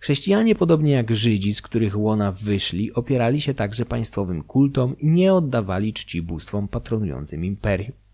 Chrześcijanie, 0.00 0.54
podobnie 0.54 0.92
jak 0.92 1.14
Żydzi, 1.14 1.54
z 1.54 1.62
których 1.62 1.98
łona 1.98 2.32
wyszli, 2.32 2.92
opierali 2.92 3.40
się 3.40 3.54
także 3.54 3.84
państwowym 3.84 4.42
kultom 4.42 4.98
i 4.98 5.06
nie 5.06 5.34
oddawali 5.34 5.92
czci 5.92 6.22
bóstwom 6.22 6.68
patronującym 6.68 7.44
imperium. 7.44 8.05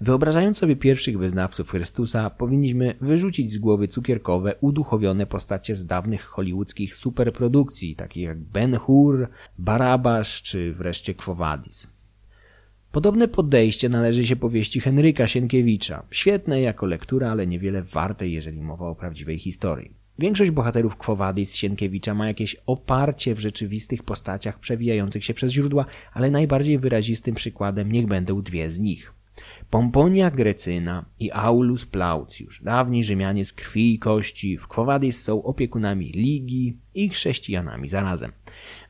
Wyobrażając 0.00 0.58
sobie 0.58 0.76
pierwszych 0.76 1.18
wyznawców 1.18 1.70
Chrystusa, 1.70 2.30
powinniśmy 2.30 2.94
wyrzucić 3.00 3.52
z 3.52 3.58
głowy 3.58 3.88
cukierkowe, 3.88 4.54
uduchowione 4.60 5.26
postacie 5.26 5.76
z 5.76 5.86
dawnych 5.86 6.22
hollywoodzkich 6.22 6.94
superprodukcji, 6.94 7.96
takich 7.96 8.22
jak 8.22 8.38
Ben 8.38 8.76
Hur, 8.76 9.28
Barabasz 9.58 10.42
czy 10.42 10.72
wreszcie 10.72 11.14
Quo 11.14 11.34
Vadis. 11.34 11.86
Podobne 12.92 13.28
podejście 13.28 13.88
należy 13.88 14.26
się 14.26 14.36
powieści 14.36 14.80
Henryka 14.80 15.26
Sienkiewicza. 15.26 16.02
Świetne 16.10 16.60
jako 16.60 16.86
lektura, 16.86 17.30
ale 17.30 17.46
niewiele 17.46 17.82
warte, 17.82 18.28
jeżeli 18.28 18.60
mowa 18.60 18.88
o 18.88 18.94
prawdziwej 18.94 19.38
historii. 19.38 19.90
Większość 20.18 20.50
bohaterów 20.50 20.96
Quo 20.96 21.16
Vadis 21.16 21.54
Sienkiewicza 21.54 22.14
ma 22.14 22.26
jakieś 22.26 22.56
oparcie 22.66 23.34
w 23.34 23.40
rzeczywistych 23.40 24.02
postaciach 24.02 24.58
przewijających 24.58 25.24
się 25.24 25.34
przez 25.34 25.52
źródła, 25.52 25.86
ale 26.12 26.30
najbardziej 26.30 26.78
wyrazistym 26.78 27.34
przykładem 27.34 27.92
niech 27.92 28.06
będą 28.06 28.42
dwie 28.42 28.70
z 28.70 28.80
nich. 28.80 29.12
Pomponia 29.74 30.30
Grecyna 30.30 31.04
i 31.20 31.30
Aulus 31.32 31.86
Plaucius, 31.86 32.62
dawni 32.62 33.04
Rzymianie 33.04 33.44
z 33.44 33.52
krwi 33.52 33.94
i 33.94 33.98
kości, 33.98 34.58
w 34.58 34.66
Quo 34.66 34.84
Vadis 34.84 35.22
są 35.22 35.42
opiekunami 35.42 36.06
Ligi 36.06 36.76
i 36.94 37.08
chrześcijanami 37.08 37.88
zarazem. 37.88 38.32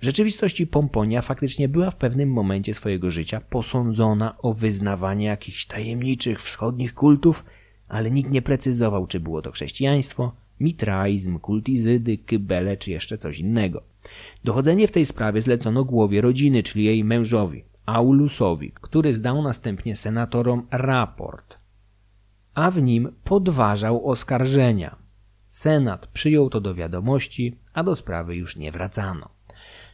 W 0.01 0.05
rzeczywistości 0.05 0.67
Pomponia 0.67 1.23
faktycznie 1.23 1.69
była 1.69 1.91
w 1.91 1.97
pewnym 1.97 2.33
momencie 2.33 2.75
swojego 2.75 3.11
życia 3.11 3.41
posądzona 3.41 4.39
o 4.39 4.55
wyznawanie 4.55 5.27
jakichś 5.27 5.67
tajemniczych 5.67 6.43
wschodnich 6.43 6.95
kultów, 6.95 7.45
ale 7.89 8.11
nikt 8.11 8.31
nie 8.31 8.43
precyzował, 8.43 9.07
czy 9.07 9.21
było 9.21 9.43
to 9.43 9.53
chrześcijaństwo, 9.53 10.33
mitraizm, 10.61 11.39
kultizydy, 11.39 12.19
kybele 12.19 12.77
czy 12.77 12.91
jeszcze 12.91 13.19
coś 13.19 13.39
innego. 13.39 13.83
Dochodzenie 14.45 14.89
w 14.89 14.93
tej 14.93 15.07
sprawie 15.07 15.41
zlecono 15.41 15.85
głowie 15.85 16.21
rodziny, 16.21 16.63
czyli 16.63 16.85
jej 16.85 17.05
mężowi, 17.05 17.65
Aulusowi, 17.87 18.73
który 18.81 19.15
zdał 19.15 19.43
następnie 19.43 19.97
senatorom 19.97 20.67
raport, 20.71 21.59
a 22.55 22.71
w 22.71 22.83
nim 22.83 23.13
podważał 23.25 24.11
oskarżenia. 24.11 24.97
Senat 25.49 26.07
przyjął 26.07 26.51
to 26.51 26.61
do 26.61 26.75
wiadomości, 26.75 27.59
a 27.73 27.83
do 27.83 27.97
sprawy 27.97 28.37
już 28.37 28.57
nie 28.57 28.73
wracano. 28.73 29.29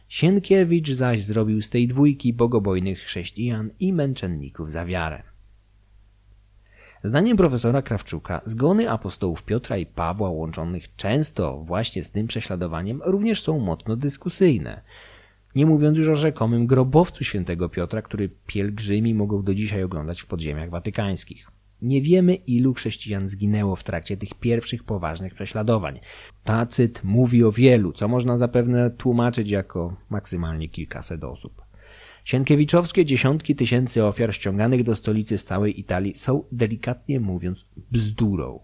Sienkiewicz 0.07 0.91
zaś 0.91 1.23
zrobił 1.23 1.61
z 1.61 1.69
tej 1.69 1.87
dwójki 1.87 2.33
bogobojnych 2.33 2.99
chrześcijan 2.99 3.69
i 3.79 3.93
męczenników 3.93 4.71
za 4.71 4.85
wiarę. 4.85 5.23
Zdaniem 7.03 7.37
profesora 7.37 7.81
Krawczuka, 7.81 8.41
zgony 8.45 8.91
apostołów 8.91 9.43
Piotra 9.43 9.77
i 9.77 9.85
Pawła, 9.85 10.29
łączonych 10.29 10.95
często 10.95 11.57
właśnie 11.57 12.03
z 12.03 12.11
tym 12.11 12.27
prześladowaniem, 12.27 13.01
również 13.05 13.41
są 13.41 13.59
mocno 13.59 13.95
dyskusyjne. 13.95 14.81
Nie 15.55 15.65
mówiąc 15.65 15.97
już 15.97 16.07
o 16.07 16.15
rzekomym 16.15 16.67
grobowcu 16.67 17.23
świętego 17.23 17.69
Piotra, 17.69 18.01
który 18.01 18.29
pielgrzymi 18.47 19.13
mogą 19.13 19.43
do 19.43 19.53
dzisiaj 19.53 19.83
oglądać 19.83 20.21
w 20.21 20.25
podziemiach 20.25 20.69
watykańskich. 20.69 21.47
Nie 21.81 22.01
wiemy, 22.01 22.35
ilu 22.35 22.73
chrześcijan 22.73 23.27
zginęło 23.27 23.75
w 23.75 23.83
trakcie 23.83 24.17
tych 24.17 24.33
pierwszych 24.33 24.83
poważnych 24.83 25.33
prześladowań. 25.33 25.99
Tacyt 26.43 27.03
mówi 27.03 27.43
o 27.43 27.51
wielu, 27.51 27.91
co 27.91 28.07
można 28.07 28.37
zapewne 28.37 28.91
tłumaczyć 28.91 29.49
jako 29.49 29.95
maksymalnie 30.09 30.69
kilkaset 30.69 31.23
osób. 31.23 31.61
Sienkiewiczowskie 32.25 33.05
dziesiątki 33.05 33.55
tysięcy 33.55 34.05
ofiar 34.05 34.35
ściąganych 34.35 34.83
do 34.83 34.95
stolicy 34.95 35.37
z 35.37 35.45
całej 35.45 35.79
Italii 35.79 36.15
są, 36.15 36.43
delikatnie 36.51 37.19
mówiąc, 37.19 37.69
bzdurą. 37.91 38.59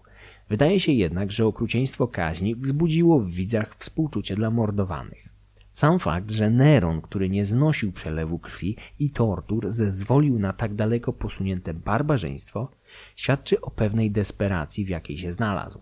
Wydaje 0.48 0.80
się 0.80 0.92
jednak, 0.92 1.32
że 1.32 1.46
okrucieństwo 1.46 2.08
kaźni 2.08 2.54
wzbudziło 2.54 3.20
w 3.20 3.30
widzach 3.30 3.76
współczucie 3.78 4.34
dla 4.34 4.50
mordowanych. 4.50 5.27
Sam 5.78 5.98
fakt, 5.98 6.30
że 6.30 6.50
Neron, 6.50 7.00
który 7.00 7.30
nie 7.30 7.44
znosił 7.44 7.92
przelewu 7.92 8.38
krwi 8.38 8.76
i 8.98 9.10
tortur, 9.10 9.70
zezwolił 9.70 10.38
na 10.38 10.52
tak 10.52 10.74
daleko 10.74 11.12
posunięte 11.12 11.74
barbarzyństwo, 11.74 12.70
świadczy 13.16 13.60
o 13.60 13.70
pewnej 13.70 14.10
desperacji, 14.10 14.84
w 14.84 14.88
jakiej 14.88 15.18
się 15.18 15.32
znalazł. 15.32 15.80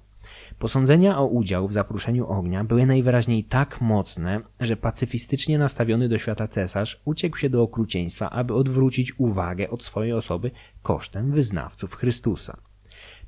Posądzenia 0.59 1.19
o 1.19 1.27
udział 1.27 1.69
w 1.69 1.73
zapruszeniu 1.73 2.27
ognia 2.27 2.65
były 2.65 2.87
najwyraźniej 2.87 3.45
tak 3.45 3.81
mocne, 3.81 4.41
że 4.61 4.77
pacyfistycznie 4.77 5.59
nastawiony 5.59 6.09
do 6.09 6.19
świata 6.19 6.49
cesarz 6.49 7.01
uciekł 7.05 7.39
się 7.39 7.51
do 7.51 7.63
okrucieństwa, 7.63 8.31
aby 8.31 8.55
odwrócić 8.55 9.21
uwagę 9.21 9.71
od 9.71 9.85
swojej 9.85 10.13
osoby 10.13 10.51
kosztem 10.83 11.33
wyznawców 11.33 11.95
Chrystusa. 11.95 12.57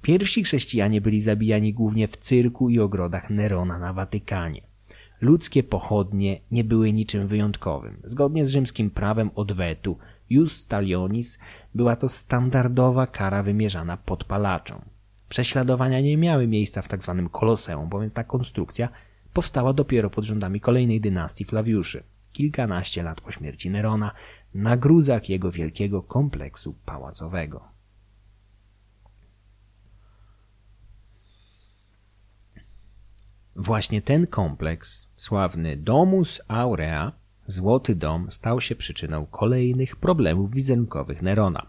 Pierwsi 0.02 0.44
chrześcijanie 0.44 1.00
byli 1.00 1.20
zabijani 1.20 1.74
głównie 1.74 2.08
w 2.08 2.16
cyrku 2.16 2.70
i 2.70 2.80
ogrodach 2.80 3.30
Nerona 3.30 3.78
na 3.78 3.92
Watykanie. 3.92 4.67
Ludzkie 5.20 5.62
pochodnie 5.62 6.40
nie 6.50 6.64
były 6.64 6.92
niczym 6.92 7.26
wyjątkowym. 7.26 8.00
Zgodnie 8.04 8.46
z 8.46 8.50
rzymskim 8.50 8.90
prawem 8.90 9.30
odwetu, 9.34 9.98
jus 10.30 10.66
talionis, 10.66 11.38
była 11.74 11.96
to 11.96 12.08
standardowa 12.08 13.06
kara 13.06 13.42
wymierzana 13.42 13.96
podpalaczom. 13.96 14.80
Prześladowania 15.28 16.00
nie 16.00 16.16
miały 16.16 16.46
miejsca 16.46 16.82
w 16.82 16.88
tzw. 16.88 17.20
Tak 17.22 17.32
koloseum, 17.32 17.88
bowiem 17.88 18.10
ta 18.10 18.24
konstrukcja 18.24 18.88
powstała 19.32 19.72
dopiero 19.72 20.10
pod 20.10 20.24
rządami 20.24 20.60
kolejnej 20.60 21.00
dynastii 21.00 21.44
Flawiuszy, 21.44 22.02
kilkanaście 22.32 23.02
lat 23.02 23.20
po 23.20 23.32
śmierci 23.32 23.70
Nerona, 23.70 24.12
na 24.54 24.76
gruzach 24.76 25.28
jego 25.28 25.50
wielkiego 25.50 26.02
kompleksu 26.02 26.74
pałacowego. 26.84 27.78
Właśnie 33.56 34.02
ten 34.02 34.26
kompleks, 34.26 35.07
sławny 35.18 35.76
Domus 35.76 36.40
Aurea, 36.48 37.12
Złoty 37.46 37.94
Dom, 37.94 38.30
stał 38.30 38.60
się 38.60 38.76
przyczyną 38.76 39.26
kolejnych 39.26 39.96
problemów 39.96 40.52
wizerunkowych 40.52 41.22
Nerona. 41.22 41.66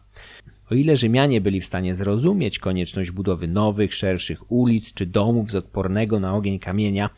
O 0.72 0.76
ile 0.76 0.96
Rzymianie 0.96 1.42
byli 1.42 1.62
w 1.62 1.66
stanie 1.66 1.96
zrozumieć 1.96 2.60
konieczność 2.60 3.12
budowy 3.12 3.48
nowych, 3.48 3.94
szerszych 3.94 4.52
ulic 4.52 4.94
czy 4.94 5.06
domów 5.06 5.52
z 5.52 5.56
odpornego 5.56 6.20
na 6.20 6.36
ogień 6.36 6.60
kamienia, 6.60 7.10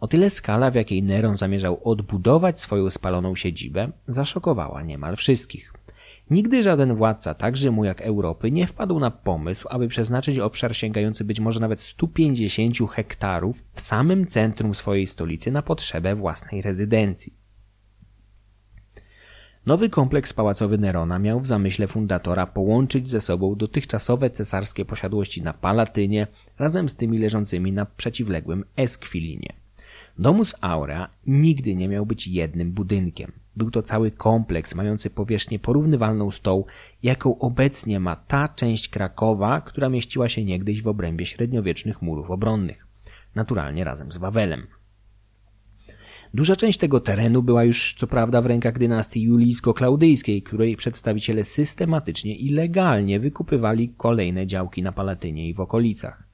o 0.00 0.08
tyle 0.08 0.30
skala, 0.30 0.70
w 0.70 0.74
jakiej 0.74 1.02
Neron 1.02 1.36
zamierzał 1.36 1.80
odbudować 1.84 2.60
swoją 2.60 2.90
spaloną 2.90 3.34
siedzibę, 3.34 3.90
zaszokowała 4.08 4.82
niemal 4.82 5.16
wszystkich. 5.16 5.75
Nigdy 6.30 6.62
żaden 6.62 6.94
władca, 6.94 7.34
tak 7.34 7.56
Rzymu 7.56 7.84
jak 7.84 8.00
Europy, 8.02 8.50
nie 8.50 8.66
wpadł 8.66 9.00
na 9.00 9.10
pomysł, 9.10 9.68
aby 9.70 9.88
przeznaczyć 9.88 10.38
obszar 10.38 10.76
sięgający 10.76 11.24
być 11.24 11.40
może 11.40 11.60
nawet 11.60 11.80
150 11.80 12.76
hektarów 12.90 13.64
w 13.72 13.80
samym 13.80 14.26
centrum 14.26 14.74
swojej 14.74 15.06
stolicy 15.06 15.52
na 15.52 15.62
potrzebę 15.62 16.14
własnej 16.14 16.62
rezydencji. 16.62 17.34
Nowy 19.66 19.90
kompleks 19.90 20.32
pałacowy 20.32 20.78
Nerona 20.78 21.18
miał 21.18 21.40
w 21.40 21.46
zamyśle 21.46 21.86
fundatora 21.86 22.46
połączyć 22.46 23.10
ze 23.10 23.20
sobą 23.20 23.54
dotychczasowe 23.54 24.30
cesarskie 24.30 24.84
posiadłości 24.84 25.42
na 25.42 25.52
Palatynie 25.52 26.26
razem 26.58 26.88
z 26.88 26.94
tymi 26.94 27.18
leżącymi 27.18 27.72
na 27.72 27.86
przeciwległym 27.86 28.64
Esquilinie. 28.76 29.52
Domus 30.18 30.54
Aurea 30.60 31.08
nigdy 31.26 31.74
nie 31.74 31.88
miał 31.88 32.06
być 32.06 32.26
jednym 32.26 32.72
budynkiem. 32.72 33.32
Był 33.56 33.70
to 33.70 33.82
cały 33.82 34.10
kompleks 34.10 34.74
mający 34.74 35.10
powierzchnię 35.10 35.58
porównywalną 35.58 36.30
z 36.30 36.40
tą, 36.40 36.64
jaką 37.02 37.38
obecnie 37.38 38.00
ma 38.00 38.16
ta 38.16 38.48
część 38.48 38.88
Krakowa, 38.88 39.60
która 39.60 39.88
mieściła 39.88 40.28
się 40.28 40.44
niegdyś 40.44 40.82
w 40.82 40.88
obrębie 40.88 41.26
średniowiecznych 41.26 42.02
murów 42.02 42.30
obronnych. 42.30 42.86
Naturalnie 43.34 43.84
razem 43.84 44.12
z 44.12 44.16
Wawelem. 44.16 44.66
Duża 46.34 46.56
część 46.56 46.78
tego 46.78 47.00
terenu 47.00 47.42
była 47.42 47.64
już 47.64 47.94
co 47.94 48.06
prawda 48.06 48.42
w 48.42 48.46
rękach 48.46 48.78
dynastii 48.78 49.22
julijsko-klaudyjskiej, 49.22 50.42
której 50.42 50.76
przedstawiciele 50.76 51.44
systematycznie 51.44 52.36
i 52.36 52.48
legalnie 52.48 53.20
wykupywali 53.20 53.94
kolejne 53.96 54.46
działki 54.46 54.82
na 54.82 54.92
Palatynie 54.92 55.48
i 55.48 55.54
w 55.54 55.60
okolicach. 55.60 56.25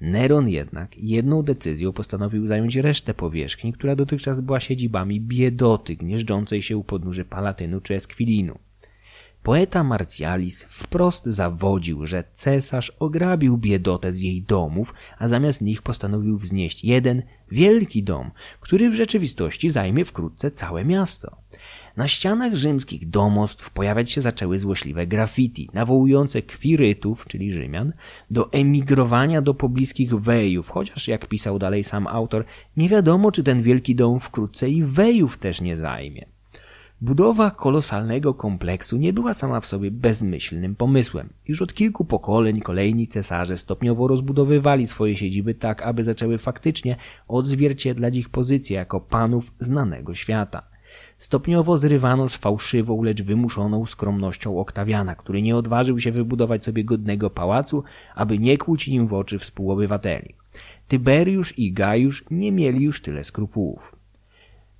Neron 0.00 0.48
jednak 0.48 0.98
jedną 0.98 1.42
decyzją 1.42 1.92
postanowił 1.92 2.46
zająć 2.46 2.76
resztę 2.76 3.14
powierzchni, 3.14 3.72
która 3.72 3.96
dotychczas 3.96 4.40
była 4.40 4.60
siedzibami 4.60 5.20
biedoty 5.20 5.96
gnieżdżącej 5.96 6.62
się 6.62 6.76
u 6.76 6.84
podnóży 6.84 7.24
Palatynu 7.24 7.80
czy 7.80 7.94
Eskwilinu. 7.94 8.58
Poeta 9.42 9.84
Marcialis 9.84 10.64
wprost 10.64 11.26
zawodził, 11.26 12.06
że 12.06 12.24
cesarz 12.32 12.90
ograbił 12.90 13.58
biedotę 13.58 14.12
z 14.12 14.20
jej 14.20 14.42
domów, 14.42 14.94
a 15.18 15.28
zamiast 15.28 15.60
nich 15.60 15.82
postanowił 15.82 16.38
wznieść 16.38 16.84
jeden 16.84 17.22
wielki 17.50 18.02
dom, 18.02 18.30
który 18.60 18.90
w 18.90 18.94
rzeczywistości 18.94 19.70
zajmie 19.70 20.04
wkrótce 20.04 20.50
całe 20.50 20.84
miasto. 20.84 21.36
Na 21.98 22.08
ścianach 22.08 22.54
rzymskich 22.54 23.10
domostw 23.10 23.70
pojawiać 23.70 24.10
się 24.10 24.20
zaczęły 24.20 24.58
złośliwe 24.58 25.06
graffiti, 25.06 25.70
nawołujące 25.72 26.42
kwirytów, 26.42 27.26
czyli 27.26 27.52
Rzymian, 27.52 27.92
do 28.30 28.52
emigrowania 28.52 29.42
do 29.42 29.54
pobliskich 29.54 30.14
wejów, 30.14 30.68
chociaż 30.68 31.08
jak 31.08 31.26
pisał 31.26 31.58
dalej 31.58 31.84
sam 31.84 32.06
autor, 32.06 32.44
nie 32.76 32.88
wiadomo 32.88 33.32
czy 33.32 33.42
ten 33.42 33.62
wielki 33.62 33.94
dom 33.94 34.20
wkrótce 34.20 34.70
i 34.70 34.82
wejów 34.82 35.38
też 35.38 35.60
nie 35.60 35.76
zajmie. 35.76 36.26
Budowa 37.00 37.50
kolosalnego 37.50 38.34
kompleksu 38.34 38.96
nie 38.96 39.12
była 39.12 39.34
sama 39.34 39.60
w 39.60 39.66
sobie 39.66 39.90
bezmyślnym 39.90 40.76
pomysłem. 40.76 41.28
Już 41.48 41.62
od 41.62 41.74
kilku 41.74 42.04
pokoleń 42.04 42.60
kolejni 42.60 43.08
cesarze 43.08 43.56
stopniowo 43.56 44.08
rozbudowywali 44.08 44.86
swoje 44.86 45.16
siedziby 45.16 45.54
tak, 45.54 45.82
aby 45.82 46.04
zaczęły 46.04 46.38
faktycznie 46.38 46.96
odzwierciedlać 47.28 48.16
ich 48.16 48.28
pozycję 48.28 48.76
jako 48.76 49.00
panów 49.00 49.52
znanego 49.58 50.14
świata. 50.14 50.77
Stopniowo 51.18 51.78
zrywano 51.78 52.28
z 52.28 52.36
fałszywą, 52.36 53.02
lecz 53.02 53.22
wymuszoną 53.22 53.86
skromnością 53.86 54.58
Oktawiana, 54.60 55.14
który 55.14 55.42
nie 55.42 55.56
odważył 55.56 55.98
się 55.98 56.12
wybudować 56.12 56.64
sobie 56.64 56.84
godnego 56.84 57.30
pałacu, 57.30 57.84
aby 58.14 58.38
nie 58.38 58.58
kłuć 58.58 58.88
im 58.88 59.06
w 59.06 59.14
oczy 59.14 59.38
współobywateli. 59.38 60.34
Tyberiusz 60.88 61.58
i 61.58 61.72
Gajusz 61.72 62.24
nie 62.30 62.52
mieli 62.52 62.84
już 62.84 63.02
tyle 63.02 63.24
skrupułów. 63.24 63.97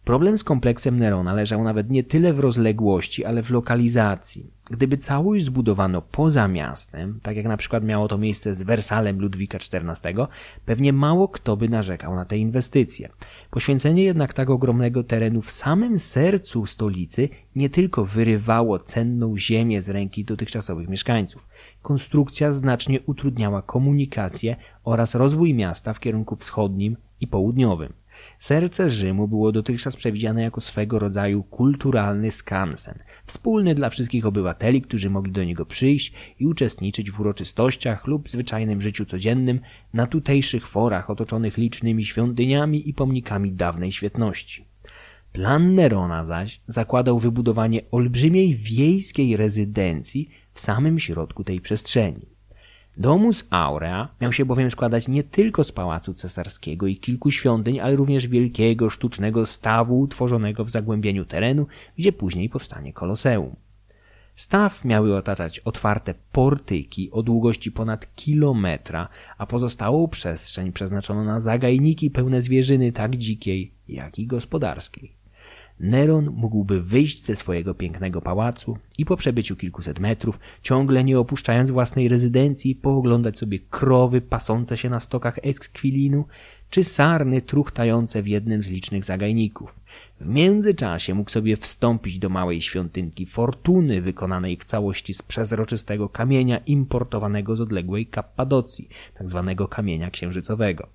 Problem 0.09 0.39
z 0.39 0.45
kompleksem 0.45 0.99
Nerona 0.99 1.33
leżał 1.33 1.65
nawet 1.65 1.91
nie 1.91 2.05
tyle 2.05 2.33
w 2.33 2.39
rozległości, 2.39 3.25
ale 3.25 3.43
w 3.43 3.51
lokalizacji. 3.51 4.51
Gdyby 4.71 4.97
całość 4.97 5.45
zbudowano 5.45 6.03
poza 6.03 6.49
miastem, 6.49 7.21
tak 7.23 7.37
jak 7.37 7.47
na 7.47 7.57
przykład 7.57 7.85
miało 7.85 8.09
to 8.09 8.19
miejsce 8.19 8.55
z 8.55 8.63
Wersalem 8.63 9.21
Ludwika 9.21 9.59
XIV, 9.59 10.27
pewnie 10.67 10.93
mało 10.93 11.29
kto 11.29 11.57
by 11.57 11.69
narzekał 11.69 12.15
na 12.15 12.25
te 12.25 12.39
inwestycje. 12.39 13.09
Poświęcenie 13.51 14.03
jednak 14.03 14.35
tak 14.35 14.51
ogromnego 14.51 15.05
terenu 15.05 15.43
w 15.43 15.51
samym 15.51 15.99
sercu 15.99 16.67
stolicy 16.67 17.29
nie 17.57 17.71
tylko 17.71 18.05
wyrywało 18.05 18.79
cenną 18.79 19.39
ziemię 19.39 19.83
z 19.83 19.89
ręki 19.89 20.25
dotychczasowych 20.25 20.89
mieszkańców. 20.89 21.49
Konstrukcja 21.83 22.53
znacznie 22.53 23.01
utrudniała 23.01 23.63
komunikację 23.63 24.57
oraz 24.85 25.15
rozwój 25.15 25.55
miasta 25.55 25.93
w 25.93 26.01
kierunku 26.01 26.37
wschodnim 26.37 26.97
i 27.21 27.27
południowym. 27.27 27.93
Serce 28.39 28.91
Rzymu 28.91 29.29
było 29.29 29.53
dotychczas 29.53 29.97
przewidziane 29.97 30.43
jako 30.43 30.61
swego 30.61 30.99
rodzaju 30.99 31.43
kulturalny 31.43 32.31
skansen, 32.31 32.99
wspólny 33.27 33.75
dla 33.75 33.91
wszystkich 33.91 34.27
obywateli, 34.27 34.83
którzy 34.83 35.11
mogli 35.11 35.33
do 35.33 35.45
niego 35.45 35.67
przyjść 35.67 36.13
i 36.39 36.47
uczestniczyć 36.47 37.11
w 37.11 37.21
uroczystościach 37.21 38.07
lub 38.07 38.31
zwyczajnym 38.31 38.83
życiu 38.83 39.05
codziennym 39.05 39.61
na 39.93 40.07
tutejszych 40.07 40.69
forach 40.69 41.11
otoczonych 41.11 41.57
licznymi 41.57 42.05
świątyniami 42.05 42.89
i 42.89 42.95
pomnikami 42.95 43.53
dawnej 43.53 43.93
świetności. 43.93 44.65
Plan 45.33 45.75
Nerona 45.75 46.25
zaś 46.25 46.61
zakładał 46.69 47.19
wybudowanie 47.19 47.81
olbrzymiej 47.91 48.57
wiejskiej 48.57 49.37
rezydencji 49.37 50.29
w 50.53 50.61
samym 50.61 50.99
środku 50.99 51.45
tej 51.45 51.61
przestrzeni. 51.61 52.38
Domus 52.99 53.45
Aurea 53.51 54.09
miał 54.21 54.33
się 54.33 54.45
bowiem 54.45 54.71
składać 54.71 55.09
nie 55.09 55.25
tylko 55.25 55.65
z 55.65 55.73
pałacu 55.73 56.15
cesarskiego 56.15 56.87
i 56.87 56.97
kilku 56.97 57.31
świątyń, 57.31 57.81
ale 57.81 57.97
również 57.97 58.29
wielkiego 58.29 58.91
sztucznego 58.91 59.47
stawu 59.47 60.01
utworzonego 60.01 60.65
w 60.65 60.71
zagłębieniu 60.71 61.25
terenu, 61.25 61.67
gdzie 61.99 62.13
później 62.13 62.49
powstanie 62.49 62.93
koloseum. 62.93 63.57
Staw 64.35 64.85
miały 64.85 65.17
otaczać 65.17 65.59
otwarte 65.59 66.15
portyki 66.33 67.11
o 67.11 67.23
długości 67.23 67.73
ponad 67.73 68.15
kilometra, 68.15 69.09
a 69.39 69.47
pozostałą 69.47 70.09
przestrzeń 70.09 70.73
przeznaczono 70.73 71.25
na 71.25 71.41
zagajniki 71.41 72.11
pełne 72.11 72.43
zwierzyny 72.43 72.93
tak 72.93 73.17
dzikiej, 73.17 73.73
jak 73.89 74.19
i 74.19 74.27
gospodarskiej. 74.27 75.18
Neron 75.81 76.31
mógłby 76.37 76.83
wyjść 76.83 77.25
ze 77.25 77.37
swojego 77.37 77.75
pięknego 77.75 78.21
pałacu 78.21 78.79
i 78.99 79.05
po 79.05 79.17
przebyciu 79.17 79.57
kilkuset 79.57 79.99
metrów, 79.99 80.39
ciągle 80.63 81.05
nie 81.05 81.19
opuszczając 81.19 81.71
własnej 81.71 82.09
rezydencji, 82.09 82.75
pooglądać 82.75 83.39
sobie 83.39 83.59
krowy 83.71 84.21
pasące 84.21 84.77
się 84.77 84.91
na 84.91 85.01
stokach 85.01 85.39
Eskwilinu, 85.43 86.25
czy 86.71 86.85
sarny 86.85 87.43
truchtające 87.43 88.23
w 88.23 88.29
jednym 88.29 88.63
z 88.63 88.69
licznych 88.71 89.05
zagajników. 89.05 89.75
W 90.21 90.27
międzyczasie 90.27 91.15
mógł 91.15 91.31
sobie 91.31 91.57
wstąpić 91.57 92.19
do 92.19 92.29
małej 92.29 92.61
świątynki 92.61 93.27
fortuny 93.27 94.01
wykonanej 94.01 94.57
w 94.57 94.65
całości 94.65 95.15
z 95.15 95.23
przezroczystego 95.23 96.09
kamienia 96.09 96.59
importowanego 96.59 97.57
z 97.57 97.61
odległej 97.61 98.07
Kappadocji, 98.07 98.89
tak 99.19 99.29
zwanego 99.29 99.69
kamienia 99.69 100.11
księżycowego. 100.11 100.89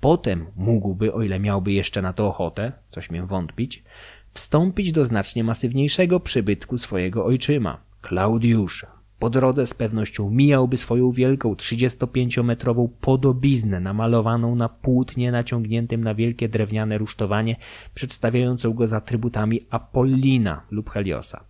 Potem 0.00 0.46
mógłby, 0.56 1.12
o 1.12 1.22
ile 1.22 1.40
miałby 1.40 1.72
jeszcze 1.72 2.02
na 2.02 2.12
to 2.12 2.28
ochotę, 2.28 2.72
coś 2.86 3.10
mnie 3.10 3.22
wątpić, 3.22 3.84
wstąpić 4.32 4.92
do 4.92 5.04
znacznie 5.04 5.44
masywniejszego 5.44 6.20
przybytku 6.20 6.78
swojego 6.78 7.24
ojczyma, 7.24 7.80
Klaudiusza. 8.02 9.00
Po 9.20 9.30
drodze 9.30 9.66
z 9.66 9.74
pewnością 9.74 10.30
mijałby 10.30 10.76
swoją 10.76 11.12
wielką 11.12 11.54
35-metrową 11.54 12.88
podobiznę 13.00 13.80
namalowaną 13.80 14.54
na 14.54 14.68
płótnie 14.68 15.32
naciągniętym 15.32 16.04
na 16.04 16.14
wielkie 16.14 16.48
drewniane 16.48 16.98
rusztowanie, 16.98 17.56
przedstawiającą 17.94 18.72
go 18.72 18.86
z 18.86 18.92
atrybutami 18.92 19.66
Apollina 19.70 20.62
lub 20.70 20.90
Heliosa. 20.90 21.44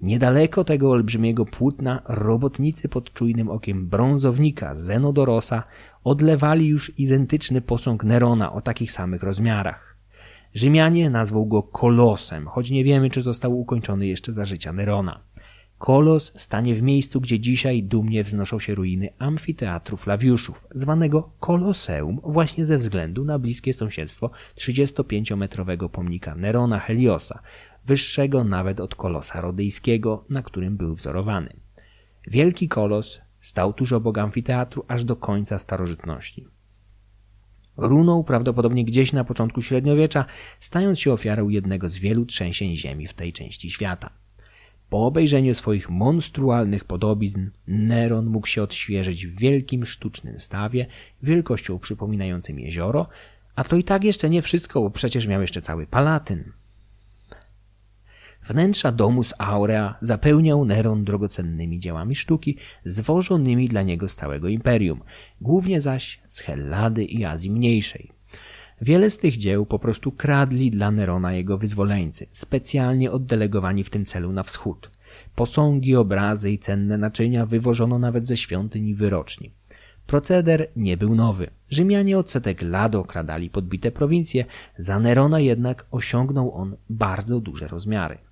Niedaleko 0.00 0.64
tego 0.64 0.90
olbrzymiego 0.90 1.46
płótna 1.46 2.02
robotnicy 2.08 2.88
pod 2.88 3.12
czujnym 3.12 3.50
okiem 3.50 3.88
brązownika 3.88 4.74
Zenodorosa 4.76 5.62
odlewali 6.04 6.66
już 6.66 6.98
identyczny 6.98 7.60
posąg 7.60 8.04
Nerona 8.04 8.52
o 8.52 8.60
takich 8.60 8.92
samych 8.92 9.22
rozmiarach. 9.22 9.85
Rzymianie 10.56 11.10
nazwą 11.10 11.44
go 11.44 11.62
kolosem, 11.62 12.46
choć 12.46 12.70
nie 12.70 12.84
wiemy, 12.84 13.10
czy 13.10 13.22
został 13.22 13.60
ukończony 13.60 14.06
jeszcze 14.06 14.32
za 14.32 14.44
życia 14.44 14.72
Nerona. 14.72 15.20
Kolos 15.78 16.32
stanie 16.36 16.74
w 16.74 16.82
miejscu, 16.82 17.20
gdzie 17.20 17.40
dzisiaj 17.40 17.82
dumnie 17.82 18.24
wznoszą 18.24 18.58
się 18.58 18.74
ruiny 18.74 19.08
amfiteatru 19.18 19.96
Flawiuszów, 19.96 20.66
zwanego 20.74 21.30
Koloseum 21.40 22.20
właśnie 22.24 22.64
ze 22.64 22.78
względu 22.78 23.24
na 23.24 23.38
bliskie 23.38 23.72
sąsiedztwo 23.72 24.30
35-metrowego 24.58 25.88
pomnika 25.88 26.34
Nerona 26.34 26.78
Heliosa, 26.78 27.42
wyższego 27.86 28.44
nawet 28.44 28.80
od 28.80 28.94
kolosa 28.94 29.40
rodyjskiego, 29.40 30.24
na 30.30 30.42
którym 30.42 30.76
był 30.76 30.94
wzorowany. 30.94 31.56
Wielki 32.26 32.68
kolos 32.68 33.20
stał 33.40 33.72
tuż 33.72 33.92
obok 33.92 34.18
amfiteatru 34.18 34.84
aż 34.88 35.04
do 35.04 35.16
końca 35.16 35.58
starożytności. 35.58 36.55
Runął 37.76 38.24
prawdopodobnie 38.24 38.84
gdzieś 38.84 39.12
na 39.12 39.24
początku 39.24 39.62
średniowiecza, 39.62 40.24
stając 40.60 41.00
się 41.00 41.12
ofiarą 41.12 41.48
jednego 41.48 41.88
z 41.88 41.96
wielu 41.96 42.26
trzęsień 42.26 42.76
ziemi 42.76 43.06
w 43.06 43.14
tej 43.14 43.32
części 43.32 43.70
świata. 43.70 44.10
Po 44.90 45.06
obejrzeniu 45.06 45.54
swoich 45.54 45.90
monstrualnych 45.90 46.84
podobizn, 46.84 47.50
Neron 47.66 48.26
mógł 48.26 48.46
się 48.46 48.62
odświeżyć 48.62 49.26
w 49.26 49.38
wielkim 49.38 49.86
sztucznym 49.86 50.40
stawie, 50.40 50.86
wielkością 51.22 51.78
przypominającym 51.78 52.60
jezioro, 52.60 53.08
a 53.56 53.64
to 53.64 53.76
i 53.76 53.84
tak 53.84 54.04
jeszcze 54.04 54.30
nie 54.30 54.42
wszystko, 54.42 54.80
bo 54.80 54.90
przecież 54.90 55.26
miał 55.26 55.40
jeszcze 55.40 55.62
cały 55.62 55.86
palatyn. 55.86 56.52
Wnętrza 58.48 58.92
domu 58.92 59.22
z 59.22 59.34
Aurea 59.38 59.94
zapełniał 60.00 60.64
Neron 60.64 61.04
drogocennymi 61.04 61.78
dziełami 61.78 62.14
sztuki 62.14 62.56
zwożonymi 62.84 63.68
dla 63.68 63.82
niego 63.82 64.08
z 64.08 64.16
całego 64.16 64.48
imperium, 64.48 65.00
głównie 65.40 65.80
zaś 65.80 66.20
z 66.26 66.40
Hellady 66.40 67.04
i 67.04 67.24
Azji 67.24 67.50
Mniejszej. 67.50 68.10
Wiele 68.80 69.10
z 69.10 69.18
tych 69.18 69.36
dzieł 69.36 69.66
po 69.66 69.78
prostu 69.78 70.12
kradli 70.12 70.70
dla 70.70 70.90
Nerona 70.90 71.32
jego 71.32 71.58
wyzwoleńcy, 71.58 72.26
specjalnie 72.32 73.12
oddelegowani 73.12 73.84
w 73.84 73.90
tym 73.90 74.04
celu 74.04 74.32
na 74.32 74.42
wschód. 74.42 74.90
Posągi, 75.34 75.96
obrazy 75.96 76.50
i 76.50 76.58
cenne 76.58 76.98
naczynia 76.98 77.46
wywożono 77.46 77.98
nawet 77.98 78.26
ze 78.26 78.36
świątyń 78.36 78.88
i 78.88 78.94
wyroczni. 78.94 79.50
Proceder 80.06 80.68
nie 80.76 80.96
był 80.96 81.14
nowy. 81.14 81.50
Rzymianie 81.70 82.18
od 82.18 82.30
setek 82.30 82.62
lat 82.62 82.94
okradali 82.94 83.50
podbite 83.50 83.90
prowincje, 83.90 84.44
za 84.78 85.00
Nerona 85.00 85.40
jednak 85.40 85.86
osiągnął 85.90 86.54
on 86.54 86.76
bardzo 86.90 87.40
duże 87.40 87.68
rozmiary. 87.68 88.25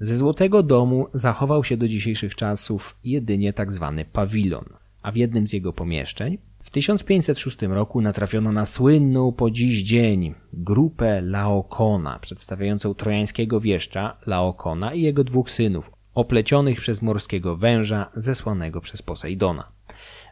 Ze 0.00 0.16
Złotego 0.16 0.62
Domu 0.62 1.06
zachował 1.14 1.64
się 1.64 1.76
do 1.76 1.88
dzisiejszych 1.88 2.34
czasów 2.34 2.96
jedynie 3.04 3.52
tak 3.52 3.72
zwany 3.72 4.04
pawilon, 4.04 4.64
a 5.02 5.12
w 5.12 5.16
jednym 5.16 5.46
z 5.46 5.52
jego 5.52 5.72
pomieszczeń 5.72 6.38
w 6.62 6.70
1506 6.70 7.62
roku 7.62 8.00
natrafiono 8.00 8.52
na 8.52 8.64
słynną 8.64 9.32
po 9.32 9.50
dziś 9.50 9.82
dzień 9.82 10.34
grupę 10.52 11.20
Laokona, 11.22 12.18
przedstawiającą 12.18 12.94
trojańskiego 12.94 13.60
wieszcza 13.60 14.16
Laokona 14.26 14.94
i 14.94 15.02
jego 15.02 15.24
dwóch 15.24 15.50
synów, 15.50 15.90
oplecionych 16.14 16.80
przez 16.80 17.02
morskiego 17.02 17.56
węża 17.56 18.10
zesłanego 18.16 18.80
przez 18.80 19.02
Posejdona. 19.02 19.68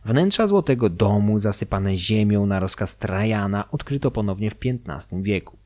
Wnętrza 0.04 0.46
Złotego 0.46 0.90
Domu, 0.90 1.38
zasypane 1.38 1.96
ziemią 1.96 2.46
na 2.46 2.60
rozkaz 2.60 2.98
Trajana, 2.98 3.70
odkryto 3.70 4.10
ponownie 4.10 4.50
w 4.50 4.56
XV 4.64 5.22
wieku. 5.22 5.63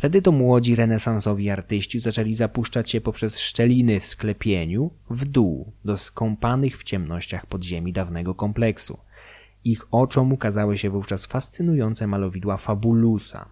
Wtedy 0.00 0.22
to 0.22 0.32
młodzi 0.32 0.74
renesansowi 0.74 1.50
artyści 1.50 1.98
zaczęli 1.98 2.34
zapuszczać 2.34 2.90
się 2.90 3.00
poprzez 3.00 3.38
szczeliny 3.38 4.00
w 4.00 4.04
sklepieniu 4.04 4.90
w 5.10 5.24
dół 5.24 5.72
do 5.84 5.96
skąpanych 5.96 6.78
w 6.78 6.84
ciemnościach 6.84 7.46
podziemi 7.46 7.92
dawnego 7.92 8.34
kompleksu. 8.34 8.98
Ich 9.64 9.86
oczom 9.90 10.32
ukazały 10.32 10.78
się 10.78 10.90
wówczas 10.90 11.26
fascynujące 11.26 12.06
malowidła 12.06 12.56
Fabulusa. 12.56 13.48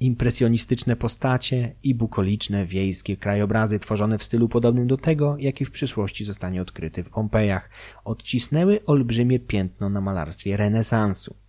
Impresjonistyczne 0.00 0.96
postacie 0.96 1.74
i 1.82 1.94
bukoliczne 1.94 2.66
wiejskie 2.66 3.16
krajobrazy 3.16 3.78
tworzone 3.78 4.18
w 4.18 4.24
stylu 4.24 4.48
podobnym 4.48 4.86
do 4.86 4.96
tego, 4.96 5.36
jaki 5.38 5.64
w 5.64 5.70
przyszłości 5.70 6.24
zostanie 6.24 6.62
odkryty 6.62 7.02
w 7.02 7.10
Pompejach, 7.10 7.70
odcisnęły 8.04 8.84
olbrzymie 8.86 9.38
piętno 9.38 9.88
na 9.88 10.00
malarstwie 10.00 10.56
renesansu. 10.56 11.45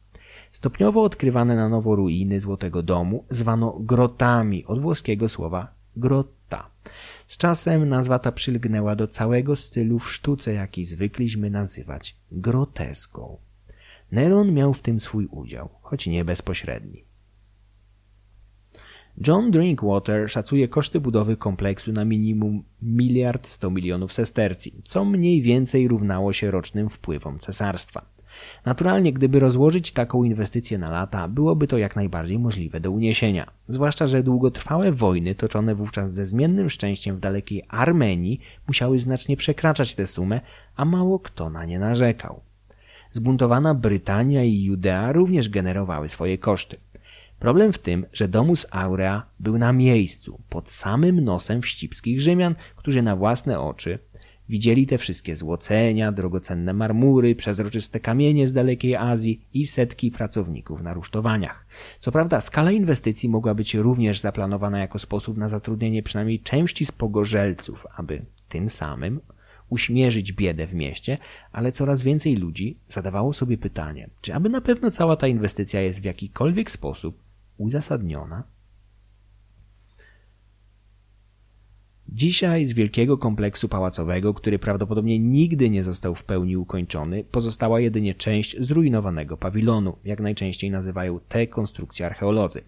Stopniowo 0.58 1.04
odkrywane 1.04 1.56
na 1.56 1.70
nowo 1.70 1.96
ruiny 1.96 2.40
Złotego 2.40 2.84
Domu 2.84 3.26
zwano 3.30 3.80
grotami 3.80 4.66
od 4.66 4.82
włoskiego 4.82 5.30
słowa 5.30 5.72
grotta. 5.96 6.70
Z 7.28 7.38
czasem 7.38 7.90
nazwa 7.90 8.20
ta 8.20 8.32
przylgnęła 8.32 8.96
do 8.96 9.08
całego 9.08 9.56
stylu 9.56 10.00
w 10.00 10.12
sztuce, 10.12 10.54
jaki 10.54 10.86
zwykliśmy 10.86 11.50
nazywać 11.50 12.16
groteską. 12.32 13.38
Neron 14.12 14.54
miał 14.54 14.74
w 14.74 14.82
tym 14.82 15.00
swój 15.00 15.26
udział, 15.26 15.70
choć 15.82 16.08
nie 16.08 16.26
bezpośredni. 16.26 17.04
John 19.28 19.52
Drinkwater 19.52 20.30
szacuje 20.30 20.68
koszty 20.68 21.00
budowy 21.00 21.38
kompleksu 21.38 21.92
na 21.92 22.06
minimum 22.06 22.64
miliard 22.82 23.48
sto 23.48 23.70
milionów 23.70 24.14
sestercji, 24.14 24.82
co 24.84 25.06
mniej 25.06 25.42
więcej 25.42 25.88
równało 25.88 26.34
się 26.34 26.52
rocznym 26.52 26.90
wpływom 26.90 27.40
cesarstwa. 27.40 28.16
Naturalnie, 28.65 29.14
gdyby 29.14 29.39
rozłożyć 29.39 29.91
taką 29.91 30.23
inwestycję 30.23 30.77
na 30.77 30.89
lata, 30.89 31.27
byłoby 31.27 31.68
to 31.68 31.77
jak 31.77 31.95
najbardziej 31.95 32.39
możliwe 32.39 32.80
do 32.80 32.91
uniesienia. 32.91 33.51
Zwłaszcza, 33.68 34.07
że 34.07 34.23
długotrwałe 34.23 34.91
wojny 34.91 35.35
toczone 35.35 35.76
wówczas 35.76 36.14
ze 36.14 36.26
zmiennym 36.26 36.69
szczęściem 36.69 37.15
w 37.15 37.19
dalekiej 37.19 37.64
Armenii 37.68 38.39
musiały 38.68 38.99
znacznie 38.99 39.38
przekraczać 39.38 39.95
tę 39.95 40.07
sumę, 40.07 40.41
a 40.76 40.85
mało 40.85 41.19
kto 41.19 41.49
na 41.49 41.65
nie 41.65 41.80
narzekał. 41.80 42.41
Zbuntowana 43.11 43.73
Brytania 43.73 44.43
i 44.43 44.64
Judea 44.64 45.11
również 45.11 45.49
generowały 45.49 46.09
swoje 46.09 46.38
koszty. 46.38 46.77
Problem 47.39 47.73
w 47.73 47.80
tym, 47.80 48.05
że 48.14 48.27
domus 48.27 48.65
Aurea 48.72 49.23
był 49.39 49.57
na 49.57 49.73
miejscu, 49.73 50.41
pod 50.49 50.69
samym 50.69 51.23
nosem 51.23 51.61
wścibskich 51.61 52.22
Rzymian, 52.22 52.55
którzy 52.76 53.01
na 53.01 53.15
własne 53.15 53.59
oczy 53.59 53.99
widzieli 54.49 54.88
te 54.88 54.98
wszystkie 54.98 55.36
złocenia, 55.36 56.11
drogocenne 56.11 56.74
marmury, 56.74 57.36
przezroczyste 57.36 57.99
kamienie 57.99 58.48
z 58.48 58.53
dalekiej 58.53 58.95
Azji 58.95 59.41
i 59.53 59.68
setki 59.68 60.11
pracowników 60.11 60.82
na 60.82 60.94
rusztowaniach. 60.94 61.65
Co 61.99 62.11
prawda 62.11 62.41
skala 62.41 62.72
inwestycji 62.72 63.30
mogła 63.30 63.56
być 63.56 63.76
również 63.76 64.19
zaplanowana 64.19 64.80
jako 64.80 64.99
sposób 64.99 65.38
na 65.38 65.49
zatrudnienie 65.49 66.03
przynajmniej 66.03 66.40
części 66.40 66.86
z 66.86 66.91
pogorzelców, 66.91 67.88
aby 67.95 68.26
tym 68.49 68.69
samym 68.69 69.19
uśmierzyć 69.69 70.34
biedę 70.34 70.68
w 70.68 70.74
mieście, 70.74 71.18
ale 71.52 71.72
coraz 71.72 72.02
więcej 72.02 72.36
ludzi 72.36 72.78
zadawało 72.88 73.34
sobie 73.34 73.57
pytanie, 73.57 74.10
czy 74.22 74.36
aby 74.36 74.49
na 74.49 74.61
pewno 74.61 74.91
cała 74.91 75.15
ta 75.15 75.28
inwestycja 75.28 75.82
jest 75.82 76.02
w 76.02 76.06
jakikolwiek 76.06 76.72
sposób 76.72 77.24
uzasadniona? 77.57 78.44
Dzisiaj 82.10 82.66
z 82.66 82.74
wielkiego 82.74 83.18
kompleksu 83.18 83.70
pałacowego, 83.70 84.34
który 84.34 84.60
prawdopodobnie 84.60 85.20
nigdy 85.20 85.70
nie 85.70 85.84
został 85.84 86.16
w 86.16 86.24
pełni 86.24 86.58
ukończony, 86.58 87.24
pozostała 87.24 87.80
jedynie 87.80 88.16
część 88.16 88.56
zrujnowanego 88.60 89.38
pawilonu, 89.38 89.98
jak 90.06 90.20
najczęściej 90.20 90.72
nazywają 90.72 91.20
te 91.30 91.48
konstrukcje 91.48 92.06
archeolodzy. 92.06 92.62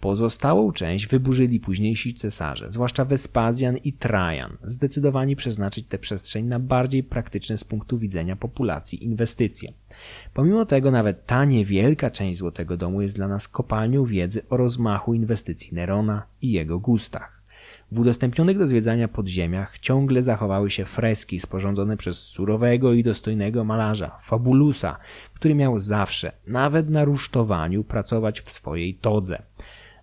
Pozostałą 0.00 0.72
część 0.72 1.06
wyburzyli 1.06 1.60
późniejsi 1.60 2.14
cesarze, 2.14 2.72
zwłaszcza 2.72 3.04
Wespazjan 3.04 3.76
i 3.76 3.92
Trajan, 3.92 4.56
zdecydowani 4.64 5.36
przeznaczyć 5.36 5.86
tę 5.86 5.98
przestrzeń 5.98 6.46
na 6.46 6.58
bardziej 6.58 7.02
praktyczne 7.02 7.58
z 7.58 7.64
punktu 7.64 7.98
widzenia 7.98 8.36
populacji 8.36 9.04
inwestycje. 9.04 9.72
Pomimo 10.34 10.66
tego 10.66 10.90
nawet 10.90 11.26
ta 11.26 11.44
niewielka 11.44 12.10
część 12.10 12.38
Złotego 12.38 12.76
Domu 12.76 13.02
jest 13.02 13.16
dla 13.16 13.28
nas 13.28 13.48
kopalnią 13.48 14.04
wiedzy 14.04 14.42
o 14.48 14.56
rozmachu 14.56 15.14
inwestycji 15.14 15.74
Nerona 15.74 16.22
i 16.42 16.52
jego 16.52 16.78
gustach. 16.78 17.39
W 17.92 17.98
udostępnionych 17.98 18.58
do 18.58 18.66
zwiedzania 18.66 19.08
podziemiach 19.08 19.78
ciągle 19.78 20.22
zachowały 20.22 20.70
się 20.70 20.84
freski 20.84 21.38
sporządzone 21.38 21.96
przez 21.96 22.18
surowego 22.18 22.92
i 22.92 23.02
dostojnego 23.02 23.64
malarza, 23.64 24.18
Fabulusa, 24.22 24.98
który 25.34 25.54
miał 25.54 25.78
zawsze, 25.78 26.32
nawet 26.46 26.90
na 26.90 27.04
rusztowaniu, 27.04 27.84
pracować 27.84 28.40
w 28.40 28.50
swojej 28.50 28.94
todze. 28.94 29.42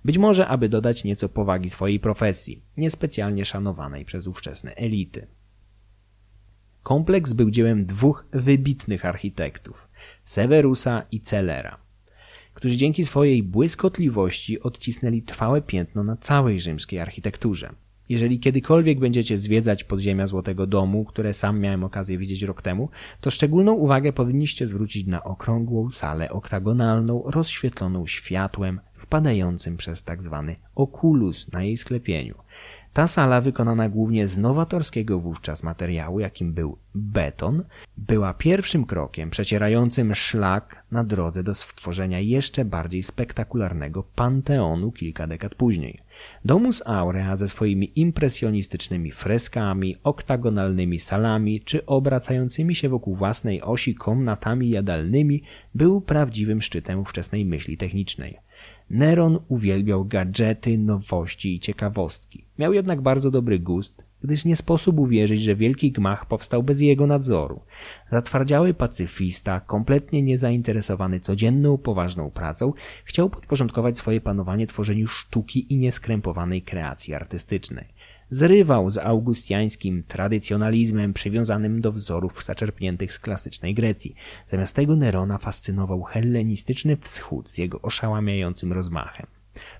Być 0.05 0.17
może, 0.17 0.47
aby 0.47 0.69
dodać 0.69 1.03
nieco 1.03 1.29
powagi 1.29 1.69
swojej 1.69 1.99
profesji, 1.99 2.61
niespecjalnie 2.77 3.45
szanowanej 3.45 4.05
przez 4.05 4.27
ówczesne 4.27 4.75
elity. 4.75 5.27
Kompleks 6.83 7.33
był 7.33 7.51
dziełem 7.51 7.85
dwóch 7.85 8.25
wybitnych 8.31 9.05
architektów, 9.05 9.87
Severusa 10.23 11.03
i 11.11 11.21
Celera, 11.21 11.77
którzy 12.57 12.77
dzięki 12.77 13.03
swojej 13.03 13.43
błyskotliwości 13.43 14.59
odcisnęli 14.59 15.21
trwałe 15.21 15.61
piętno 15.61 16.03
na 16.03 16.15
całej 16.15 16.59
rzymskiej 16.59 16.99
architekturze. 16.99 17.69
Jeżeli 18.09 18.39
kiedykolwiek 18.39 18.99
będziecie 18.99 19.37
zwiedzać 19.37 19.83
podziemia 19.83 20.27
Złotego 20.27 20.67
Domu, 20.67 21.05
które 21.05 21.33
sam 21.33 21.59
miałem 21.59 21.83
okazję 21.83 22.17
widzieć 22.17 22.43
rok 22.43 22.61
temu, 22.61 22.89
to 23.21 23.31
szczególną 23.31 23.73
uwagę 23.73 24.13
powinniście 24.13 24.67
zwrócić 24.67 25.07
na 25.07 25.23
okrągłą 25.23 25.91
salę 25.91 26.29
oktagonalną, 26.29 27.23
rozświetloną 27.25 28.07
światłem 28.07 28.79
wpadającym 28.95 29.77
przez 29.77 30.03
tak 30.03 30.23
zwany 30.23 30.55
okulus 30.75 31.51
na 31.51 31.63
jej 31.63 31.77
sklepieniu. 31.77 32.35
Ta 32.97 33.07
sala, 33.07 33.41
wykonana 33.41 33.89
głównie 33.89 34.27
z 34.27 34.37
nowatorskiego 34.37 35.19
wówczas 35.19 35.63
materiału, 35.63 36.19
jakim 36.19 36.53
był 36.53 36.77
beton, 36.95 37.63
była 37.97 38.33
pierwszym 38.33 38.85
krokiem 38.85 39.29
przecierającym 39.29 40.15
szlak 40.15 40.83
na 40.91 41.03
drodze 41.03 41.43
do 41.43 41.53
stworzenia 41.53 42.19
jeszcze 42.19 42.65
bardziej 42.65 43.03
spektakularnego 43.03 44.03
panteonu 44.03 44.91
kilka 44.91 45.27
dekad 45.27 45.55
później. 45.55 46.01
Domus 46.45 46.83
Aurea 46.85 47.35
ze 47.35 47.47
swoimi 47.47 47.91
impresjonistycznymi 47.95 49.11
freskami, 49.11 49.95
oktagonalnymi 50.03 50.99
salami 50.99 51.61
czy 51.61 51.85
obracającymi 51.85 52.75
się 52.75 52.89
wokół 52.89 53.15
własnej 53.15 53.61
osi 53.61 53.95
komnatami 53.95 54.69
jadalnymi 54.69 55.43
był 55.75 56.01
prawdziwym 56.01 56.61
szczytem 56.61 56.99
ówczesnej 56.99 57.45
myśli 57.45 57.77
technicznej. 57.77 58.37
Neron 58.89 59.39
uwielbiał 59.47 60.05
gadżety, 60.05 60.77
nowości 60.77 61.55
i 61.55 61.59
ciekawostki. 61.59 62.46
Miał 62.59 62.73
jednak 62.73 63.01
bardzo 63.01 63.31
dobry 63.31 63.59
gust, 63.59 64.03
gdyż 64.23 64.45
nie 64.45 64.55
sposób 64.55 64.99
uwierzyć, 64.99 65.41
że 65.41 65.55
wielki 65.55 65.91
gmach 65.91 66.25
powstał 66.25 66.63
bez 66.63 66.81
jego 66.81 67.07
nadzoru. 67.07 67.61
Zatwardziały 68.11 68.73
pacyfista, 68.73 69.59
kompletnie 69.59 70.21
niezainteresowany 70.21 71.19
codzienną, 71.19 71.77
poważną 71.77 72.31
pracą, 72.31 72.73
chciał 73.05 73.29
podporządkować 73.29 73.97
swoje 73.97 74.21
panowanie 74.21 74.67
tworzeniu 74.67 75.07
sztuki 75.07 75.73
i 75.73 75.77
nieskrępowanej 75.77 76.61
kreacji 76.61 77.13
artystycznej 77.13 77.97
zrywał 78.29 78.89
z 78.89 78.97
augustiańskim 78.97 80.03
tradycjonalizmem 80.07 81.13
przywiązanym 81.13 81.81
do 81.81 81.91
wzorów 81.91 82.43
zaczerpniętych 82.43 83.13
z 83.13 83.19
klasycznej 83.19 83.73
Grecji. 83.73 84.15
Zamiast 84.45 84.75
tego 84.75 84.95
Nerona 84.95 85.37
fascynował 85.37 86.03
hellenistyczny 86.03 86.97
wschód 86.97 87.49
z 87.49 87.57
jego 87.57 87.81
oszałamiającym 87.81 88.73
rozmachem. 88.73 89.27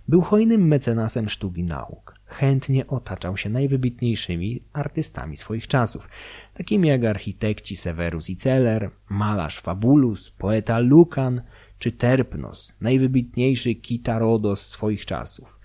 Był 0.08 0.22
hojnym 0.22 0.68
mecenasem 0.68 1.30
sztuki 1.30 1.64
nauk. 1.64 2.17
Chętnie 2.38 2.88
otaczał 2.88 3.38
się 3.38 3.50
najwybitniejszymi 3.50 4.64
artystami 4.74 5.38
swoich 5.38 5.68
czasów, 5.68 6.10
takimi 6.54 6.88
jak 6.88 7.04
architekci 7.06 7.76
Severus 7.76 8.30
i 8.30 8.36
Celer, 8.36 8.92
malarz 9.10 9.60
Fabulus, 9.60 10.32
poeta 10.32 10.80
Lucan 10.80 11.42
czy 11.80 11.92
Terpnos, 11.92 12.74
najwybitniejszy 12.82 13.76
Kitarodos 13.76 14.68
swoich 14.68 15.06
czasów. 15.06 15.60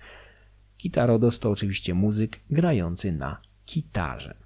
Kitarodos 0.77 1.39
to 1.39 1.49
oczywiście 1.49 1.93
muzyk 1.93 2.39
grający 2.49 3.11
na 3.11 3.41
kitarze. 3.65 4.42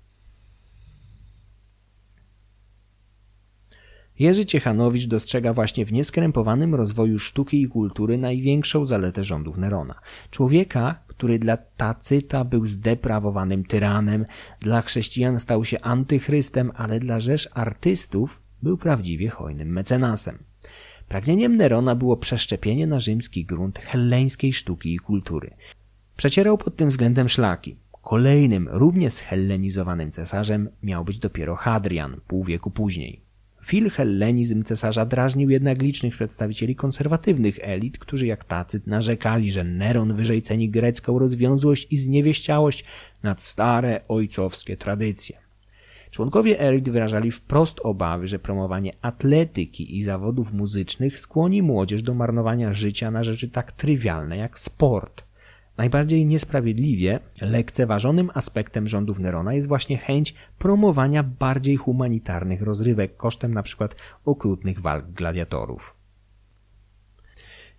Jerzy 4.19 4.45
Ciechanowicz 4.45 5.07
dostrzega 5.07 5.53
właśnie 5.53 5.85
w 5.85 5.93
nieskrępowanym 5.93 6.75
rozwoju 6.75 7.19
sztuki 7.19 7.61
i 7.61 7.67
kultury 7.67 8.17
największą 8.17 8.85
zaletę 8.85 9.23
rządów 9.23 9.57
Nerona. 9.57 9.95
Człowieka, 10.31 10.99
który 11.07 11.39
dla 11.39 11.57
Tacyta 11.57 12.43
był 12.43 12.65
zdeprawowanym 12.65 13.63
tyranem, 13.63 14.25
dla 14.59 14.81
chrześcijan 14.81 15.39
stał 15.39 15.65
się 15.65 15.81
antychrystem, 15.81 16.71
ale 16.75 16.99
dla 16.99 17.19
rzesz 17.19 17.49
artystów 17.53 18.41
był 18.63 18.77
prawdziwie 18.77 19.29
hojnym 19.29 19.69
mecenasem. 19.69 20.37
Pragnieniem 21.07 21.55
Nerona 21.55 21.95
było 21.95 22.17
przeszczepienie 22.17 22.87
na 22.87 22.99
rzymski 22.99 23.45
grunt 23.45 23.79
helleńskiej 23.79 24.53
sztuki 24.53 24.95
i 24.95 24.99
kultury. 24.99 25.53
Przecierał 26.17 26.57
pod 26.57 26.75
tym 26.75 26.89
względem 26.89 27.29
szlaki. 27.29 27.75
Kolejnym, 28.01 28.69
równie 28.71 29.09
zhellenizowanym 29.09 30.11
cesarzem 30.11 30.69
miał 30.83 31.05
być 31.05 31.19
dopiero 31.19 31.55
Hadrian, 31.55 32.21
pół 32.27 32.43
wieku 32.43 32.71
później. 32.71 33.26
Filhellenizm 33.67 34.63
cesarza 34.63 35.05
drażnił 35.05 35.49
jednak 35.49 35.81
licznych 35.81 36.13
przedstawicieli 36.13 36.75
konserwatywnych 36.75 37.59
elit, 37.61 37.97
którzy 37.97 38.27
jak 38.27 38.43
Tacyt 38.43 38.87
narzekali, 38.87 39.51
że 39.51 39.63
Neron 39.63 40.13
wyżej 40.13 40.41
ceni 40.41 40.69
grecką 40.69 41.19
rozwiązłość 41.19 41.87
i 41.91 41.97
zniewieściałość 41.97 42.85
nad 43.23 43.41
stare 43.41 44.01
ojcowskie 44.07 44.77
tradycje. 44.77 45.37
Członkowie 46.11 46.59
elit 46.59 46.89
wyrażali 46.89 47.31
wprost 47.31 47.79
obawy, 47.83 48.27
że 48.27 48.39
promowanie 48.39 48.93
atletyki 49.01 49.97
i 49.97 50.03
zawodów 50.03 50.53
muzycznych 50.53 51.19
skłoni 51.19 51.61
młodzież 51.61 52.01
do 52.03 52.13
marnowania 52.13 52.73
życia 52.73 53.11
na 53.11 53.23
rzeczy 53.23 53.49
tak 53.49 53.71
trywialne 53.71 54.37
jak 54.37 54.59
sport. 54.59 55.26
Najbardziej 55.77 56.25
niesprawiedliwie 56.25 57.19
lekceważonym 57.41 58.31
aspektem 58.33 58.87
rządów 58.87 59.19
Nerona 59.19 59.53
jest 59.53 59.67
właśnie 59.67 59.97
chęć 59.97 60.33
promowania 60.59 61.23
bardziej 61.23 61.75
humanitarnych 61.75 62.61
rozrywek 62.61 63.17
kosztem 63.17 63.51
np. 63.51 63.87
okrutnych 64.25 64.81
walk 64.81 65.05
gladiatorów. 65.05 65.97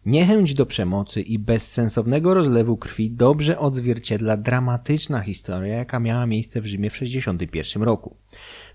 Niechęć 0.07 0.55
do 0.55 0.66
przemocy 0.66 1.23
i 1.23 1.39
bezsensownego 1.39 2.35
rozlewu 2.35 2.77
krwi 2.77 3.11
dobrze 3.11 3.59
odzwierciedla 3.59 4.37
dramatyczna 4.37 5.20
historia, 5.20 5.77
jaka 5.77 6.01
miała 6.01 6.27
miejsce 6.27 6.61
w 6.61 6.66
Rzymie 6.66 6.91
w 6.91 6.97
61 6.97 7.83
roku. 7.83 8.16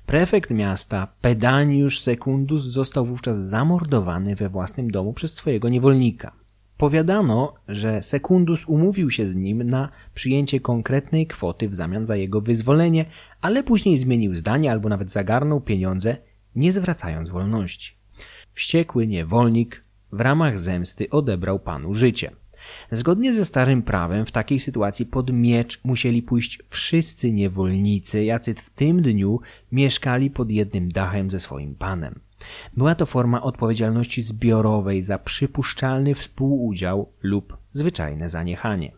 Prefekt 0.05 0.49
miasta 0.49 1.07
Pedaniusz 1.21 2.01
Secundus 2.01 2.63
został 2.63 3.05
wówczas 3.05 3.39
zamordowany 3.39 4.35
we 4.35 4.49
własnym 4.49 4.91
domu 4.91 5.13
przez 5.13 5.33
swojego 5.33 5.69
niewolnika. 5.69 6.42
Powiadano, 6.83 7.53
że 7.67 8.01
Sekundus 8.01 8.65
umówił 8.65 9.11
się 9.11 9.27
z 9.27 9.35
nim 9.35 9.63
na 9.63 9.89
przyjęcie 10.13 10.59
konkretnej 10.59 11.27
kwoty 11.27 11.69
w 11.69 11.75
zamian 11.75 12.05
za 12.05 12.15
jego 12.15 12.41
wyzwolenie, 12.41 13.05
ale 13.41 13.63
później 13.63 13.97
zmienił 13.97 14.35
zdanie 14.35 14.71
albo 14.71 14.89
nawet 14.89 15.11
zagarnął 15.11 15.61
pieniądze, 15.61 16.17
nie 16.55 16.73
zwracając 16.73 17.29
wolności. 17.29 17.95
Wściekły 18.53 19.07
niewolnik 19.07 19.83
w 20.11 20.19
ramach 20.19 20.59
zemsty 20.59 21.09
odebrał 21.09 21.59
panu 21.59 21.93
życie. 21.93 22.31
Zgodnie 22.91 23.33
ze 23.33 23.45
starym 23.45 23.83
prawem 23.83 24.25
w 24.25 24.31
takiej 24.31 24.59
sytuacji 24.59 25.05
pod 25.05 25.33
miecz 25.33 25.83
musieli 25.83 26.21
pójść 26.21 26.59
wszyscy 26.69 27.31
niewolnicy, 27.31 28.23
jacy 28.23 28.53
w 28.53 28.69
tym 28.69 29.01
dniu 29.01 29.39
mieszkali 29.71 30.29
pod 30.29 30.51
jednym 30.51 30.89
dachem 30.89 31.31
ze 31.31 31.39
swoim 31.39 31.75
panem. 31.75 32.19
Była 32.77 32.95
to 32.95 33.05
forma 33.05 33.41
odpowiedzialności 33.41 34.21
zbiorowej 34.21 35.03
za 35.03 35.17
przypuszczalny 35.17 36.15
współudział 36.15 37.11
lub 37.23 37.57
zwyczajne 37.71 38.29
zaniechanie. 38.29 38.91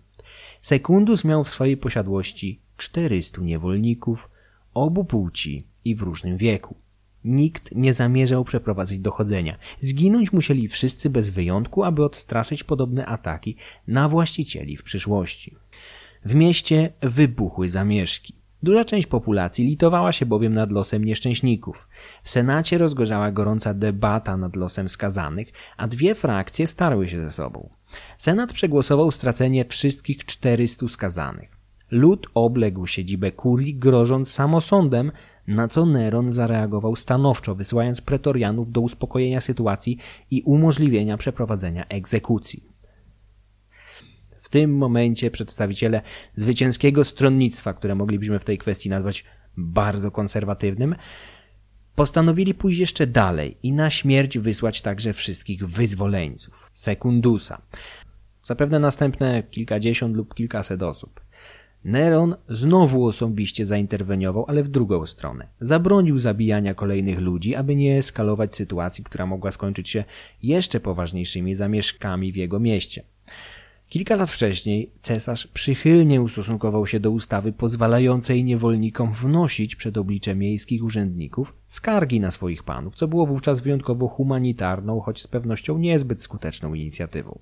Sekundus 0.61 1.23
miał 1.23 1.43
w 1.43 1.49
swojej 1.49 1.77
posiadłości 1.77 2.59
400 2.77 3.41
niewolników 3.41 4.29
obu 4.73 5.05
płci 5.05 5.67
i 5.85 5.95
w 5.95 6.01
różnym 6.01 6.37
wieku. 6.37 6.75
Nikt 7.23 7.75
nie 7.75 7.93
zamierzał 7.93 8.43
przeprowadzić 8.43 8.99
dochodzenia. 8.99 9.57
Zginąć 9.79 10.33
musieli 10.33 10.67
wszyscy 10.67 11.09
bez 11.09 11.29
wyjątku, 11.29 11.83
aby 11.83 12.03
odstraszyć 12.03 12.63
podobne 12.63 13.05
ataki 13.05 13.55
na 13.87 14.09
właścicieli 14.09 14.77
w 14.77 14.83
przyszłości. 14.83 15.55
W 16.25 16.35
mieście 16.35 16.93
wybuchły 17.01 17.69
zamieszki. 17.69 18.35
Duża 18.63 18.85
część 18.85 19.07
populacji 19.07 19.65
litowała 19.65 20.11
się 20.11 20.25
bowiem 20.25 20.53
nad 20.53 20.71
losem 20.71 21.05
nieszczęśników. 21.05 21.87
W 22.25 22.29
Senacie 22.29 22.77
rozgorzała 22.77 23.31
gorąca 23.31 23.73
debata 23.73 24.37
nad 24.37 24.55
losem 24.55 24.89
skazanych, 24.89 25.47
a 25.77 25.87
dwie 25.87 26.15
frakcje 26.15 26.67
starły 26.67 27.09
się 27.09 27.21
ze 27.21 27.31
sobą. 27.31 27.69
Senat 28.17 28.53
przegłosował 28.53 29.11
stracenie 29.11 29.65
wszystkich 29.65 30.25
400 30.25 30.87
skazanych. 30.87 31.49
Lud 31.91 32.27
obległ 32.33 32.87
siedzibę 32.87 33.31
kurii, 33.31 33.75
grożąc 33.75 34.31
samosądem, 34.31 35.11
na 35.47 35.67
co 35.67 35.85
Neron 35.85 36.31
zareagował 36.31 36.95
stanowczo, 36.95 37.55
wysyłając 37.55 38.01
pretorianów 38.01 38.71
do 38.71 38.81
uspokojenia 38.81 39.41
sytuacji 39.41 39.97
i 40.31 40.41
umożliwienia 40.41 41.17
przeprowadzenia 41.17 41.87
egzekucji. 41.87 42.63
W 44.41 44.49
tym 44.49 44.77
momencie 44.77 45.31
przedstawiciele 45.31 46.01
zwycięskiego 46.35 47.03
stronnictwa, 47.03 47.73
które 47.73 47.95
moglibyśmy 47.95 48.39
w 48.39 48.45
tej 48.45 48.57
kwestii 48.57 48.89
nazwać 48.89 49.25
bardzo 49.57 50.11
konserwatywnym, 50.11 50.95
Postanowili 51.95 52.53
pójść 52.53 52.79
jeszcze 52.79 53.07
dalej 53.07 53.57
i 53.63 53.71
na 53.71 53.89
śmierć 53.89 54.37
wysłać 54.37 54.81
także 54.81 55.13
wszystkich 55.13 55.67
wyzwoleńców, 55.67 56.69
sekundusa. 56.73 57.61
Zapewne 58.43 58.79
następne 58.79 59.43
kilkadziesiąt 59.43 60.15
lub 60.15 60.33
kilkaset 60.33 60.83
osób. 60.83 61.21
Neron 61.83 62.35
znowu 62.49 63.05
osobiście 63.05 63.65
zainterweniował, 63.65 64.45
ale 64.47 64.63
w 64.63 64.69
drugą 64.69 65.05
stronę. 65.05 65.47
Zabronił 65.59 66.19
zabijania 66.19 66.73
kolejnych 66.73 67.19
ludzi, 67.19 67.55
aby 67.55 67.75
nie 67.75 67.97
eskalować 67.97 68.55
sytuacji, 68.55 69.03
która 69.03 69.25
mogła 69.25 69.51
skończyć 69.51 69.89
się 69.89 70.03
jeszcze 70.43 70.79
poważniejszymi 70.79 71.55
zamieszkami 71.55 72.31
w 72.31 72.35
jego 72.35 72.59
mieście. 72.59 73.03
Kilka 73.95 74.15
lat 74.15 74.31
wcześniej 74.31 74.91
cesarz 74.99 75.47
przychylnie 75.47 76.21
ustosunkował 76.21 76.87
się 76.87 76.99
do 76.99 77.11
ustawy 77.11 77.51
pozwalającej 77.51 78.43
niewolnikom 78.43 79.13
wnosić 79.13 79.75
przed 79.75 79.97
oblicze 79.97 80.35
miejskich 80.35 80.83
urzędników 80.83 81.53
skargi 81.67 82.19
na 82.19 82.31
swoich 82.31 82.63
panów, 82.63 82.95
co 82.95 83.07
było 83.07 83.25
wówczas 83.25 83.59
wyjątkowo 83.59 84.07
humanitarną, 84.07 84.99
choć 84.99 85.21
z 85.21 85.27
pewnością 85.27 85.77
niezbyt 85.77 86.21
skuteczną 86.21 86.73
inicjatywą. 86.73 87.39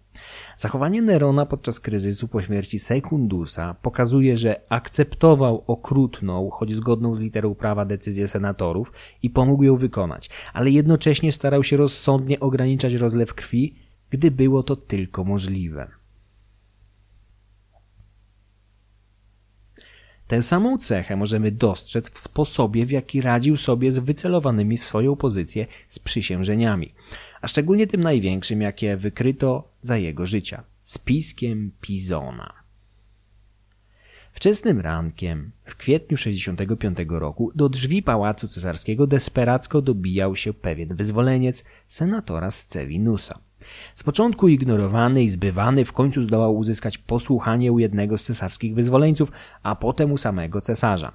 Zachowanie 0.57 1.01
Nerona 1.01 1.45
podczas 1.45 1.79
kryzysu 1.79 2.27
po 2.27 2.41
śmierci 2.41 2.79
Secundusa 2.79 3.75
pokazuje, 3.81 4.37
że 4.37 4.61
akceptował 4.69 5.63
okrutną, 5.67 6.49
choć 6.49 6.73
zgodną 6.73 7.15
z 7.15 7.19
literą 7.19 7.55
prawa 7.55 7.85
decyzję 7.85 8.27
senatorów 8.27 8.91
i 9.23 9.29
pomógł 9.29 9.63
ją 9.63 9.75
wykonać, 9.75 10.29
ale 10.53 10.71
jednocześnie 10.71 11.31
starał 11.31 11.63
się 11.63 11.77
rozsądnie 11.77 12.39
ograniczać 12.39 12.93
rozlew 12.93 13.33
krwi, 13.33 13.75
gdy 14.09 14.31
było 14.31 14.63
to 14.63 14.75
tylko 14.75 15.23
możliwe. 15.23 16.02
Tę 20.33 20.43
samą 20.43 20.77
cechę 20.77 21.15
możemy 21.15 21.51
dostrzec 21.51 22.09
w 22.09 22.17
sposobie, 22.17 22.85
w 22.85 22.91
jaki 22.91 23.21
radził 23.21 23.57
sobie 23.57 23.91
z 23.91 23.99
wycelowanymi 23.99 24.77
w 24.77 24.83
swoją 24.83 25.15
pozycję 25.15 25.67
sprzysiężeniami, 25.87 26.93
a 27.41 27.47
szczególnie 27.47 27.87
tym 27.87 28.01
największym, 28.01 28.61
jakie 28.61 28.97
wykryto 28.97 29.67
za 29.81 29.97
jego 29.97 30.25
życia 30.25 30.63
spiskiem 30.81 31.71
Pizona. 31.81 32.53
Wczesnym 34.31 34.79
rankiem, 34.79 35.51
w 35.65 35.75
kwietniu 35.75 36.17
65 36.17 36.97
roku, 37.09 37.51
do 37.55 37.69
drzwi 37.69 38.03
pałacu 38.03 38.47
cesarskiego 38.47 39.07
desperacko 39.07 39.81
dobijał 39.81 40.35
się 40.35 40.53
pewien 40.53 40.95
wyzwoleniec 40.95 41.63
senatora 41.87 42.51
Scevinusa. 42.51 43.39
Z 43.95 44.03
początku 44.03 44.47
ignorowany 44.47 45.23
i 45.23 45.29
zbywany 45.29 45.85
w 45.85 45.93
końcu 45.93 46.23
zdołał 46.23 46.57
uzyskać 46.57 46.97
posłuchanie 46.97 47.71
u 47.71 47.79
jednego 47.79 48.17
z 48.17 48.23
cesarskich 48.23 48.75
wyzwoleńców, 48.75 49.31
a 49.63 49.75
potem 49.75 50.11
u 50.11 50.17
samego 50.17 50.61
cesarza. 50.61 51.11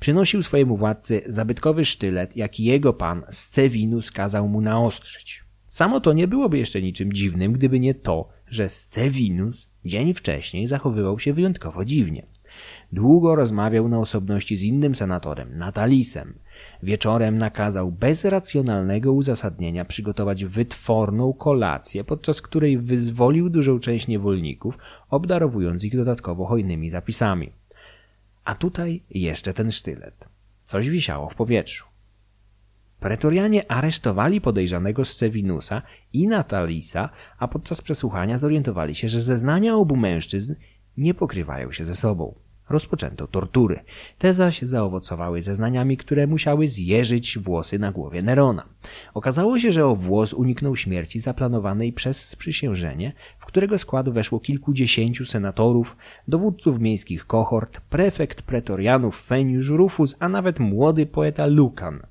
Przynosił 0.00 0.42
swojemu 0.42 0.76
władcy 0.76 1.22
zabytkowy 1.26 1.84
sztylet, 1.84 2.36
jaki 2.36 2.64
jego 2.64 2.92
pan 2.92 3.22
Scevinus 3.30 4.10
kazał 4.10 4.48
mu 4.48 4.60
naostrzyć. 4.60 5.44
Samo 5.68 6.00
to 6.00 6.12
nie 6.12 6.28
byłoby 6.28 6.58
jeszcze 6.58 6.82
niczym 6.82 7.12
dziwnym, 7.12 7.52
gdyby 7.52 7.80
nie 7.80 7.94
to, 7.94 8.28
że 8.46 8.68
Scevinus 8.68 9.68
dzień 9.84 10.14
wcześniej 10.14 10.66
zachowywał 10.66 11.18
się 11.18 11.32
wyjątkowo 11.32 11.84
dziwnie. 11.84 12.26
Długo 12.92 13.34
rozmawiał 13.34 13.88
na 13.88 13.98
osobności 13.98 14.56
z 14.56 14.62
innym 14.62 14.94
senatorem, 14.94 15.58
Natalisem. 15.58 16.34
Wieczorem 16.82 17.38
nakazał 17.38 17.92
bez 17.92 18.24
racjonalnego 18.24 19.12
uzasadnienia 19.12 19.84
przygotować 19.84 20.44
wytworną 20.44 21.32
kolację, 21.32 22.04
podczas 22.04 22.42
której 22.42 22.78
wyzwolił 22.78 23.50
dużą 23.50 23.78
część 23.78 24.08
niewolników, 24.08 24.78
obdarowując 25.10 25.84
ich 25.84 25.96
dodatkowo 25.96 26.46
hojnymi 26.46 26.90
zapisami. 26.90 27.52
A 28.44 28.54
tutaj 28.54 29.02
jeszcze 29.10 29.52
ten 29.52 29.70
sztylet. 29.70 30.28
Coś 30.64 30.90
wisiało 30.90 31.28
w 31.28 31.34
powietrzu. 31.34 31.84
Pretorianie 33.00 33.70
aresztowali 33.70 34.40
podejrzanego 34.40 35.04
z 35.04 35.16
Sevinusa 35.16 35.82
i 36.12 36.28
Natalisa, 36.28 37.08
a 37.38 37.48
podczas 37.48 37.80
przesłuchania 37.80 38.38
zorientowali 38.38 38.94
się, 38.94 39.08
że 39.08 39.20
zeznania 39.20 39.74
obu 39.74 39.96
mężczyzn 39.96 40.54
nie 40.96 41.14
pokrywają 41.14 41.72
się 41.72 41.84
ze 41.84 41.94
sobą 41.94 42.34
rozpoczęto 42.70 43.26
tortury. 43.26 43.80
Te 44.18 44.34
zaś 44.34 44.62
zaowocowały 44.62 45.42
zeznaniami, 45.42 45.96
które 45.96 46.26
musiały 46.26 46.68
zjeżyć 46.68 47.38
włosy 47.38 47.78
na 47.78 47.92
głowie 47.92 48.22
Nerona. 48.22 48.64
Okazało 49.14 49.58
się, 49.58 49.72
że 49.72 49.86
o 49.86 49.96
włos 49.96 50.34
uniknął 50.34 50.76
śmierci 50.76 51.20
zaplanowanej 51.20 51.92
przez 51.92 52.28
sprzysiężenie, 52.28 53.12
w 53.38 53.46
którego 53.46 53.78
skład 53.78 54.08
weszło 54.08 54.40
kilkudziesięciu 54.40 55.24
senatorów, 55.24 55.96
dowódców 56.28 56.80
miejskich 56.80 57.26
kohort, 57.26 57.80
prefekt 57.80 58.42
pretorianów 58.42 59.22
Feniusz 59.26 59.68
Rufus, 59.68 60.16
a 60.18 60.28
nawet 60.28 60.58
młody 60.60 61.06
poeta 61.06 61.46
Lukan. 61.46 62.02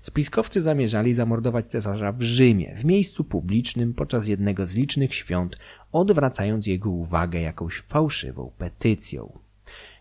Spiskowcy 0.00 0.60
zamierzali 0.60 1.14
zamordować 1.14 1.66
cesarza 1.66 2.12
w 2.12 2.22
Rzymie, 2.22 2.76
w 2.80 2.84
miejscu 2.84 3.24
publicznym 3.24 3.94
podczas 3.94 4.28
jednego 4.28 4.66
z 4.66 4.74
licznych 4.74 5.14
świąt, 5.14 5.56
odwracając 5.92 6.66
jego 6.66 6.90
uwagę 6.90 7.40
jakąś 7.40 7.80
fałszywą 7.80 8.50
petycją. 8.58 9.43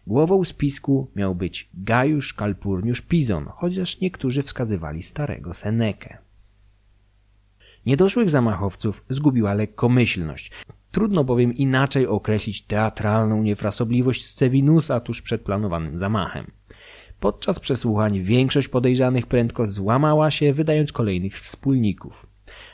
Głową 0.08 0.44
spisku 0.44 1.12
miał 1.16 1.36
być 1.36 1.70
Gajusz 1.74 2.34
Kalpurniusz 2.34 3.02
Pizon, 3.02 3.46
chociaż 3.46 4.00
niektórzy 4.00 4.44
wskazywali 4.44 5.04
starego 5.04 5.54
Senekę. 5.54 6.18
Niedoszłych 7.86 8.30
zamachowców 8.30 9.04
zgubiła 9.10 9.54
lekkomyślność. 9.54 10.52
Trudno 10.92 11.24
bowiem 11.24 11.54
inaczej 11.54 12.08
określić 12.08 12.62
teatralną 12.62 13.44
niefrasobliwość 13.44 14.26
Scevinusa 14.26 15.00
tuż 15.00 15.22
przed 15.22 15.42
planowanym 15.42 16.00
zamachem. 16.00 16.52
Podczas 17.20 17.60
przesłuchań 17.60 18.22
większość 18.22 18.68
podejrzanych 18.68 19.28
prędko 19.28 19.68
złamała 19.68 20.32
się, 20.32 20.54
wydając 20.54 20.92
kolejnych 20.92 21.34
wspólników. 21.34 22.28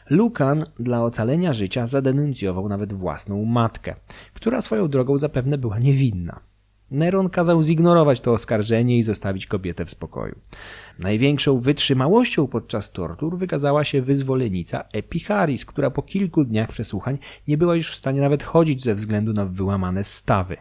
Lukan 0.10 0.66
dla 0.80 1.04
ocalenia 1.04 1.54
życia 1.54 1.88
zadenuncjował 1.88 2.70
nawet 2.70 2.94
własną 2.94 3.46
matkę, 3.46 3.96
która 4.34 4.62
swoją 4.62 4.88
drogą 4.88 5.18
zapewne 5.18 5.58
była 5.58 5.80
niewinna. 5.80 6.49
Neron 6.92 7.30
kazał 7.30 7.64
zignorować 7.64 8.22
to 8.22 8.34
oskarżenie 8.34 8.98
i 8.98 9.04
zostawić 9.04 9.48
kobietę 9.48 9.86
w 9.86 9.90
spokoju. 9.90 10.36
Największą 11.00 11.60
wytrzymałością 11.60 12.48
podczas 12.48 12.92
tortur 12.92 13.38
wykazała 13.38 13.84
się 13.84 14.02
wyzwolenica 14.02 14.84
Epicharis, 14.94 15.66
która 15.66 15.92
po 15.92 16.02
kilku 16.02 16.44
dniach 16.44 16.70
przesłuchań 16.70 17.18
nie 17.48 17.58
była 17.58 17.76
już 17.76 17.92
w 17.92 17.96
stanie 17.96 18.22
nawet 18.22 18.44
chodzić 18.44 18.84
ze 18.84 18.96
względu 18.96 19.34
na 19.34 19.46
wyłamane 19.46 20.04
stawy. 20.04 20.58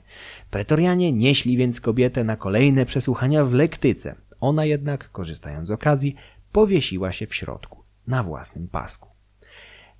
Pretorianie 0.51 1.13
nieśli 1.13 1.57
więc 1.57 1.81
kobietę 1.81 2.25
na 2.25 2.37
kolejne 2.37 2.87
przesłuchania 2.87 3.45
w 3.45 3.53
lektyce. 3.53 4.15
Ona 4.41 4.65
jednak, 4.65 5.13
korzystając 5.13 5.69
z 5.69 5.71
okazji, 5.71 6.17
powiesiła 6.53 7.13
się 7.13 7.27
w 7.27 7.35
środku, 7.35 7.83
na 8.07 8.23
własnym 8.23 8.69
pasku. 8.69 9.18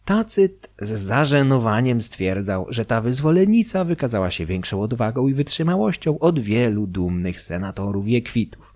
Tacyt 0.09 0.71
z 0.81 0.89
zażenowaniem 0.89 2.03
stwierdzał, 2.03 2.67
że 2.69 2.85
ta 2.85 3.01
wyzwolennica 3.01 3.85
wykazała 3.85 4.31
się 4.31 4.47
większą 4.47 4.83
odwagą 4.83 5.29
i 5.29 5.35
wytrzymałością 5.35 6.19
od 6.19 6.39
wielu 6.39 6.87
dumnych 6.87 7.41
senatorów 7.41 8.09
i 8.09 8.17
ekwitów. 8.17 8.75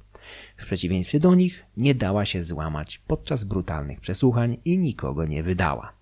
W 0.56 0.66
przeciwieństwie 0.66 1.20
do 1.20 1.34
nich 1.34 1.64
nie 1.76 1.94
dała 1.94 2.24
się 2.24 2.42
złamać 2.42 2.98
podczas 2.98 3.44
brutalnych 3.44 4.00
przesłuchań 4.00 4.56
i 4.64 4.78
nikogo 4.78 5.26
nie 5.26 5.42
wydała. 5.42 5.92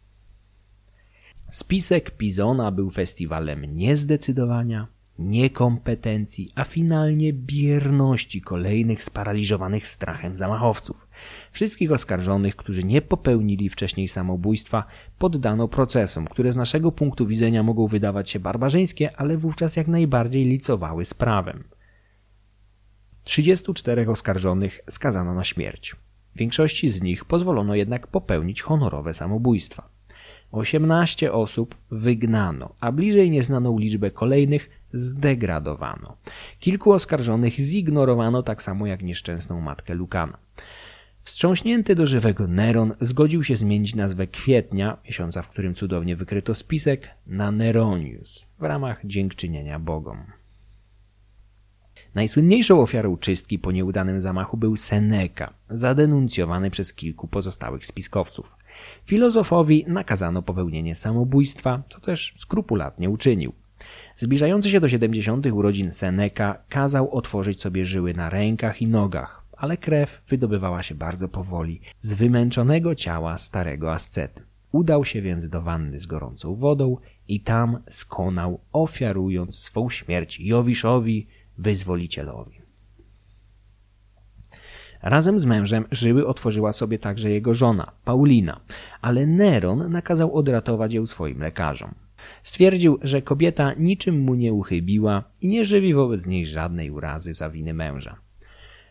Spisek 1.51 2.11
Pizona 2.11 2.71
był 2.71 2.91
festiwalem 2.91 3.77
niezdecydowania, 3.77 4.87
niekompetencji, 5.19 6.53
a 6.55 6.65
finalnie 6.65 7.33
bierności 7.33 8.41
kolejnych 8.41 9.03
sparaliżowanych 9.03 9.89
strachem 9.89 10.37
zamachowców. 10.37 11.10
Wszystkich 11.51 11.93
oskarżonych, 11.93 12.57
którzy 12.57 12.85
nie 12.85 13.03
popełnili 13.03 13.69
wcześniej 13.69 14.09
samobójstwa, 14.09 14.85
poddano 15.19 15.69
procesom, 15.69 16.27
które 16.27 16.53
z 16.53 16.57
naszego 16.57 16.93
punktu 16.93 17.27
widzenia 17.27 17.63
mogą 17.63 17.87
wydawać 17.87 18.31
się 18.31 18.41
barbarzyńskie, 18.41 19.17
ale 19.17 19.37
wówczas 19.37 19.77
jak 19.77 19.89
najbardziej 19.89 20.45
licowały 20.45 21.05
z 21.05 21.15
prawem. 21.15 21.65
34 23.25 24.09
oskarżonych 24.09 24.81
skazano 24.89 25.35
na 25.35 25.45
śmierć. 25.45 25.97
Większości 26.37 26.89
z 26.89 27.03
nich 27.03 27.25
pozwolono 27.25 27.75
jednak 27.75 28.07
popełnić 28.07 28.63
honorowe 28.63 29.15
samobójstwa. 29.15 29.89
18 30.53 31.33
osób 31.33 31.75
wygnano, 31.91 32.75
a 32.81 32.93
bliżej 32.93 33.31
nieznaną 33.31 33.79
liczbę 33.79 34.11
kolejnych 34.11 34.71
zdegradowano. 34.93 36.17
Kilku 36.59 36.93
oskarżonych 36.93 37.55
zignorowano 37.55 38.43
tak 38.43 38.63
samo 38.63 38.87
jak 38.87 39.03
nieszczęsną 39.03 39.61
matkę 39.61 39.95
Lukana. 39.95 40.39
Wstrząśnięty 41.31 41.95
do 41.95 42.07
żywego 42.07 42.47
Neron 42.47 42.95
zgodził 43.01 43.43
się 43.43 43.57
zmienić 43.57 43.95
nazwę 43.95 44.27
kwietnia, 44.27 44.97
miesiąca, 45.05 45.43
w 45.43 45.49
którym 45.49 45.75
cudownie 45.75 46.17
wykryto 46.17 46.55
spisek, 46.55 47.09
na 47.27 47.53
Neronius 47.53 48.47
w 48.59 48.63
ramach 48.63 49.01
dziękczynienia 49.05 49.79
bogom. 49.79 50.25
Najsłynniejszą 52.15 52.81
ofiarą 52.81 53.17
czystki 53.17 53.59
po 53.59 53.73
nieudanym 53.73 54.21
zamachu 54.21 54.57
był 54.57 54.77
Seneca, 54.77 55.55
zadenuncjowany 55.71 56.71
przez 56.71 56.95
kilku 56.95 57.29
pozostałych 57.29 57.87
spiskowców. 57.87 58.57
Filozofowi 59.05 59.85
nakazano 59.89 60.43
popełnienie 60.43 60.95
samobójstwa, 60.95 61.83
co 61.89 62.01
też 62.01 62.35
skrupulatnie 62.39 63.11
uczynił. 63.11 63.53
Zbliżający 64.15 64.71
się 64.71 64.81
do 64.81 64.89
70. 64.89 65.47
urodzin 65.47 65.93
Seneca 65.93 66.59
kazał 66.69 67.17
otworzyć 67.17 67.61
sobie 67.61 67.87
żyły 67.87 68.15
na 68.15 68.31
rękach 68.31 68.83
i 68.83 68.87
nogach, 68.87 69.40
ale 69.61 69.77
krew 69.77 70.23
wydobywała 70.29 70.83
się 70.83 70.95
bardzo 70.95 71.29
powoli 71.29 71.81
z 72.01 72.15
wymęczonego 72.15 72.95
ciała 72.95 73.39
starego 73.39 73.93
ascety. 73.93 74.43
Udał 74.73 75.05
się 75.05 75.23
więc 75.23 75.49
do 75.49 75.63
wanny 75.63 75.99
z 75.99 76.07
gorącą 76.07 76.55
wodą 76.55 76.97
i 77.29 77.41
tam 77.41 77.79
skonał, 77.89 78.61
ofiarując 78.73 79.59
swą 79.59 79.91
śmierć 79.91 80.41
Jowiszowi, 80.41 81.27
wyzwolicielowi. 81.59 82.61
Razem 85.03 85.41
z 85.41 85.45
mężem 85.45 85.85
żyły 85.91 86.27
otworzyła 86.27 86.73
sobie 86.73 86.99
także 86.99 87.31
jego 87.31 87.55
żona, 87.55 87.93
Paulina, 88.05 88.61
ale 89.01 89.27
Neron 89.27 89.91
nakazał 89.91 90.35
odratować 90.37 90.93
ją 90.93 91.07
swoim 91.07 91.41
lekarzom. 91.41 91.95
Stwierdził, 92.43 92.99
że 93.03 93.23
kobieta 93.23 93.75
niczym 93.75 94.21
mu 94.21 94.35
nie 94.35 94.53
uchybiła 94.53 95.25
i 95.41 95.49
nie 95.49 95.65
żywi 95.65 95.95
wobec 95.95 96.27
niej 96.27 96.47
żadnej 96.47 96.91
urazy 96.91 97.35
za 97.35 97.51
winy 97.51 97.75
męża. 97.75 98.30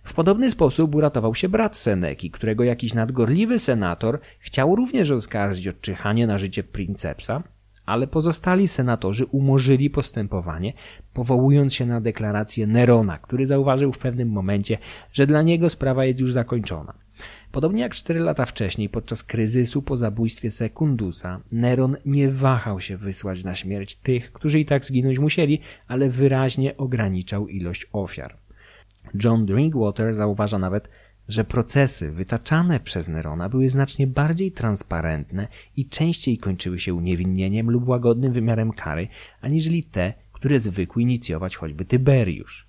W 0.09 0.13
podobny 0.13 0.51
sposób 0.51 0.95
uratował 0.95 1.35
się 1.35 1.49
brat 1.49 1.77
Seneki, 1.77 2.31
którego 2.31 2.63
jakiś 2.63 2.93
nadgorliwy 2.93 3.59
senator 3.59 4.19
chciał 4.39 4.75
również 4.75 5.11
oskarżyć 5.11 5.67
o 5.67 5.73
czyhanie 5.73 6.27
na 6.27 6.37
życie 6.37 6.63
princepsa, 6.63 7.43
ale 7.85 8.07
pozostali 8.07 8.67
senatorzy 8.67 9.25
umorzyli 9.25 9.89
postępowanie, 9.89 10.73
powołując 11.13 11.73
się 11.73 11.85
na 11.85 12.01
deklarację 12.01 12.67
Nerona, 12.67 13.17
który 13.17 13.45
zauważył 13.45 13.93
w 13.93 13.97
pewnym 13.97 14.29
momencie, 14.29 14.77
że 15.13 15.27
dla 15.27 15.41
niego 15.41 15.69
sprawa 15.69 16.05
jest 16.05 16.19
już 16.19 16.31
zakończona. 16.31 16.93
Podobnie 17.51 17.81
jak 17.81 17.95
cztery 17.95 18.19
lata 18.19 18.45
wcześniej, 18.45 18.89
podczas 18.89 19.23
kryzysu 19.23 19.81
po 19.81 19.97
zabójstwie 19.97 20.51
Sekundusa, 20.51 21.41
Neron 21.51 21.97
nie 22.05 22.31
wahał 22.31 22.81
się 22.81 22.97
wysłać 22.97 23.43
na 23.43 23.55
śmierć 23.55 23.95
tych, 23.95 24.33
którzy 24.33 24.59
i 24.59 24.65
tak 24.65 24.85
zginąć 24.85 25.19
musieli, 25.19 25.59
ale 25.87 26.09
wyraźnie 26.09 26.77
ograniczał 26.77 27.47
ilość 27.47 27.87
ofiar. 27.93 28.48
John 29.23 29.45
Drinkwater 29.45 30.15
zauważa 30.15 30.59
nawet, 30.59 30.89
że 31.27 31.43
procesy 31.43 32.11
wytaczane 32.11 32.79
przez 32.79 33.07
Nerona 33.07 33.49
były 33.49 33.69
znacznie 33.69 34.07
bardziej 34.07 34.51
transparentne 34.51 35.47
i 35.77 35.89
częściej 35.89 36.37
kończyły 36.37 36.79
się 36.79 36.93
uniewinnieniem 36.93 37.71
lub 37.71 37.87
łagodnym 37.87 38.33
wymiarem 38.33 38.73
kary, 38.73 39.07
aniżeli 39.41 39.83
te, 39.83 40.13
które 40.33 40.59
zwykł 40.59 40.99
inicjować 40.99 41.55
choćby 41.55 41.85
Tyberiusz. 41.85 42.67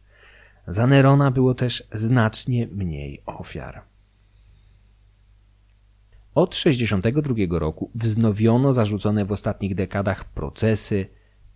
Za 0.69 0.87
Nerona 0.87 1.31
było 1.31 1.55
też 1.55 1.85
znacznie 1.93 2.67
mniej 2.67 3.23
ofiar. 3.27 3.83
Od 6.35 6.57
62 6.57 7.59
roku 7.59 7.91
wznowiono 7.95 8.73
zarzucone 8.73 9.25
w 9.25 9.33
ostatnich 9.33 9.75
dekadach 9.75 10.25
procesy 10.25 11.07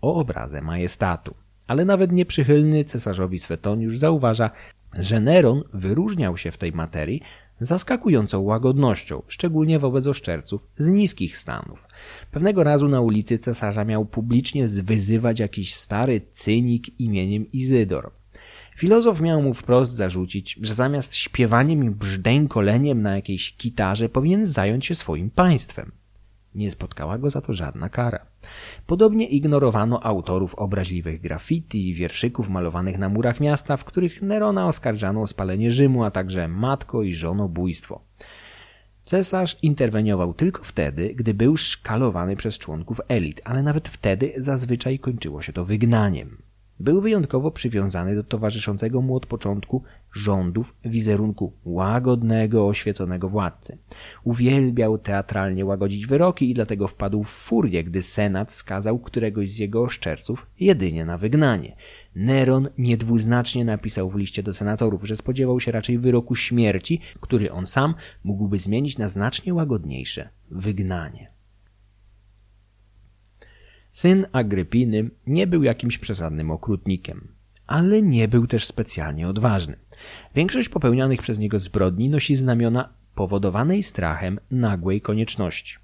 o 0.01 0.15
obrazę 0.15 0.61
majestatu. 0.61 1.35
Ale 1.66 1.85
nawet 1.85 2.12
nieprzychylny 2.12 2.85
cesarzowi 2.85 3.39
Swetoniusz 3.39 3.99
zauważa, 3.99 4.51
że 4.99 5.20
Neron 5.20 5.62
wyróżniał 5.74 6.36
się 6.36 6.51
w 6.51 6.59
tej 6.59 6.73
materii 6.73 7.23
zaskakującą 7.61 8.41
łagodnością, 8.41 9.23
szczególnie 9.28 9.78
wobec 9.78 10.07
oszczerców 10.07 10.66
z 10.77 10.89
niskich 10.89 11.36
stanów. 11.36 11.89
Pewnego 12.31 12.65
razu 12.65 12.89
na 12.89 13.01
ulicy 13.01 13.39
cesarza 13.39 13.85
miał 13.85 14.05
publicznie 14.05 14.66
zwyzywać 14.66 15.41
jakiś 15.41 15.74
stary 15.74 16.20
cynik 16.32 17.01
imieniem 17.01 17.53
Izydor. 17.53 18.11
Filozof 18.77 19.20
miał 19.20 19.43
mu 19.43 19.55
wprost 19.55 19.93
zarzucić, 19.93 20.59
że 20.62 20.74
zamiast 20.74 21.15
śpiewaniem 21.15 21.85
i 21.85 21.91
brzdękoleniem 21.91 23.03
na 23.03 23.16
jakiejś 23.16 23.57
gitarze 23.57 24.09
powinien 24.09 24.47
zająć 24.47 24.86
się 24.86 24.95
swoim 24.95 25.31
państwem. 25.31 25.93
Nie 26.55 26.70
spotkała 26.70 27.18
go 27.18 27.31
za 27.31 27.40
to 27.40 27.52
żadna 27.52 27.89
kara. 27.89 28.26
Podobnie 28.86 29.28
ignorowano 29.28 30.05
autorów 30.06 30.55
obraźliwych 30.55 31.20
graffiti 31.20 31.89
i 31.89 31.94
wierszyków 31.94 32.48
malowanych 32.48 32.98
na 32.98 33.09
murach 33.09 33.40
miasta, 33.40 33.76
w 33.76 33.85
których 33.85 34.22
Nerona 34.22 34.66
oskarżano 34.66 35.20
o 35.22 35.26
spalenie 35.26 35.70
Rzymu, 35.70 36.05
a 36.05 36.10
także 36.10 36.48
matko 36.48 37.02
i 37.02 37.14
żonobójstwo. 37.14 38.01
Cesarz 39.05 39.56
interweniował 39.62 40.35
tylko 40.35 40.64
wtedy, 40.64 41.14
gdy 41.14 41.35
był 41.35 41.56
szkalowany 41.56 42.36
przez 42.36 42.59
członków 42.59 43.01
elit, 43.09 43.40
ale 43.44 43.62
nawet 43.62 43.89
wtedy 43.89 44.32
zazwyczaj 44.36 44.98
kończyło 44.98 45.43
się 45.43 45.52
to 45.52 45.64
wygnaniem. 45.64 46.44
Był 46.81 47.01
wyjątkowo 47.01 47.51
przywiązany 47.51 48.15
do 48.15 48.25
towarzyszącego 48.25 49.01
mu 49.01 49.17
od 49.17 49.27
początku 49.27 49.83
rządów 50.13 50.77
wizerunku 50.85 51.53
łagodnego, 51.65 52.67
oświeconego 52.67 53.29
władcy. 53.29 53.79
Uwielbiał 54.25 54.99
teatralnie 54.99 55.65
łagodzić 55.65 56.07
wyroki 56.07 56.51
i 56.51 56.55
dlatego 56.55 56.89
wpadł 56.89 57.23
w 57.23 57.29
furię, 57.29 57.85
gdy 57.85 58.03
senat 58.03 58.53
skazał 58.53 58.99
któregoś 58.99 59.51
z 59.51 59.59
jego 59.59 59.83
oszczerców 59.83 60.47
jedynie 60.61 61.05
na 61.05 61.19
wygnanie. 61.19 61.77
Neron 62.15 62.69
niedwuznacznie 62.79 63.65
napisał 63.65 64.11
w 64.11 64.17
liście 64.17 64.43
do 64.43 64.55
senatorów, 64.55 65.05
że 65.05 65.17
spodziewał 65.17 65.61
się 65.61 65.73
raczej 65.73 65.99
wyroku 65.99 66.35
śmierci, 66.35 67.01
który 67.21 67.53
on 67.53 67.67
sam 67.67 67.95
mógłby 68.25 68.59
zmienić 68.59 68.99
na 68.99 69.09
znacznie 69.09 69.55
łagodniejsze 69.55 70.29
wygnanie. 70.51 71.34
Syn 73.95 74.27
Agrypiny 74.33 75.11
nie 75.27 75.47
był 75.47 75.62
jakimś 75.62 75.99
przesadnym 75.99 76.51
okrutnikiem, 76.51 77.29
ale 77.66 78.03
nie 78.03 78.29
był 78.29 78.47
też 78.47 78.65
specjalnie 78.65 79.29
odważny. 79.29 79.77
Większość 80.35 80.69
popełnianych 80.69 81.23
przez 81.23 81.39
niego 81.39 81.59
zbrodni 81.59 82.09
nosi 82.09 82.37
znamiona 82.37 82.89
powodowanej 83.15 83.83
strachem 83.83 84.41
nagłej 84.51 85.01
konieczności, 85.01 85.77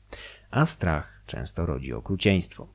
a 0.51 0.66
strach 0.66 1.23
często 1.27 1.66
rodzi 1.66 1.93
okrucieństwo. 1.93 2.69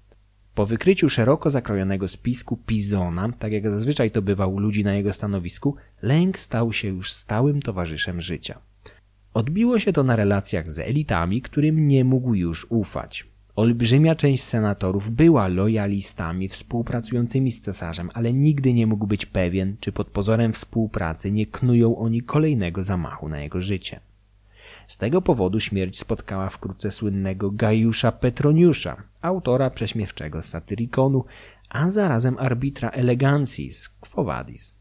Po 0.53 0.65
wykryciu 0.65 1.09
szeroko 1.09 1.49
zakrojonego 1.49 2.07
spisku 2.07 2.57
Pizona, 2.57 3.29
tak 3.39 3.51
jak 3.51 3.71
zazwyczaj 3.71 4.11
to 4.11 4.21
bywa 4.21 4.47
u 4.47 4.59
ludzi 4.59 4.83
na 4.83 4.93
jego 4.93 5.13
stanowisku, 5.13 5.75
lęk 6.01 6.39
stał 6.39 6.73
się 6.73 6.87
już 6.87 7.13
stałym 7.13 7.61
towarzyszem 7.61 8.21
życia. 8.21 8.59
Odbiło 9.33 9.79
się 9.79 9.93
to 9.93 10.03
na 10.03 10.15
relacjach 10.15 10.71
z 10.71 10.79
elitami, 10.79 11.41
którym 11.41 11.87
nie 11.87 12.03
mógł 12.03 12.33
już 12.33 12.67
ufać. 12.69 13.34
Olbrzymia 13.55 14.15
część 14.15 14.43
senatorów 14.43 15.11
była 15.11 15.47
lojalistami 15.47 16.49
współpracującymi 16.49 17.51
z 17.51 17.61
cesarzem, 17.61 18.09
ale 18.13 18.33
nigdy 18.33 18.73
nie 18.73 18.87
mógł 18.87 19.07
być 19.07 19.25
pewien, 19.25 19.75
czy 19.79 19.91
pod 19.91 20.07
pozorem 20.07 20.53
współpracy 20.53 21.31
nie 21.31 21.45
knują 21.45 21.97
oni 21.97 22.21
kolejnego 22.21 22.83
zamachu 22.83 23.29
na 23.29 23.39
jego 23.39 23.61
życie. 23.61 23.99
Z 24.87 24.97
tego 24.97 25.21
powodu 25.21 25.59
śmierć 25.59 25.99
spotkała 25.99 26.49
wkrótce 26.49 26.91
słynnego 26.91 27.51
Gajusza 27.51 28.11
Petroniusza, 28.11 29.03
autora 29.21 29.69
prześmiewczego 29.69 30.41
satyrikonu, 30.41 31.25
a 31.69 31.89
zarazem 31.89 32.37
arbitra 32.39 32.89
elegancji 32.89 33.73
z 33.73 33.89
Quo 33.89 34.23
Vadis. 34.23 34.75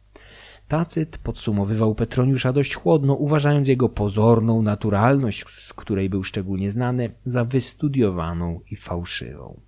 Tacyt 0.68 1.18
podsumowywał 1.18 1.94
Petroniusza 1.94 2.52
dość 2.52 2.74
chłodno, 2.74 3.14
uważając 3.14 3.68
jego 3.68 3.88
pozorną 3.88 4.62
naturalność, 4.62 5.44
z 5.48 5.72
której 5.72 6.10
był 6.10 6.24
szczególnie 6.24 6.70
znany, 6.70 7.10
za 7.26 7.44
wystudiowaną 7.44 8.60
i 8.70 8.76
fałszywą. 8.76 9.60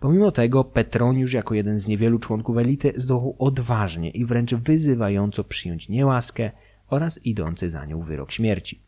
Pomimo 0.00 0.30
tego 0.30 0.64
Petroniusz 0.64 1.32
jako 1.32 1.54
jeden 1.54 1.78
z 1.78 1.86
niewielu 1.86 2.18
członków 2.18 2.58
elity 2.58 2.92
zdołał 2.96 3.36
odważnie 3.38 4.10
i 4.10 4.24
wręcz 4.24 4.54
wyzywająco 4.54 5.44
przyjąć 5.44 5.88
niełaskę 5.88 6.50
oraz 6.88 7.26
idący 7.26 7.70
za 7.70 7.84
nią 7.84 8.00
wyrok 8.00 8.32
śmierci. 8.32 8.80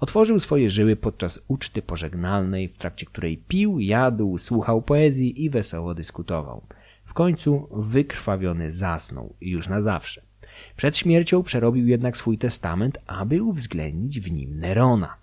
Otworzył 0.00 0.38
swoje 0.38 0.70
żyły 0.70 0.96
podczas 0.96 1.40
uczty 1.48 1.82
pożegnalnej, 1.82 2.68
w 2.68 2.78
trakcie 2.78 3.06
której 3.06 3.36
pił, 3.48 3.80
jadł, 3.80 4.38
słuchał 4.38 4.82
poezji 4.82 5.44
i 5.44 5.50
wesoło 5.50 5.94
dyskutował. 5.94 6.62
W 7.04 7.14
końcu 7.14 7.68
wykrwawiony 7.72 8.70
zasnął 8.70 9.34
już 9.40 9.68
na 9.68 9.82
zawsze. 9.82 10.25
Przed 10.76 10.96
śmiercią 10.96 11.42
przerobił 11.42 11.86
jednak 11.86 12.16
swój 12.16 12.38
testament, 12.38 12.98
aby 13.06 13.42
uwzględnić 13.42 14.20
w 14.20 14.32
nim 14.32 14.58
Nerona. 14.60 15.16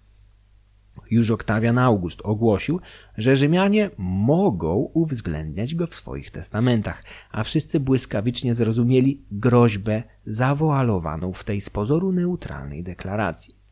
Już 1.11 1.31
Oktawian 1.31 1.77
August 1.77 2.21
ogłosił, 2.23 2.80
że 3.17 3.35
Rzymianie 3.35 3.89
mogą 3.97 4.75
uwzględniać 4.75 5.75
go 5.75 5.88
w 5.88 5.95
swoich 5.95 6.31
testamentach, 6.31 7.03
a 7.31 7.43
wszyscy 7.43 7.80
błyskawicznie 7.80 8.53
zrozumieli 8.53 9.21
groźbę 9.31 10.03
zawoalowaną 10.25 11.34
w 11.34 11.43
tej 11.43 11.61
z 11.61 11.69
pozoru 11.69 12.11
neutralnej 12.11 12.84
deklaracji. 12.84 13.62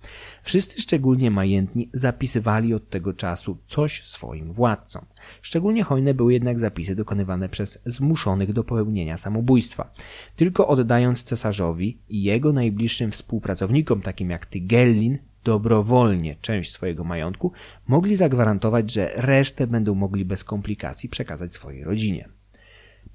Wszyscy 0.44 0.82
szczególnie 0.82 1.32
majętni 1.32 1.90
zapisywali 1.94 2.74
od 2.74 2.90
tego 2.90 3.14
czasu 3.14 3.58
coś 3.66 4.04
swoim 4.04 4.54
władcom. 4.54 5.06
Szczególnie 5.42 5.84
hojne 5.84 6.14
były 6.14 6.34
jednak 6.34 6.60
zapisy 6.60 6.96
dokonywane 6.96 7.50
przez 7.50 7.82
zmuszonych 7.86 8.54
do 8.54 8.64
popełnienia 8.64 9.18
samobójstwa. 9.18 9.94
Tylko 10.36 10.68
oddając 10.68 11.24
cesarzowi 11.24 11.98
i 12.10 12.24
jego 12.24 12.54
najbliższym 12.54 13.12
współpracownikom, 13.12 14.02
takim 14.02 14.30
jak 14.30 14.46
Tygellin, 14.46 15.18
dobrowolnie 15.44 16.36
część 16.42 16.72
swojego 16.72 17.04
majątku, 17.04 17.52
mogli 17.88 18.16
zagwarantować, 18.16 18.92
że 18.92 19.12
resztę 19.16 19.68
będą 19.68 19.96
mogli 19.96 20.26
bez 20.26 20.44
komplikacji 20.44 21.10
przekazać 21.10 21.54
swojej 21.54 21.84
rodzinie. 21.84 22.30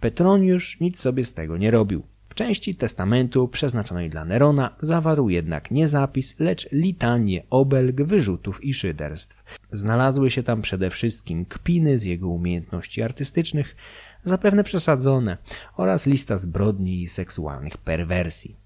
Petroniusz 0.00 0.80
nic 0.80 1.00
sobie 1.00 1.24
z 1.24 1.34
tego 1.34 1.56
nie 1.56 1.70
robił 1.70 2.02
części 2.36 2.74
testamentu 2.74 3.48
przeznaczonej 3.48 4.10
dla 4.10 4.24
Nerona 4.24 4.76
zawarł 4.82 5.28
jednak 5.28 5.70
nie 5.70 5.88
zapis, 5.88 6.36
lecz 6.38 6.72
litanie 6.72 7.42
obelg, 7.50 8.02
wyrzutów 8.02 8.64
i 8.64 8.74
szyderstw. 8.74 9.44
Znalazły 9.72 10.30
się 10.30 10.42
tam 10.42 10.62
przede 10.62 10.90
wszystkim 10.90 11.44
kpiny 11.44 11.98
z 11.98 12.04
jego 12.04 12.28
umiejętności 12.28 13.02
artystycznych, 13.02 13.76
zapewne 14.24 14.64
przesadzone, 14.64 15.38
oraz 15.76 16.06
lista 16.06 16.36
zbrodni 16.36 17.02
i 17.02 17.08
seksualnych 17.08 17.78
perwersji. 17.78 18.56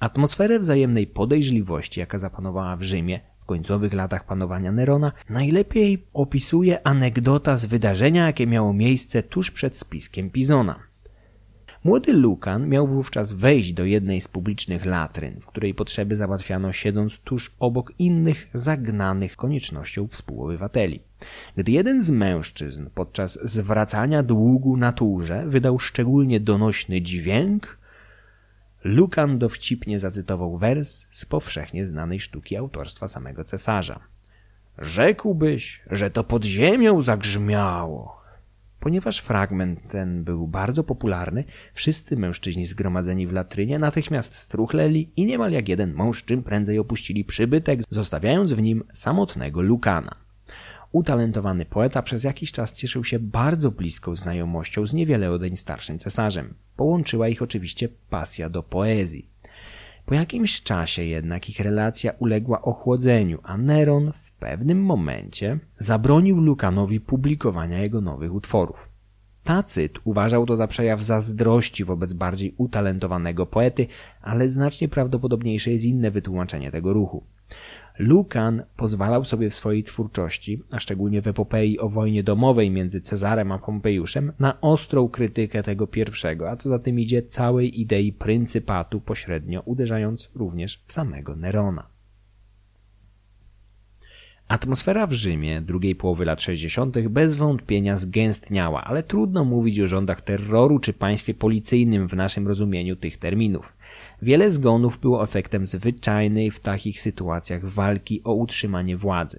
Atmosferę 0.00 0.58
wzajemnej 0.58 1.06
podejrzliwości, 1.06 2.00
jaka 2.00 2.18
zapanowała 2.18 2.76
w 2.76 2.82
Rzymie 2.82 3.20
w 3.40 3.44
końcowych 3.44 3.92
latach 3.92 4.26
panowania 4.26 4.72
Nerona, 4.72 5.12
najlepiej 5.30 6.06
opisuje 6.12 6.86
anegdota 6.86 7.56
z 7.56 7.66
wydarzenia, 7.66 8.26
jakie 8.26 8.46
miało 8.46 8.72
miejsce 8.72 9.22
tuż 9.22 9.50
przed 9.50 9.76
spiskiem 9.76 10.30
Pizona. 10.30 10.95
Młody 11.86 12.12
Lukan 12.12 12.68
miał 12.68 12.86
wówczas 12.86 13.32
wejść 13.32 13.72
do 13.72 13.84
jednej 13.84 14.20
z 14.20 14.28
publicznych 14.28 14.84
latryn, 14.84 15.40
w 15.40 15.46
której 15.46 15.74
potrzeby 15.74 16.16
załatwiano 16.16 16.72
siedząc 16.72 17.18
tuż 17.18 17.54
obok 17.58 17.92
innych 17.98 18.46
zagnanych 18.54 19.36
koniecznością 19.36 20.08
współobywateli. 20.08 21.00
Gdy 21.56 21.72
jeden 21.72 22.02
z 22.02 22.10
mężczyzn 22.10 22.86
podczas 22.94 23.38
zwracania 23.44 24.22
długu 24.22 24.76
naturze 24.76 25.44
wydał 25.46 25.78
szczególnie 25.78 26.40
donośny 26.40 27.02
dźwięk, 27.02 27.78
Lukan 28.84 29.38
dowcipnie 29.38 29.98
zacytował 29.98 30.58
wers 30.58 31.06
z 31.10 31.24
powszechnie 31.24 31.86
znanej 31.86 32.20
sztuki 32.20 32.56
autorstwa 32.56 33.08
samego 33.08 33.44
cesarza. 33.44 34.00
Rzekłbyś, 34.78 35.82
że 35.90 36.10
to 36.10 36.24
pod 36.24 36.44
ziemią 36.44 37.00
zagrzmiało. 37.02 38.25
Ponieważ 38.80 39.18
fragment 39.18 39.88
ten 39.88 40.24
był 40.24 40.48
bardzo 40.48 40.84
popularny, 40.84 41.44
wszyscy 41.74 42.16
mężczyźni 42.16 42.66
zgromadzeni 42.66 43.26
w 43.26 43.32
latrynie 43.32 43.78
natychmiast 43.78 44.34
struchleli 44.34 45.10
i 45.16 45.26
niemal 45.26 45.52
jak 45.52 45.68
jeden 45.68 45.94
mąż 45.94 46.24
czym 46.24 46.42
prędzej 46.42 46.78
opuścili 46.78 47.24
przybytek, 47.24 47.80
zostawiając 47.90 48.52
w 48.52 48.62
nim 48.62 48.84
samotnego 48.92 49.62
Lukana. 49.62 50.16
Utalentowany 50.92 51.64
poeta 51.64 52.02
przez 52.02 52.24
jakiś 52.24 52.52
czas 52.52 52.74
cieszył 52.74 53.04
się 53.04 53.18
bardzo 53.18 53.70
bliską 53.70 54.16
znajomością 54.16 54.86
z 54.86 54.94
niewiele 54.94 55.30
odeń 55.30 55.56
starszym 55.56 55.98
cesarzem. 55.98 56.54
Połączyła 56.76 57.28
ich 57.28 57.42
oczywiście 57.42 57.88
pasja 58.10 58.48
do 58.48 58.62
poezji. 58.62 59.28
Po 60.06 60.14
jakimś 60.14 60.62
czasie 60.62 61.02
jednak 61.04 61.48
ich 61.48 61.60
relacja 61.60 62.12
uległa 62.18 62.62
ochłodzeniu, 62.62 63.38
a 63.42 63.56
Neron 63.56 64.12
pewnym 64.38 64.82
momencie 64.82 65.58
zabronił 65.76 66.40
Lukanowi 66.40 67.00
publikowania 67.00 67.78
jego 67.78 68.00
nowych 68.00 68.34
utworów. 68.34 68.88
Tacyt 69.44 69.92
uważał 70.04 70.46
to 70.46 70.56
za 70.56 70.66
przejaw 70.66 71.02
zazdrości 71.02 71.84
wobec 71.84 72.12
bardziej 72.12 72.54
utalentowanego 72.56 73.46
poety, 73.46 73.86
ale 74.22 74.48
znacznie 74.48 74.88
prawdopodobniejsze 74.88 75.72
jest 75.72 75.84
inne 75.84 76.10
wytłumaczenie 76.10 76.70
tego 76.70 76.92
ruchu. 76.92 77.24
Lukan 77.98 78.62
pozwalał 78.76 79.24
sobie 79.24 79.50
w 79.50 79.54
swojej 79.54 79.82
twórczości, 79.82 80.62
a 80.70 80.80
szczególnie 80.80 81.22
w 81.22 81.26
epopei 81.26 81.78
o 81.78 81.88
wojnie 81.88 82.22
domowej 82.22 82.70
między 82.70 83.00
Cezarem 83.00 83.52
a 83.52 83.58
Pompejuszem, 83.58 84.32
na 84.38 84.60
ostrą 84.60 85.08
krytykę 85.08 85.62
tego 85.62 85.86
pierwszego, 85.86 86.50
a 86.50 86.56
co 86.56 86.68
za 86.68 86.78
tym 86.78 87.00
idzie 87.00 87.22
całej 87.22 87.80
idei 87.80 88.12
pryncypatu 88.12 89.00
pośrednio 89.00 89.60
uderzając 89.60 90.30
również 90.34 90.82
w 90.86 90.92
samego 90.92 91.36
Nerona. 91.36 91.95
Atmosfera 94.48 95.06
w 95.06 95.12
Rzymie 95.12 95.60
drugiej 95.60 95.94
połowy 95.94 96.24
lat 96.24 96.42
60. 96.42 97.08
bez 97.08 97.36
wątpienia 97.36 97.96
zgęstniała, 97.96 98.84
ale 98.84 99.02
trudno 99.02 99.44
mówić 99.44 99.80
o 99.80 99.86
rządach 99.86 100.20
terroru 100.20 100.78
czy 100.78 100.92
państwie 100.92 101.34
policyjnym 101.34 102.08
w 102.08 102.12
naszym 102.12 102.48
rozumieniu 102.48 102.96
tych 102.96 103.18
terminów. 103.18 103.72
Wiele 104.22 104.50
zgonów 104.50 104.98
było 104.98 105.24
efektem 105.24 105.66
zwyczajnej 105.66 106.50
w 106.50 106.60
takich 106.60 107.02
sytuacjach 107.02 107.64
walki 107.64 108.20
o 108.24 108.34
utrzymanie 108.34 108.96
władzy. 108.96 109.38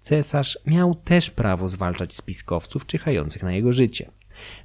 Cesarz 0.00 0.58
miał 0.66 0.94
też 0.94 1.30
prawo 1.30 1.68
zwalczać 1.68 2.14
spiskowców 2.14 2.86
czyhających 2.86 3.42
na 3.42 3.52
jego 3.52 3.72
życie. 3.72 4.10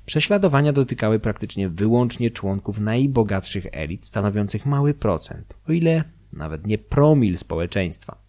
Prześladowania 0.06 0.74
dotykały 0.74 1.20
praktycznie 1.20 1.70
wyłącznie 1.70 2.32
członków 2.32 2.80
najbogatszych 2.80 3.66
elit, 3.72 4.06
stanowiących 4.06 4.66
mały 4.66 4.94
procent, 4.94 5.54
o 5.70 5.72
ile 5.72 6.04
nawet 6.34 6.68
nie 6.68 6.78
promil 6.78 7.38
społeczeństwa. 7.38 8.23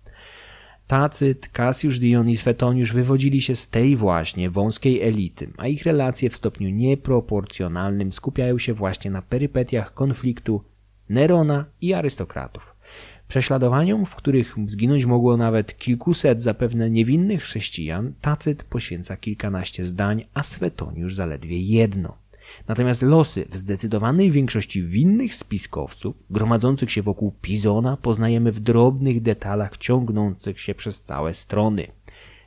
Tacyt, 0.86 1.48
Cassius 1.48 1.98
Dion 1.98 2.28
i 2.28 2.36
Swetoniusz 2.36 2.92
wywodzili 2.92 3.40
się 3.40 3.56
z 3.56 3.68
tej 3.68 3.96
właśnie 3.96 4.50
wąskiej 4.50 5.02
elity, 5.02 5.50
a 5.56 5.66
ich 5.66 5.82
relacje 5.82 6.30
w 6.30 6.36
stopniu 6.36 6.68
nieproporcjonalnym 6.70 8.12
skupiają 8.12 8.58
się 8.58 8.74
właśnie 8.74 9.10
na 9.10 9.22
perypetiach 9.22 9.94
konfliktu 9.94 10.64
Nerona 11.08 11.64
i 11.80 11.94
arystokratów. 11.94 12.76
Prześladowaniom, 13.28 14.06
w 14.06 14.16
których 14.16 14.54
zginąć 14.66 15.04
mogło 15.04 15.36
nawet 15.36 15.78
kilkuset 15.78 16.42
zapewne 16.42 16.90
niewinnych 16.90 17.42
chrześcijan, 17.42 18.12
Tacyt 18.20 18.64
poświęca 18.64 19.16
kilkanaście 19.16 19.84
zdań, 19.84 20.24
a 20.34 20.42
Swetoniusz 20.42 21.14
zaledwie 21.14 21.60
jedno. 21.60 22.23
Natomiast 22.68 23.02
losy 23.02 23.46
w 23.50 23.56
zdecydowanej 23.56 24.30
większości 24.30 24.82
winnych 24.82 25.34
spiskowców, 25.34 26.16
gromadzących 26.30 26.92
się 26.92 27.02
wokół 27.02 27.32
Pizona, 27.42 27.96
poznajemy 27.96 28.52
w 28.52 28.60
drobnych 28.60 29.22
detalach 29.22 29.76
ciągnących 29.76 30.60
się 30.60 30.74
przez 30.74 31.02
całe 31.02 31.34
strony. 31.34 31.86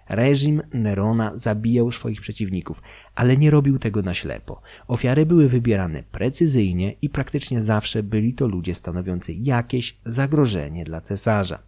Reżim 0.10 0.62
Nerona 0.74 1.32
zabijał 1.38 1.92
swoich 1.92 2.22
przeciwników, 2.22 2.82
ale 3.16 3.38
nie 3.38 3.52
robił 3.52 3.80
tego 3.80 4.02
na 4.02 4.14
ślepo. 4.14 4.62
Ofiary 4.88 5.26
były 5.26 5.50
wybierane 5.50 6.04
precyzyjnie 6.04 6.96
i 7.02 7.10
praktycznie 7.10 7.62
zawsze 7.62 8.04
byli 8.04 8.34
to 8.34 8.48
ludzie 8.48 8.74
stanowiący 8.74 9.34
jakieś 9.34 9.98
zagrożenie 10.06 10.86
dla 10.86 11.02
cesarza. 11.02 11.60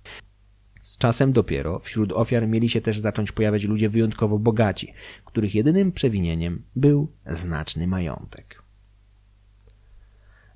Z 0.89 0.97
czasem 0.97 1.33
dopiero 1.33 1.79
wśród 1.79 2.11
ofiar 2.11 2.47
mieli 2.47 2.69
się 2.69 2.81
też 2.81 2.99
zacząć 2.99 3.31
pojawiać 3.31 3.63
ludzie 3.63 3.89
wyjątkowo 3.89 4.39
bogaci, 4.39 4.93
których 5.25 5.55
jedynym 5.55 5.91
przewinieniem 5.91 6.63
był 6.75 7.07
znaczny 7.25 7.87
majątek. 7.87 8.63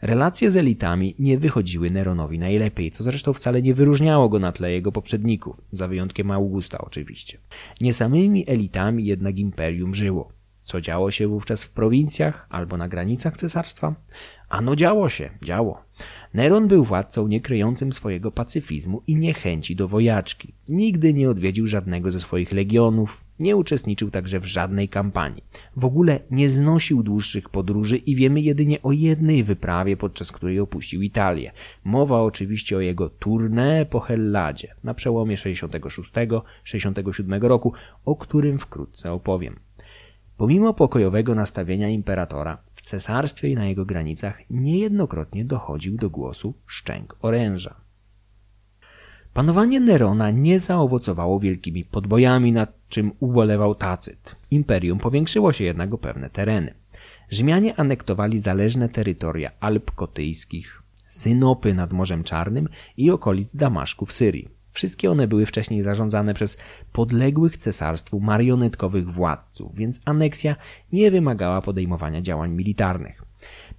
Relacje 0.02 0.52
z 0.52 0.58
elitami 0.58 1.16
nie 1.20 1.38
wychodziły 1.38 1.92
Neronowi 1.92 2.40
najlepiej, 2.40 2.92
co 2.92 3.04
zresztą 3.04 3.34
wcale 3.34 3.62
nie 3.62 3.74
wyróżniało 3.74 4.30
go 4.30 4.40
na 4.40 4.52
tle 4.52 4.72
jego 4.72 4.92
poprzedników, 4.92 5.62
za 5.72 5.88
wyjątkiem 5.88 6.32
Augusta 6.32 6.78
oczywiście. 6.78 7.38
Nie 7.82 7.94
samymi 7.94 8.50
elitami 8.50 9.06
jednak 9.06 9.38
imperium 9.40 9.96
żyło. 9.96 10.32
Co 10.64 10.82
działo 10.82 11.12
się 11.12 11.28
wówczas 11.28 11.64
w 11.64 11.72
prowincjach 11.72 12.48
albo 12.50 12.78
na 12.78 12.88
granicach 12.88 13.38
cesarstwa? 13.38 13.96
Ano 14.50 14.76
działo 14.76 15.10
się, 15.10 15.30
działo. 15.44 15.84
Neron 16.34 16.68
był 16.68 16.84
władcą 16.84 17.28
niekryjącym 17.28 17.94
swojego 17.94 18.32
pacyfizmu 18.32 19.02
i 19.08 19.16
niechęci 19.16 19.76
do 19.76 19.88
wojaczki. 19.88 20.54
Nigdy 20.70 21.14
nie 21.14 21.30
odwiedził 21.30 21.68
żadnego 21.68 22.12
ze 22.12 22.20
swoich 22.20 22.52
legionów, 22.52 23.24
nie 23.40 23.56
uczestniczył 23.56 24.12
także 24.12 24.40
w 24.40 24.46
żadnej 24.46 24.90
kampanii. 24.90 25.44
W 25.76 25.86
ogóle 25.86 26.20
nie 26.32 26.50
znosił 26.50 27.04
dłuższych 27.04 27.50
podróży 27.50 27.98
i 27.98 28.16
wiemy 28.16 28.42
jedynie 28.42 28.82
o 28.82 28.92
jednej 28.92 29.44
wyprawie, 29.44 29.98
podczas 29.98 30.32
której 30.32 30.60
opuścił 30.60 31.02
Italię. 31.02 31.52
Mowa 31.84 32.22
oczywiście 32.22 32.78
o 32.78 32.80
jego 32.80 33.08
tournée 33.08 33.86
po 33.86 34.00
Helladzie 34.00 34.76
na 34.84 34.94
przełomie 34.94 35.36
66-67 35.36 37.42
roku, 37.42 37.74
o 38.06 38.16
którym 38.16 38.60
wkrótce 38.60 39.12
opowiem. 39.12 39.60
Pomimo 40.38 40.74
pokojowego 40.74 41.36
nastawienia 41.36 41.90
imperatora, 41.90 42.58
cesarstwie 42.84 43.50
i 43.50 43.56
na 43.56 43.66
jego 43.66 43.86
granicach 43.86 44.42
niejednokrotnie 44.50 45.46
dochodził 45.46 45.98
do 45.98 46.10
głosu 46.10 46.54
szczęk 46.68 47.16
oręża. 47.22 47.76
Panowanie 49.34 49.80
Nerona 49.80 50.32
nie 50.32 50.60
zaowocowało 50.60 51.40
wielkimi 51.40 51.86
podbojami, 51.86 52.52
nad 52.52 52.88
czym 52.90 53.12
ubolewał 53.20 53.76
Tacyt. 53.76 54.36
Imperium 54.52 55.00
powiększyło 55.00 55.52
się 55.52 55.64
jednak 55.64 55.94
o 55.94 55.98
pewne 55.98 56.30
tereny. 56.30 56.74
Rzymianie 57.30 57.76
anektowali 57.76 58.40
zależne 58.40 58.90
terytoria 58.90 59.52
Alp 59.60 59.92
Kotyjskich, 59.92 60.84
Synopy 61.08 61.74
nad 61.74 61.94
Morzem 61.94 62.24
Czarnym 62.24 62.70
i 62.98 63.12
okolic 63.12 63.56
Damaszku 63.56 64.06
w 64.06 64.14
Syrii. 64.14 64.63
Wszystkie 64.74 65.12
one 65.12 65.28
były 65.28 65.46
wcześniej 65.46 65.84
zarządzane 65.84 66.34
przez 66.34 66.58
podległych 66.92 67.58
cesarstwu 67.58 68.20
marionetkowych 68.20 69.12
władców, 69.12 69.76
więc 69.76 70.02
aneksja 70.06 70.56
nie 70.92 71.12
wymagała 71.12 71.62
podejmowania 71.62 72.22
działań 72.22 72.52
militarnych. 72.52 73.24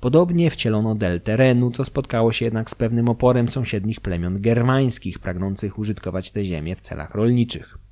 Podobnie 0.00 0.50
wcielono 0.50 0.94
del 0.94 1.20
terenu, 1.20 1.70
co 1.70 1.84
spotkało 1.84 2.32
się 2.32 2.44
jednak 2.44 2.70
z 2.70 2.74
pewnym 2.74 3.08
oporem 3.08 3.48
sąsiednich 3.48 4.00
plemion 4.00 4.40
germańskich 4.40 5.18
pragnących 5.18 5.78
użytkować 5.78 6.30
te 6.30 6.44
ziemię 6.44 6.76
w 6.76 6.80
celach 6.80 7.14
rolniczych. 7.14 7.83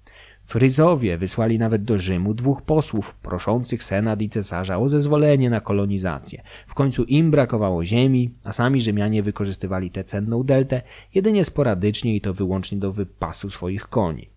Fryzowie 0.53 1.19
wysłali 1.19 1.59
nawet 1.59 1.85
do 1.85 1.99
Rzymu 1.99 2.35
dwóch 2.35 2.63
posłów 2.63 3.15
proszących 3.15 3.83
senat 3.83 4.23
i 4.23 4.29
cesarza 4.29 4.79
o 4.79 4.89
zezwolenie 4.89 5.51
na 5.51 5.61
kolonizację. 5.61 6.43
W 6.67 6.75
końcu 6.75 7.05
im 7.05 7.31
brakowało 7.31 7.85
ziemi, 7.85 8.31
a 8.45 8.53
sami 8.53 8.81
Rzymianie 8.81 9.23
wykorzystywali 9.23 9.91
tę 9.91 10.05
cenną 10.05 10.43
deltę 10.43 10.83
jedynie 11.15 11.45
sporadycznie 11.45 12.17
i 12.17 12.21
to 12.21 12.35
wyłącznie 12.35 12.79
do 12.79 12.93
wypasu 12.93 13.51
swoich 13.51 13.89
koni. 13.89 14.29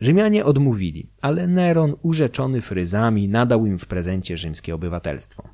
Rzymianie 0.00 0.44
odmówili, 0.44 1.06
ale 1.20 1.46
Neron, 1.46 1.94
urzeczony 2.02 2.60
fryzami, 2.60 3.28
nadał 3.28 3.66
im 3.66 3.78
w 3.78 3.86
prezencie 3.86 4.36
rzymskie 4.36 4.74
obywatelstwo. 4.74 5.48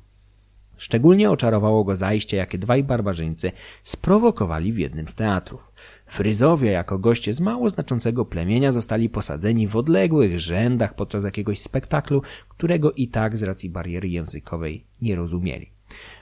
Szczególnie 0.83 1.31
oczarowało 1.31 1.83
go 1.83 1.95
zajście, 1.95 2.37
jakie 2.37 2.57
dwaj 2.57 2.83
barbarzyńcy 2.83 3.51
sprowokowali 3.83 4.73
w 4.73 4.77
jednym 4.77 5.07
z 5.07 5.15
teatrów. 5.15 5.71
Fryzowie, 6.05 6.71
jako 6.71 6.99
goście 6.99 7.33
z 7.33 7.39
mało 7.39 7.69
znaczącego 7.69 8.25
plemienia, 8.25 8.71
zostali 8.71 9.09
posadzeni 9.09 9.67
w 9.67 9.75
odległych 9.75 10.39
rzędach 10.39 10.95
podczas 10.95 11.23
jakiegoś 11.23 11.59
spektaklu, 11.59 12.21
którego 12.49 12.91
i 12.91 13.07
tak 13.07 13.37
z 13.37 13.43
racji 13.43 13.69
bariery 13.69 14.09
językowej 14.09 14.83
nie 15.01 15.15
rozumieli. 15.15 15.69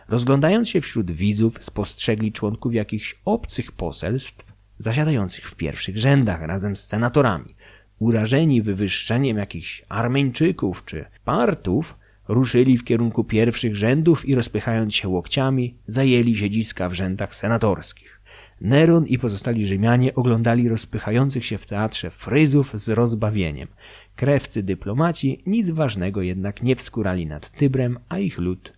Rozglądając 0.08 0.70
się 0.70 0.82
wśród 0.82 1.12
widzów, 1.12 1.64
spostrzegli 1.64 2.32
członków 2.32 2.74
jakichś 2.74 3.20
obcych 3.26 3.72
poselstw, 3.72 4.54
zasiadających 4.78 5.50
w 5.50 5.56
pierwszych 5.56 5.98
rzędach 5.98 6.42
razem 6.42 6.76
z 6.76 6.84
senatorami. 6.84 7.56
Urażeni 8.00 8.62
wywyższeniem 8.62 9.38
jakichś 9.38 9.86
Armeńczyków 9.90 10.86
czy 10.86 11.06
Partów, 11.26 12.01
ruszyli 12.28 12.78
w 12.78 12.84
kierunku 12.84 13.24
pierwszych 13.24 13.76
rzędów 13.76 14.30
i 14.30 14.36
rozpychając 14.36 14.96
się 14.96 15.08
łokciami, 15.08 15.76
zajęli 15.88 16.36
siedziska 16.36 16.90
w 16.90 16.94
rzędach 16.94 17.36
senatorskich. 17.36 18.22
Neron 18.62 19.08
i 19.08 19.20
pozostali 19.20 19.68
Rzymianie 19.68 20.16
oglądali 20.16 20.70
rozpychających 20.70 21.46
się 21.46 21.58
w 21.58 21.66
teatrze 21.66 22.10
fryzów 22.10 22.72
z 22.74 22.90
rozbawieniem. 22.90 23.68
Krewcy 24.16 24.64
dyplomaci 24.64 25.42
nic 25.46 25.72
ważnego 25.72 26.22
jednak 26.22 26.64
nie 26.64 26.76
wskurali 26.76 27.26
nad 27.26 27.52
Tybrem, 27.52 28.00
a 28.10 28.20
ich 28.20 28.38
lud 28.38 28.74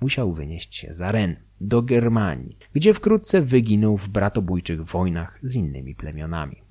musiał 0.00 0.32
wynieść 0.32 0.76
się 0.76 0.94
za 0.94 1.12
Ren, 1.12 1.36
do 1.60 1.82
Germanii, 1.82 2.56
gdzie 2.74 2.94
wkrótce 2.94 3.42
wyginął 3.42 3.96
w 3.96 4.08
bratobójczych 4.08 4.84
wojnach 4.84 5.38
z 5.42 5.54
innymi 5.54 5.94
plemionami. 5.94 6.67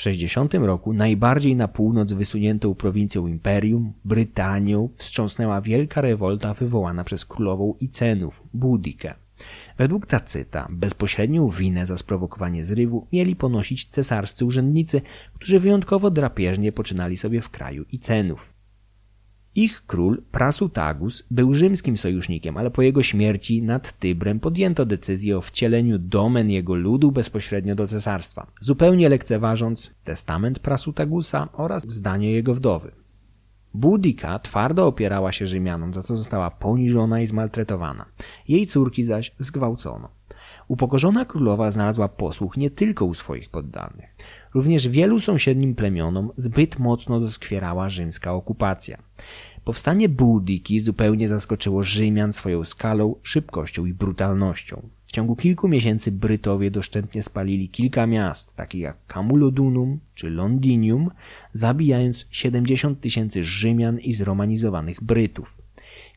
W 0.00 0.02
60 0.02 0.54
roku 0.54 0.92
najbardziej 0.92 1.56
na 1.56 1.68
północ 1.68 2.12
wysuniętą 2.12 2.74
prowincją 2.74 3.26
imperium, 3.26 3.92
Brytanią, 4.04 4.88
wstrząsnęła 4.96 5.60
wielka 5.60 6.00
rewolta 6.00 6.54
wywołana 6.54 7.04
przez 7.04 7.24
królową 7.24 7.74
Icenów, 7.80 8.42
Budikę. 8.54 9.14
Według 9.78 10.06
Tacyta 10.06 10.68
bezpośrednią 10.70 11.48
winę 11.48 11.86
za 11.86 11.96
sprowokowanie 11.96 12.64
zrywu 12.64 13.06
mieli 13.12 13.36
ponosić 13.36 13.84
cesarscy 13.84 14.44
urzędnicy, 14.44 15.02
którzy 15.34 15.60
wyjątkowo 15.60 16.10
drapieżnie 16.10 16.72
poczynali 16.72 17.16
sobie 17.16 17.40
w 17.40 17.50
kraju 17.50 17.84
Icenów. 17.92 18.49
Ich 19.54 19.82
król 19.86 20.22
Prasutagus 20.32 21.26
był 21.30 21.54
rzymskim 21.54 21.96
sojusznikiem, 21.96 22.56
ale 22.56 22.70
po 22.70 22.82
jego 22.82 23.02
śmierci 23.02 23.62
nad 23.62 23.98
Tybrem 23.98 24.40
podjęto 24.40 24.86
decyzję 24.86 25.36
o 25.36 25.40
wcieleniu 25.40 25.98
domen 25.98 26.50
jego 26.50 26.74
ludu 26.74 27.12
bezpośrednio 27.12 27.74
do 27.74 27.86
cesarstwa, 27.86 28.46
zupełnie 28.60 29.08
lekceważąc 29.08 29.94
testament 30.04 30.58
Prasutagusa 30.58 31.48
oraz 31.52 31.88
zdanie 31.88 32.32
jego 32.32 32.54
wdowy. 32.54 32.92
Budika 33.74 34.38
twardo 34.38 34.86
opierała 34.86 35.32
się 35.32 35.46
Rzymianom, 35.46 35.94
za 35.94 36.02
co 36.02 36.16
została 36.16 36.50
poniżona 36.50 37.20
i 37.20 37.26
zmaltretowana. 37.26 38.06
Jej 38.48 38.66
córki 38.66 39.04
zaś 39.04 39.34
zgwałcono. 39.38 40.08
Upokorzona 40.68 41.24
królowa 41.24 41.70
znalazła 41.70 42.08
posłuch 42.08 42.56
nie 42.56 42.70
tylko 42.70 43.04
u 43.04 43.14
swoich 43.14 43.50
poddanych. 43.50 44.16
Również 44.54 44.88
wielu 44.88 45.20
sąsiednim 45.20 45.74
plemionom 45.74 46.32
zbyt 46.36 46.78
mocno 46.78 47.20
doskwierała 47.20 47.88
rzymska 47.88 48.32
okupacja. 48.32 49.02
Powstanie 49.64 50.08
Budiki 50.08 50.80
zupełnie 50.80 51.28
zaskoczyło 51.28 51.82
Rzymian 51.82 52.32
swoją 52.32 52.64
skalą, 52.64 53.14
szybkością 53.22 53.86
i 53.86 53.94
brutalnością. 53.94 54.82
W 55.06 55.12
ciągu 55.12 55.36
kilku 55.36 55.68
miesięcy 55.68 56.12
Brytowie 56.12 56.70
doszczętnie 56.70 57.22
spalili 57.22 57.68
kilka 57.68 58.06
miast, 58.06 58.56
takich 58.56 58.80
jak 58.80 58.96
Camulodunum 59.06 59.98
czy 60.14 60.30
Londinium, 60.30 61.10
zabijając 61.52 62.26
70 62.30 63.00
tysięcy 63.00 63.44
Rzymian 63.44 63.98
i 63.98 64.12
zromanizowanych 64.12 65.02
Brytów. 65.02 65.59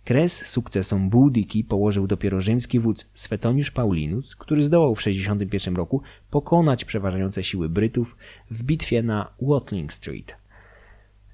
Kres 0.04 0.46
sukcesom 0.46 1.10
Budiki 1.10 1.64
położył 1.64 2.08
dopiero 2.08 2.42
rzymski 2.42 2.80
wódz 2.80 3.10
Swetoniusz 3.14 3.72
Paulinus, 3.72 4.36
który 4.36 4.64
zdołał 4.64 4.96
w 4.96 5.02
61 5.02 5.76
roku 5.76 6.02
pokonać 6.30 6.86
przeważające 6.86 7.44
siły 7.44 7.70
Brytów 7.70 8.18
w 8.52 8.64
bitwie 8.64 9.04
na 9.04 9.30
Watling 9.42 9.94
Street. 9.94 10.36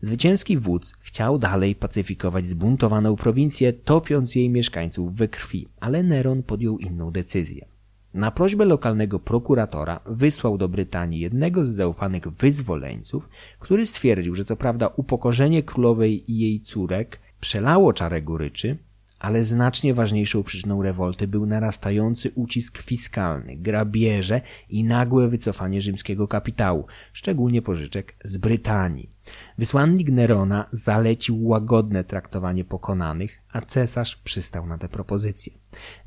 Zwycięski 0.01 0.57
wódz 0.57 0.93
chciał 0.99 1.39
dalej 1.39 1.75
pacyfikować 1.75 2.47
zbuntowaną 2.47 3.15
prowincję, 3.15 3.73
topiąc 3.73 4.35
jej 4.35 4.49
mieszkańców 4.49 5.15
we 5.15 5.27
krwi, 5.27 5.67
ale 5.79 6.03
Neron 6.03 6.43
podjął 6.43 6.77
inną 6.77 7.11
decyzję. 7.11 7.65
Na 8.13 8.31
prośbę 8.31 8.65
lokalnego 8.65 9.19
prokuratora 9.19 9.99
wysłał 10.05 10.57
do 10.57 10.69
Brytanii 10.69 11.19
jednego 11.19 11.65
z 11.65 11.69
zaufanych 11.69 12.27
wyzwoleńców, 12.27 13.29
który 13.59 13.85
stwierdził, 13.85 14.35
że 14.35 14.45
co 14.45 14.55
prawda 14.55 14.87
upokorzenie 14.87 15.63
królowej 15.63 16.31
i 16.31 16.39
jej 16.39 16.61
córek 16.61 17.19
przelało 17.39 17.93
czarę 17.93 18.21
goryczy, 18.21 18.77
ale 19.19 19.43
znacznie 19.43 19.93
ważniejszą 19.93 20.43
przyczyną 20.43 20.81
rewolty 20.83 21.27
był 21.27 21.45
narastający 21.45 22.31
ucisk 22.35 22.77
fiskalny, 22.77 23.55
grabieże 23.55 24.41
i 24.69 24.83
nagłe 24.83 25.27
wycofanie 25.27 25.81
rzymskiego 25.81 26.27
kapitału, 26.27 26.85
szczególnie 27.13 27.61
pożyczek 27.61 28.15
z 28.23 28.37
Brytanii. 28.37 29.09
Wysłannik 29.57 30.09
Nerona 30.09 30.65
zalecił 30.71 31.47
łagodne 31.47 32.03
traktowanie 32.03 32.65
pokonanych, 32.65 33.41
a 33.51 33.61
cesarz 33.61 34.15
przystał 34.15 34.65
na 34.65 34.77
tę 34.77 34.89
propozycję. 34.89 35.53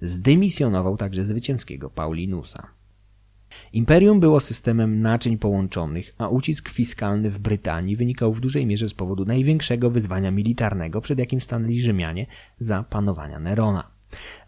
Zdymisjonował 0.02 0.96
także 0.96 1.24
zwycięskiego 1.24 1.90
Paulinusa. 1.90 2.81
Imperium 3.72 4.20
było 4.20 4.40
systemem 4.40 5.00
naczyń 5.00 5.38
połączonych, 5.38 6.14
a 6.18 6.28
ucisk 6.28 6.68
fiskalny 6.68 7.30
w 7.30 7.38
Brytanii 7.38 7.96
wynikał 7.96 8.32
w 8.32 8.40
dużej 8.40 8.66
mierze 8.66 8.88
z 8.88 8.94
powodu 8.94 9.24
największego 9.24 9.90
wyzwania 9.90 10.30
militarnego, 10.30 11.00
przed 11.00 11.18
jakim 11.18 11.40
stanęli 11.40 11.80
Rzymianie 11.80 12.26
za 12.58 12.82
panowania 12.82 13.38
Nerona. 13.38 13.90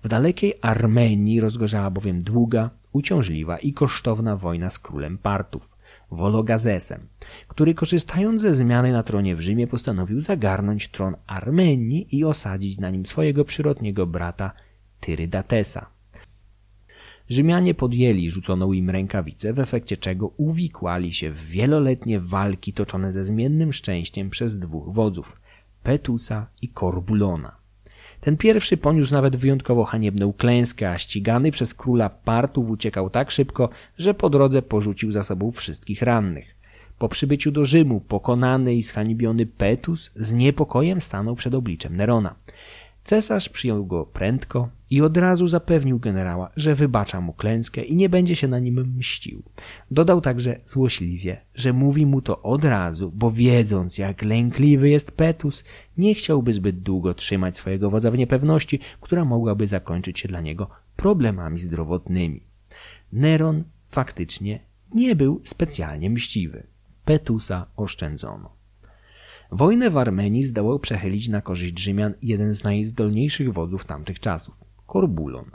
W 0.02 0.08
dalekiej 0.08 0.54
Armenii 0.60 1.40
rozgorzała 1.40 1.90
bowiem 1.90 2.22
długa, 2.22 2.70
uciążliwa 2.92 3.58
i 3.58 3.72
kosztowna 3.72 4.36
wojna 4.36 4.70
z 4.70 4.78
królem 4.78 5.18
Partów, 5.18 5.76
Wologazesem, 6.10 7.08
który 7.48 7.74
korzystając 7.74 8.40
ze 8.40 8.54
zmiany 8.54 8.92
na 8.92 9.02
tronie 9.02 9.36
w 9.36 9.40
Rzymie 9.40 9.66
postanowił 9.66 10.20
zagarnąć 10.20 10.88
tron 10.88 11.16
Armenii 11.26 12.16
i 12.16 12.24
osadzić 12.24 12.78
na 12.78 12.90
nim 12.90 13.06
swojego 13.06 13.44
przyrodniego 13.44 14.06
brata 14.06 14.52
Tyrydatesa. 15.00 15.93
Rzymianie 17.28 17.74
podjęli 17.74 18.30
rzuconą 18.30 18.72
im 18.72 18.90
rękawicę, 18.90 19.52
w 19.52 19.60
efekcie 19.60 19.96
czego 19.96 20.30
uwikłali 20.36 21.14
się 21.14 21.30
w 21.30 21.46
wieloletnie 21.46 22.20
walki 22.20 22.72
toczone 22.72 23.12
ze 23.12 23.24
zmiennym 23.24 23.72
szczęściem 23.72 24.30
przez 24.30 24.58
dwóch 24.58 24.94
wodzów 24.94 25.40
Petusa 25.82 26.46
i 26.62 26.68
Korbulona. 26.68 27.56
Ten 28.20 28.36
pierwszy 28.36 28.76
poniósł 28.76 29.14
nawet 29.14 29.36
wyjątkowo 29.36 29.84
haniebną 29.84 30.32
klęskę, 30.32 30.90
a 30.90 30.98
ścigany 30.98 31.50
przez 31.50 31.74
króla 31.74 32.08
Partów 32.08 32.70
uciekał 32.70 33.10
tak 33.10 33.30
szybko, 33.30 33.68
że 33.98 34.14
po 34.14 34.30
drodze 34.30 34.62
porzucił 34.62 35.12
za 35.12 35.22
sobą 35.22 35.50
wszystkich 35.50 36.02
rannych. 36.02 36.54
Po 36.98 37.08
przybyciu 37.08 37.52
do 37.52 37.64
Rzymu 37.64 38.00
pokonany 38.00 38.74
i 38.74 38.82
zhańbiony 38.82 39.46
Petus 39.46 40.12
z 40.16 40.32
niepokojem 40.32 41.00
stanął 41.00 41.34
przed 41.34 41.54
obliczem 41.54 41.96
Nerona. 41.96 42.34
Cesarz 43.04 43.48
przyjął 43.48 43.86
go 43.86 44.06
prędko 44.06 44.68
i 44.90 45.02
od 45.02 45.16
razu 45.16 45.48
zapewnił 45.48 45.98
generała, 45.98 46.50
że 46.56 46.74
wybacza 46.74 47.20
mu 47.20 47.32
klęskę 47.32 47.82
i 47.82 47.96
nie 47.96 48.08
będzie 48.08 48.36
się 48.36 48.48
na 48.48 48.58
nim 48.58 48.96
mścił. 48.96 49.42
Dodał 49.90 50.20
także 50.20 50.60
złośliwie, 50.66 51.40
że 51.54 51.72
mówi 51.72 52.06
mu 52.06 52.22
to 52.22 52.42
od 52.42 52.64
razu, 52.64 53.12
bo 53.14 53.30
wiedząc 53.30 53.98
jak 53.98 54.22
lękliwy 54.22 54.88
jest 54.88 55.12
Petus, 55.12 55.64
nie 55.98 56.14
chciałby 56.14 56.52
zbyt 56.52 56.80
długo 56.80 57.14
trzymać 57.14 57.56
swojego 57.56 57.90
wodza 57.90 58.10
w 58.10 58.18
niepewności, 58.18 58.80
która 59.00 59.24
mogłaby 59.24 59.66
zakończyć 59.66 60.18
się 60.18 60.28
dla 60.28 60.40
niego 60.40 60.70
problemami 60.96 61.58
zdrowotnymi. 61.58 62.40
Neron 63.12 63.64
faktycznie 63.88 64.60
nie 64.94 65.16
był 65.16 65.40
specjalnie 65.44 66.10
mściwy. 66.10 66.66
Petusa 67.04 67.66
oszczędzono. 67.76 68.53
Wojnę 69.52 69.90
w 69.90 69.96
Armenii 69.96 70.42
zdołał 70.42 70.78
przechylić 70.78 71.28
na 71.28 71.40
korzyść 71.40 71.78
Rzymian 71.78 72.14
jeden 72.22 72.54
z 72.54 72.64
najzdolniejszych 72.64 73.52
wodzów 73.52 73.84
tamtych 73.84 74.20
czasów– 74.20 74.64
Korbulon. 74.86 75.50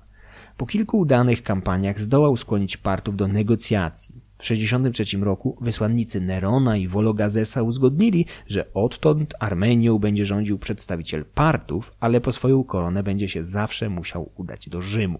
Po 0.57 0.65
kilku 0.65 0.99
udanych 0.99 1.43
kampaniach 1.43 2.01
zdołał 2.01 2.37
skłonić 2.37 2.77
Partów 2.77 3.15
do 3.15 3.27
negocjacji. 3.27 4.21
W 4.37 4.45
63 4.45 5.17
roku 5.17 5.57
wysłannicy 5.61 6.21
Nerona 6.21 6.77
i 6.77 6.87
Wologazesa 6.87 7.63
uzgodnili, 7.63 8.25
że 8.47 8.73
odtąd 8.73 9.33
Armenią 9.39 9.99
będzie 9.99 10.25
rządził 10.25 10.59
przedstawiciel 10.59 11.25
Partów, 11.25 11.91
ale 11.99 12.21
po 12.21 12.31
swoją 12.31 12.63
koronę 12.63 13.03
będzie 13.03 13.27
się 13.27 13.43
zawsze 13.43 13.89
musiał 13.89 14.31
udać 14.35 14.69
do 14.69 14.81
Rzymu. 14.81 15.19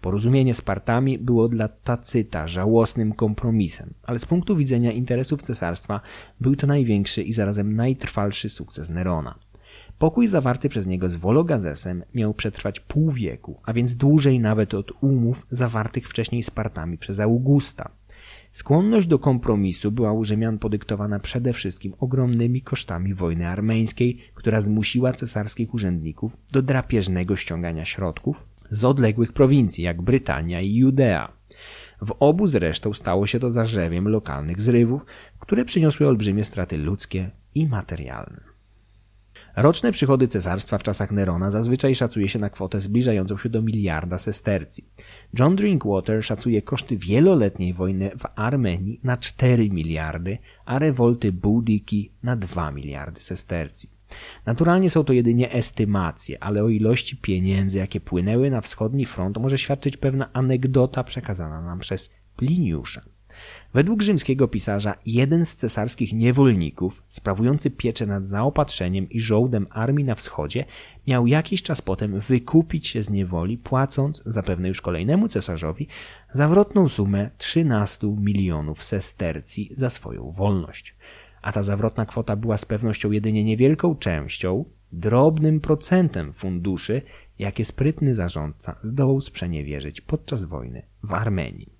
Porozumienie 0.00 0.54
z 0.54 0.62
partami 0.62 1.18
było 1.18 1.48
dla 1.48 1.68
Tacyta 1.68 2.48
żałosnym 2.48 3.12
kompromisem, 3.12 3.94
ale 4.02 4.18
z 4.18 4.26
punktu 4.26 4.56
widzenia 4.56 4.92
interesów 4.92 5.42
cesarstwa 5.42 6.00
był 6.40 6.56
to 6.56 6.66
największy 6.66 7.22
i 7.22 7.32
zarazem 7.32 7.76
najtrwalszy 7.76 8.48
sukces 8.48 8.90
Nerona. 8.90 9.38
Pokój 9.98 10.26
zawarty 10.26 10.68
przez 10.68 10.86
niego 10.86 11.08
z 11.08 11.16
Wologazesem 11.16 12.02
miał 12.14 12.34
przetrwać 12.34 12.80
pół 12.80 13.12
wieku, 13.12 13.60
a 13.64 13.72
więc 13.72 13.96
dłużej 13.96 14.40
nawet 14.40 14.74
od 14.74 14.92
umów 15.00 15.46
zawartych 15.50 16.08
wcześniej 16.08 16.42
z 16.42 16.50
partami 16.50 16.98
przez 16.98 17.20
Augusta. 17.20 17.90
Skłonność 18.52 19.06
do 19.06 19.18
kompromisu 19.18 19.92
była 19.92 20.12
u 20.12 20.24
Rzymian 20.24 20.58
podyktowana 20.58 21.18
przede 21.18 21.52
wszystkim 21.52 21.94
ogromnymi 22.00 22.62
kosztami 22.62 23.14
wojny 23.14 23.48
armeńskiej, 23.48 24.18
która 24.34 24.60
zmusiła 24.60 25.12
cesarskich 25.12 25.74
urzędników 25.74 26.36
do 26.52 26.62
drapieżnego 26.62 27.36
ściągania 27.36 27.84
środków 27.84 28.46
z 28.70 28.84
odległych 28.84 29.32
prowincji, 29.32 29.84
jak 29.84 30.02
Brytania 30.02 30.60
i 30.60 30.74
Judea. 30.74 31.32
W 32.02 32.14
obu 32.20 32.46
zresztą 32.46 32.92
stało 32.92 33.26
się 33.26 33.40
to 33.40 33.50
zarzewiem 33.50 34.08
lokalnych 34.08 34.60
zrywów, 34.60 35.02
które 35.38 35.64
przyniosły 35.64 36.08
olbrzymie 36.08 36.44
straty 36.44 36.78
ludzkie 36.78 37.30
i 37.54 37.68
materialne. 37.68 38.40
Roczne 39.56 39.92
przychody 39.92 40.28
cesarstwa 40.28 40.78
w 40.78 40.82
czasach 40.82 41.10
Nerona 41.10 41.50
zazwyczaj 41.50 41.94
szacuje 41.94 42.28
się 42.28 42.38
na 42.38 42.50
kwotę 42.50 42.80
zbliżającą 42.80 43.38
się 43.38 43.48
do 43.48 43.62
miliarda 43.62 44.18
sestercji. 44.18 44.84
John 45.38 45.56
Drinkwater 45.56 46.24
szacuje 46.24 46.62
koszty 46.62 46.96
wieloletniej 46.96 47.74
wojny 47.74 48.10
w 48.18 48.26
Armenii 48.34 49.00
na 49.04 49.16
4 49.16 49.70
miliardy, 49.70 50.38
a 50.64 50.78
rewolty 50.78 51.32
Budiki 51.32 52.12
na 52.22 52.36
2 52.36 52.72
miliardy 52.72 53.20
sestercji. 53.20 53.97
Naturalnie 54.46 54.90
są 54.90 55.04
to 55.04 55.12
jedynie 55.12 55.52
estymacje, 55.52 56.42
ale 56.42 56.64
o 56.64 56.68
ilości 56.68 57.16
pieniędzy, 57.16 57.78
jakie 57.78 58.00
płynęły 58.00 58.50
na 58.50 58.60
wschodni 58.60 59.06
front, 59.06 59.38
może 59.38 59.58
świadczyć 59.58 59.96
pewna 59.96 60.32
anegdota 60.32 61.04
przekazana 61.04 61.62
nam 61.62 61.78
przez 61.78 62.14
Pliniusza. 62.36 63.00
Według 63.74 64.02
rzymskiego 64.02 64.48
pisarza 64.48 64.94
jeden 65.06 65.44
z 65.44 65.56
cesarskich 65.56 66.12
niewolników, 66.12 67.02
sprawujący 67.08 67.70
pieczę 67.70 68.06
nad 68.06 68.28
zaopatrzeniem 68.28 69.10
i 69.10 69.20
żołdem 69.20 69.66
armii 69.70 70.04
na 70.04 70.14
wschodzie, 70.14 70.64
miał 71.06 71.26
jakiś 71.26 71.62
czas 71.62 71.82
potem 71.82 72.20
wykupić 72.20 72.86
się 72.86 73.02
z 73.02 73.10
niewoli, 73.10 73.58
płacąc, 73.58 74.22
zapewne 74.26 74.68
już 74.68 74.80
kolejnemu 74.80 75.28
cesarzowi, 75.28 75.88
zawrotną 76.32 76.88
sumę 76.88 77.30
13 77.38 78.16
milionów 78.20 78.84
sestercji 78.84 79.70
za 79.74 79.90
swoją 79.90 80.30
wolność. 80.30 80.96
A 81.42 81.52
ta 81.52 81.62
zawrotna 81.62 82.06
kwota 82.06 82.36
była 82.36 82.56
z 82.56 82.64
pewnością 82.64 83.10
jedynie 83.10 83.44
niewielką 83.44 83.96
częścią, 83.96 84.64
drobnym 84.92 85.60
procentem 85.60 86.32
funduszy, 86.32 87.02
jakie 87.38 87.64
sprytny 87.64 88.14
zarządca 88.14 88.76
zdołał 88.82 89.20
sprzeniewierzyć 89.20 90.00
podczas 90.00 90.44
wojny 90.44 90.82
w 91.02 91.14
Armenii. 91.14 91.78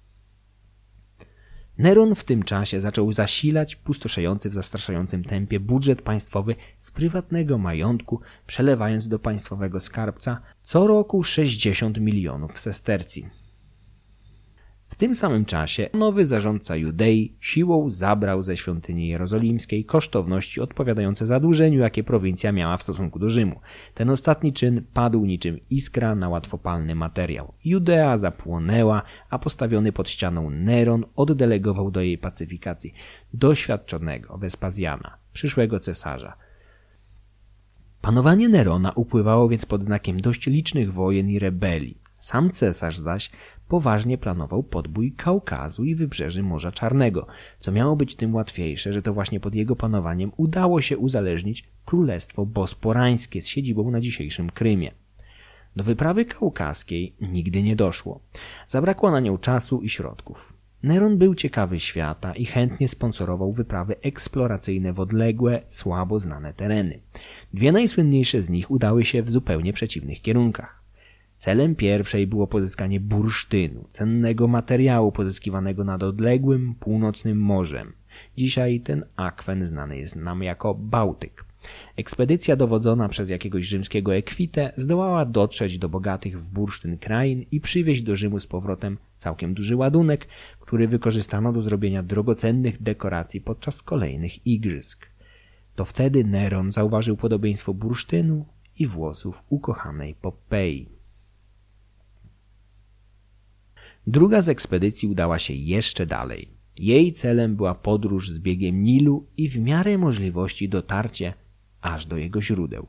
Neron 1.78 2.14
w 2.14 2.24
tym 2.24 2.42
czasie 2.42 2.80
zaczął 2.80 3.12
zasilać 3.12 3.76
pustoszejący 3.76 4.50
w 4.50 4.54
zastraszającym 4.54 5.24
tempie 5.24 5.60
budżet 5.60 6.02
państwowy 6.02 6.54
z 6.78 6.90
prywatnego 6.90 7.58
majątku, 7.58 8.20
przelewając 8.46 9.08
do 9.08 9.18
państwowego 9.18 9.80
skarbca 9.80 10.40
co 10.62 10.86
roku 10.86 11.24
60 11.24 12.00
milionów 12.00 12.58
sestercji. 12.58 13.28
W 14.88 14.96
tym 14.96 15.14
samym 15.14 15.44
czasie 15.44 15.88
nowy 15.94 16.26
zarządca 16.26 16.76
Judei 16.76 17.36
siłą 17.40 17.90
zabrał 17.90 18.42
ze 18.42 18.56
świątyni 18.56 19.08
jerozolimskiej 19.08 19.84
kosztowności 19.84 20.60
odpowiadające 20.60 21.26
zadłużeniu, 21.26 21.80
jakie 21.80 22.04
prowincja 22.04 22.52
miała 22.52 22.76
w 22.76 22.82
stosunku 22.82 23.18
do 23.18 23.28
Rzymu. 23.28 23.60
Ten 23.94 24.10
ostatni 24.10 24.52
czyn 24.52 24.84
padł 24.94 25.24
niczym 25.24 25.58
iskra 25.70 26.14
na 26.14 26.28
łatwopalny 26.28 26.94
materiał. 26.94 27.52
Judea 27.64 28.18
zapłonęła, 28.18 29.02
a 29.30 29.38
postawiony 29.38 29.92
pod 29.92 30.08
ścianą 30.08 30.50
Neron 30.50 31.04
oddelegował 31.16 31.90
do 31.90 32.00
jej 32.00 32.18
pacyfikacji 32.18 32.94
doświadczonego 33.34 34.38
Wespazjana, 34.38 35.16
przyszłego 35.32 35.80
cesarza. 35.80 36.36
Panowanie 38.00 38.48
Nerona 38.48 38.92
upływało 38.92 39.48
więc 39.48 39.66
pod 39.66 39.84
znakiem 39.84 40.20
dość 40.20 40.46
licznych 40.46 40.92
wojen 40.92 41.28
i 41.28 41.38
rebelii. 41.38 41.98
Sam 42.20 42.50
cesarz 42.50 42.98
zaś 42.98 43.30
poważnie 43.68 44.18
planował 44.18 44.62
podbój 44.62 45.12
Kaukazu 45.12 45.84
i 45.84 45.94
wybrzeży 45.94 46.42
Morza 46.42 46.72
Czarnego, 46.72 47.26
co 47.58 47.72
miało 47.72 47.96
być 47.96 48.16
tym 48.16 48.34
łatwiejsze, 48.34 48.92
że 48.92 49.02
to 49.02 49.14
właśnie 49.14 49.40
pod 49.40 49.54
jego 49.54 49.76
panowaniem 49.76 50.32
udało 50.36 50.80
się 50.80 50.98
uzależnić 50.98 51.64
Królestwo 51.84 52.46
Bosporańskie 52.46 53.42
z 53.42 53.46
siedzibą 53.46 53.90
na 53.90 54.00
dzisiejszym 54.00 54.50
Krymie. 54.50 54.92
Do 55.76 55.84
wyprawy 55.84 56.24
kaukaskiej 56.24 57.14
nigdy 57.20 57.62
nie 57.62 57.76
doszło. 57.76 58.20
Zabrakło 58.66 59.10
na 59.10 59.20
nią 59.20 59.38
czasu 59.38 59.80
i 59.82 59.88
środków. 59.88 60.52
Neron 60.82 61.18
był 61.18 61.34
ciekawy 61.34 61.80
świata 61.80 62.34
i 62.34 62.46
chętnie 62.46 62.88
sponsorował 62.88 63.52
wyprawy 63.52 64.00
eksploracyjne 64.02 64.92
w 64.92 65.00
odległe, 65.00 65.62
słabo 65.66 66.18
znane 66.18 66.54
tereny. 66.54 67.00
Dwie 67.54 67.72
najsłynniejsze 67.72 68.42
z 68.42 68.50
nich 68.50 68.70
udały 68.70 69.04
się 69.04 69.22
w 69.22 69.30
zupełnie 69.30 69.72
przeciwnych 69.72 70.22
kierunkach. 70.22 70.77
Celem 71.38 71.74
pierwszej 71.74 72.26
było 72.26 72.46
pozyskanie 72.46 73.00
bursztynu, 73.00 73.84
cennego 73.90 74.48
materiału 74.48 75.12
pozyskiwanego 75.12 75.84
nad 75.84 76.02
odległym 76.02 76.74
północnym 76.74 77.38
morzem. 77.40 77.92
Dzisiaj 78.36 78.80
ten 78.80 79.04
akwen 79.16 79.66
znany 79.66 79.98
jest 79.98 80.16
nam 80.16 80.42
jako 80.42 80.74
Bałtyk. 80.74 81.44
Ekspedycja 81.96 82.56
dowodzona 82.56 83.08
przez 83.08 83.30
jakiegoś 83.30 83.64
rzymskiego 83.64 84.14
ekwitę 84.14 84.72
zdołała 84.76 85.24
dotrzeć 85.24 85.78
do 85.78 85.88
bogatych 85.88 86.40
w 86.40 86.50
bursztyn 86.50 86.98
krain 86.98 87.44
i 87.50 87.60
przywieźć 87.60 88.02
do 88.02 88.16
Rzymu 88.16 88.40
z 88.40 88.46
powrotem 88.46 88.98
całkiem 89.16 89.54
duży 89.54 89.76
ładunek, 89.76 90.26
który 90.60 90.88
wykorzystano 90.88 91.52
do 91.52 91.62
zrobienia 91.62 92.02
drogocennych 92.02 92.82
dekoracji 92.82 93.40
podczas 93.40 93.82
kolejnych 93.82 94.46
igrzysk. 94.46 95.06
To 95.76 95.84
wtedy 95.84 96.24
Neron 96.24 96.72
zauważył 96.72 97.16
podobieństwo 97.16 97.74
bursztynu 97.74 98.46
i 98.78 98.86
włosów 98.86 99.42
ukochanej 99.48 100.14
Popei. 100.14 100.97
Druga 104.10 104.40
z 104.40 104.48
ekspedycji 104.48 105.08
udała 105.08 105.38
się 105.38 105.54
jeszcze 105.54 106.06
dalej. 106.06 106.48
Jej 106.76 107.12
celem 107.12 107.56
była 107.56 107.74
podróż 107.74 108.30
z 108.30 108.38
biegiem 108.38 108.82
Nilu 108.82 109.26
i 109.36 109.48
w 109.48 109.60
miarę 109.60 109.98
możliwości 109.98 110.68
dotarcie 110.68 111.34
aż 111.80 112.06
do 112.06 112.16
jego 112.16 112.42
źródeł. 112.42 112.86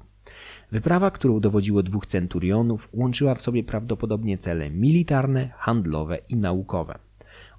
Wyprawa, 0.71 1.11
którą 1.11 1.39
dowodziło 1.39 1.83
dwóch 1.83 2.05
centurionów, 2.05 2.89
łączyła 2.93 3.35
w 3.35 3.41
sobie 3.41 3.63
prawdopodobnie 3.63 4.37
cele 4.37 4.69
militarne, 4.69 5.49
handlowe 5.57 6.17
i 6.29 6.35
naukowe. 6.35 6.99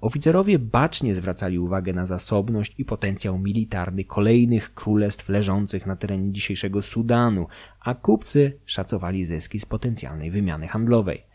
Oficerowie 0.01 0.59
bacznie 0.59 1.15
zwracali 1.15 1.59
uwagę 1.59 1.93
na 1.93 2.05
zasobność 2.05 2.75
i 2.77 2.85
potencjał 2.85 3.37
militarny 3.37 4.03
kolejnych 4.03 4.73
królestw 4.73 5.29
leżących 5.29 5.85
na 5.85 5.95
terenie 5.95 6.31
dzisiejszego 6.31 6.81
Sudanu, 6.81 7.47
a 7.79 7.95
kupcy 7.95 8.59
szacowali 8.65 9.25
zyski 9.25 9.59
z 9.59 9.65
potencjalnej 9.65 10.31
wymiany 10.31 10.67
handlowej. 10.67 11.30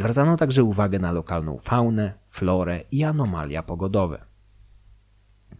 Zwracano 0.00 0.36
także 0.36 0.64
uwagę 0.64 0.98
na 0.98 1.12
lokalną 1.12 1.58
faunę, 1.58 2.12
florę 2.28 2.80
i 2.90 3.04
anomalia 3.04 3.62
pogodowe. 3.62 4.24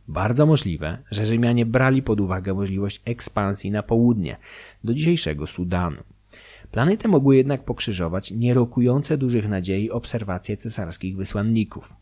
Bardzo 0.08 0.46
możliwe, 0.46 0.98
że 1.10 1.26
Rzymianie 1.26 1.66
brali 1.66 2.02
pod 2.02 2.20
uwagę 2.20 2.54
możliwość 2.54 3.02
ekspansji 3.04 3.70
na 3.70 3.82
południe, 3.82 4.36
do 4.84 4.94
dzisiejszego 4.94 5.46
Sudanu. 5.46 6.02
Plany 6.70 6.96
te 6.96 7.08
mogły 7.08 7.36
jednak 7.36 7.64
pokrzyżować 7.64 8.30
nierokujące 8.30 9.18
dużych 9.18 9.48
nadziei 9.48 9.90
obserwacje 9.90 10.56
cesarskich 10.56 11.16
wysłanników. 11.16 11.99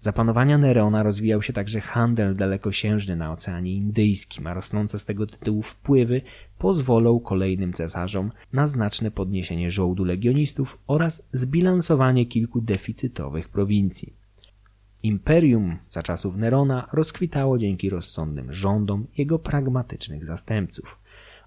Za 0.00 0.12
panowania 0.12 0.58
Nerona 0.58 1.02
rozwijał 1.02 1.42
się 1.42 1.52
także 1.52 1.80
handel 1.80 2.34
dalekosiężny 2.34 3.16
na 3.16 3.32
Oceanie 3.32 3.74
Indyjskim, 3.74 4.46
a 4.46 4.54
rosnące 4.54 4.98
z 4.98 5.04
tego 5.04 5.26
tytułu 5.26 5.62
wpływy 5.62 6.22
pozwolą 6.58 7.20
kolejnym 7.20 7.72
cesarzom 7.72 8.32
na 8.52 8.66
znaczne 8.66 9.10
podniesienie 9.10 9.70
żołdu 9.70 10.04
legionistów 10.04 10.78
oraz 10.86 11.26
zbilansowanie 11.32 12.26
kilku 12.26 12.60
deficytowych 12.60 13.48
prowincji. 13.48 14.12
Imperium 15.02 15.76
za 15.90 16.02
czasów 16.02 16.36
Nerona 16.36 16.88
rozkwitało 16.92 17.58
dzięki 17.58 17.90
rozsądnym 17.90 18.52
rządom 18.52 19.06
jego 19.18 19.38
pragmatycznych 19.38 20.26
zastępców. 20.26 20.98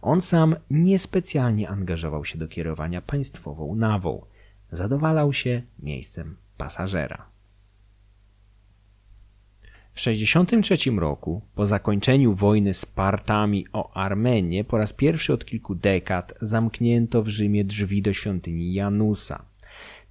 On 0.01 0.21
sam 0.21 0.55
niespecjalnie 0.69 1.69
angażował 1.69 2.25
się 2.25 2.39
do 2.39 2.47
kierowania 2.47 3.01
państwową 3.01 3.75
nawą. 3.75 4.25
Zadowalał 4.71 5.33
się 5.33 5.61
miejscem 5.79 6.35
pasażera. 6.57 7.32
W 9.93 9.99
63 9.99 10.91
roku, 10.91 11.41
po 11.55 11.65
zakończeniu 11.65 12.33
wojny 12.33 12.73
z 12.73 12.85
Partami 12.85 13.65
o 13.73 13.93
Armenię, 13.93 14.63
po 14.63 14.77
raz 14.77 14.93
pierwszy 14.93 15.33
od 15.33 15.45
kilku 15.45 15.75
dekad 15.75 16.33
zamknięto 16.41 17.23
w 17.23 17.27
Rzymie 17.27 17.63
drzwi 17.63 18.01
do 18.01 18.13
świątyni 18.13 18.73
Janusa. 18.73 19.45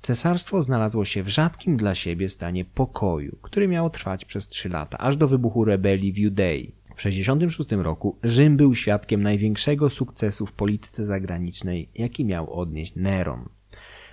Cesarstwo 0.02 0.62
znalazło 0.62 1.04
się 1.04 1.22
w 1.22 1.28
rzadkim 1.28 1.76
dla 1.76 1.94
siebie 1.94 2.28
stanie 2.28 2.64
pokoju, 2.64 3.38
który 3.42 3.68
miał 3.68 3.90
trwać 3.90 4.24
przez 4.24 4.48
trzy 4.48 4.68
lata, 4.68 4.98
aż 4.98 5.16
do 5.16 5.28
wybuchu 5.28 5.64
rebelii 5.64 6.12
w 6.12 6.18
Judei. 6.18 6.74
W 6.96 7.02
66 7.02 7.72
roku 7.72 8.18
Rzym 8.22 8.56
był 8.56 8.74
świadkiem 8.74 9.22
największego 9.22 9.90
sukcesu 9.90 10.46
w 10.46 10.52
polityce 10.52 11.06
zagranicznej, 11.06 11.88
jaki 11.94 12.24
miał 12.24 12.52
odnieść 12.60 12.96
Neron. 12.96 13.48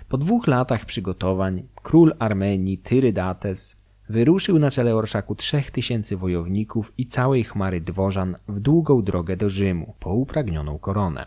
Po 0.08 0.18
dwóch 0.18 0.46
latach 0.46 0.84
przygotowań 0.84 1.62
król 1.82 2.14
Armenii 2.18 2.78
Tyrydates 2.78 3.79
wyruszył 4.10 4.58
na 4.58 4.70
czele 4.70 4.94
orszaku 4.94 5.34
trzech 5.34 5.70
tysięcy 5.70 6.16
wojowników 6.16 6.92
i 6.98 7.06
całej 7.06 7.44
chmary 7.44 7.80
dworzan 7.80 8.36
w 8.48 8.60
długą 8.60 9.02
drogę 9.02 9.36
do 9.36 9.48
Rzymu 9.48 9.94
po 10.00 10.14
upragnioną 10.14 10.78
koronę. 10.78 11.26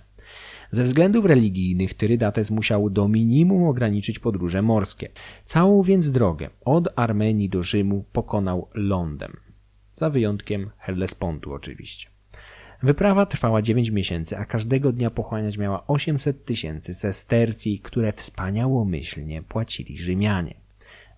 Ze 0.72 0.84
względów 0.84 1.26
religijnych 1.26 1.94
Tyrydates 1.94 2.52
musiał 2.52 2.90
do 2.90 3.08
minimum 3.08 3.64
ograniczyć 3.64 4.20
podróże 4.20 4.62
morskie. 4.62 5.10
Całą 5.46 5.84
więc 5.84 6.12
drogę 6.12 6.50
od 6.66 6.90
Armenii 6.96 7.50
do 7.50 7.64
Rzymu 7.64 8.06
pokonał 8.14 8.68
lądem. 8.74 9.38
Za 9.94 10.10
wyjątkiem 10.10 10.70
Hellespontu 10.78 11.54
oczywiście. 11.54 12.10
Wyprawa 12.84 13.26
trwała 13.26 13.62
9 13.62 13.90
miesięcy, 13.90 14.38
a 14.38 14.46
każdego 14.46 14.92
dnia 14.92 15.10
pochłaniać 15.12 15.58
miała 15.58 15.88
800 15.88 16.46
tysięcy 16.46 16.94
sestercji, 16.94 17.80
które 17.80 18.14
wspaniałomyślnie 18.14 19.42
płacili 19.42 19.98
Rzymianie. 19.98 20.63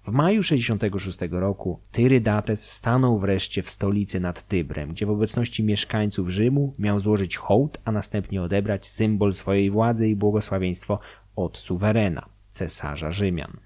W 0.08 0.12
maju 0.12 0.44
66 0.44 1.18
roku 1.32 1.80
Tyrydates 1.92 2.72
stanął 2.72 3.20
wreszcie 3.20 3.62
w 3.62 3.70
stolicy 3.70 4.20
nad 4.20 4.48
Tybrem, 4.48 4.90
gdzie 4.90 5.06
w 5.06 5.10
obecności 5.10 5.64
mieszkańców 5.64 6.30
Rzymu 6.30 6.74
miał 6.80 7.00
złożyć 7.00 7.38
hołd, 7.38 7.78
a 7.86 7.92
następnie 7.92 8.42
odebrać 8.42 8.88
symbol 8.88 9.34
swojej 9.34 9.72
władzy 9.72 10.10
i 10.10 10.16
błogosławieństwo 10.16 11.00
od 11.36 11.58
suwerena, 11.58 12.26
cesarza 12.50 13.12
Rzymian. 13.12 13.58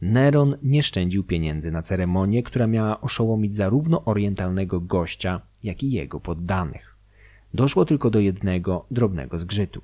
Neron 0.00 0.56
nie 0.62 0.82
szczędził 0.82 1.24
pieniędzy 1.24 1.70
na 1.70 1.82
ceremonię, 1.82 2.42
która 2.42 2.66
miała 2.66 3.00
oszołomić 3.00 3.54
zarówno 3.54 4.04
orientalnego 4.04 4.80
gościa, 4.80 5.40
jak 5.62 5.82
i 5.82 5.92
jego 5.92 6.20
poddanych. 6.20 6.96
Doszło 7.54 7.84
tylko 7.84 8.10
do 8.10 8.20
jednego 8.20 8.86
drobnego 8.90 9.38
zgrzytu. 9.38 9.82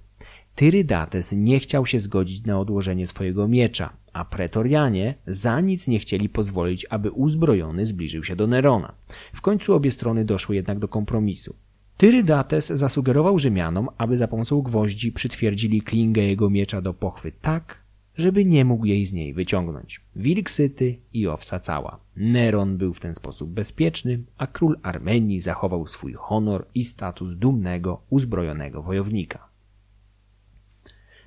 Tyrydates 0.55 1.33
nie 1.33 1.61
chciał 1.61 1.87
się 1.87 1.99
zgodzić 1.99 2.45
na 2.45 2.61
odłożenie 2.61 3.07
swojego 3.07 3.49
miecza, 3.49 3.93
a 4.16 4.24
pretorianie 4.24 5.14
za 5.26 5.60
nic 5.60 5.88
nie 5.88 5.98
chcieli 5.98 6.28
pozwolić, 6.28 6.86
aby 6.90 7.10
uzbrojony 7.10 7.86
zbliżył 7.86 8.24
się 8.24 8.36
do 8.36 8.47
Nerona. 8.47 8.94
W 9.34 9.40
końcu 9.40 9.74
obie 9.74 9.90
strony 9.90 10.24
doszły 10.24 10.56
jednak 10.56 10.78
do 10.78 10.88
kompromisu. 10.88 11.55
Tyrydates 11.97 12.66
zasugerował 12.66 13.38
Rzymianom, 13.38 13.88
aby 13.98 14.16
za 14.16 14.28
pomocą 14.28 14.62
gwoździ 14.62 15.12
przytwierdzili 15.12 15.82
klingę 15.82 16.22
jego 16.22 16.51
miecza 16.51 16.80
do 16.80 16.94
pochwy 16.94 17.32
tak, 17.40 17.82
żeby 18.16 18.44
nie 18.44 18.64
mógł 18.64 18.84
jej 18.84 19.06
z 19.06 19.12
niej 19.12 19.34
wyciągnąć. 19.34 20.01
Wilk 20.16 20.51
syty 20.51 20.98
i 21.12 21.26
owca 21.26 21.60
cała. 21.60 22.01
Neron 22.16 22.76
był 22.76 22.94
w 22.94 23.01
ten 23.01 23.14
sposób 23.14 23.51
bezpieczny, 23.51 24.22
a 24.38 24.47
król 24.47 24.78
Armenii 24.82 25.40
zachował 25.40 25.86
swój 25.86 26.12
honor 26.12 26.66
i 26.74 26.84
status 26.84 27.36
dumnego, 27.36 28.02
uzbrojonego 28.10 28.82
wojownika. 28.82 29.48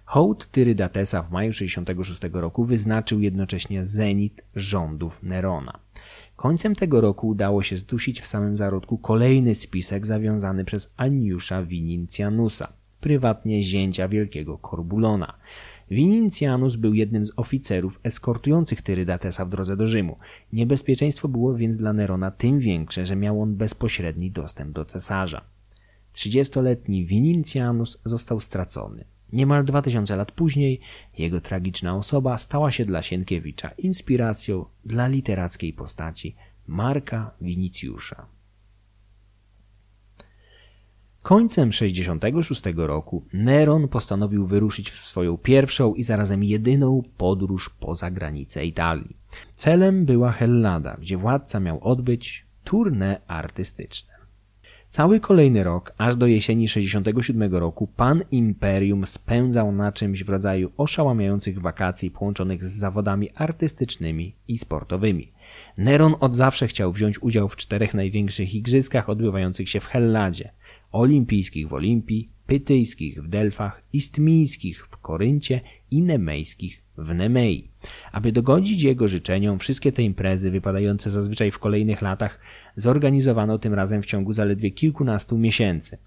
Hołd 0.09 0.51
Tyrydatesa 0.51 1.23
w 1.23 1.31
maju 1.31 1.53
66 1.53 2.19
roku 2.33 2.63
wyznaczył 2.63 3.19
jednocześnie 3.19 3.85
zenit 3.85 4.41
rządów 4.55 5.23
Nerona. 5.23 5.79
Końcem 6.35 6.75
tego 6.75 7.01
roku 7.01 7.27
udało 7.27 7.63
się 7.63 7.77
zdusić 7.77 8.21
w 8.21 8.27
samym 8.27 8.57
zarodku 8.57 8.97
kolejny 8.97 9.55
spisek 9.55 10.05
zawiązany 10.05 10.65
przez 10.65 10.93
Aniusza 10.97 11.63
Winincjanusa, 11.63 12.73
prywatnie 13.01 13.63
zięcia 13.63 14.07
wielkiego 14.07 14.57
Korbulona. 14.57 15.33
Winincjanus 15.91 16.75
był 16.75 16.93
jednym 16.93 17.25
z 17.25 17.31
oficerów 17.35 17.99
eskortujących 18.03 18.81
Tyrydatesa 18.81 19.45
w 19.45 19.49
drodze 19.49 19.77
do 19.77 19.87
Rzymu. 19.87 20.17
Niebezpieczeństwo 20.53 21.27
było 21.27 21.55
więc 21.55 21.77
dla 21.77 21.93
Nerona 21.93 22.31
tym 22.31 22.59
większe, 22.59 23.05
że 23.05 23.15
miał 23.15 23.41
on 23.41 23.55
bezpośredni 23.55 24.31
dostęp 24.31 24.71
do 24.71 24.85
cesarza. 24.85 25.41
Trzydziestoletni 26.13 27.05
Winincjanus 27.05 28.01
został 28.05 28.39
stracony. 28.39 29.05
Niemal 29.33 29.65
dwa 29.65 29.81
tysiące 29.81 30.15
lat 30.15 30.31
później 30.31 30.79
jego 31.17 31.41
tragiczna 31.41 31.95
osoba 31.95 32.37
stała 32.37 32.71
się 32.71 32.85
dla 32.85 33.01
Sienkiewicza 33.01 33.69
inspiracją 33.69 34.65
dla 34.85 35.07
literackiej 35.07 35.73
postaci 35.73 36.35
Marka 36.67 37.31
Winicjusza. 37.41 38.25
Końcem 41.23 41.71
66 41.71 42.63
roku 42.75 43.25
Neron 43.33 43.87
postanowił 43.87 44.45
wyruszyć 44.47 44.89
w 44.89 44.99
swoją 44.99 45.37
pierwszą 45.37 45.93
i 45.93 46.03
zarazem 46.03 46.43
jedyną 46.43 47.01
podróż 47.17 47.69
poza 47.69 48.11
granice 48.11 48.65
Italii. 48.65 49.17
Celem 49.53 50.05
była 50.05 50.31
Hellada, 50.31 50.97
gdzie 51.01 51.17
władca 51.17 51.59
miał 51.59 51.83
odbyć 51.83 52.45
tournée 52.65 53.15
artystyczne. 53.27 54.18
Cały 54.89 55.19
kolejny 55.19 55.63
rok, 55.63 55.93
aż 55.97 56.15
do 56.15 56.27
jesieni 56.27 56.67
67 56.67 57.55
roku, 57.55 57.87
pan 57.87 58.23
Imperium 58.31 59.05
spędzał 59.07 59.71
na 59.71 59.91
czymś 59.91 60.23
w 60.23 60.29
rodzaju 60.29 60.71
oszałamiających 60.77 61.61
wakacji 61.61 62.11
połączonych 62.11 62.65
z 62.65 62.71
zawodami 62.71 63.29
artystycznymi 63.35 64.35
i 64.47 64.57
sportowymi. 64.57 65.31
Neron 65.77 66.15
od 66.19 66.35
zawsze 66.35 66.67
chciał 66.67 66.91
wziąć 66.91 67.23
udział 67.23 67.49
w 67.49 67.55
czterech 67.55 67.93
największych 67.93 68.55
igrzyskach 68.55 69.09
odbywających 69.09 69.69
się 69.69 69.79
w 69.79 69.85
Helladzie. 69.85 70.51
Olimpijskich 70.91 71.67
w 71.67 71.73
Olimpii, 71.73 72.29
pytyjskich 72.47 73.23
w 73.23 73.27
Delfach, 73.27 73.81
istmijskich 73.93 74.87
w 74.87 74.97
Koryncie 74.97 75.61
i 75.91 76.01
nemejskich 76.01 76.81
w 76.97 77.15
Nemei. 77.15 77.69
Aby 78.11 78.31
dogodzić 78.31 78.83
jego 78.83 79.07
życzeniom, 79.07 79.59
wszystkie 79.59 79.91
te 79.91 80.03
imprezy, 80.03 80.51
wypadające 80.51 81.11
zazwyczaj 81.11 81.51
w 81.51 81.59
kolejnych 81.59 82.01
latach, 82.01 82.39
zorganizowano 82.79 83.59
tym 83.59 83.73
razem 83.73 84.01
w 84.01 84.05
ciągu 84.05 84.33
zaledwie 84.33 84.71
kilkunastu 84.71 85.37
miesięcy. 85.37 85.97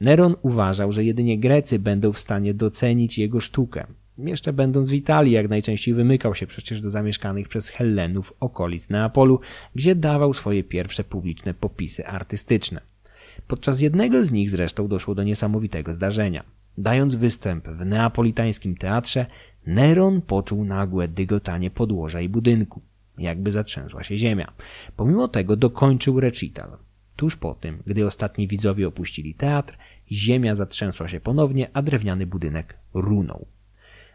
Neron 0.00 0.36
uważał, 0.42 0.92
że 0.92 1.04
jedynie 1.04 1.38
Grecy 1.38 1.78
będą 1.78 2.12
w 2.12 2.18
stanie 2.18 2.54
docenić 2.54 3.18
jego 3.18 3.40
sztukę. 3.40 3.86
Jeszcze 4.18 4.52
będąc 4.52 4.90
w 4.90 4.94
Italii, 4.94 5.32
jak 5.32 5.48
najczęściej 5.48 5.94
wymykał 5.94 6.34
się 6.34 6.46
przecież 6.46 6.80
do 6.80 6.90
zamieszkanych 6.90 7.48
przez 7.48 7.68
Hellenów 7.68 8.34
okolic 8.40 8.90
Neapolu, 8.90 9.40
gdzie 9.74 9.94
dawał 9.94 10.34
swoje 10.34 10.64
pierwsze 10.64 11.04
publiczne 11.04 11.54
popisy 11.54 12.06
artystyczne. 12.06 12.80
Podczas 13.46 13.80
jednego 13.80 14.24
z 14.24 14.32
nich 14.32 14.50
zresztą 14.50 14.88
doszło 14.88 15.14
do 15.14 15.22
niesamowitego 15.22 15.94
zdarzenia. 15.94 16.44
Dając 16.78 17.14
występ 17.14 17.68
w 17.68 17.86
neapolitańskim 17.86 18.74
teatrze, 18.74 19.26
Neron 19.66 20.20
poczuł 20.22 20.64
nagłe 20.64 21.08
dygotanie 21.08 21.70
podłoża 21.70 22.20
i 22.20 22.28
budynku. 22.28 22.80
Jakby 23.18 23.52
zatrzęsła 23.52 24.02
się 24.02 24.18
ziemia. 24.18 24.52
Pomimo 24.96 25.28
tego 25.28 25.56
dokończył 25.56 26.20
recital. 26.20 26.70
Tuż 27.16 27.36
po 27.36 27.54
tym, 27.54 27.82
gdy 27.86 28.06
ostatni 28.06 28.48
widzowie 28.48 28.88
opuścili 28.88 29.34
teatr, 29.34 29.76
ziemia 30.12 30.54
zatrzęsła 30.54 31.08
się 31.08 31.20
ponownie, 31.20 31.70
a 31.72 31.82
drewniany 31.82 32.26
budynek 32.26 32.78
runął. 32.94 33.46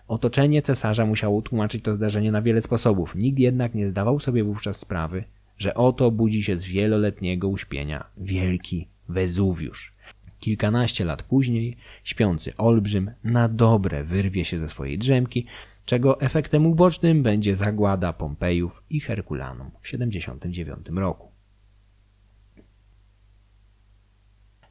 Otoczenie 0.08 0.62
cesarza 0.62 1.06
musiało 1.06 1.42
tłumaczyć 1.42 1.84
to 1.84 1.94
zdarzenie 1.94 2.32
na 2.32 2.42
wiele 2.42 2.62
sposobów. 2.62 3.16
Nikt 3.16 3.40
jednak 3.40 3.76
nie 3.76 3.88
zdawał 3.88 4.20
sobie 4.20 4.44
wówczas 4.44 4.78
sprawy, 4.78 5.24
że 5.58 5.74
oto 5.74 6.12
budzi 6.12 6.44
się 6.44 6.58
z 6.58 6.66
wieloletniego 6.66 7.48
uśpienia 7.48 8.06
wielki 8.18 8.88
Wezuwiusz. 9.10 9.94
Kilkanaście 10.40 11.06
lat 11.06 11.24
później 11.24 11.78
śpiący 12.04 12.58
olbrzym 12.58 13.12
na 13.24 13.50
dobre 13.50 14.04
wyrwie 14.04 14.46
się 14.46 14.58
ze 14.58 14.70
swojej 14.70 14.98
drzemki, 14.98 15.46
czego 15.86 16.22
efektem 16.22 16.66
ubocznym 16.66 17.24
będzie 17.24 17.56
zagłada 17.56 18.14
Pompejów 18.14 18.84
i 18.90 19.00
Herkulanum 19.00 19.72
w 19.82 19.88
79 19.88 20.88
roku. 20.96 21.32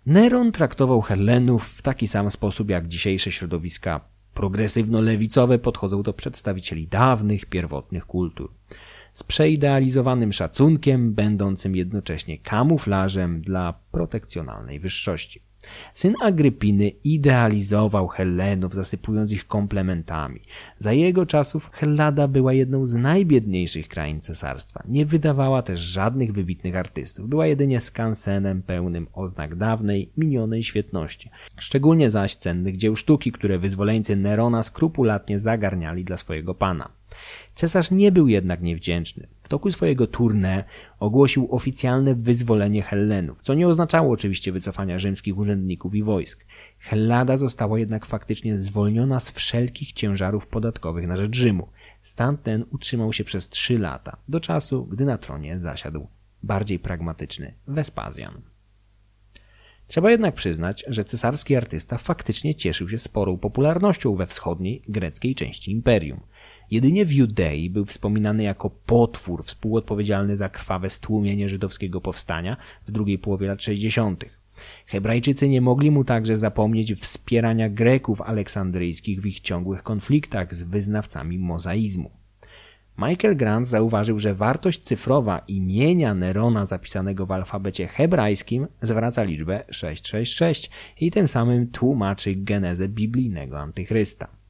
Neron 0.07 0.53
traktował 0.53 1.01
Hellenów 1.01 1.65
w 1.65 1.83
taki 1.83 2.09
sam 2.09 2.31
sposób 2.31 2.71
jak 2.71 2.89
dzisiejsze 2.89 3.33
środowiska 3.33 4.01
progresywno-lewicowe 4.35 5.59
podchodzą 5.59 6.03
do 6.03 6.13
przedstawicieli 6.13 6.89
dawnych, 6.89 7.47
pierwotnych 7.47 8.07
kultur 8.07 8.51
z 9.15 9.23
przeidealizowanym 9.23 10.33
szacunkiem, 10.33 11.15
będącym 11.15 11.77
jednocześnie 11.77 12.39
kamuflażem 12.39 13.41
dla 13.41 13.75
protekcjonalnej 13.93 14.81
wyższości. 14.81 15.43
Syn 15.93 16.15
Agrypiny 16.23 16.89
idealizował 17.05 18.09
Hellenów, 18.09 18.75
zasypując 18.75 19.33
ich 19.33 19.47
komplementami. 19.47 20.41
Za 20.79 20.93
jego 20.93 21.27
czasów 21.27 21.71
Hellada 21.73 22.29
była 22.29 22.53
jedną 22.53 22.87
z 22.87 22.95
najbiedniejszych 22.95 23.89
krain 23.89 24.21
cesarstwa. 24.21 24.83
Nie 24.89 25.07
wydawała 25.07 25.63
też 25.63 25.81
żadnych 25.81 26.33
wybitnych 26.33 26.77
artystów. 26.77 27.29
Była 27.29 27.47
jedynie 27.47 27.81
skansenem 27.81 28.63
pełnym 28.63 29.07
oznak 29.13 29.57
dawnej, 29.57 30.11
minionej 30.17 30.63
świetności. 30.63 31.31
Szczególnie 31.59 32.11
zaś 32.11 32.35
cennych 32.35 32.77
dzieł 32.77 32.97
sztuki, 32.97 33.33
które 33.33 33.59
wyzwoleńcy 33.59 34.17
Nerona 34.17 34.63
skrupulatnie 34.63 35.39
zagarniali 35.39 36.05
dla 36.05 36.17
swojego 36.17 36.55
pana. 36.55 36.89
Cesarz 37.55 37.91
nie 37.91 38.13
był 38.13 38.29
jednak 38.29 38.63
niewdzięczny. 38.63 39.27
W 39.43 39.49
toku 39.49 39.71
swojego 39.71 40.05
tournée 40.05 40.65
ogłosił 40.99 41.49
oficjalne 41.51 42.15
wyzwolenie 42.15 42.83
Hellenów, 42.83 43.43
co 43.43 43.55
nie 43.55 43.69
oznaczało 43.69 44.13
oczywiście 44.13 44.53
wycofania 44.53 44.99
rzymskich 44.99 45.39
urzędników 45.39 45.95
i 45.95 46.03
wojsk. 46.03 46.47
Hellada 46.79 47.37
została 47.37 47.79
jednak 47.79 48.07
faktycznie 48.07 48.59
zwolniona 48.59 49.21
z 49.21 49.31
wszelkich 49.31 49.93
ciężarów 49.93 50.47
podatkowych 50.47 51.07
na 51.07 51.17
rzecz 51.17 51.37
Rzymu. 51.37 51.69
Stan 52.03 52.37
ten 52.37 52.65
utrzymał 52.71 53.13
się 53.13 53.25
przez 53.25 53.49
trzy 53.49 53.79
lata, 53.79 54.17
do 54.29 54.41
czasu, 54.41 54.87
gdy 54.87 55.05
na 55.05 55.19
tronie 55.19 55.59
zasiadł 55.59 56.07
bardziej 56.43 56.79
pragmatyczny 56.79 57.55
Wespazjan. 57.67 58.43
Trzeba 59.87 60.11
jednak 60.11 60.35
przyznać, 60.35 60.85
że 60.89 61.05
cesarski 61.05 61.57
artysta 61.57 61.99
faktycznie 61.99 62.55
cieszył 62.55 62.89
się 62.89 62.99
sporą 62.99 63.39
popularnością 63.39 64.17
we 64.17 64.27
wschodniej 64.27 64.83
greckiej 64.89 65.35
części 65.35 65.73
imperium– 65.73 66.21
Jedynie 66.71 67.05
w 67.05 67.13
Judei 67.13 67.71
był 67.71 67.85
wspominany 67.85 68.43
jako 68.43 68.71
potwór 68.71 69.45
współodpowiedzialny 69.45 70.37
za 70.37 70.49
krwawe 70.49 70.91
stłumienie 70.91 71.49
żydowskiego 71.49 72.01
powstania 72.01 72.57
w 72.89 72.91
drugiej 72.91 73.19
połowie 73.19 73.49
lat 73.49 73.63
60. 73.63 74.25
Hebrajczycy 74.87 75.49
nie 75.49 75.61
mogli 75.61 75.91
mu 75.91 76.05
także 76.05 76.37
zapomnieć 76.37 76.95
wspierania 76.95 77.69
Greków 77.69 78.21
aleksandryjskich 78.21 79.21
w 79.21 79.27
ich 79.27 79.41
ciągłych 79.41 79.83
konfliktach 79.83 80.55
z 80.55 80.63
wyznawcami 80.63 81.39
mozaizmu. 81.39 82.11
Michael 82.99 83.37
Grant 83.37 83.69
zauważył, 83.69 84.19
że 84.19 84.35
wartość 84.35 84.81
cyfrowa 84.81 85.39
imienia 85.39 86.15
Nerona 86.15 86.67
zapisanego 86.67 87.27
w 87.27 87.33
alfabecie 87.33 87.87
hebrajskim 87.87 88.67
zwraca 88.83 89.23
liczbę 89.23 89.65
666 89.71 90.71
i 91.01 91.11
tym 91.11 91.29
samym 91.29 91.67
tłumaczy 91.67 92.35
genezę 92.35 92.89
biblijnego 92.89 93.61
antychrysta. 93.61 94.44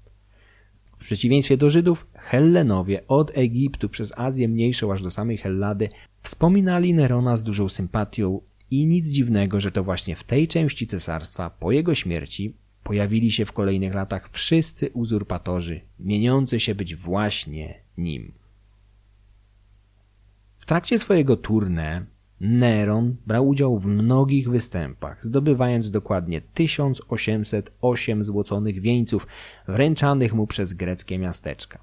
W 1.05 1.07
przeciwieństwie 1.07 1.57
do 1.57 1.69
Żydów, 1.69 2.07
Hellenowie 2.15 3.07
od 3.09 3.31
Egiptu 3.35 3.89
przez 3.89 4.19
Azję 4.19 4.49
Mniejszą 4.49 4.93
aż 4.93 5.03
do 5.03 5.11
samej 5.11 5.37
Hellady 5.37 5.89
wspominali 6.21 6.95
Nerona 6.95 7.37
z 7.37 7.45
dużą 7.45 7.69
sympatią 7.69 8.41
i 8.71 8.87
nic 8.87 9.09
dziwnego, 9.09 9.61
że 9.61 9.73
to 9.73 9.85
właśnie 9.85 10.17
w 10.17 10.25
tej 10.25 10.49
części 10.49 10.87
cesarstwa 10.87 11.51
po 11.51 11.73
jego 11.73 11.95
śmierci 11.95 12.57
pojawili 12.83 13.33
się 13.33 13.45
w 13.45 13.53
kolejnych 13.53 13.95
latach 13.95 14.31
wszyscy 14.31 14.91
uzurpatorzy, 14.91 15.81
mieniący 15.99 16.61
się 16.61 16.75
być 16.75 16.97
właśnie 16.97 17.75
nim. 17.99 18.33
W 20.59 20.67
trakcie 20.67 20.99
swojego 20.99 21.37
tournée 21.37 22.05
Neron 22.47 23.17
brał 23.27 23.49
udział 23.49 23.79
w 23.79 23.87
mnogich 23.87 24.51
występach, 24.51 25.25
zdobywając 25.25 25.91
dokładnie 25.91 26.41
1808 26.41 28.25
złoconych 28.25 28.81
wieńców 28.81 29.27
wręczanych 29.69 30.35
mu 30.35 30.47
przez 30.47 30.73
greckie 30.73 31.19
miasteczka. 31.19 31.79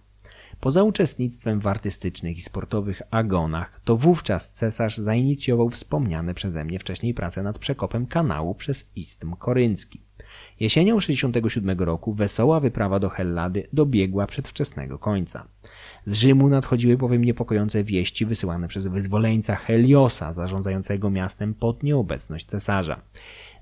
Poza 0.60 0.84
uczestnictwem 0.84 1.60
w 1.60 1.68
artystycznych 1.68 2.38
i 2.38 2.42
sportowych 2.42 3.02
agonach, 3.12 3.82
to 3.84 3.98
wówczas 3.98 4.52
cesarz 4.52 4.98
zainicjował 4.98 5.70
wspomniane 5.70 6.34
przeze 6.34 6.66
mnie 6.66 6.80
wcześniej 6.80 7.14
prace 7.14 7.44
nad 7.44 7.60
przekopem 7.60 8.06
kanału 8.06 8.56
przez 8.56 8.92
Istm 8.96 9.36
Koryncki. 9.36 10.02
Jesienią 10.60 11.00
67 11.00 11.80
roku 11.80 12.14
wesoła 12.14 12.60
wyprawa 12.60 13.00
do 13.00 13.10
Hellady 13.10 13.68
dobiegła 13.74 14.28
przedwczesnego 14.28 15.00
końca. 15.00 15.48
Z 16.06 16.14
Rzymu 16.14 16.50
nadchodziły 16.50 16.98
bowiem 16.98 17.24
niepokojące 17.24 17.84
wieści 17.84 18.26
wysyłane 18.26 18.68
przez 18.68 18.88
wyzwoleńca 18.88 19.56
Heliosa, 19.56 20.34
zarządzającego 20.34 21.10
miastem 21.10 21.54
pod 21.54 21.84
nieobecność 21.84 22.46
cesarza. 22.46 23.02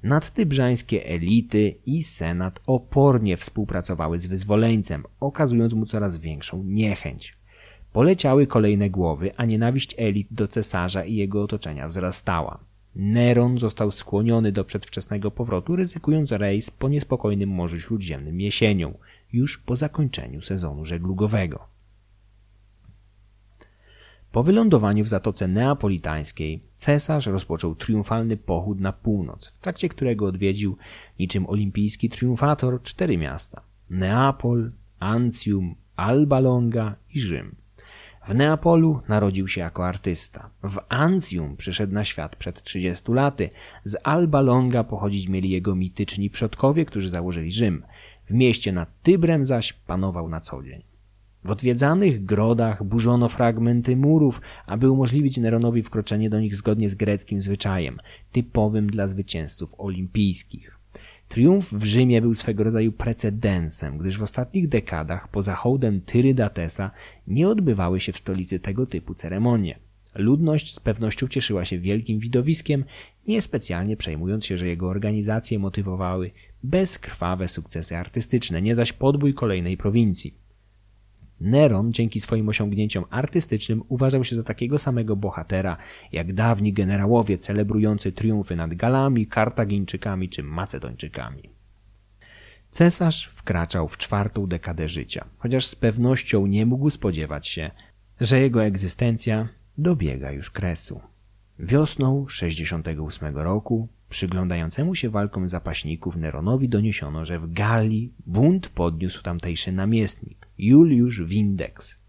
Nadtybrzańskie 0.04 1.06
elity 1.06 1.76
i 1.86 2.04
senat 2.04 2.60
opornie 2.68 3.38
współpracowały 3.38 4.20
z 4.20 4.28
wyzwoleńcem, 4.28 5.04
okazując 5.20 5.74
mu 5.74 5.86
coraz 5.86 6.18
większą 6.18 6.64
niechęć. 6.64 7.38
Poleciały 7.94 8.48
kolejne 8.48 8.90
głowy, 8.90 9.32
a 9.38 9.46
nienawiść 9.46 9.96
elit 9.98 10.28
do 10.32 10.48
cesarza 10.48 11.04
i 11.04 11.16
jego 11.16 11.44
otoczenia 11.44 11.88
wzrastała. 11.88 12.60
Neron 12.96 13.58
został 13.58 13.92
skłoniony 13.92 14.52
do 14.52 14.64
przedwczesnego 14.64 15.32
powrotu, 15.32 15.76
ryzykując 15.76 16.32
rejs 16.32 16.72
po 16.72 16.90
niespokojnym 16.90 17.50
Morzu 17.50 17.80
Śródziemnym 17.80 18.42
jesienią, 18.42 18.98
już 19.34 19.58
po 19.58 19.76
zakończeniu 19.76 20.42
sezonu 20.42 20.86
żeglugowego. 20.86 21.79
Po 24.32 24.44
wylądowaniu 24.44 25.04
w 25.04 25.10
Zatoce 25.10 25.48
Neapolitańskiej 25.48 26.64
cesarz 26.76 27.28
rozpoczął 27.28 27.76
triumfalny 27.76 28.38
pochód 28.38 28.80
na 28.80 28.94
północ, 28.94 29.48
w 29.48 29.60
trakcie 29.60 29.90
którego 29.90 30.26
odwiedził 30.26 30.78
niczym 31.20 31.50
olimpijski 31.50 32.10
triumfator 32.10 32.84
cztery 32.84 33.18
miasta 33.18 33.62
Neapol, 33.90 34.72
Ancium, 35.00 35.76
Alba 35.96 36.40
Longa 36.40 36.96
i 37.14 37.20
Rzym. 37.20 37.56
W 38.28 38.36
Neapolu 38.36 39.02
narodził 39.08 39.48
się 39.48 39.62
jako 39.62 39.88
artysta. 39.88 40.50
W 40.64 40.80
Ancium 40.90 41.58
przyszedł 41.58 41.94
na 41.94 42.04
świat 42.04 42.36
przed 42.36 42.64
30 42.64 43.12
laty. 43.12 43.50
Z 43.84 43.98
Alba 44.04 44.42
Longa 44.42 44.84
pochodzić 44.84 45.28
mieli 45.28 45.50
jego 45.50 45.76
mityczni 45.76 46.30
przodkowie, 46.30 46.86
którzy 46.86 47.10
założyli 47.10 47.52
Rzym. 47.52 47.84
W 48.30 48.34
mieście 48.34 48.72
nad 48.72 49.02
Tybrem 49.02 49.46
zaś 49.46 49.74
panował 49.74 50.30
na 50.30 50.42
co 50.42 50.64
dzień. 50.64 50.89
W 51.44 51.52
odwiedzanych 51.52 52.26
grodach 52.26 52.84
burzono 52.84 53.30
fragmenty 53.30 53.96
murów, 53.96 54.42
aby 54.66 54.92
umożliwić 54.92 55.38
Neronowi 55.38 55.84
wkroczenie 55.84 56.30
do 56.30 56.40
nich 56.40 56.56
zgodnie 56.56 56.90
z 56.90 56.96
greckim 56.96 57.42
zwyczajem, 57.42 58.00
typowym 58.32 58.90
dla 58.90 59.08
zwycięzców 59.08 59.76
olimpijskich. 59.78 60.80
Triumf 61.30 61.74
w 61.74 61.84
Rzymie 61.84 62.22
był 62.22 62.34
swego 62.34 62.64
rodzaju 62.64 62.92
precedensem, 62.92 63.98
gdyż 63.98 64.18
w 64.18 64.24
ostatnich 64.24 64.68
dekadach 64.68 65.28
poza 65.28 65.56
hołdem 65.56 66.02
Tyrydatesa 66.02 66.92
nie 67.28 67.50
odbywały 67.50 68.00
się 68.00 68.12
w 68.12 68.18
stolicy 68.18 68.60
tego 68.60 68.86
typu 68.86 69.16
ceremonie. 69.16 69.80
Ludność 70.16 70.76
z 70.76 70.80
pewnością 70.80 71.28
cieszyła 71.28 71.66
się 71.66 71.80
wielkim 71.80 72.20
widowiskiem, 72.20 72.84
niespecjalnie 73.28 73.98
przejmując 73.98 74.46
się, 74.46 74.58
że 74.58 74.68
jego 74.68 74.90
organizacje 74.90 75.60
motywowały 75.60 76.32
bezkrwawe 76.64 77.48
sukcesy 77.48 77.98
artystyczne, 77.98 78.62
nie 78.62 78.76
zaś 78.76 78.94
podbój 78.94 79.34
kolejnej 79.34 79.78
prowincji. 79.78 80.49
Neron 81.42 81.94
dzięki 81.94 82.20
swoim 82.20 82.50
osiągnięciom 82.50 83.06
artystycznym 83.10 83.84
uważał 83.88 84.24
się 84.24 84.36
za 84.36 84.44
takiego 84.44 84.80
samego 84.80 85.16
bohatera, 85.16 85.78
jak 86.12 86.34
dawni 86.34 86.74
generałowie 86.74 87.38
celebrujący 87.38 88.12
triumfy 88.12 88.56
nad 88.56 88.74
Galami, 88.74 89.28
Kartagińczykami 89.28 90.30
czy 90.30 90.44
Macedończykami. 90.44 91.50
Cesarz 92.70 93.26
wkraczał 93.36 93.88
w 93.88 93.98
czwartą 93.98 94.48
dekadę 94.48 94.88
życia, 94.90 95.26
chociaż 95.38 95.66
z 95.66 95.76
pewnością 95.76 96.46
nie 96.46 96.66
mógł 96.66 96.90
spodziewać 96.90 97.48
się, 97.48 97.72
że 98.22 98.40
jego 98.40 98.64
egzystencja 98.64 99.48
dobiega 99.78 100.32
już 100.32 100.52
kresu. 100.52 101.02
Wiosną 101.60 102.28
68 102.28 103.38
roku 103.38 103.88
przyglądającemu 104.10 104.96
się 104.96 105.10
walkom 105.10 105.50
zapaśników 105.50 106.16
Neronowi 106.16 106.70
doniesiono, 106.70 107.26
że 107.26 107.40
w 107.40 107.54
Galii 107.54 108.14
bunt 108.26 108.70
podniósł 108.70 109.24
tamtejszy 109.24 109.72
namiestnik 109.72 110.39
Juliusz 110.60 111.24
Windex. 111.24 112.00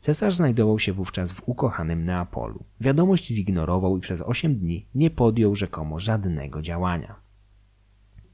Cesarz 0.00 0.34
znajdował 0.34 0.78
się 0.78 0.92
wówczas 0.92 1.32
w 1.32 1.42
ukochanym 1.46 2.04
Neapolu. 2.04 2.64
Wiadomość 2.80 3.28
zignorował 3.28 3.96
i 3.96 4.00
przez 4.00 4.22
osiem 4.22 4.54
dni 4.54 4.86
nie 4.94 5.10
podjął 5.10 5.54
rzekomo 5.54 5.98
żadnego 5.98 6.62
działania. 6.62 7.20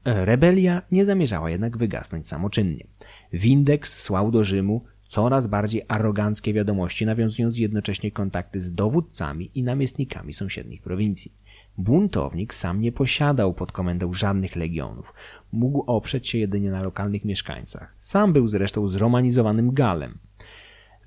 Rebelia 0.05 0.81
nie 0.91 1.05
zamierzała 1.05 1.49
jednak 1.49 1.77
wygasnąć 1.77 2.27
samoczynnie. 2.27 2.87
Windex 3.33 4.01
słał 4.01 4.31
do 4.31 4.43
Rzymu 4.43 4.83
coraz 5.07 5.47
bardziej 5.47 5.81
aroganckie 5.87 6.53
wiadomości, 6.53 7.05
nawiązując 7.05 7.57
jednocześnie 7.57 8.11
kontakty 8.11 8.61
z 8.61 8.73
dowódcami 8.73 9.51
i 9.53 9.63
namiestnikami 9.63 10.33
sąsiednich 10.33 10.81
prowincji. 10.81 11.33
Buntownik 11.77 12.53
sam 12.53 12.81
nie 12.81 12.91
posiadał 12.91 13.53
pod 13.53 13.71
komendą 13.71 14.13
żadnych 14.13 14.55
legionów. 14.55 15.13
Mógł 15.55 15.83
oprzeć 15.87 16.27
się 16.27 16.37
jedynie 16.37 16.71
na 16.71 16.83
lokalnych 16.83 17.25
mieszkańcach. 17.25 17.95
Sam 17.99 18.33
był 18.33 18.47
zresztą 18.47 18.87
zromanizowanym 18.87 19.73
Galem. 19.73 20.17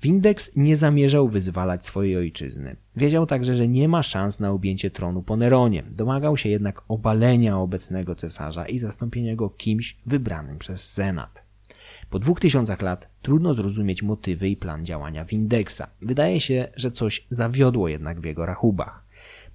Windex 0.01 0.55
nie 0.55 0.75
zamierzał 0.75 1.29
wyzwalać 1.29 1.85
swojej 1.85 2.17
ojczyzny. 2.17 2.75
Wiedział 2.95 3.25
także, 3.25 3.55
że 3.55 3.67
nie 3.67 3.87
ma 3.87 4.03
szans 4.03 4.39
na 4.39 4.51
objęcie 4.51 4.91
tronu 4.91 5.23
po 5.23 5.37
Neronie. 5.37 5.83
Domagał 5.91 6.37
się 6.37 6.49
jednak 6.49 6.81
obalenia 6.87 7.57
obecnego 7.57 8.15
cesarza 8.15 8.65
i 8.65 8.79
zastąpienia 8.79 9.35
go 9.35 9.49
kimś 9.49 9.97
wybranym 10.05 10.57
przez 10.57 10.93
Senat. 10.93 11.43
Po 12.09 12.19
dwóch 12.19 12.39
tysiącach 12.39 12.81
lat 12.81 13.09
trudno 13.21 13.53
zrozumieć 13.53 14.03
motywy 14.03 14.49
i 14.49 14.57
plan 14.57 14.85
działania 14.85 15.25
Windexa. 15.25 15.83
Wydaje 16.01 16.39
się, 16.39 16.67
że 16.75 16.91
coś 16.91 17.27
zawiodło 17.31 17.87
jednak 17.87 18.21
w 18.21 18.25
jego 18.25 18.45
rachubach. 18.45 19.03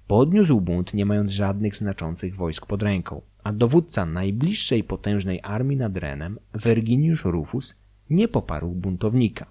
Podniósł 0.07 0.61
bunt, 0.61 0.93
nie 0.93 1.05
mając 1.05 1.31
żadnych 1.31 1.75
znaczących 1.75 2.35
wojsk 2.35 2.65
pod 2.65 2.83
ręką, 2.83 3.21
a 3.45 3.53
dowódca 3.53 4.05
najbliższej 4.05 4.83
potężnej 4.83 5.39
armii 5.43 5.77
nad 5.77 5.97
Renem, 5.97 6.39
Verginiusz 6.53 7.25
Rufus, 7.25 7.75
nie 8.09 8.27
poparł 8.27 8.71
buntownika. 8.71 9.45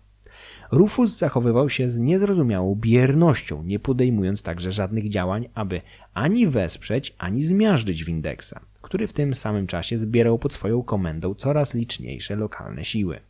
Rufus 0.73 1.19
zachowywał 1.19 1.71
się 1.71 1.91
z 1.91 2.01
niezrozumiałą 2.01 2.75
biernością, 2.75 3.63
nie 3.63 3.79
podejmując 3.79 4.43
także 4.43 4.73
żadnych 4.73 5.09
działań, 5.09 5.49
aby 5.55 5.81
ani 6.15 6.47
wesprzeć, 6.47 7.15
ani 7.19 7.45
zmiażdżyć 7.45 8.05
Windeksa, 8.05 8.61
który 8.83 9.07
w 9.07 9.13
tym 9.13 9.35
samym 9.35 9.67
czasie 9.67 9.99
zbierał 9.99 10.39
pod 10.39 10.53
swoją 10.53 10.83
komendą 10.83 11.35
coraz 11.35 11.75
liczniejsze 11.75 12.37
lokalne 12.37 12.85
siły. 12.85 13.21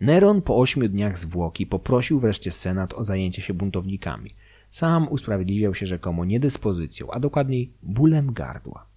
Neron 0.00 0.42
po 0.42 0.58
ośmiu 0.58 0.88
dniach 0.88 1.18
zwłoki 1.18 1.66
poprosił 1.66 2.20
wreszcie 2.20 2.50
Senat 2.50 2.94
o 2.94 3.04
zajęcie 3.04 3.42
się 3.42 3.54
buntownikami– 3.54 4.30
sam 4.70 5.08
usprawiedliwiał 5.08 5.74
się 5.74 5.86
rzekomo 5.86 6.24
niedyspozycją, 6.24 7.10
a 7.10 7.20
dokładniej 7.20 7.72
bólem 7.82 8.32
gardła. 8.32 8.93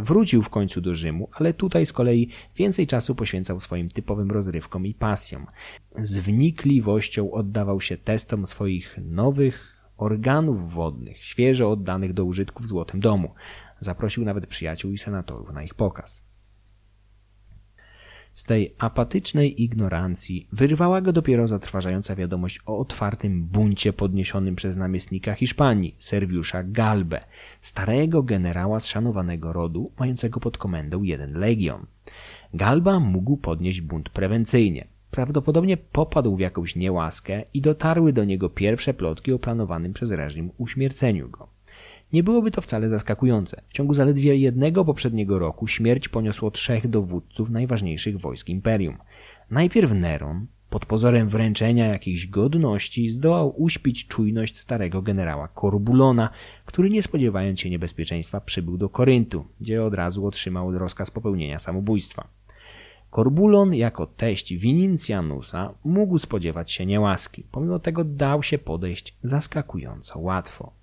Wrócił 0.00 0.42
w 0.42 0.48
końcu 0.48 0.80
do 0.80 0.94
Rzymu, 0.94 1.28
ale 1.32 1.54
tutaj 1.54 1.86
z 1.86 1.92
kolei 1.92 2.28
więcej 2.56 2.86
czasu 2.86 3.14
poświęcał 3.14 3.60
swoim 3.60 3.90
typowym 3.90 4.30
rozrywkom 4.30 4.86
i 4.86 4.94
pasjom. 4.94 5.46
Z 6.02 6.18
wnikliwością 6.18 7.30
oddawał 7.30 7.80
się 7.80 7.96
testom 7.96 8.46
swoich 8.46 8.98
nowych 9.02 9.76
organów 9.96 10.72
wodnych, 10.72 11.24
świeżo 11.24 11.70
oddanych 11.70 12.12
do 12.12 12.24
użytku 12.24 12.62
w 12.62 12.66
Złotym 12.66 13.00
Domu. 13.00 13.34
Zaprosił 13.80 14.24
nawet 14.24 14.46
przyjaciół 14.46 14.92
i 14.92 14.98
senatorów 14.98 15.52
na 15.52 15.62
ich 15.62 15.74
pokaz. 15.74 16.29
Z 18.40 18.44
tej 18.44 18.74
apatycznej 18.78 19.62
ignorancji 19.62 20.48
wyrwała 20.52 21.00
go 21.00 21.12
dopiero 21.12 21.48
zatrważająca 21.48 22.16
wiadomość 22.16 22.60
o 22.66 22.78
otwartym 22.78 23.44
buncie 23.44 23.92
podniesionym 23.92 24.56
przez 24.56 24.76
namiestnika 24.76 25.34
Hiszpanii, 25.34 25.94
Serwiusza 25.98 26.62
Galbe, 26.62 27.20
starego 27.60 28.22
generała 28.22 28.80
z 28.80 28.86
szanowanego 28.86 29.52
rodu, 29.52 29.92
mającego 29.98 30.40
pod 30.40 30.58
komendą 30.58 31.02
jeden 31.02 31.38
legion. 31.38 31.86
Galba 32.54 33.00
mógł 33.00 33.36
podnieść 33.36 33.80
bunt 33.80 34.08
prewencyjnie. 34.08 34.86
Prawdopodobnie 35.10 35.76
popadł 35.76 36.36
w 36.36 36.40
jakąś 36.40 36.76
niełaskę 36.76 37.42
i 37.54 37.60
dotarły 37.60 38.12
do 38.12 38.24
niego 38.24 38.50
pierwsze 38.50 38.94
plotki 38.94 39.32
o 39.32 39.38
planowanym 39.38 39.92
przez 39.92 40.10
reżim 40.10 40.50
uśmierceniu 40.58 41.28
go. 41.28 41.48
Nie 42.12 42.22
byłoby 42.22 42.50
to 42.50 42.60
wcale 42.60 42.88
zaskakujące. 42.88 43.62
W 43.68 43.72
ciągu 43.72 43.94
zaledwie 43.94 44.36
jednego 44.36 44.84
poprzedniego 44.84 45.38
roku 45.38 45.66
śmierć 45.66 46.08
poniosło 46.08 46.50
trzech 46.50 46.88
dowódców 46.88 47.50
najważniejszych 47.50 48.20
wojsk 48.20 48.48
imperium. 48.48 48.98
Najpierw 49.50 49.92
Neron, 49.92 50.46
pod 50.70 50.86
pozorem 50.86 51.28
wręczenia 51.28 51.86
jakiejś 51.86 52.26
godności, 52.26 53.08
zdołał 53.08 53.62
uśpić 53.62 54.06
czujność 54.06 54.58
starego 54.58 55.02
generała 55.02 55.48
Korbulona, 55.48 56.30
który 56.64 56.90
nie 56.90 57.02
spodziewając 57.02 57.60
się 57.60 57.70
niebezpieczeństwa 57.70 58.40
przybył 58.40 58.78
do 58.78 58.88
Koryntu, 58.88 59.44
gdzie 59.60 59.84
od 59.84 59.94
razu 59.94 60.26
otrzymał 60.26 60.78
rozkaz 60.78 61.10
popełnienia 61.10 61.58
samobójstwa. 61.58 62.28
Korbulon 63.10 63.74
jako 63.74 64.06
teść 64.06 64.54
Winincjanusa 64.54 65.74
mógł 65.84 66.18
spodziewać 66.18 66.72
się 66.72 66.86
niełaski, 66.86 67.44
pomimo 67.52 67.78
tego 67.78 68.04
dał 68.04 68.42
się 68.42 68.58
podejść 68.58 69.14
zaskakująco 69.22 70.18
łatwo. 70.18 70.79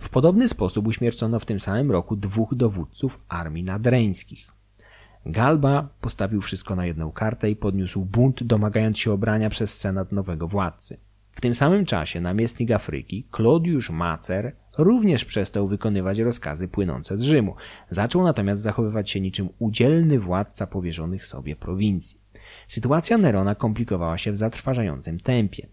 W 0.00 0.08
podobny 0.08 0.48
sposób 0.48 0.86
uśmiercono 0.86 1.38
w 1.38 1.46
tym 1.46 1.60
samym 1.60 1.90
roku 1.90 2.16
dwóch 2.16 2.54
dowódców 2.54 3.20
armii 3.28 3.64
nadreńskich. 3.64 4.46
Galba 5.26 5.88
postawił 6.00 6.40
wszystko 6.40 6.76
na 6.76 6.86
jedną 6.86 7.12
kartę 7.12 7.50
i 7.50 7.56
podniósł 7.56 8.04
bunt, 8.04 8.42
domagając 8.42 8.98
się 8.98 9.12
obrania 9.12 9.50
przez 9.50 9.78
senat 9.78 10.12
nowego 10.12 10.48
władcy. 10.48 10.96
W 11.32 11.40
tym 11.40 11.54
samym 11.54 11.86
czasie 11.86 12.20
namiestnik 12.20 12.70
Afryki, 12.70 13.26
Claudiusz 13.36 13.90
Macer, 13.90 14.52
również 14.78 15.24
przestał 15.24 15.68
wykonywać 15.68 16.18
rozkazy 16.18 16.68
płynące 16.68 17.16
z 17.16 17.22
Rzymu. 17.22 17.54
Zaczął 17.90 18.24
natomiast 18.24 18.62
zachowywać 18.62 19.10
się 19.10 19.20
niczym 19.20 19.48
udzielny 19.58 20.18
władca 20.18 20.66
powierzonych 20.66 21.26
sobie 21.26 21.56
prowincji. 21.56 22.20
Sytuacja 22.68 23.18
Nerona 23.18 23.54
komplikowała 23.54 24.18
się 24.18 24.32
w 24.32 24.36
zatrważającym 24.36 25.20
tempie. 25.20 25.66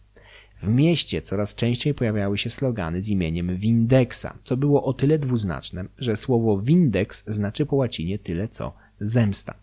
W 0.62 0.68
mieście 0.68 1.22
coraz 1.22 1.56
częściej 1.56 1.94
pojawiały 1.94 2.38
się 2.38 2.50
slogany 2.50 3.02
z 3.02 3.10
imieniem 3.10 3.58
Windeksa, 3.58 4.38
co 4.44 4.58
było 4.58 4.84
o 4.84 4.94
tyle 4.94 5.20
dwuznaczne, 5.20 5.86
że 5.98 6.16
słowo 6.16 6.62
Windex 6.62 7.24
znaczy 7.28 7.66
po 7.66 7.76
łacinie 7.76 8.20
tyle 8.20 8.48
co 8.48 8.74
zemsta. 9.00 9.56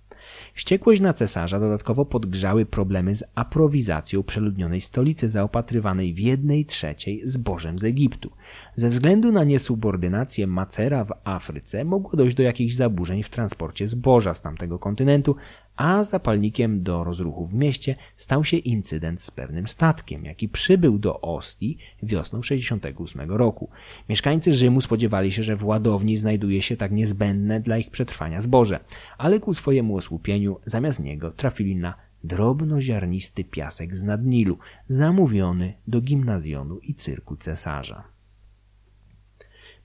Wściekłość 0.54 1.00
na 1.00 1.12
cesarza 1.12 1.60
dodatkowo 1.60 2.04
podgrzały 2.04 2.66
problemy 2.66 3.16
z 3.16 3.24
aprowizacją 3.34 4.22
przeludnionej 4.22 4.80
stolicy 4.80 5.28
zaopatrywanej 5.28 6.14
w 6.14 6.18
jednej 6.18 6.66
trzeciej 6.66 7.20
zbożem 7.24 7.78
z 7.78 7.84
Egiptu. 7.84 8.30
Ze 8.76 8.88
względu 8.88 9.32
na 9.32 9.44
niesubordynację 9.44 10.46
Macera 10.46 11.04
w 11.04 11.12
Afryce 11.24 11.84
mogło 11.84 12.16
dojść 12.16 12.36
do 12.36 12.42
jakichś 12.42 12.74
zaburzeń 12.74 13.22
w 13.22 13.30
transporcie 13.30 13.86
zboża 13.86 14.34
z 14.34 14.42
tamtego 14.42 14.78
kontynentu, 14.78 15.36
a 15.76 16.04
zapalnikiem 16.04 16.80
do 16.80 17.04
rozruchu 17.04 17.46
w 17.46 17.54
mieście 17.54 17.96
stał 18.16 18.44
się 18.44 18.56
incydent 18.56 19.22
z 19.22 19.30
pewnym 19.30 19.68
statkiem, 19.68 20.24
jaki 20.24 20.48
przybył 20.48 20.98
do 20.98 21.20
Ostii 21.20 21.78
wiosną 22.02 22.42
68 22.42 23.30
roku. 23.30 23.70
Mieszkańcy 24.08 24.52
Rzymu 24.52 24.80
spodziewali 24.80 25.32
się, 25.32 25.42
że 25.42 25.56
w 25.56 25.64
ładowni 25.64 26.16
znajduje 26.16 26.62
się 26.62 26.76
tak 26.76 26.92
niezbędne 26.92 27.60
dla 27.60 27.78
ich 27.78 27.90
przetrwania 27.90 28.40
zboże, 28.40 28.80
ale 29.18 29.40
ku 29.40 29.54
swojemu 29.54 29.96
osłupieniu 29.96 30.56
zamiast 30.66 31.00
niego 31.00 31.30
trafili 31.30 31.76
na 31.76 31.94
drobnoziarnisty 32.24 33.44
piasek 33.44 33.96
z 33.96 34.02
Nadnilu, 34.02 34.58
zamówiony 34.88 35.74
do 35.86 36.00
gimnazjonu 36.00 36.78
i 36.78 36.94
cyrku 36.94 37.36
cesarza. 37.36 38.13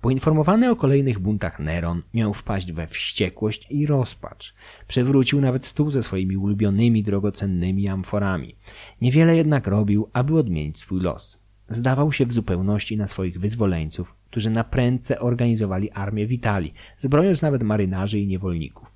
Poinformowany 0.01 0.71
o 0.71 0.75
kolejnych 0.75 1.19
buntach 1.19 1.59
Neron 1.59 2.01
miał 2.13 2.33
wpaść 2.33 2.71
we 2.71 2.87
wściekłość 2.87 3.67
i 3.69 3.85
rozpacz. 3.85 4.53
Przewrócił 4.87 5.41
nawet 5.41 5.65
stół 5.65 5.89
ze 5.89 6.03
swoimi 6.03 6.37
ulubionymi, 6.37 7.03
drogocennymi 7.03 7.87
amforami. 7.87 8.55
Niewiele 9.01 9.35
jednak 9.35 9.67
robił, 9.67 10.09
aby 10.13 10.37
odmienić 10.37 10.79
swój 10.79 11.01
los. 11.01 11.37
Zdawał 11.69 12.11
się 12.11 12.25
w 12.25 12.31
zupełności 12.31 12.97
na 12.97 13.07
swoich 13.07 13.39
wyzwoleńców, 13.39 14.15
którzy 14.29 14.49
na 14.49 14.63
prędce 14.63 15.19
organizowali 15.19 15.91
armię 15.91 16.27
w 16.27 16.31
Italii, 16.31 16.73
zbrojąc 16.97 17.41
nawet 17.41 17.63
marynarzy 17.63 18.19
i 18.19 18.27
niewolników. 18.27 18.91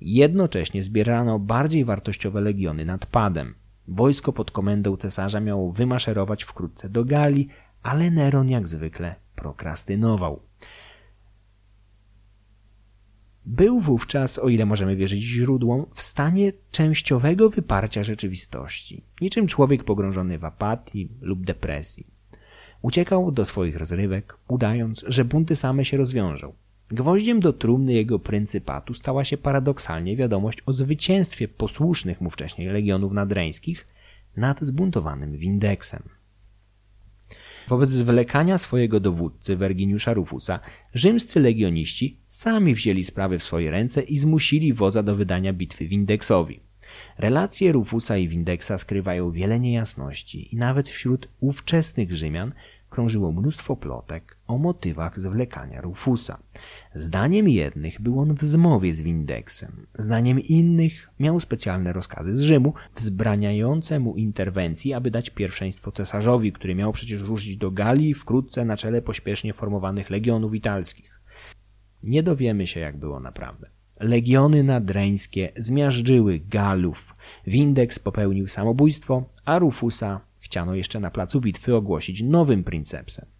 Jednocześnie 0.00 0.82
zbierano 0.82 1.38
bardziej 1.38 1.84
wartościowe 1.84 2.40
legiony 2.40 2.84
nad 2.84 3.06
Padem. 3.06 3.54
Wojsko 3.88 4.32
pod 4.32 4.50
komendą 4.50 4.96
cesarza 4.96 5.40
miało 5.40 5.72
wymaszerować 5.72 6.44
wkrótce 6.44 6.88
do 6.88 7.04
Galii, 7.04 7.48
ale 7.82 8.10
Neron 8.10 8.48
jak 8.48 8.68
zwykle 8.68 9.25
prokrastynował. 9.36 10.40
Był 13.46 13.80
wówczas, 13.80 14.38
o 14.38 14.48
ile 14.48 14.66
możemy 14.66 14.96
wierzyć 14.96 15.22
źródłom, 15.22 15.86
w 15.94 16.02
stanie 16.02 16.52
częściowego 16.70 17.50
wyparcia 17.50 18.04
rzeczywistości, 18.04 19.02
niczym 19.20 19.46
człowiek 19.46 19.84
pogrążony 19.84 20.38
w 20.38 20.44
apatii 20.44 21.08
lub 21.20 21.44
depresji. 21.44 22.06
Uciekał 22.82 23.32
do 23.32 23.44
swoich 23.44 23.76
rozrywek, 23.76 24.36
udając, 24.48 25.04
że 25.06 25.24
bunty 25.24 25.56
same 25.56 25.84
się 25.84 25.96
rozwiążą. 25.96 26.52
Gwoździem 26.88 27.40
do 27.40 27.52
trumny 27.52 27.92
jego 27.92 28.18
pryncypatu 28.18 28.94
stała 28.94 29.24
się 29.24 29.36
paradoksalnie 29.36 30.16
wiadomość 30.16 30.58
o 30.66 30.72
zwycięstwie 30.72 31.48
posłusznych 31.48 32.20
mu 32.20 32.30
wcześniej 32.30 32.68
legionów 32.68 33.12
nadreńskich 33.12 33.86
nad 34.36 34.60
zbuntowanym 34.60 35.36
Windeksem. 35.36 36.02
Wobec 37.68 37.90
zwlekania 37.90 38.58
swojego 38.58 39.00
dowódcy 39.00 39.56
Verginiusza 39.56 40.14
Rufusa, 40.14 40.60
rzymscy 40.94 41.40
legioniści 41.40 42.16
sami 42.28 42.74
wzięli 42.74 43.04
sprawy 43.04 43.38
w 43.38 43.42
swoje 43.42 43.70
ręce 43.70 44.02
i 44.02 44.18
zmusili 44.18 44.72
wodza 44.72 45.02
do 45.02 45.16
wydania 45.16 45.52
bitwy 45.52 45.86
Windeksowi. 45.86 46.60
Relacje 47.18 47.72
Rufusa 47.72 48.16
i 48.16 48.28
Windeksa 48.28 48.78
skrywają 48.78 49.30
wiele 49.30 49.60
niejasności 49.60 50.54
i 50.54 50.56
nawet 50.56 50.88
wśród 50.88 51.28
ówczesnych 51.40 52.14
Rzymian 52.14 52.52
krążyło 52.90 53.32
mnóstwo 53.32 53.76
plotek 53.76 54.36
o 54.46 54.58
motywach 54.58 55.18
zwlekania 55.20 55.80
Rufusa. 55.80 56.38
Zdaniem 56.96 57.48
jednych 57.48 58.00
był 58.00 58.20
on 58.20 58.34
w 58.34 58.42
zmowie 58.42 58.94
z 58.94 59.02
Windeksem, 59.02 59.86
zdaniem 59.98 60.40
innych 60.40 61.10
miał 61.20 61.40
specjalne 61.40 61.92
rozkazy 61.92 62.34
z 62.34 62.40
Rzymu 62.40 62.74
wzbraniające 62.94 63.98
mu 63.98 64.16
interwencji, 64.16 64.94
aby 64.94 65.10
dać 65.10 65.30
pierwszeństwo 65.30 65.92
cesarzowi, 65.92 66.52
który 66.52 66.74
miał 66.74 66.92
przecież 66.92 67.22
ruszyć 67.22 67.56
do 67.56 67.70
Galii 67.70 68.14
wkrótce 68.14 68.64
na 68.64 68.76
czele 68.76 69.02
pośpiesznie 69.02 69.52
formowanych 69.52 70.10
legionów 70.10 70.54
italskich. 70.54 71.20
Nie 72.02 72.22
dowiemy 72.22 72.66
się, 72.66 72.80
jak 72.80 72.96
było 72.96 73.20
naprawdę. 73.20 73.70
Legiony 74.00 74.62
nadreńskie 74.62 75.52
zmiażdżyły 75.56 76.38
Galów. 76.38 77.14
Windeks 77.46 77.98
popełnił 77.98 78.48
samobójstwo, 78.48 79.24
a 79.44 79.58
Rufusa 79.58 80.20
chciano 80.40 80.74
jeszcze 80.74 81.00
na 81.00 81.10
placu 81.10 81.40
bitwy 81.40 81.74
ogłosić 81.74 82.22
nowym 82.22 82.64
princepsem. 82.64 83.35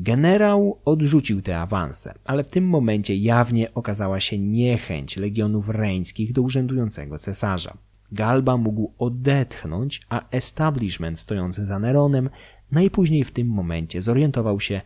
Generał 0.00 0.80
odrzucił 0.84 1.42
te 1.42 1.60
awanse, 1.60 2.14
ale 2.24 2.44
w 2.44 2.50
tym 2.50 2.68
momencie 2.68 3.16
jawnie 3.16 3.74
okazała 3.74 4.20
się 4.20 4.38
niechęć 4.38 5.16
legionów 5.16 5.68
reńskich 5.68 6.32
do 6.32 6.42
urzędującego 6.42 7.18
cesarza. 7.18 7.78
Galba 8.12 8.56
mógł 8.56 8.94
odetchnąć, 8.98 10.00
a 10.08 10.28
establishment 10.30 11.20
stojący 11.20 11.66
za 11.66 11.78
Neronem 11.78 12.30
najpóźniej 12.70 13.24
w 13.24 13.32
tym 13.32 13.48
momencie 13.48 14.02
zorientował 14.02 14.60
się, 14.60 14.80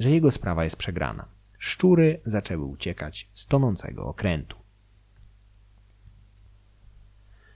że 0.00 0.10
jego 0.10 0.30
sprawa 0.30 0.64
jest 0.64 0.76
przegrana. 0.76 1.28
Szczury 1.58 2.20
zaczęły 2.24 2.64
uciekać 2.64 3.30
z 3.34 3.46
tonącego 3.46 4.06
okrętu. 4.06 4.56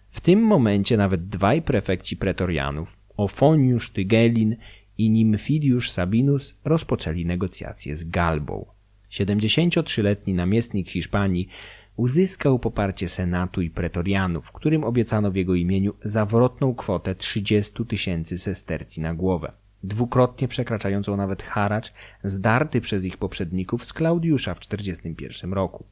W 0.09 0.21
tym 0.21 0.41
momencie 0.41 0.97
nawet 0.97 1.29
dwaj 1.29 1.63
prefekci 1.63 2.17
pretorianów, 2.17 2.97
Ofoniusz 3.17 3.91
Tygelin 3.91 4.57
i 4.99 5.11
Nimfidiusz 5.11 5.91
Sabinus 5.91 6.55
rozpoczęli 6.65 7.27
negocjacje 7.27 7.97
z 7.97 8.05
Galbą. 8.05 8.67
73-letni 9.11 10.35
namiestnik 10.35 10.91
Hiszpanii 10.91 11.49
uzyskał 11.97 12.59
poparcie 12.59 13.09
Senatu 13.09 13.63
i 13.63 13.71
pretorianów, 13.71 14.53
którym 14.53 14.85
obiecano 14.85 15.31
w 15.31 15.37
jego 15.37 15.55
imieniu 15.55 15.95
zawrotną 16.05 16.75
kwotę 16.75 17.15
30 17.15 17.87
tysięcy 17.87 18.39
sestercji 18.39 19.03
na 19.03 19.15
głowę, 19.15 19.53
dwukrotnie 19.83 20.49
przekraczającą 20.49 21.17
nawet 21.17 21.43
haracz 21.43 21.93
zdarty 22.25 22.81
przez 22.81 23.05
ich 23.05 23.17
poprzedników 23.17 23.85
z 23.85 23.93
Klaudiusza 23.93 24.55
w 24.55 24.61
41 24.61 25.53
roku. 25.53 25.85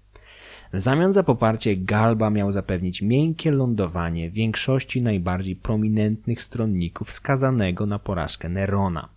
W 0.74 0.80
zamian 0.80 1.12
za 1.12 1.22
poparcie 1.22 1.76
Galba 1.76 2.30
miał 2.30 2.52
zapewnić 2.52 3.02
miękkie 3.02 3.50
lądowanie 3.50 4.30
większości 4.30 5.02
najbardziej 5.02 5.56
prominentnych 5.56 6.42
stronników 6.42 7.12
skazanego 7.12 7.86
na 7.86 7.98
porażkę 7.98 8.48
Nerona. 8.48 9.08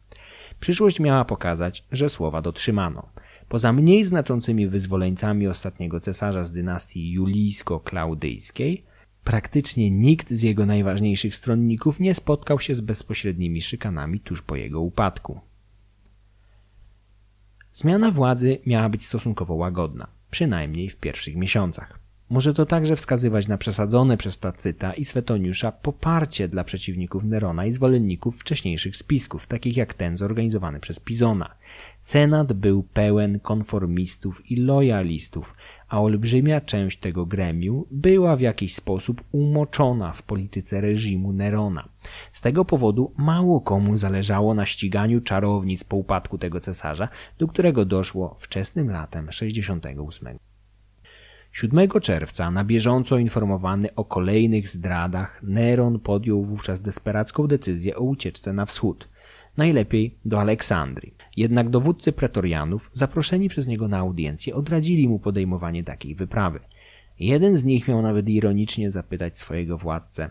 Przyszłość 0.59 0.99
miała 0.99 1.25
pokazać, 1.25 1.83
że 1.91 2.09
słowa 2.09 2.41
dotrzymano. 2.41 3.09
Poza 3.49 3.73
mniej 3.73 4.05
znaczącymi 4.05 4.67
wyzwoleńcami 4.67 5.47
ostatniego 5.47 5.99
cesarza 5.99 6.43
z 6.43 6.53
dynastii 6.53 7.11
julijsko-klaudyjskiej, 7.11 8.83
praktycznie 9.23 9.91
nikt 9.91 10.29
z 10.29 10.43
jego 10.43 10.65
najważniejszych 10.65 11.35
stronników 11.35 11.99
nie 11.99 12.13
spotkał 12.13 12.59
się 12.59 12.75
z 12.75 12.81
bezpośrednimi 12.81 13.61
szykanami 13.61 14.19
tuż 14.19 14.41
po 14.41 14.55
jego 14.55 14.81
upadku. 14.81 15.39
Zmiana 17.71 18.11
władzy 18.11 18.57
miała 18.65 18.89
być 18.89 19.05
stosunkowo 19.05 19.53
łagodna 19.53 20.16
przynajmniej 20.31 20.89
w 20.89 20.97
pierwszych 20.97 21.35
miesiącach. 21.35 22.06
Może 22.29 22.53
to 22.53 22.65
także 22.65 22.95
wskazywać 22.95 23.47
na 23.47 23.57
przesadzone 23.57 24.17
przez 24.17 24.39
Tacyta 24.39 24.93
i 24.93 25.05
Swetoniusza 25.05 25.71
poparcie 25.71 26.47
dla 26.47 26.63
przeciwników 26.63 27.23
Nerona 27.23 27.65
i 27.65 27.71
zwolenników 27.71 28.39
wcześniejszych 28.39 28.97
spisków, 28.97 29.47
takich 29.47 29.77
jak 29.77 29.93
ten 29.93 30.17
zorganizowany 30.17 30.79
przez 30.79 30.99
Pizona. 30.99 31.55
Senat 31.99 32.53
był 32.53 32.83
pełen 32.83 33.39
konformistów 33.39 34.51
i 34.51 34.55
lojalistów, 34.55 35.55
a 35.89 36.01
olbrzymia 36.01 36.61
część 36.61 36.99
tego 36.99 37.25
gremium 37.25 37.83
była 37.91 38.35
w 38.35 38.41
jakiś 38.41 38.75
sposób 38.75 39.23
umoczona 39.31 40.11
w 40.11 40.23
polityce 40.23 40.81
reżimu 40.81 41.33
Nerona. 41.33 41.89
Z 42.31 42.41
tego 42.41 42.65
powodu 42.65 43.13
mało 43.17 43.61
komu 43.61 43.97
zależało 43.97 44.53
na 44.53 44.65
ściganiu 44.65 45.21
czarownic 45.21 45.83
po 45.83 45.97
upadku 45.97 46.37
tego 46.37 46.59
cesarza, 46.59 47.07
do 47.39 47.47
którego 47.47 47.85
doszło 47.85 48.35
wczesnym 48.39 48.89
latem 48.89 49.31
68. 49.31 50.37
7 51.61 51.89
czerwca, 52.01 52.51
na 52.51 52.63
bieżąco 52.63 53.17
informowany 53.17 53.95
o 53.95 54.05
kolejnych 54.05 54.67
zdradach, 54.67 55.43
Neron 55.43 55.99
podjął 55.99 56.43
wówczas 56.43 56.81
desperacką 56.81 57.47
decyzję 57.47 57.95
o 57.95 58.01
ucieczce 58.01 58.53
na 58.53 58.65
wschód, 58.65 59.09
najlepiej 59.57 60.17
do 60.25 60.39
Aleksandrii. 60.39 61.13
Jednak 61.37 61.69
dowódcy 61.69 62.11
pretorianów, 62.11 62.89
zaproszeni 62.93 63.49
przez 63.49 63.67
niego 63.67 63.87
na 63.87 63.97
audiencję, 63.97 64.55
odradzili 64.55 65.07
mu 65.07 65.19
podejmowanie 65.19 65.83
takiej 65.83 66.15
wyprawy. 66.15 66.59
Jeden 67.19 67.57
z 67.57 67.65
nich 67.65 67.87
miał 67.87 68.01
nawet 68.01 68.29
ironicznie 68.29 68.91
zapytać 68.91 69.37
swojego 69.37 69.77
władcę, 69.77 70.29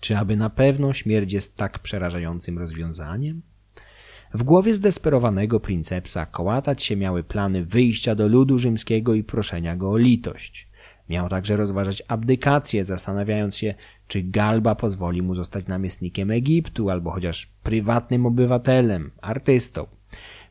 czy 0.00 0.16
aby 0.16 0.36
na 0.36 0.50
pewno 0.50 0.92
śmierć 0.92 1.32
jest 1.32 1.56
tak 1.56 1.78
przerażającym 1.78 2.58
rozwiązaniem? 2.58 3.42
W 4.34 4.42
głowie 4.42 4.74
zdesperowanego 4.74 5.60
princepsa 5.60 6.26
kołatać 6.26 6.82
się 6.82 6.96
miały 6.96 7.24
plany 7.24 7.64
wyjścia 7.64 8.14
do 8.14 8.28
ludu 8.28 8.58
rzymskiego 8.58 9.14
i 9.14 9.24
proszenia 9.24 9.76
go 9.76 9.90
o 9.90 9.96
litość. 9.96 10.68
Miał 11.08 11.28
także 11.28 11.56
rozważać 11.56 12.02
abdykację, 12.08 12.84
zastanawiając 12.84 13.56
się, 13.56 13.74
czy 14.08 14.22
Galba 14.22 14.74
pozwoli 14.74 15.22
mu 15.22 15.34
zostać 15.34 15.66
namiestnikiem 15.66 16.30
Egiptu 16.30 16.90
albo 16.90 17.10
chociaż 17.10 17.46
prywatnym 17.62 18.26
obywatelem, 18.26 19.10
artystą. 19.20 19.86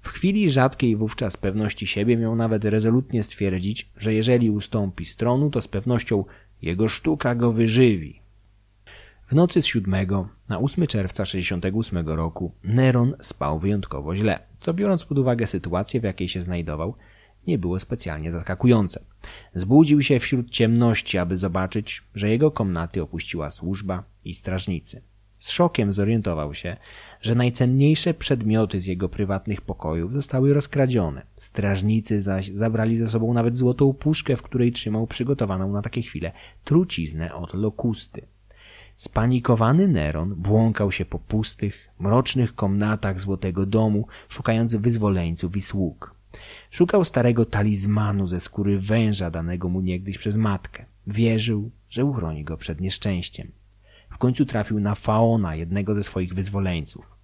W 0.01 0.09
chwili 0.09 0.49
rzadkiej 0.49 0.95
wówczas 0.95 1.37
pewności 1.37 1.87
siebie 1.87 2.17
miał 2.17 2.35
nawet 2.35 2.65
rezolutnie 2.65 3.23
stwierdzić, 3.23 3.89
że 3.97 4.13
jeżeli 4.13 4.49
ustąpi 4.49 5.05
z 5.05 5.15
tronu, 5.15 5.49
to 5.49 5.61
z 5.61 5.67
pewnością 5.67 6.23
jego 6.61 6.87
sztuka 6.87 7.35
go 7.35 7.53
wyżywi. 7.53 8.21
W 9.27 9.35
nocy 9.35 9.61
z 9.61 9.65
7 9.65 10.07
na 10.49 10.59
8 10.59 10.87
czerwca 10.87 11.25
68 11.25 12.07
roku 12.07 12.51
Neron 12.63 13.15
spał 13.19 13.59
wyjątkowo 13.59 14.15
źle, 14.15 14.39
co 14.57 14.73
biorąc 14.73 15.05
pod 15.05 15.17
uwagę 15.17 15.47
sytuację, 15.47 15.99
w 15.99 16.03
jakiej 16.03 16.29
się 16.29 16.43
znajdował, 16.43 16.95
nie 17.47 17.57
było 17.57 17.79
specjalnie 17.79 18.31
zaskakujące. 18.31 19.03
Zbudził 19.53 20.01
się 20.01 20.19
wśród 20.19 20.49
ciemności, 20.49 21.17
aby 21.17 21.37
zobaczyć, 21.37 22.03
że 22.15 22.29
jego 22.29 22.51
komnaty 22.51 23.01
opuściła 23.01 23.49
służba 23.49 24.03
i 24.25 24.33
strażnicy. 24.33 25.01
Z 25.39 25.49
szokiem 25.49 25.91
zorientował 25.91 26.53
się, 26.53 26.77
że 27.21 27.35
najcenniejsze 27.35 28.13
przedmioty 28.13 28.81
z 28.81 28.85
jego 28.85 29.09
prywatnych 29.09 29.61
pokojów 29.61 30.13
zostały 30.13 30.53
rozkradzione. 30.53 31.25
Strażnicy 31.35 32.21
zaś 32.21 32.47
zabrali 32.47 32.95
ze 32.95 33.07
sobą 33.07 33.33
nawet 33.33 33.57
złotą 33.57 33.93
puszkę, 33.93 34.35
w 34.35 34.41
której 34.41 34.71
trzymał 34.71 35.07
przygotowaną 35.07 35.71
na 35.71 35.81
takie 35.81 36.01
chwile 36.01 36.31
truciznę 36.63 37.35
od 37.35 37.53
lokusty. 37.53 38.27
Spanikowany 38.97 39.87
Neron 39.87 40.35
błąkał 40.35 40.91
się 40.91 41.05
po 41.05 41.19
pustych, 41.19 41.89
mrocznych 41.99 42.55
komnatach 42.55 43.19
złotego 43.19 43.65
domu, 43.65 44.07
szukając 44.29 44.75
wyzwoleńców 44.75 45.55
i 45.55 45.61
sług. 45.61 46.15
Szukał 46.71 47.05
starego 47.05 47.45
talizmanu 47.45 48.27
ze 48.27 48.39
skóry 48.39 48.79
węża 48.79 49.31
danego 49.31 49.69
mu 49.69 49.81
niegdyś 49.81 50.17
przez 50.17 50.37
matkę. 50.37 50.85
Wierzył, 51.07 51.71
że 51.89 52.05
uchroni 52.05 52.43
go 52.43 52.57
przed 52.57 52.81
nieszczęściem. 52.81 53.51
W 54.09 54.17
końcu 54.17 54.45
trafił 54.45 54.79
na 54.79 54.95
Faona, 54.95 55.55
jednego 55.55 55.95
ze 55.95 56.03
swoich 56.03 56.33
wyzwoleńców. 56.33 57.15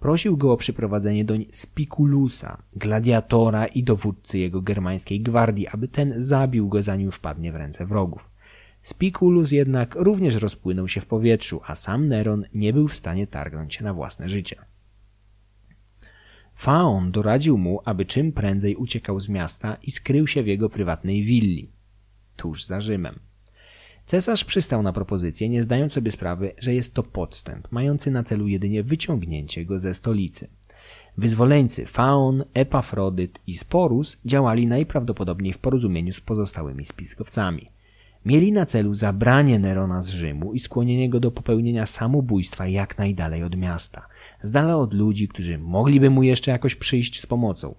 Prosił 0.00 0.36
go 0.36 0.52
o 0.52 0.56
przyprowadzenie 0.56 1.24
doń 1.24 1.46
Spikulusa, 1.50 2.62
gladiatora 2.72 3.66
i 3.66 3.82
dowódcy 3.82 4.38
jego 4.38 4.62
germańskiej 4.62 5.20
gwardii, 5.20 5.68
aby 5.68 5.88
ten 5.88 6.14
zabił 6.16 6.68
go 6.68 6.82
zanim 6.82 7.10
wpadnie 7.10 7.52
w 7.52 7.56
ręce 7.56 7.86
wrogów. 7.86 8.29
Spikulus 8.82 9.52
jednak 9.52 9.94
również 9.94 10.34
rozpłynął 10.34 10.88
się 10.88 11.00
w 11.00 11.06
powietrzu, 11.06 11.60
a 11.66 11.74
sam 11.74 12.08
Neron 12.08 12.44
nie 12.54 12.72
był 12.72 12.88
w 12.88 12.96
stanie 12.96 13.26
targnąć 13.26 13.80
na 13.80 13.94
własne 13.94 14.28
życie. 14.28 14.56
Faon 16.54 17.12
doradził 17.12 17.58
mu, 17.58 17.80
aby 17.84 18.04
czym 18.04 18.32
prędzej 18.32 18.76
uciekał 18.76 19.20
z 19.20 19.28
miasta 19.28 19.76
i 19.82 19.90
skrył 19.90 20.26
się 20.26 20.42
w 20.42 20.46
jego 20.46 20.70
prywatnej 20.70 21.22
willi, 21.22 21.70
tuż 22.36 22.64
za 22.64 22.80
Rzymem. 22.80 23.18
Cesarz 24.04 24.44
przystał 24.44 24.82
na 24.82 24.92
propozycję, 24.92 25.48
nie 25.48 25.62
zdając 25.62 25.92
sobie 25.92 26.10
sprawy, 26.10 26.52
że 26.58 26.74
jest 26.74 26.94
to 26.94 27.02
podstęp, 27.02 27.72
mający 27.72 28.10
na 28.10 28.22
celu 28.22 28.48
jedynie 28.48 28.82
wyciągnięcie 28.82 29.64
go 29.64 29.78
ze 29.78 29.94
stolicy. 29.94 30.48
Wyzwoleńcy 31.18 31.86
Faon, 31.86 32.44
Epafrodyt 32.54 33.40
i 33.46 33.54
Sporus 33.54 34.20
działali 34.24 34.66
najprawdopodobniej 34.66 35.52
w 35.52 35.58
porozumieniu 35.58 36.12
z 36.12 36.20
pozostałymi 36.20 36.84
spiskowcami– 36.84 37.66
Mieli 38.24 38.52
na 38.52 38.66
celu 38.66 38.94
zabranie 38.94 39.58
Nerona 39.58 40.02
z 40.02 40.08
Rzymu 40.08 40.52
i 40.52 40.58
skłonienie 40.58 41.10
go 41.10 41.20
do 41.20 41.30
popełnienia 41.30 41.86
samobójstwa 41.86 42.66
jak 42.66 42.98
najdalej 42.98 43.44
od 43.44 43.56
miasta, 43.56 44.06
z 44.42 44.52
dala 44.52 44.76
od 44.76 44.94
ludzi, 44.94 45.28
którzy 45.28 45.58
mogliby 45.58 46.10
mu 46.10 46.22
jeszcze 46.22 46.50
jakoś 46.50 46.74
przyjść 46.74 47.20
z 47.20 47.26
pomocą. 47.26 47.74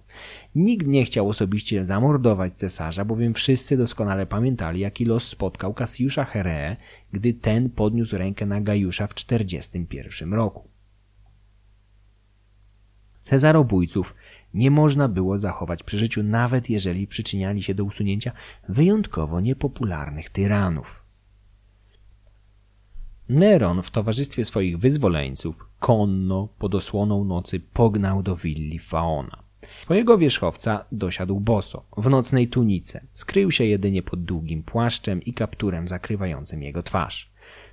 Nikt 0.54 0.86
nie 0.86 1.04
chciał 1.04 1.28
osobiście 1.28 1.84
zamordować 1.84 2.52
cesarza, 2.56 3.04
bowiem 3.04 3.34
wszyscy 3.34 3.76
doskonale 3.76 4.26
pamiętali, 4.26 4.80
jaki 4.80 5.04
los 5.04 5.28
spotkał 5.28 5.74
Kasiusza 5.74 6.24
Heree, 6.24 6.76
gdy 7.12 7.34
ten 7.34 7.70
podniósł 7.70 8.18
rękę 8.18 8.46
na 8.46 8.60
Gajusza 8.60 9.06
w 9.06 9.14
41 9.14 10.34
roku. 10.34 10.68
Cezarobójców 13.20 14.14
nie 14.54 14.70
można 14.70 15.08
było 15.08 15.38
zachować 15.38 15.82
przy 15.82 15.98
życiu, 15.98 16.22
nawet 16.22 16.70
jeżeli 16.70 17.06
przyczyniali 17.06 17.62
się 17.62 17.74
do 17.74 17.84
usunięcia 17.84 18.32
wyjątkowo 18.68 19.40
niepopularnych 19.40 20.30
tyranów. 20.30 21.02
Neron 23.28 23.82
w 23.82 23.90
towarzystwie 23.90 24.44
swoich 24.44 24.78
wyzwoleńców 24.78 25.66
konno 25.78 26.48
pod 26.58 26.74
osłoną 26.74 27.24
nocy 27.24 27.60
pognał 27.60 28.22
do 28.22 28.36
willi 28.36 28.78
Faona. 28.78 29.42
Swojego 29.82 30.18
wierzchowca 30.18 30.84
dosiadł 30.92 31.40
boso, 31.40 31.84
w 31.96 32.10
nocnej 32.10 32.48
tunice. 32.48 33.06
Skrył 33.14 33.50
się 33.50 33.64
jedynie 33.64 34.02
pod 34.02 34.24
długim 34.24 34.62
płaszczem 34.62 35.22
i 35.22 35.34
kapturem 35.34 35.88
zakrywającym 35.88 36.62
jego 36.62 36.82
twarz. 36.82 37.31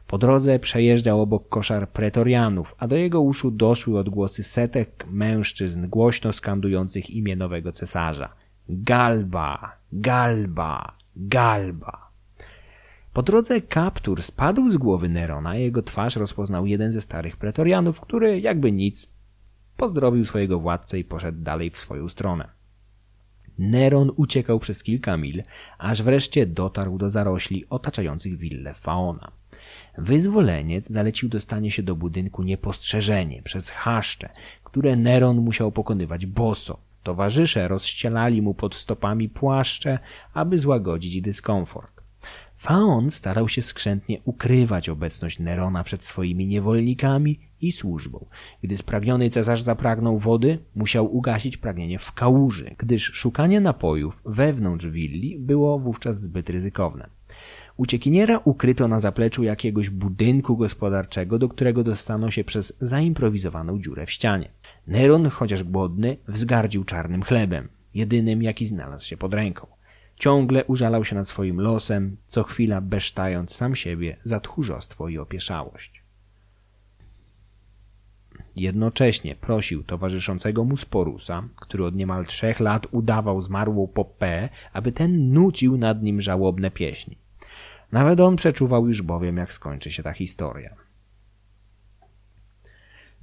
Po 0.10 0.18
drodze 0.18 0.60
przejeżdżał 0.60 1.22
obok 1.22 1.50
koszar 1.50 1.90
pretorianów, 1.90 2.76
a 2.78 2.88
do 2.88 2.96
jego 2.96 3.22
uszu 3.22 3.52
doszły 3.52 4.00
odgłosy 4.00 4.44
setek 4.44 5.06
mężczyzn 5.12 5.88
głośno 5.88 6.32
skandujących 6.32 7.10
imię 7.10 7.36
nowego 7.36 7.72
cesarza. 7.72 8.34
Galba, 8.70 9.78
Galba, 9.94 10.94
Galba. 11.16 12.10
Po 13.14 13.24
drodze 13.24 13.62
kaptur 13.62 14.24
spadł 14.24 14.70
z 14.70 14.78
głowy 14.78 15.10
Nerona, 15.10 15.50
a 15.50 15.56
jego 15.56 15.82
twarz 15.82 16.16
rozpoznał 16.16 16.66
jeden 16.66 16.92
ze 16.92 17.02
starych 17.02 17.38
pretorianów, 17.38 18.00
który, 18.00 18.40
jakby 18.40 18.72
nic, 18.72 19.10
pozdrowił 19.78 20.26
swojego 20.26 20.60
władcę 20.60 21.00
i 21.00 21.04
poszedł 21.04 21.42
dalej 21.42 21.70
w 21.70 21.78
swoją 21.78 22.10
stronę. 22.10 22.50
Neron 23.58 24.12
uciekał 24.16 24.60
przez 24.60 24.84
kilka 24.84 25.18
mil, 25.18 25.44
aż 25.78 26.02
wreszcie 26.04 26.46
dotarł 26.46 26.98
do 26.98 27.10
zarośli 27.10 27.66
otaczających 27.70 28.38
willę 28.38 28.74
Faona. 28.74 29.39
Wyzwoleniec 29.98 30.90
zalecił 30.90 31.30
dostanie 31.30 31.72
się 31.72 31.84
do 31.84 31.95
budynku 31.95 32.43
niepostrzeżenie 32.43 33.42
przez 33.42 33.69
chaszcze, 33.69 34.30
które 34.64 34.95
Neron 34.95 35.38
musiał 35.38 35.72
pokonywać 35.72 36.26
boso. 36.26 36.80
Towarzysze 37.03 37.68
rozścielali 37.68 38.42
mu 38.42 38.53
pod 38.53 38.76
stopami 38.76 39.30
płaszcze, 39.30 40.00
aby 40.34 40.59
złagodzić 40.59 41.22
dyskomfort. 41.22 42.00
Faon 42.56 43.11
starał 43.11 43.50
się 43.50 43.61
skrzętnie 43.61 44.22
ukrywać 44.24 44.90
obecność 44.90 45.40
Nerona 45.40 45.84
przed 45.84 46.03
swoimi 46.03 46.48
niewolnikami 46.48 47.40
i 47.61 47.72
służbą. 47.72 48.26
Gdy 48.64 48.77
spragniony 48.77 49.30
cesarz 49.30 49.61
zapragnął 49.61 50.19
wody, 50.19 50.59
musiał 50.76 51.16
ugasić 51.16 51.58
pragnienie 51.58 52.00
w 52.00 52.11
kałuży, 52.11 52.76
gdyż 52.77 53.03
szukanie 53.14 53.61
napojów 53.61 54.22
wewnątrz 54.26 54.88
willi 54.88 55.40
było 55.40 55.80
wówczas 55.80 56.22
zbyt 56.22 56.50
ryzykowne. 56.50 57.18
Uciekiniera 57.80 58.41
ukryto 58.43 58.88
na 58.88 58.99
zapleczu 58.99 59.43
jakiegoś 59.43 59.90
budynku 59.90 60.58
gospodarczego, 60.58 61.40
do 61.40 61.49
którego 61.49 61.83
dostano 61.83 62.32
się 62.32 62.43
przez 62.43 62.77
zaimprowizowaną 62.82 63.80
dziurę 63.80 64.06
w 64.06 64.11
ścianie. 64.11 64.49
Neron, 64.88 65.30
chociaż 65.30 65.64
głodny, 65.64 66.17
wzgardził 66.27 66.83
czarnym 66.83 67.24
chlebem, 67.24 67.67
jedynym 67.93 68.43
jaki 68.43 68.66
znalazł 68.66 69.08
się 69.08 69.17
pod 69.17 69.33
ręką. 69.33 69.67
Ciągle 70.16 70.66
użalał 70.66 71.06
się 71.06 71.16
nad 71.16 71.27
swoim 71.27 71.61
losem, 71.61 72.17
co 72.25 72.43
chwila 72.43 72.82
besztając 72.82 73.53
sam 73.53 73.75
siebie 73.75 74.17
za 74.24 74.40
tchórzostwo 74.40 75.09
i 75.09 75.17
opieszałość. 75.17 76.03
Jednocześnie 78.56 79.35
prosił 79.35 79.83
towarzyszącego 79.83 80.64
mu 80.64 80.77
Sporusa, 80.77 81.43
który 81.56 81.85
od 81.85 81.95
niemal 81.95 82.25
trzech 82.25 82.59
lat 82.59 82.88
udawał 82.91 83.41
zmarłą 83.41 83.88
Popę, 83.88 84.49
aby 84.74 84.91
ten 84.91 85.33
nucił 85.33 85.77
nad 85.77 86.03
nim 86.03 86.22
żałobne 86.22 86.72
pieśni. 86.72 87.28
Nawet 87.92 88.19
on 88.19 88.35
przeczuwał 88.35 88.88
już 88.88 89.01
bowiem, 89.01 89.38
jak 89.38 89.53
skończy 89.53 89.92
się 89.92 90.03
ta 90.03 90.14
historia. 90.14 90.76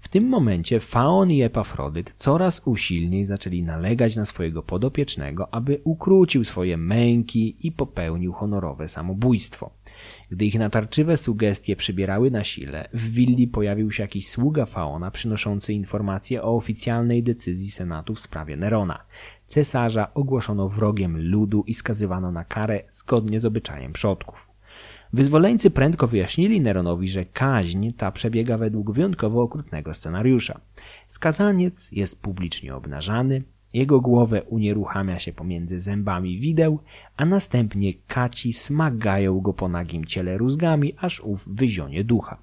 W 0.07 0.09
tym 0.09 0.29
momencie 0.29 0.81
Faon 0.81 1.31
i 1.31 1.43
Epafrodyt 1.43 2.13
coraz 2.17 2.63
usilniej 2.67 3.25
zaczęli 3.25 3.63
nalegać 3.63 4.17
na 4.17 4.25
swojego 4.25 4.63
podopiecznego, 4.63 5.55
aby 5.55 5.81
ukrócił 5.85 6.45
swoje 6.45 6.77
męki 6.77 7.57
i 7.67 7.73
popełnił 7.73 8.33
honorowe 8.33 8.89
samobójstwo. 8.89 9.71
Gdy 10.31 10.45
ich 10.45 10.59
natarczywe 10.59 11.17
sugestie 11.17 11.77
przybierały 11.77 12.31
na 12.31 12.45
sile, 12.45 12.89
w 12.93 13.11
willi 13.11 13.49
pojawił 13.49 13.93
się 13.93 14.03
jakiś 14.03 14.29
sługa 14.29 14.67
Faona 14.67 15.11
przynoszący 15.11 15.73
informacje 15.73 16.43
o 16.43 16.57
oficjalnej 16.57 17.23
decyzji 17.23 17.71
Senatu 17.71 18.15
w 18.15 18.21
sprawie 18.21 18.57
Nerona. 18.57 19.05
Cesarza 19.47 20.15
ogłoszono 20.15 20.69
wrogiem 20.69 21.31
ludu 21.31 21.65
i 21.67 21.75
skazywano 21.75 22.33
na 22.33 22.45
karę 22.45 22.83
zgodnie 22.91 23.41
z 23.41 23.45
obyczajem 23.45 23.93
przodków. 23.93 24.46
Wyzwoleńcy 25.17 25.71
prędko 25.71 26.07
wyjaśnili 26.07 26.61
Neronowi, 26.61 27.09
że 27.09 27.25
kaźń 27.25 27.91
ta 27.93 28.13
przebiega 28.13 28.59
według 28.59 28.93
wyjątkowo 28.93 29.43
okrutnego 29.43 29.95
scenariusza. 29.95 30.61
Skazaniec 31.07 31.93
jest 31.93 32.23
publicznie 32.23 32.75
obnażany, 32.75 33.43
Jego 33.75 34.01
głowę 34.01 34.43
unieruchamia 34.43 35.19
się 35.19 35.33
pomiędzy 35.33 35.81
zębami 35.81 36.39
wideł, 36.39 36.79
a 37.17 37.27
następnie 37.27 37.95
kaci 38.07 38.53
smagają 38.53 39.41
go 39.41 39.53
po 39.53 39.69
nagim 39.69 40.05
ciele 40.05 40.39
rózgami, 40.39 40.95
aż 40.99 41.21
ów 41.21 41.45
wyzionie 41.47 42.05
ducha. 42.05 42.37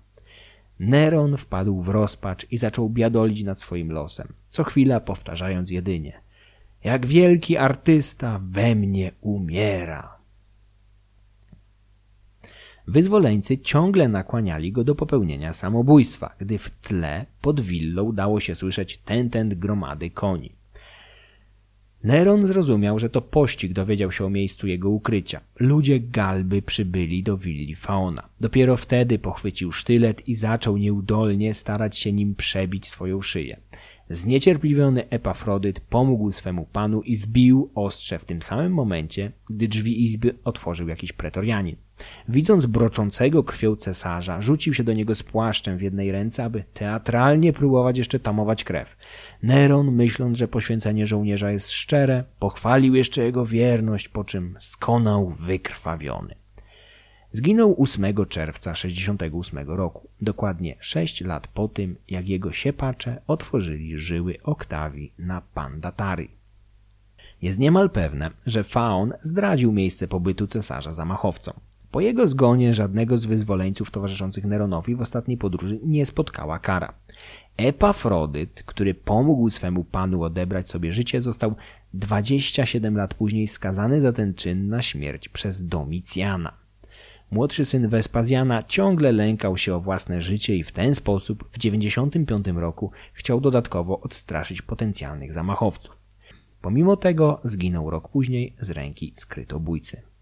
Neron 0.80 1.38
wpadł 1.38 1.82
w 1.82 1.90
rozpacz 1.90 2.52
i 2.52 2.58
zaczął 2.58 2.90
biadolić 2.90 3.44
nad 3.44 3.60
swoim 3.60 3.92
losem, 3.92 4.28
co 4.50 4.64
chwila 4.64 5.00
powtarzając 5.00 5.72
jedynie 5.72 6.22
Jak 6.84 7.06
wielki 7.06 7.58
artysta 7.58 8.40
we 8.44 8.76
mnie 8.76 9.12
umiera. 9.22 10.13
Wyzwoleńcy 12.88 13.58
ciągle 13.58 14.08
nakłaniali 14.08 14.72
go 14.72 14.84
do 14.84 14.96
popełnienia 14.96 15.54
samobójstwa, 15.54 16.36
gdy 16.40 16.58
w 16.58 16.70
tle 16.70 17.26
pod 17.42 17.62
willą 17.62 18.12
dało 18.12 18.40
się 18.40 18.56
słyszeć 18.56 18.98
tentent 18.98 19.54
gromady 19.54 20.10
koni. 20.10 20.52
Neron 22.04 22.48
zrozumiał, 22.48 23.00
że 23.00 23.10
to 23.10 23.22
pościg 23.22 23.74
dowiedział 23.74 24.12
się 24.12 24.26
o 24.26 24.30
miejscu 24.30 24.68
jego 24.68 24.90
ukrycia. 24.90 25.42
Ludzie 25.60 26.00
Galby 26.00 26.62
przybyli 26.62 27.24
do 27.24 27.38
willi 27.38 27.76
Faona. 27.76 28.30
Dopiero 28.40 28.78
wtedy 28.78 29.20
pochwycił 29.20 29.72
sztylet 29.72 30.28
i 30.28 30.36
zaczął 30.36 30.78
nieudolnie 30.78 31.54
starać 31.54 31.98
się 31.98 32.14
nim 32.14 32.36
przebić 32.36 32.88
swoją 32.88 33.22
szyję. 33.22 33.58
Zniecierpliwiony 34.10 35.10
Epafrodyt 35.10 35.80
pomógł 35.80 36.32
swemu 36.32 36.66
panu 36.74 37.02
i 37.02 37.18
wbił 37.18 37.70
ostrze 37.76 38.20
w 38.20 38.26
tym 38.26 38.42
samym 38.42 38.74
momencie, 38.74 39.32
gdy 39.50 39.68
drzwi 39.68 40.04
izby 40.04 40.36
otworzył 40.44 40.88
jakiś 40.88 41.14
pretorianin. 41.14 41.76
Widząc 42.30 42.66
broczącego 42.66 43.44
krwią 43.44 43.76
cesarza, 43.76 44.42
rzucił 44.42 44.74
się 44.74 44.84
do 44.84 44.94
niego 44.94 45.16
z 45.16 45.24
płaszczem 45.24 45.78
w 45.78 45.82
jednej 45.82 46.12
ręce, 46.12 46.44
aby 46.44 46.64
teatralnie 46.74 47.54
próbować 47.54 47.98
jeszcze 47.98 48.20
tamować 48.20 48.64
krew. 48.64 48.98
Neron, 49.44 49.92
myśląc, 49.92 50.38
że 50.38 50.48
poświęcenie 50.48 51.08
żołnierza 51.08 51.52
jest 51.52 51.72
szczere, 51.72 52.24
pochwalił 52.40 52.96
jeszcze 52.96 53.24
jego 53.24 53.46
wierność, 53.46 54.10
po 54.10 54.24
czym 54.24 54.56
skonał 54.60 55.30
wykrwawiony. 55.40 56.36
Zginął 57.32 57.76
8 57.82 58.26
czerwca 58.30 58.76
68 58.76 59.70
roku, 59.70 60.10
dokładnie 60.22 60.76
6 60.80 61.22
lat 61.22 61.48
po 61.48 61.68
tym, 61.68 61.96
jak 62.08 62.30
jego 62.30 62.52
siepacze 62.52 63.22
otworzyli 63.28 63.98
żyły 63.98 64.38
Oktawii 64.44 65.14
na 65.20 65.42
Pandatari. 65.42 66.30
Jest 67.42 67.60
niemal 67.60 67.90
pewne, 67.90 68.32
że 68.46 68.64
Faun 68.64 69.14
zdradził 69.22 69.72
miejsce 69.72 70.08
pobytu 70.08 70.48
cesarza 70.48 70.92
zamachowcom. 70.92 71.54
Po 71.94 72.02
jego 72.02 72.28
zgonie 72.28 72.74
żadnego 72.74 73.18
z 73.18 73.26
wyzwoleńców 73.26 73.92
towarzyszących 73.92 74.46
Neronowi 74.46 74.96
w 74.96 75.02
ostatniej 75.02 75.38
podróży 75.38 75.80
nie 75.84 76.06
spotkała 76.06 76.60
kara. 76.60 76.94
Epafrodyt, 77.58 78.64
który 78.66 78.94
pomógł 78.94 79.50
swemu 79.50 79.84
panu 79.84 80.24
odebrać 80.24 80.70
sobie 80.70 80.94
życie, 80.94 81.22
został 81.22 81.56
27 81.94 82.98
lat 82.98 83.14
później 83.14 83.48
skazany 83.48 84.02
za 84.02 84.14
ten 84.14 84.34
czyn 84.34 84.70
na 84.70 84.82
śmierć 84.82 85.30
przez 85.30 85.68
Domicjana. 85.68 86.54
Młodszy 87.32 87.66
syn 87.66 87.88
Wespazjana 87.88 88.64
ciągle 88.64 89.12
lękał 89.12 89.58
się 89.58 89.76
o 89.76 89.80
własne 89.80 90.22
życie 90.22 90.56
i 90.56 90.64
w 90.64 90.72
ten 90.72 90.96
sposób 90.96 91.50
w 91.52 91.58
95 91.58 92.48
roku 92.56 92.92
chciał 93.14 93.42
dodatkowo 93.42 94.00
odstraszyć 94.00 94.62
potencjalnych 94.62 95.34
zamachowców. 95.34 95.98
Pomimo 96.62 96.98
tego 96.98 97.42
zginął 97.44 97.90
rok 97.90 98.10
później 98.10 98.56
z 98.60 98.72
ręki 98.72 99.14
skrytobójcy. 99.16 100.13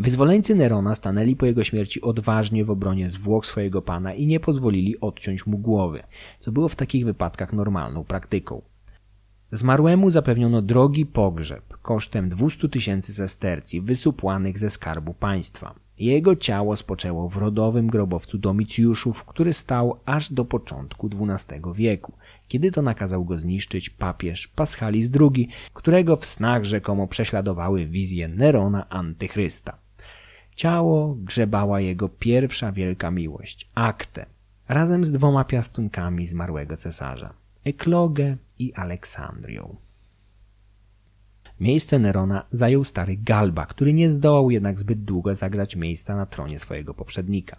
Wyzwoleńcy 0.00 0.54
Nerona 0.54 0.94
stanęli 0.94 1.36
po 1.36 1.46
jego 1.46 1.64
śmierci 1.64 2.00
odważnie 2.00 2.64
w 2.64 2.70
obronie 2.70 3.10
zwłok 3.10 3.46
swojego 3.46 3.82
pana 3.82 4.14
i 4.14 4.26
nie 4.26 4.40
pozwolili 4.40 5.00
odciąć 5.00 5.46
mu 5.46 5.58
głowy, 5.58 6.02
co 6.38 6.52
było 6.52 6.68
w 6.68 6.76
takich 6.76 7.04
wypadkach 7.04 7.52
normalną 7.52 8.04
praktyką. 8.04 8.62
Zmarłemu 9.52 10.10
zapewniono 10.10 10.62
drogi 10.62 11.06
pogrzeb 11.06 11.76
kosztem 11.82 12.28
200 12.28 12.68
tysięcy 12.68 13.14
sestercji 13.14 13.80
wysupłanych 13.80 14.58
ze 14.58 14.70
skarbu 14.70 15.14
państwa. 15.14 15.74
Jego 15.98 16.36
ciało 16.36 16.76
spoczęło 16.76 17.28
w 17.28 17.36
rodowym 17.36 17.86
grobowcu 17.86 18.38
Domicjuszów, 18.38 19.24
który 19.24 19.52
stał 19.52 20.00
aż 20.04 20.32
do 20.32 20.44
początku 20.44 21.10
XII 21.20 21.60
wieku, 21.74 22.12
kiedy 22.48 22.70
to 22.70 22.82
nakazał 22.82 23.24
go 23.24 23.38
zniszczyć 23.38 23.90
papież 23.90 24.48
Paschalis 24.48 25.10
II, 25.20 25.48
którego 25.74 26.16
w 26.16 26.26
snach 26.26 26.64
rzekomo 26.64 27.06
prześladowały 27.06 27.86
wizje 27.86 28.28
Nerona 28.28 28.88
Antychrysta. 28.88 29.89
Ciało 30.60 31.14
grzebała 31.14 31.80
jego 31.80 32.08
pierwsza 32.08 32.72
wielka 32.72 33.10
miłość, 33.10 33.70
Aktę, 33.74 34.26
razem 34.68 35.04
z 35.04 35.12
dwoma 35.12 35.44
piastunkami 35.44 36.26
zmarłego 36.26 36.76
cesarza, 36.76 37.34
Eklogę 37.64 38.36
i 38.58 38.74
Aleksandrią. 38.74 39.76
Miejsce 41.60 41.98
Nerona 41.98 42.46
zajął 42.52 42.84
stary 42.84 43.16
Galba, 43.16 43.66
który 43.66 43.92
nie 43.92 44.10
zdołał 44.10 44.50
jednak 44.50 44.78
zbyt 44.78 45.04
długo 45.04 45.34
zagrać 45.34 45.76
miejsca 45.76 46.16
na 46.16 46.26
tronie 46.26 46.58
swojego 46.58 46.94
poprzednika. 46.94 47.56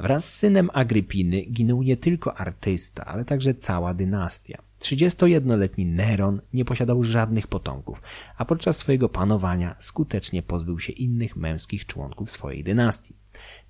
Wraz 0.00 0.32
z 0.32 0.38
synem 0.38 0.70
Agrypiny 0.72 1.42
ginął 1.42 1.82
nie 1.82 1.96
tylko 1.96 2.36
artysta, 2.36 3.04
ale 3.04 3.24
także 3.24 3.54
cała 3.54 3.94
dynastia. 3.94 4.62
31-letni 4.80 5.86
Neron 5.86 6.40
nie 6.52 6.64
posiadał 6.64 7.04
żadnych 7.04 7.46
potomków, 7.46 8.02
a 8.36 8.44
podczas 8.44 8.76
swojego 8.76 9.08
panowania 9.08 9.76
skutecznie 9.78 10.42
pozbył 10.42 10.80
się 10.80 10.92
innych 10.92 11.36
męskich 11.36 11.86
członków 11.86 12.30
swojej 12.30 12.64
dynastii. 12.64 13.16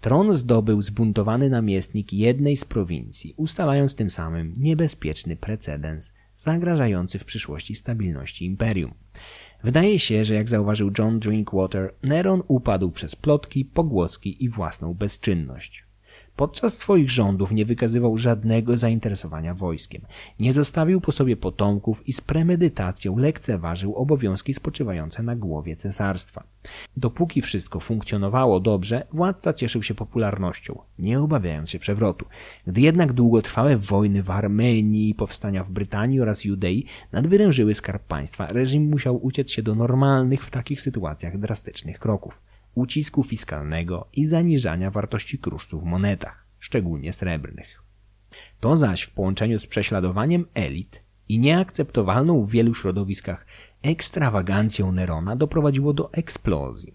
Tron 0.01 0.33
zdobył 0.33 0.83
zbuntowany 0.83 1.51
namiestnik 1.51 2.12
jednej 2.12 2.57
z 2.57 2.65
prowincji, 2.65 3.34
ustalając 3.36 3.94
tym 3.94 4.10
samym 4.10 4.55
niebezpieczny 4.59 5.36
precedens 5.36 6.12
zagrażający 6.36 7.18
w 7.18 7.25
przyszłości 7.25 7.75
stabilności 7.75 8.44
imperium. 8.44 8.94
Wydaje 9.65 9.99
się, 9.99 10.25
że 10.25 10.34
jak 10.34 10.49
zauważył 10.49 10.91
John 10.99 11.20
Drinkwater, 11.20 11.94
Neron 12.02 12.42
upadł 12.49 12.91
przez 12.91 13.17
plotki, 13.17 13.65
pogłoski 13.65 14.44
i 14.44 14.49
własną 14.49 14.94
bezczynność. 14.94 15.84
Podczas 16.36 16.78
swoich 16.78 17.11
rządów 17.11 17.52
nie 17.52 17.65
wykazywał 17.65 18.19
żadnego 18.19 18.77
zainteresowania 18.77 19.55
wojskiem. 19.55 20.02
Nie 20.41 20.52
zostawił 20.52 21.01
po 21.01 21.12
sobie 21.12 21.36
potomków 21.36 22.09
i 22.09 22.12
z 22.12 22.20
premedytacją 22.20 23.19
lekceważył 23.19 23.94
obowiązki 23.94 24.55
spoczywające 24.55 25.23
na 25.23 25.36
głowie 25.36 25.77
cesarstwa. 25.77 26.44
Dopóki 26.97 27.43
wszystko 27.43 27.81
funkcjonowało 27.81 28.61
dobrze, 28.61 29.07
władca 29.12 29.52
cieszył 29.52 29.83
się 29.83 29.94
popularnością, 29.94 30.78
nie 30.99 31.20
obawiając 31.20 31.70
się 31.70 31.78
przewrotu. 31.78 32.27
Gdy 32.67 32.81
jednak 32.81 33.12
długotrwałe 33.12 33.77
wojny 33.77 34.23
w 34.23 34.31
Armenii 34.31 35.15
powstania 35.15 35.65
w 35.65 35.70
Brytanii 35.70 36.20
oraz 36.20 36.44
Judei 36.44 36.86
nadwyrężyły 37.12 37.75
skarb 37.75 38.02
państwa, 38.02 38.47
reżim 38.47 38.89
musiał 38.89 39.25
uciec 39.27 39.51
się 39.51 39.62
do 39.62 39.75
normalnych 39.75 40.44
w 40.44 40.51
takich 40.51 40.81
sytuacjach 40.81 41.39
drastycznych 41.39 41.99
kroków 41.99 42.52
ucisku 42.75 43.23
fiskalnego 43.23 44.07
i 44.12 44.26
zaniżania 44.26 44.91
wartości 44.91 45.39
kruszców 45.39 45.83
w 45.83 45.86
monetach, 45.86 46.47
szczególnie 46.59 47.12
srebrnych. 47.12 47.83
To 48.60 48.76
zaś 48.76 49.02
w 49.02 49.10
połączeniu 49.10 49.59
z 49.59 49.67
prześladowaniem 49.67 50.47
elit 50.55 51.02
i 51.28 51.39
nieakceptowalną 51.39 52.44
w 52.44 52.51
wielu 52.51 52.75
środowiskach 52.75 53.47
ekstrawagancją 53.83 54.92
Nerona 54.92 55.36
doprowadziło 55.36 55.92
do 55.92 56.12
eksplozji. 56.12 56.94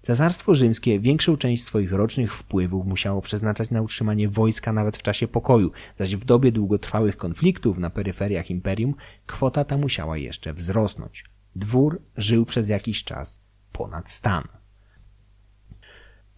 Cesarstwo 0.00 0.54
rzymskie 0.54 1.00
większą 1.00 1.36
część 1.36 1.64
swoich 1.64 1.92
rocznych 1.92 2.34
wpływów 2.34 2.86
musiało 2.86 3.22
przeznaczać 3.22 3.70
na 3.70 3.82
utrzymanie 3.82 4.28
wojska 4.28 4.72
nawet 4.72 4.96
w 4.96 5.02
czasie 5.02 5.28
pokoju, 5.28 5.72
zaś 5.96 6.16
w 6.16 6.24
dobie 6.24 6.52
długotrwałych 6.52 7.16
konfliktów 7.16 7.78
na 7.78 7.90
peryferiach 7.90 8.50
imperium 8.50 8.94
kwota 9.26 9.64
ta 9.64 9.76
musiała 9.76 10.18
jeszcze 10.18 10.52
wzrosnąć. 10.52 11.24
Dwór 11.56 12.02
żył 12.16 12.46
przez 12.46 12.68
jakiś 12.68 13.04
czas 13.04 13.46
ponad 13.72 14.10
stan. 14.10 14.48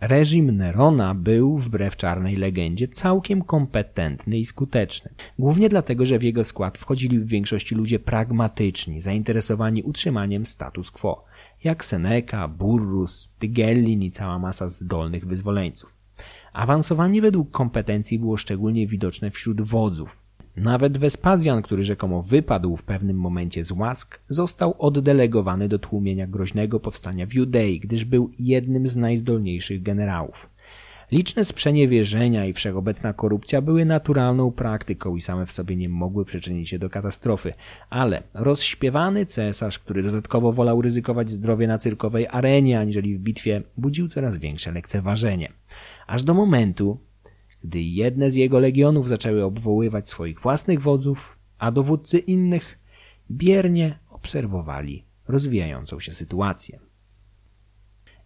Reżim 0.01 0.57
Nerona 0.57 1.15
był, 1.15 1.59
wbrew 1.59 1.97
czarnej 1.97 2.37
legendzie, 2.37 2.89
całkiem 2.89 3.43
kompetentny 3.43 4.39
i 4.39 4.45
skuteczny. 4.45 5.11
Głównie 5.39 5.69
dlatego, 5.69 6.07
że 6.07 6.19
w 6.19 6.23
jego 6.23 6.45
skład 6.45 6.79
wchodzili 6.79 7.19
w 7.19 7.27
większości 7.27 7.75
ludzie 7.75 7.99
pragmatyczni, 7.99 9.01
zainteresowani 9.01 9.83
utrzymaniem 9.83 10.47
status 10.47 10.91
quo, 10.91 11.25
jak 11.65 11.85
Seneca, 11.85 12.49
Burrus, 12.49 13.29
Tygellin 13.39 14.03
i 14.03 14.11
cała 14.11 14.39
masa 14.39 14.69
zdolnych 14.69 15.27
wyzwoleńców. 15.27 15.97
Awansowanie 16.53 17.23
według 17.23 17.51
kompetencji 17.51 18.19
było 18.19 18.37
szczególnie 18.37 18.87
widoczne 18.87 19.31
wśród 19.31 19.61
wodzów, 19.61 20.19
nawet 20.59 20.99
Wespazjan, 20.99 21.63
który 21.63 21.85
rzekomo 21.85 22.23
wypadł 22.23 22.77
w 22.77 22.83
pewnym 22.83 23.17
momencie 23.17 23.65
z 23.65 23.73
łask, 23.73 24.21
został 24.29 24.75
oddelegowany 24.79 25.69
do 25.69 25.79
tłumienia 25.79 26.27
groźnego 26.27 26.81
powstania 26.81 27.27
w 27.27 27.35
Judei, 27.35 27.81
gdyż 27.81 28.05
był 28.05 28.31
jednym 28.39 28.89
z 28.89 28.97
najzdolniejszych 28.97 29.83
generałów. 29.83 30.51
Liczne 31.13 31.45
sprzeniewierzenia 31.45 32.47
i 32.47 32.53
wszechobecna 32.53 33.13
korupcja 33.13 33.63
były 33.63 33.85
naturalną 33.85 34.53
praktyką 34.53 35.17
i 35.17 35.21
same 35.21 35.47
w 35.47 35.53
sobie 35.53 35.77
nie 35.77 35.89
mogły 35.89 36.25
przyczynić 36.25 36.69
się 36.69 36.79
do 36.79 36.91
katastrofy, 36.91 37.55
ale 37.91 38.23
rozśpiewany 38.35 39.27
cesarz, 39.27 39.79
który 39.79 40.03
dodatkowo 40.03 40.53
wolał 40.53 40.83
ryzykować 40.83 41.31
zdrowie 41.31 41.67
na 41.67 41.79
cyrkowej 41.79 42.27
arenie 42.31 42.81
aniżeli 42.81 43.17
w 43.17 43.21
bitwie, 43.21 43.63
budził 43.77 44.09
coraz 44.09 44.39
większe 44.39 44.73
lekceważenie. 44.73 45.53
Aż 46.07 46.23
do 46.23 46.35
momentu, 46.35 46.99
gdy 47.65 47.83
jedne 47.83 48.31
z 48.31 48.35
jego 48.35 48.59
legionów 48.59 49.09
zaczęły 49.09 49.45
obwoływać 49.45 50.09
swoich 50.09 50.41
własnych 50.41 50.83
wodzów, 50.83 51.39
a 51.59 51.71
dowódcy 51.71 52.19
innych 52.19 52.79
biernie 53.31 53.99
obserwowali 54.11 55.05
rozwijającą 55.29 56.01
się 56.01 56.13
sytuację. 56.13 56.79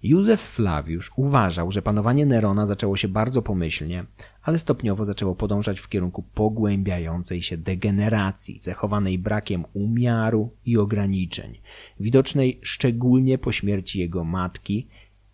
Józef 0.02 0.41
Flawiusz 0.41 1.12
uważał, 1.17 1.70
że 1.70 1.83
panowanie 1.83 2.27
Nerona 2.27 2.67
zaczęło 2.67 2.97
się 2.97 3.09
bardzo 3.09 3.43
pomyślnie, 3.43 4.05
ale 4.43 4.59
stopniowo 4.59 5.05
zaczęło 5.05 5.35
podążać 5.35 5.81
w 5.81 5.89
kierunku 5.89 6.25
pogłębiającej 6.35 7.43
się 7.43 7.57
degeneracji, 7.57 8.61
cechowanej 8.61 9.19
brakiem 9.19 9.65
umiaru 9.75 10.51
i 10.67 10.78
ograniczeń, 10.78 11.59
widocznej 12.01 12.61
szczególnie 12.62 13.39
po 13.39 13.52
śmierci 13.52 14.01
jego 14.01 14.25
matki 14.25 14.89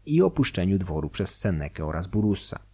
i 0.07 0.23
opuszczeniu 0.23 0.79
dworu 0.79 1.11
przez 1.11 1.39
Senekę 1.39 1.85
oraz 1.85 2.07
Burussa. 2.07 2.68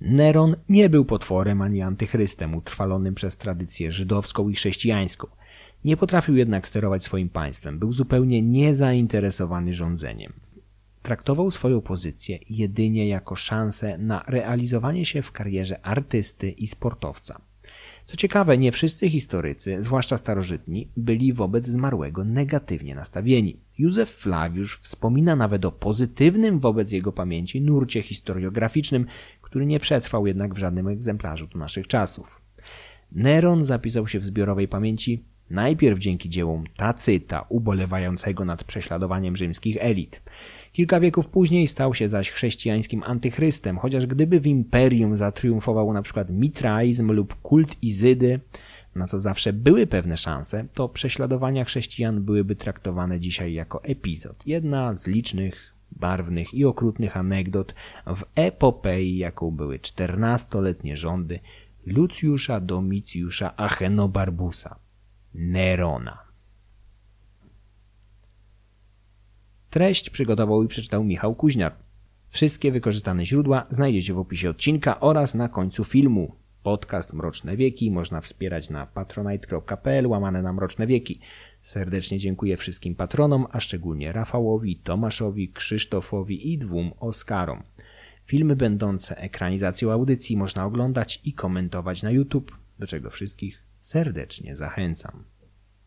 Neron 0.00 0.56
nie 0.68 0.90
był 0.90 1.04
potworem 1.04 1.62
ani 1.62 1.82
antychrystem 1.82 2.54
utrwalonym 2.54 3.14
przez 3.14 3.38
tradycję 3.38 3.92
żydowską 3.92 4.48
i 4.48 4.54
chrześcijańską– 4.54 5.26
nie 5.86 5.96
potrafił 5.96 6.36
jednak 6.36 6.68
sterować 6.68 7.04
swoim 7.04 7.28
państwem, 7.28 7.78
był 7.78 7.92
zupełnie 7.92 8.42
niezainteresowany 8.42 9.74
rządzeniem. 9.74 10.32
Traktował 11.02 11.50
swoją 11.50 11.80
pozycję 11.80 12.38
jedynie 12.50 13.08
jako 13.08 13.36
szansę 13.36 13.98
na 13.98 14.24
realizowanie 14.26 15.04
się 15.04 15.22
w 15.22 15.32
karierze 15.32 15.86
artysty 15.86 16.50
i 16.50 16.66
sportowca. 16.66 17.40
Co 18.06 18.16
ciekawe, 18.16 18.58
nie 18.58 18.72
wszyscy 18.72 19.10
historycy, 19.10 19.82
zwłaszcza 19.82 20.16
starożytni, 20.16 20.88
byli 20.96 21.32
wobec 21.32 21.66
zmarłego 21.66 22.24
negatywnie 22.24 22.94
nastawieni. 22.94 23.56
Józef 23.78 24.10
Flawiusz 24.10 24.78
wspomina 24.78 25.36
nawet 25.36 25.64
o 25.64 25.72
pozytywnym 25.72 26.60
wobec 26.60 26.92
jego 26.92 27.12
pamięci 27.12 27.60
nurcie 27.60 28.02
historiograficznym, 28.02 29.06
który 29.56 29.66
nie 29.66 29.80
przetrwał 29.80 30.26
jednak 30.26 30.54
w 30.54 30.58
żadnym 30.58 30.88
egzemplarzu 30.88 31.46
do 31.46 31.58
naszych 31.58 31.86
czasów. 31.86 32.40
Neron 33.12 33.64
zapisał 33.64 34.06
się 34.06 34.18
w 34.18 34.24
zbiorowej 34.24 34.68
pamięci 34.68 35.24
Najpierw 35.50 35.98
dzięki 35.98 36.28
dziełom 36.28 36.64
Tacyta, 36.76 37.46
ubolewającego 37.48 38.44
nad 38.44 38.64
prześladowaniem 38.64 39.36
rzymskich 39.36 39.76
elit. 39.80 40.22
Kilka 40.72 41.00
wieków 41.00 41.28
później 41.28 41.68
stał 41.68 41.94
się 41.94 42.08
zaś 42.08 42.30
chrześcijańskim 42.30 43.02
antychrystem, 43.02 43.78
chociaż 43.78 44.06
gdyby 44.06 44.40
w 44.40 44.46
imperium 44.46 45.16
zatriumfował 45.16 45.92
przykład 46.02 46.30
mitraizm 46.30 47.12
lub 47.12 47.34
kult 47.34 47.76
Izydy, 47.82 48.40
na 48.94 49.06
co 49.06 49.20
zawsze 49.20 49.52
były 49.52 49.86
pewne 49.86 50.16
szanse, 50.16 50.64
to 50.74 50.88
prześladowania 50.88 51.64
chrześcijan 51.64 52.22
byłyby 52.22 52.56
traktowane 52.56 53.20
dzisiaj 53.20 53.52
jako 53.52 53.84
epizod. 53.84 54.42
Jedna 54.46 54.94
z 54.94 55.06
licznych, 55.06 55.75
barwnych 55.96 56.54
i 56.54 56.64
okrutnych 56.64 57.16
anegdot 57.16 57.74
w 58.06 58.22
epopei, 58.34 59.16
jaką 59.16 59.50
były 59.50 59.78
czternastoletnie 59.78 60.96
rządy 60.96 61.40
Lucjusza 61.86 62.60
Domicjusza 62.60 63.56
Achenobarbusa. 63.56 64.76
Nerona. 65.34 66.18
Treść 69.70 70.10
przygotował 70.10 70.62
i 70.62 70.68
przeczytał 70.68 71.04
Michał 71.04 71.34
Kuźniar. 71.34 71.72
Wszystkie 72.30 72.72
wykorzystane 72.72 73.26
źródła 73.26 73.66
znajdziecie 73.70 74.14
w 74.14 74.18
opisie 74.18 74.50
odcinka 74.50 75.00
oraz 75.00 75.34
na 75.34 75.48
końcu 75.48 75.84
filmu. 75.84 76.34
Podcast 76.62 77.12
Mroczne 77.12 77.56
Wieki 77.56 77.90
można 77.90 78.20
wspierać 78.20 78.70
na 78.70 78.86
patronite.pl 78.86 80.06
łamane 80.06 80.42
na 80.42 80.52
Mroczne 80.52 80.86
Wieki. 80.86 81.20
Serdecznie 81.62 82.18
dziękuję 82.18 82.56
wszystkim 82.56 82.94
patronom, 82.94 83.46
a 83.52 83.60
szczególnie 83.60 84.12
Rafałowi, 84.12 84.76
Tomaszowi, 84.76 85.52
Krzysztofowi 85.52 86.52
i 86.52 86.58
dwóm 86.58 86.92
Oskarom. 87.00 87.62
Filmy 88.24 88.56
będące 88.56 89.16
ekranizacją 89.16 89.92
audycji 89.92 90.36
można 90.36 90.64
oglądać 90.64 91.20
i 91.24 91.32
komentować 91.32 92.02
na 92.02 92.10
YouTube, 92.10 92.52
do 92.78 92.86
czego 92.86 93.10
wszystkich 93.10 93.62
serdecznie 93.80 94.56
zachęcam. 94.56 95.24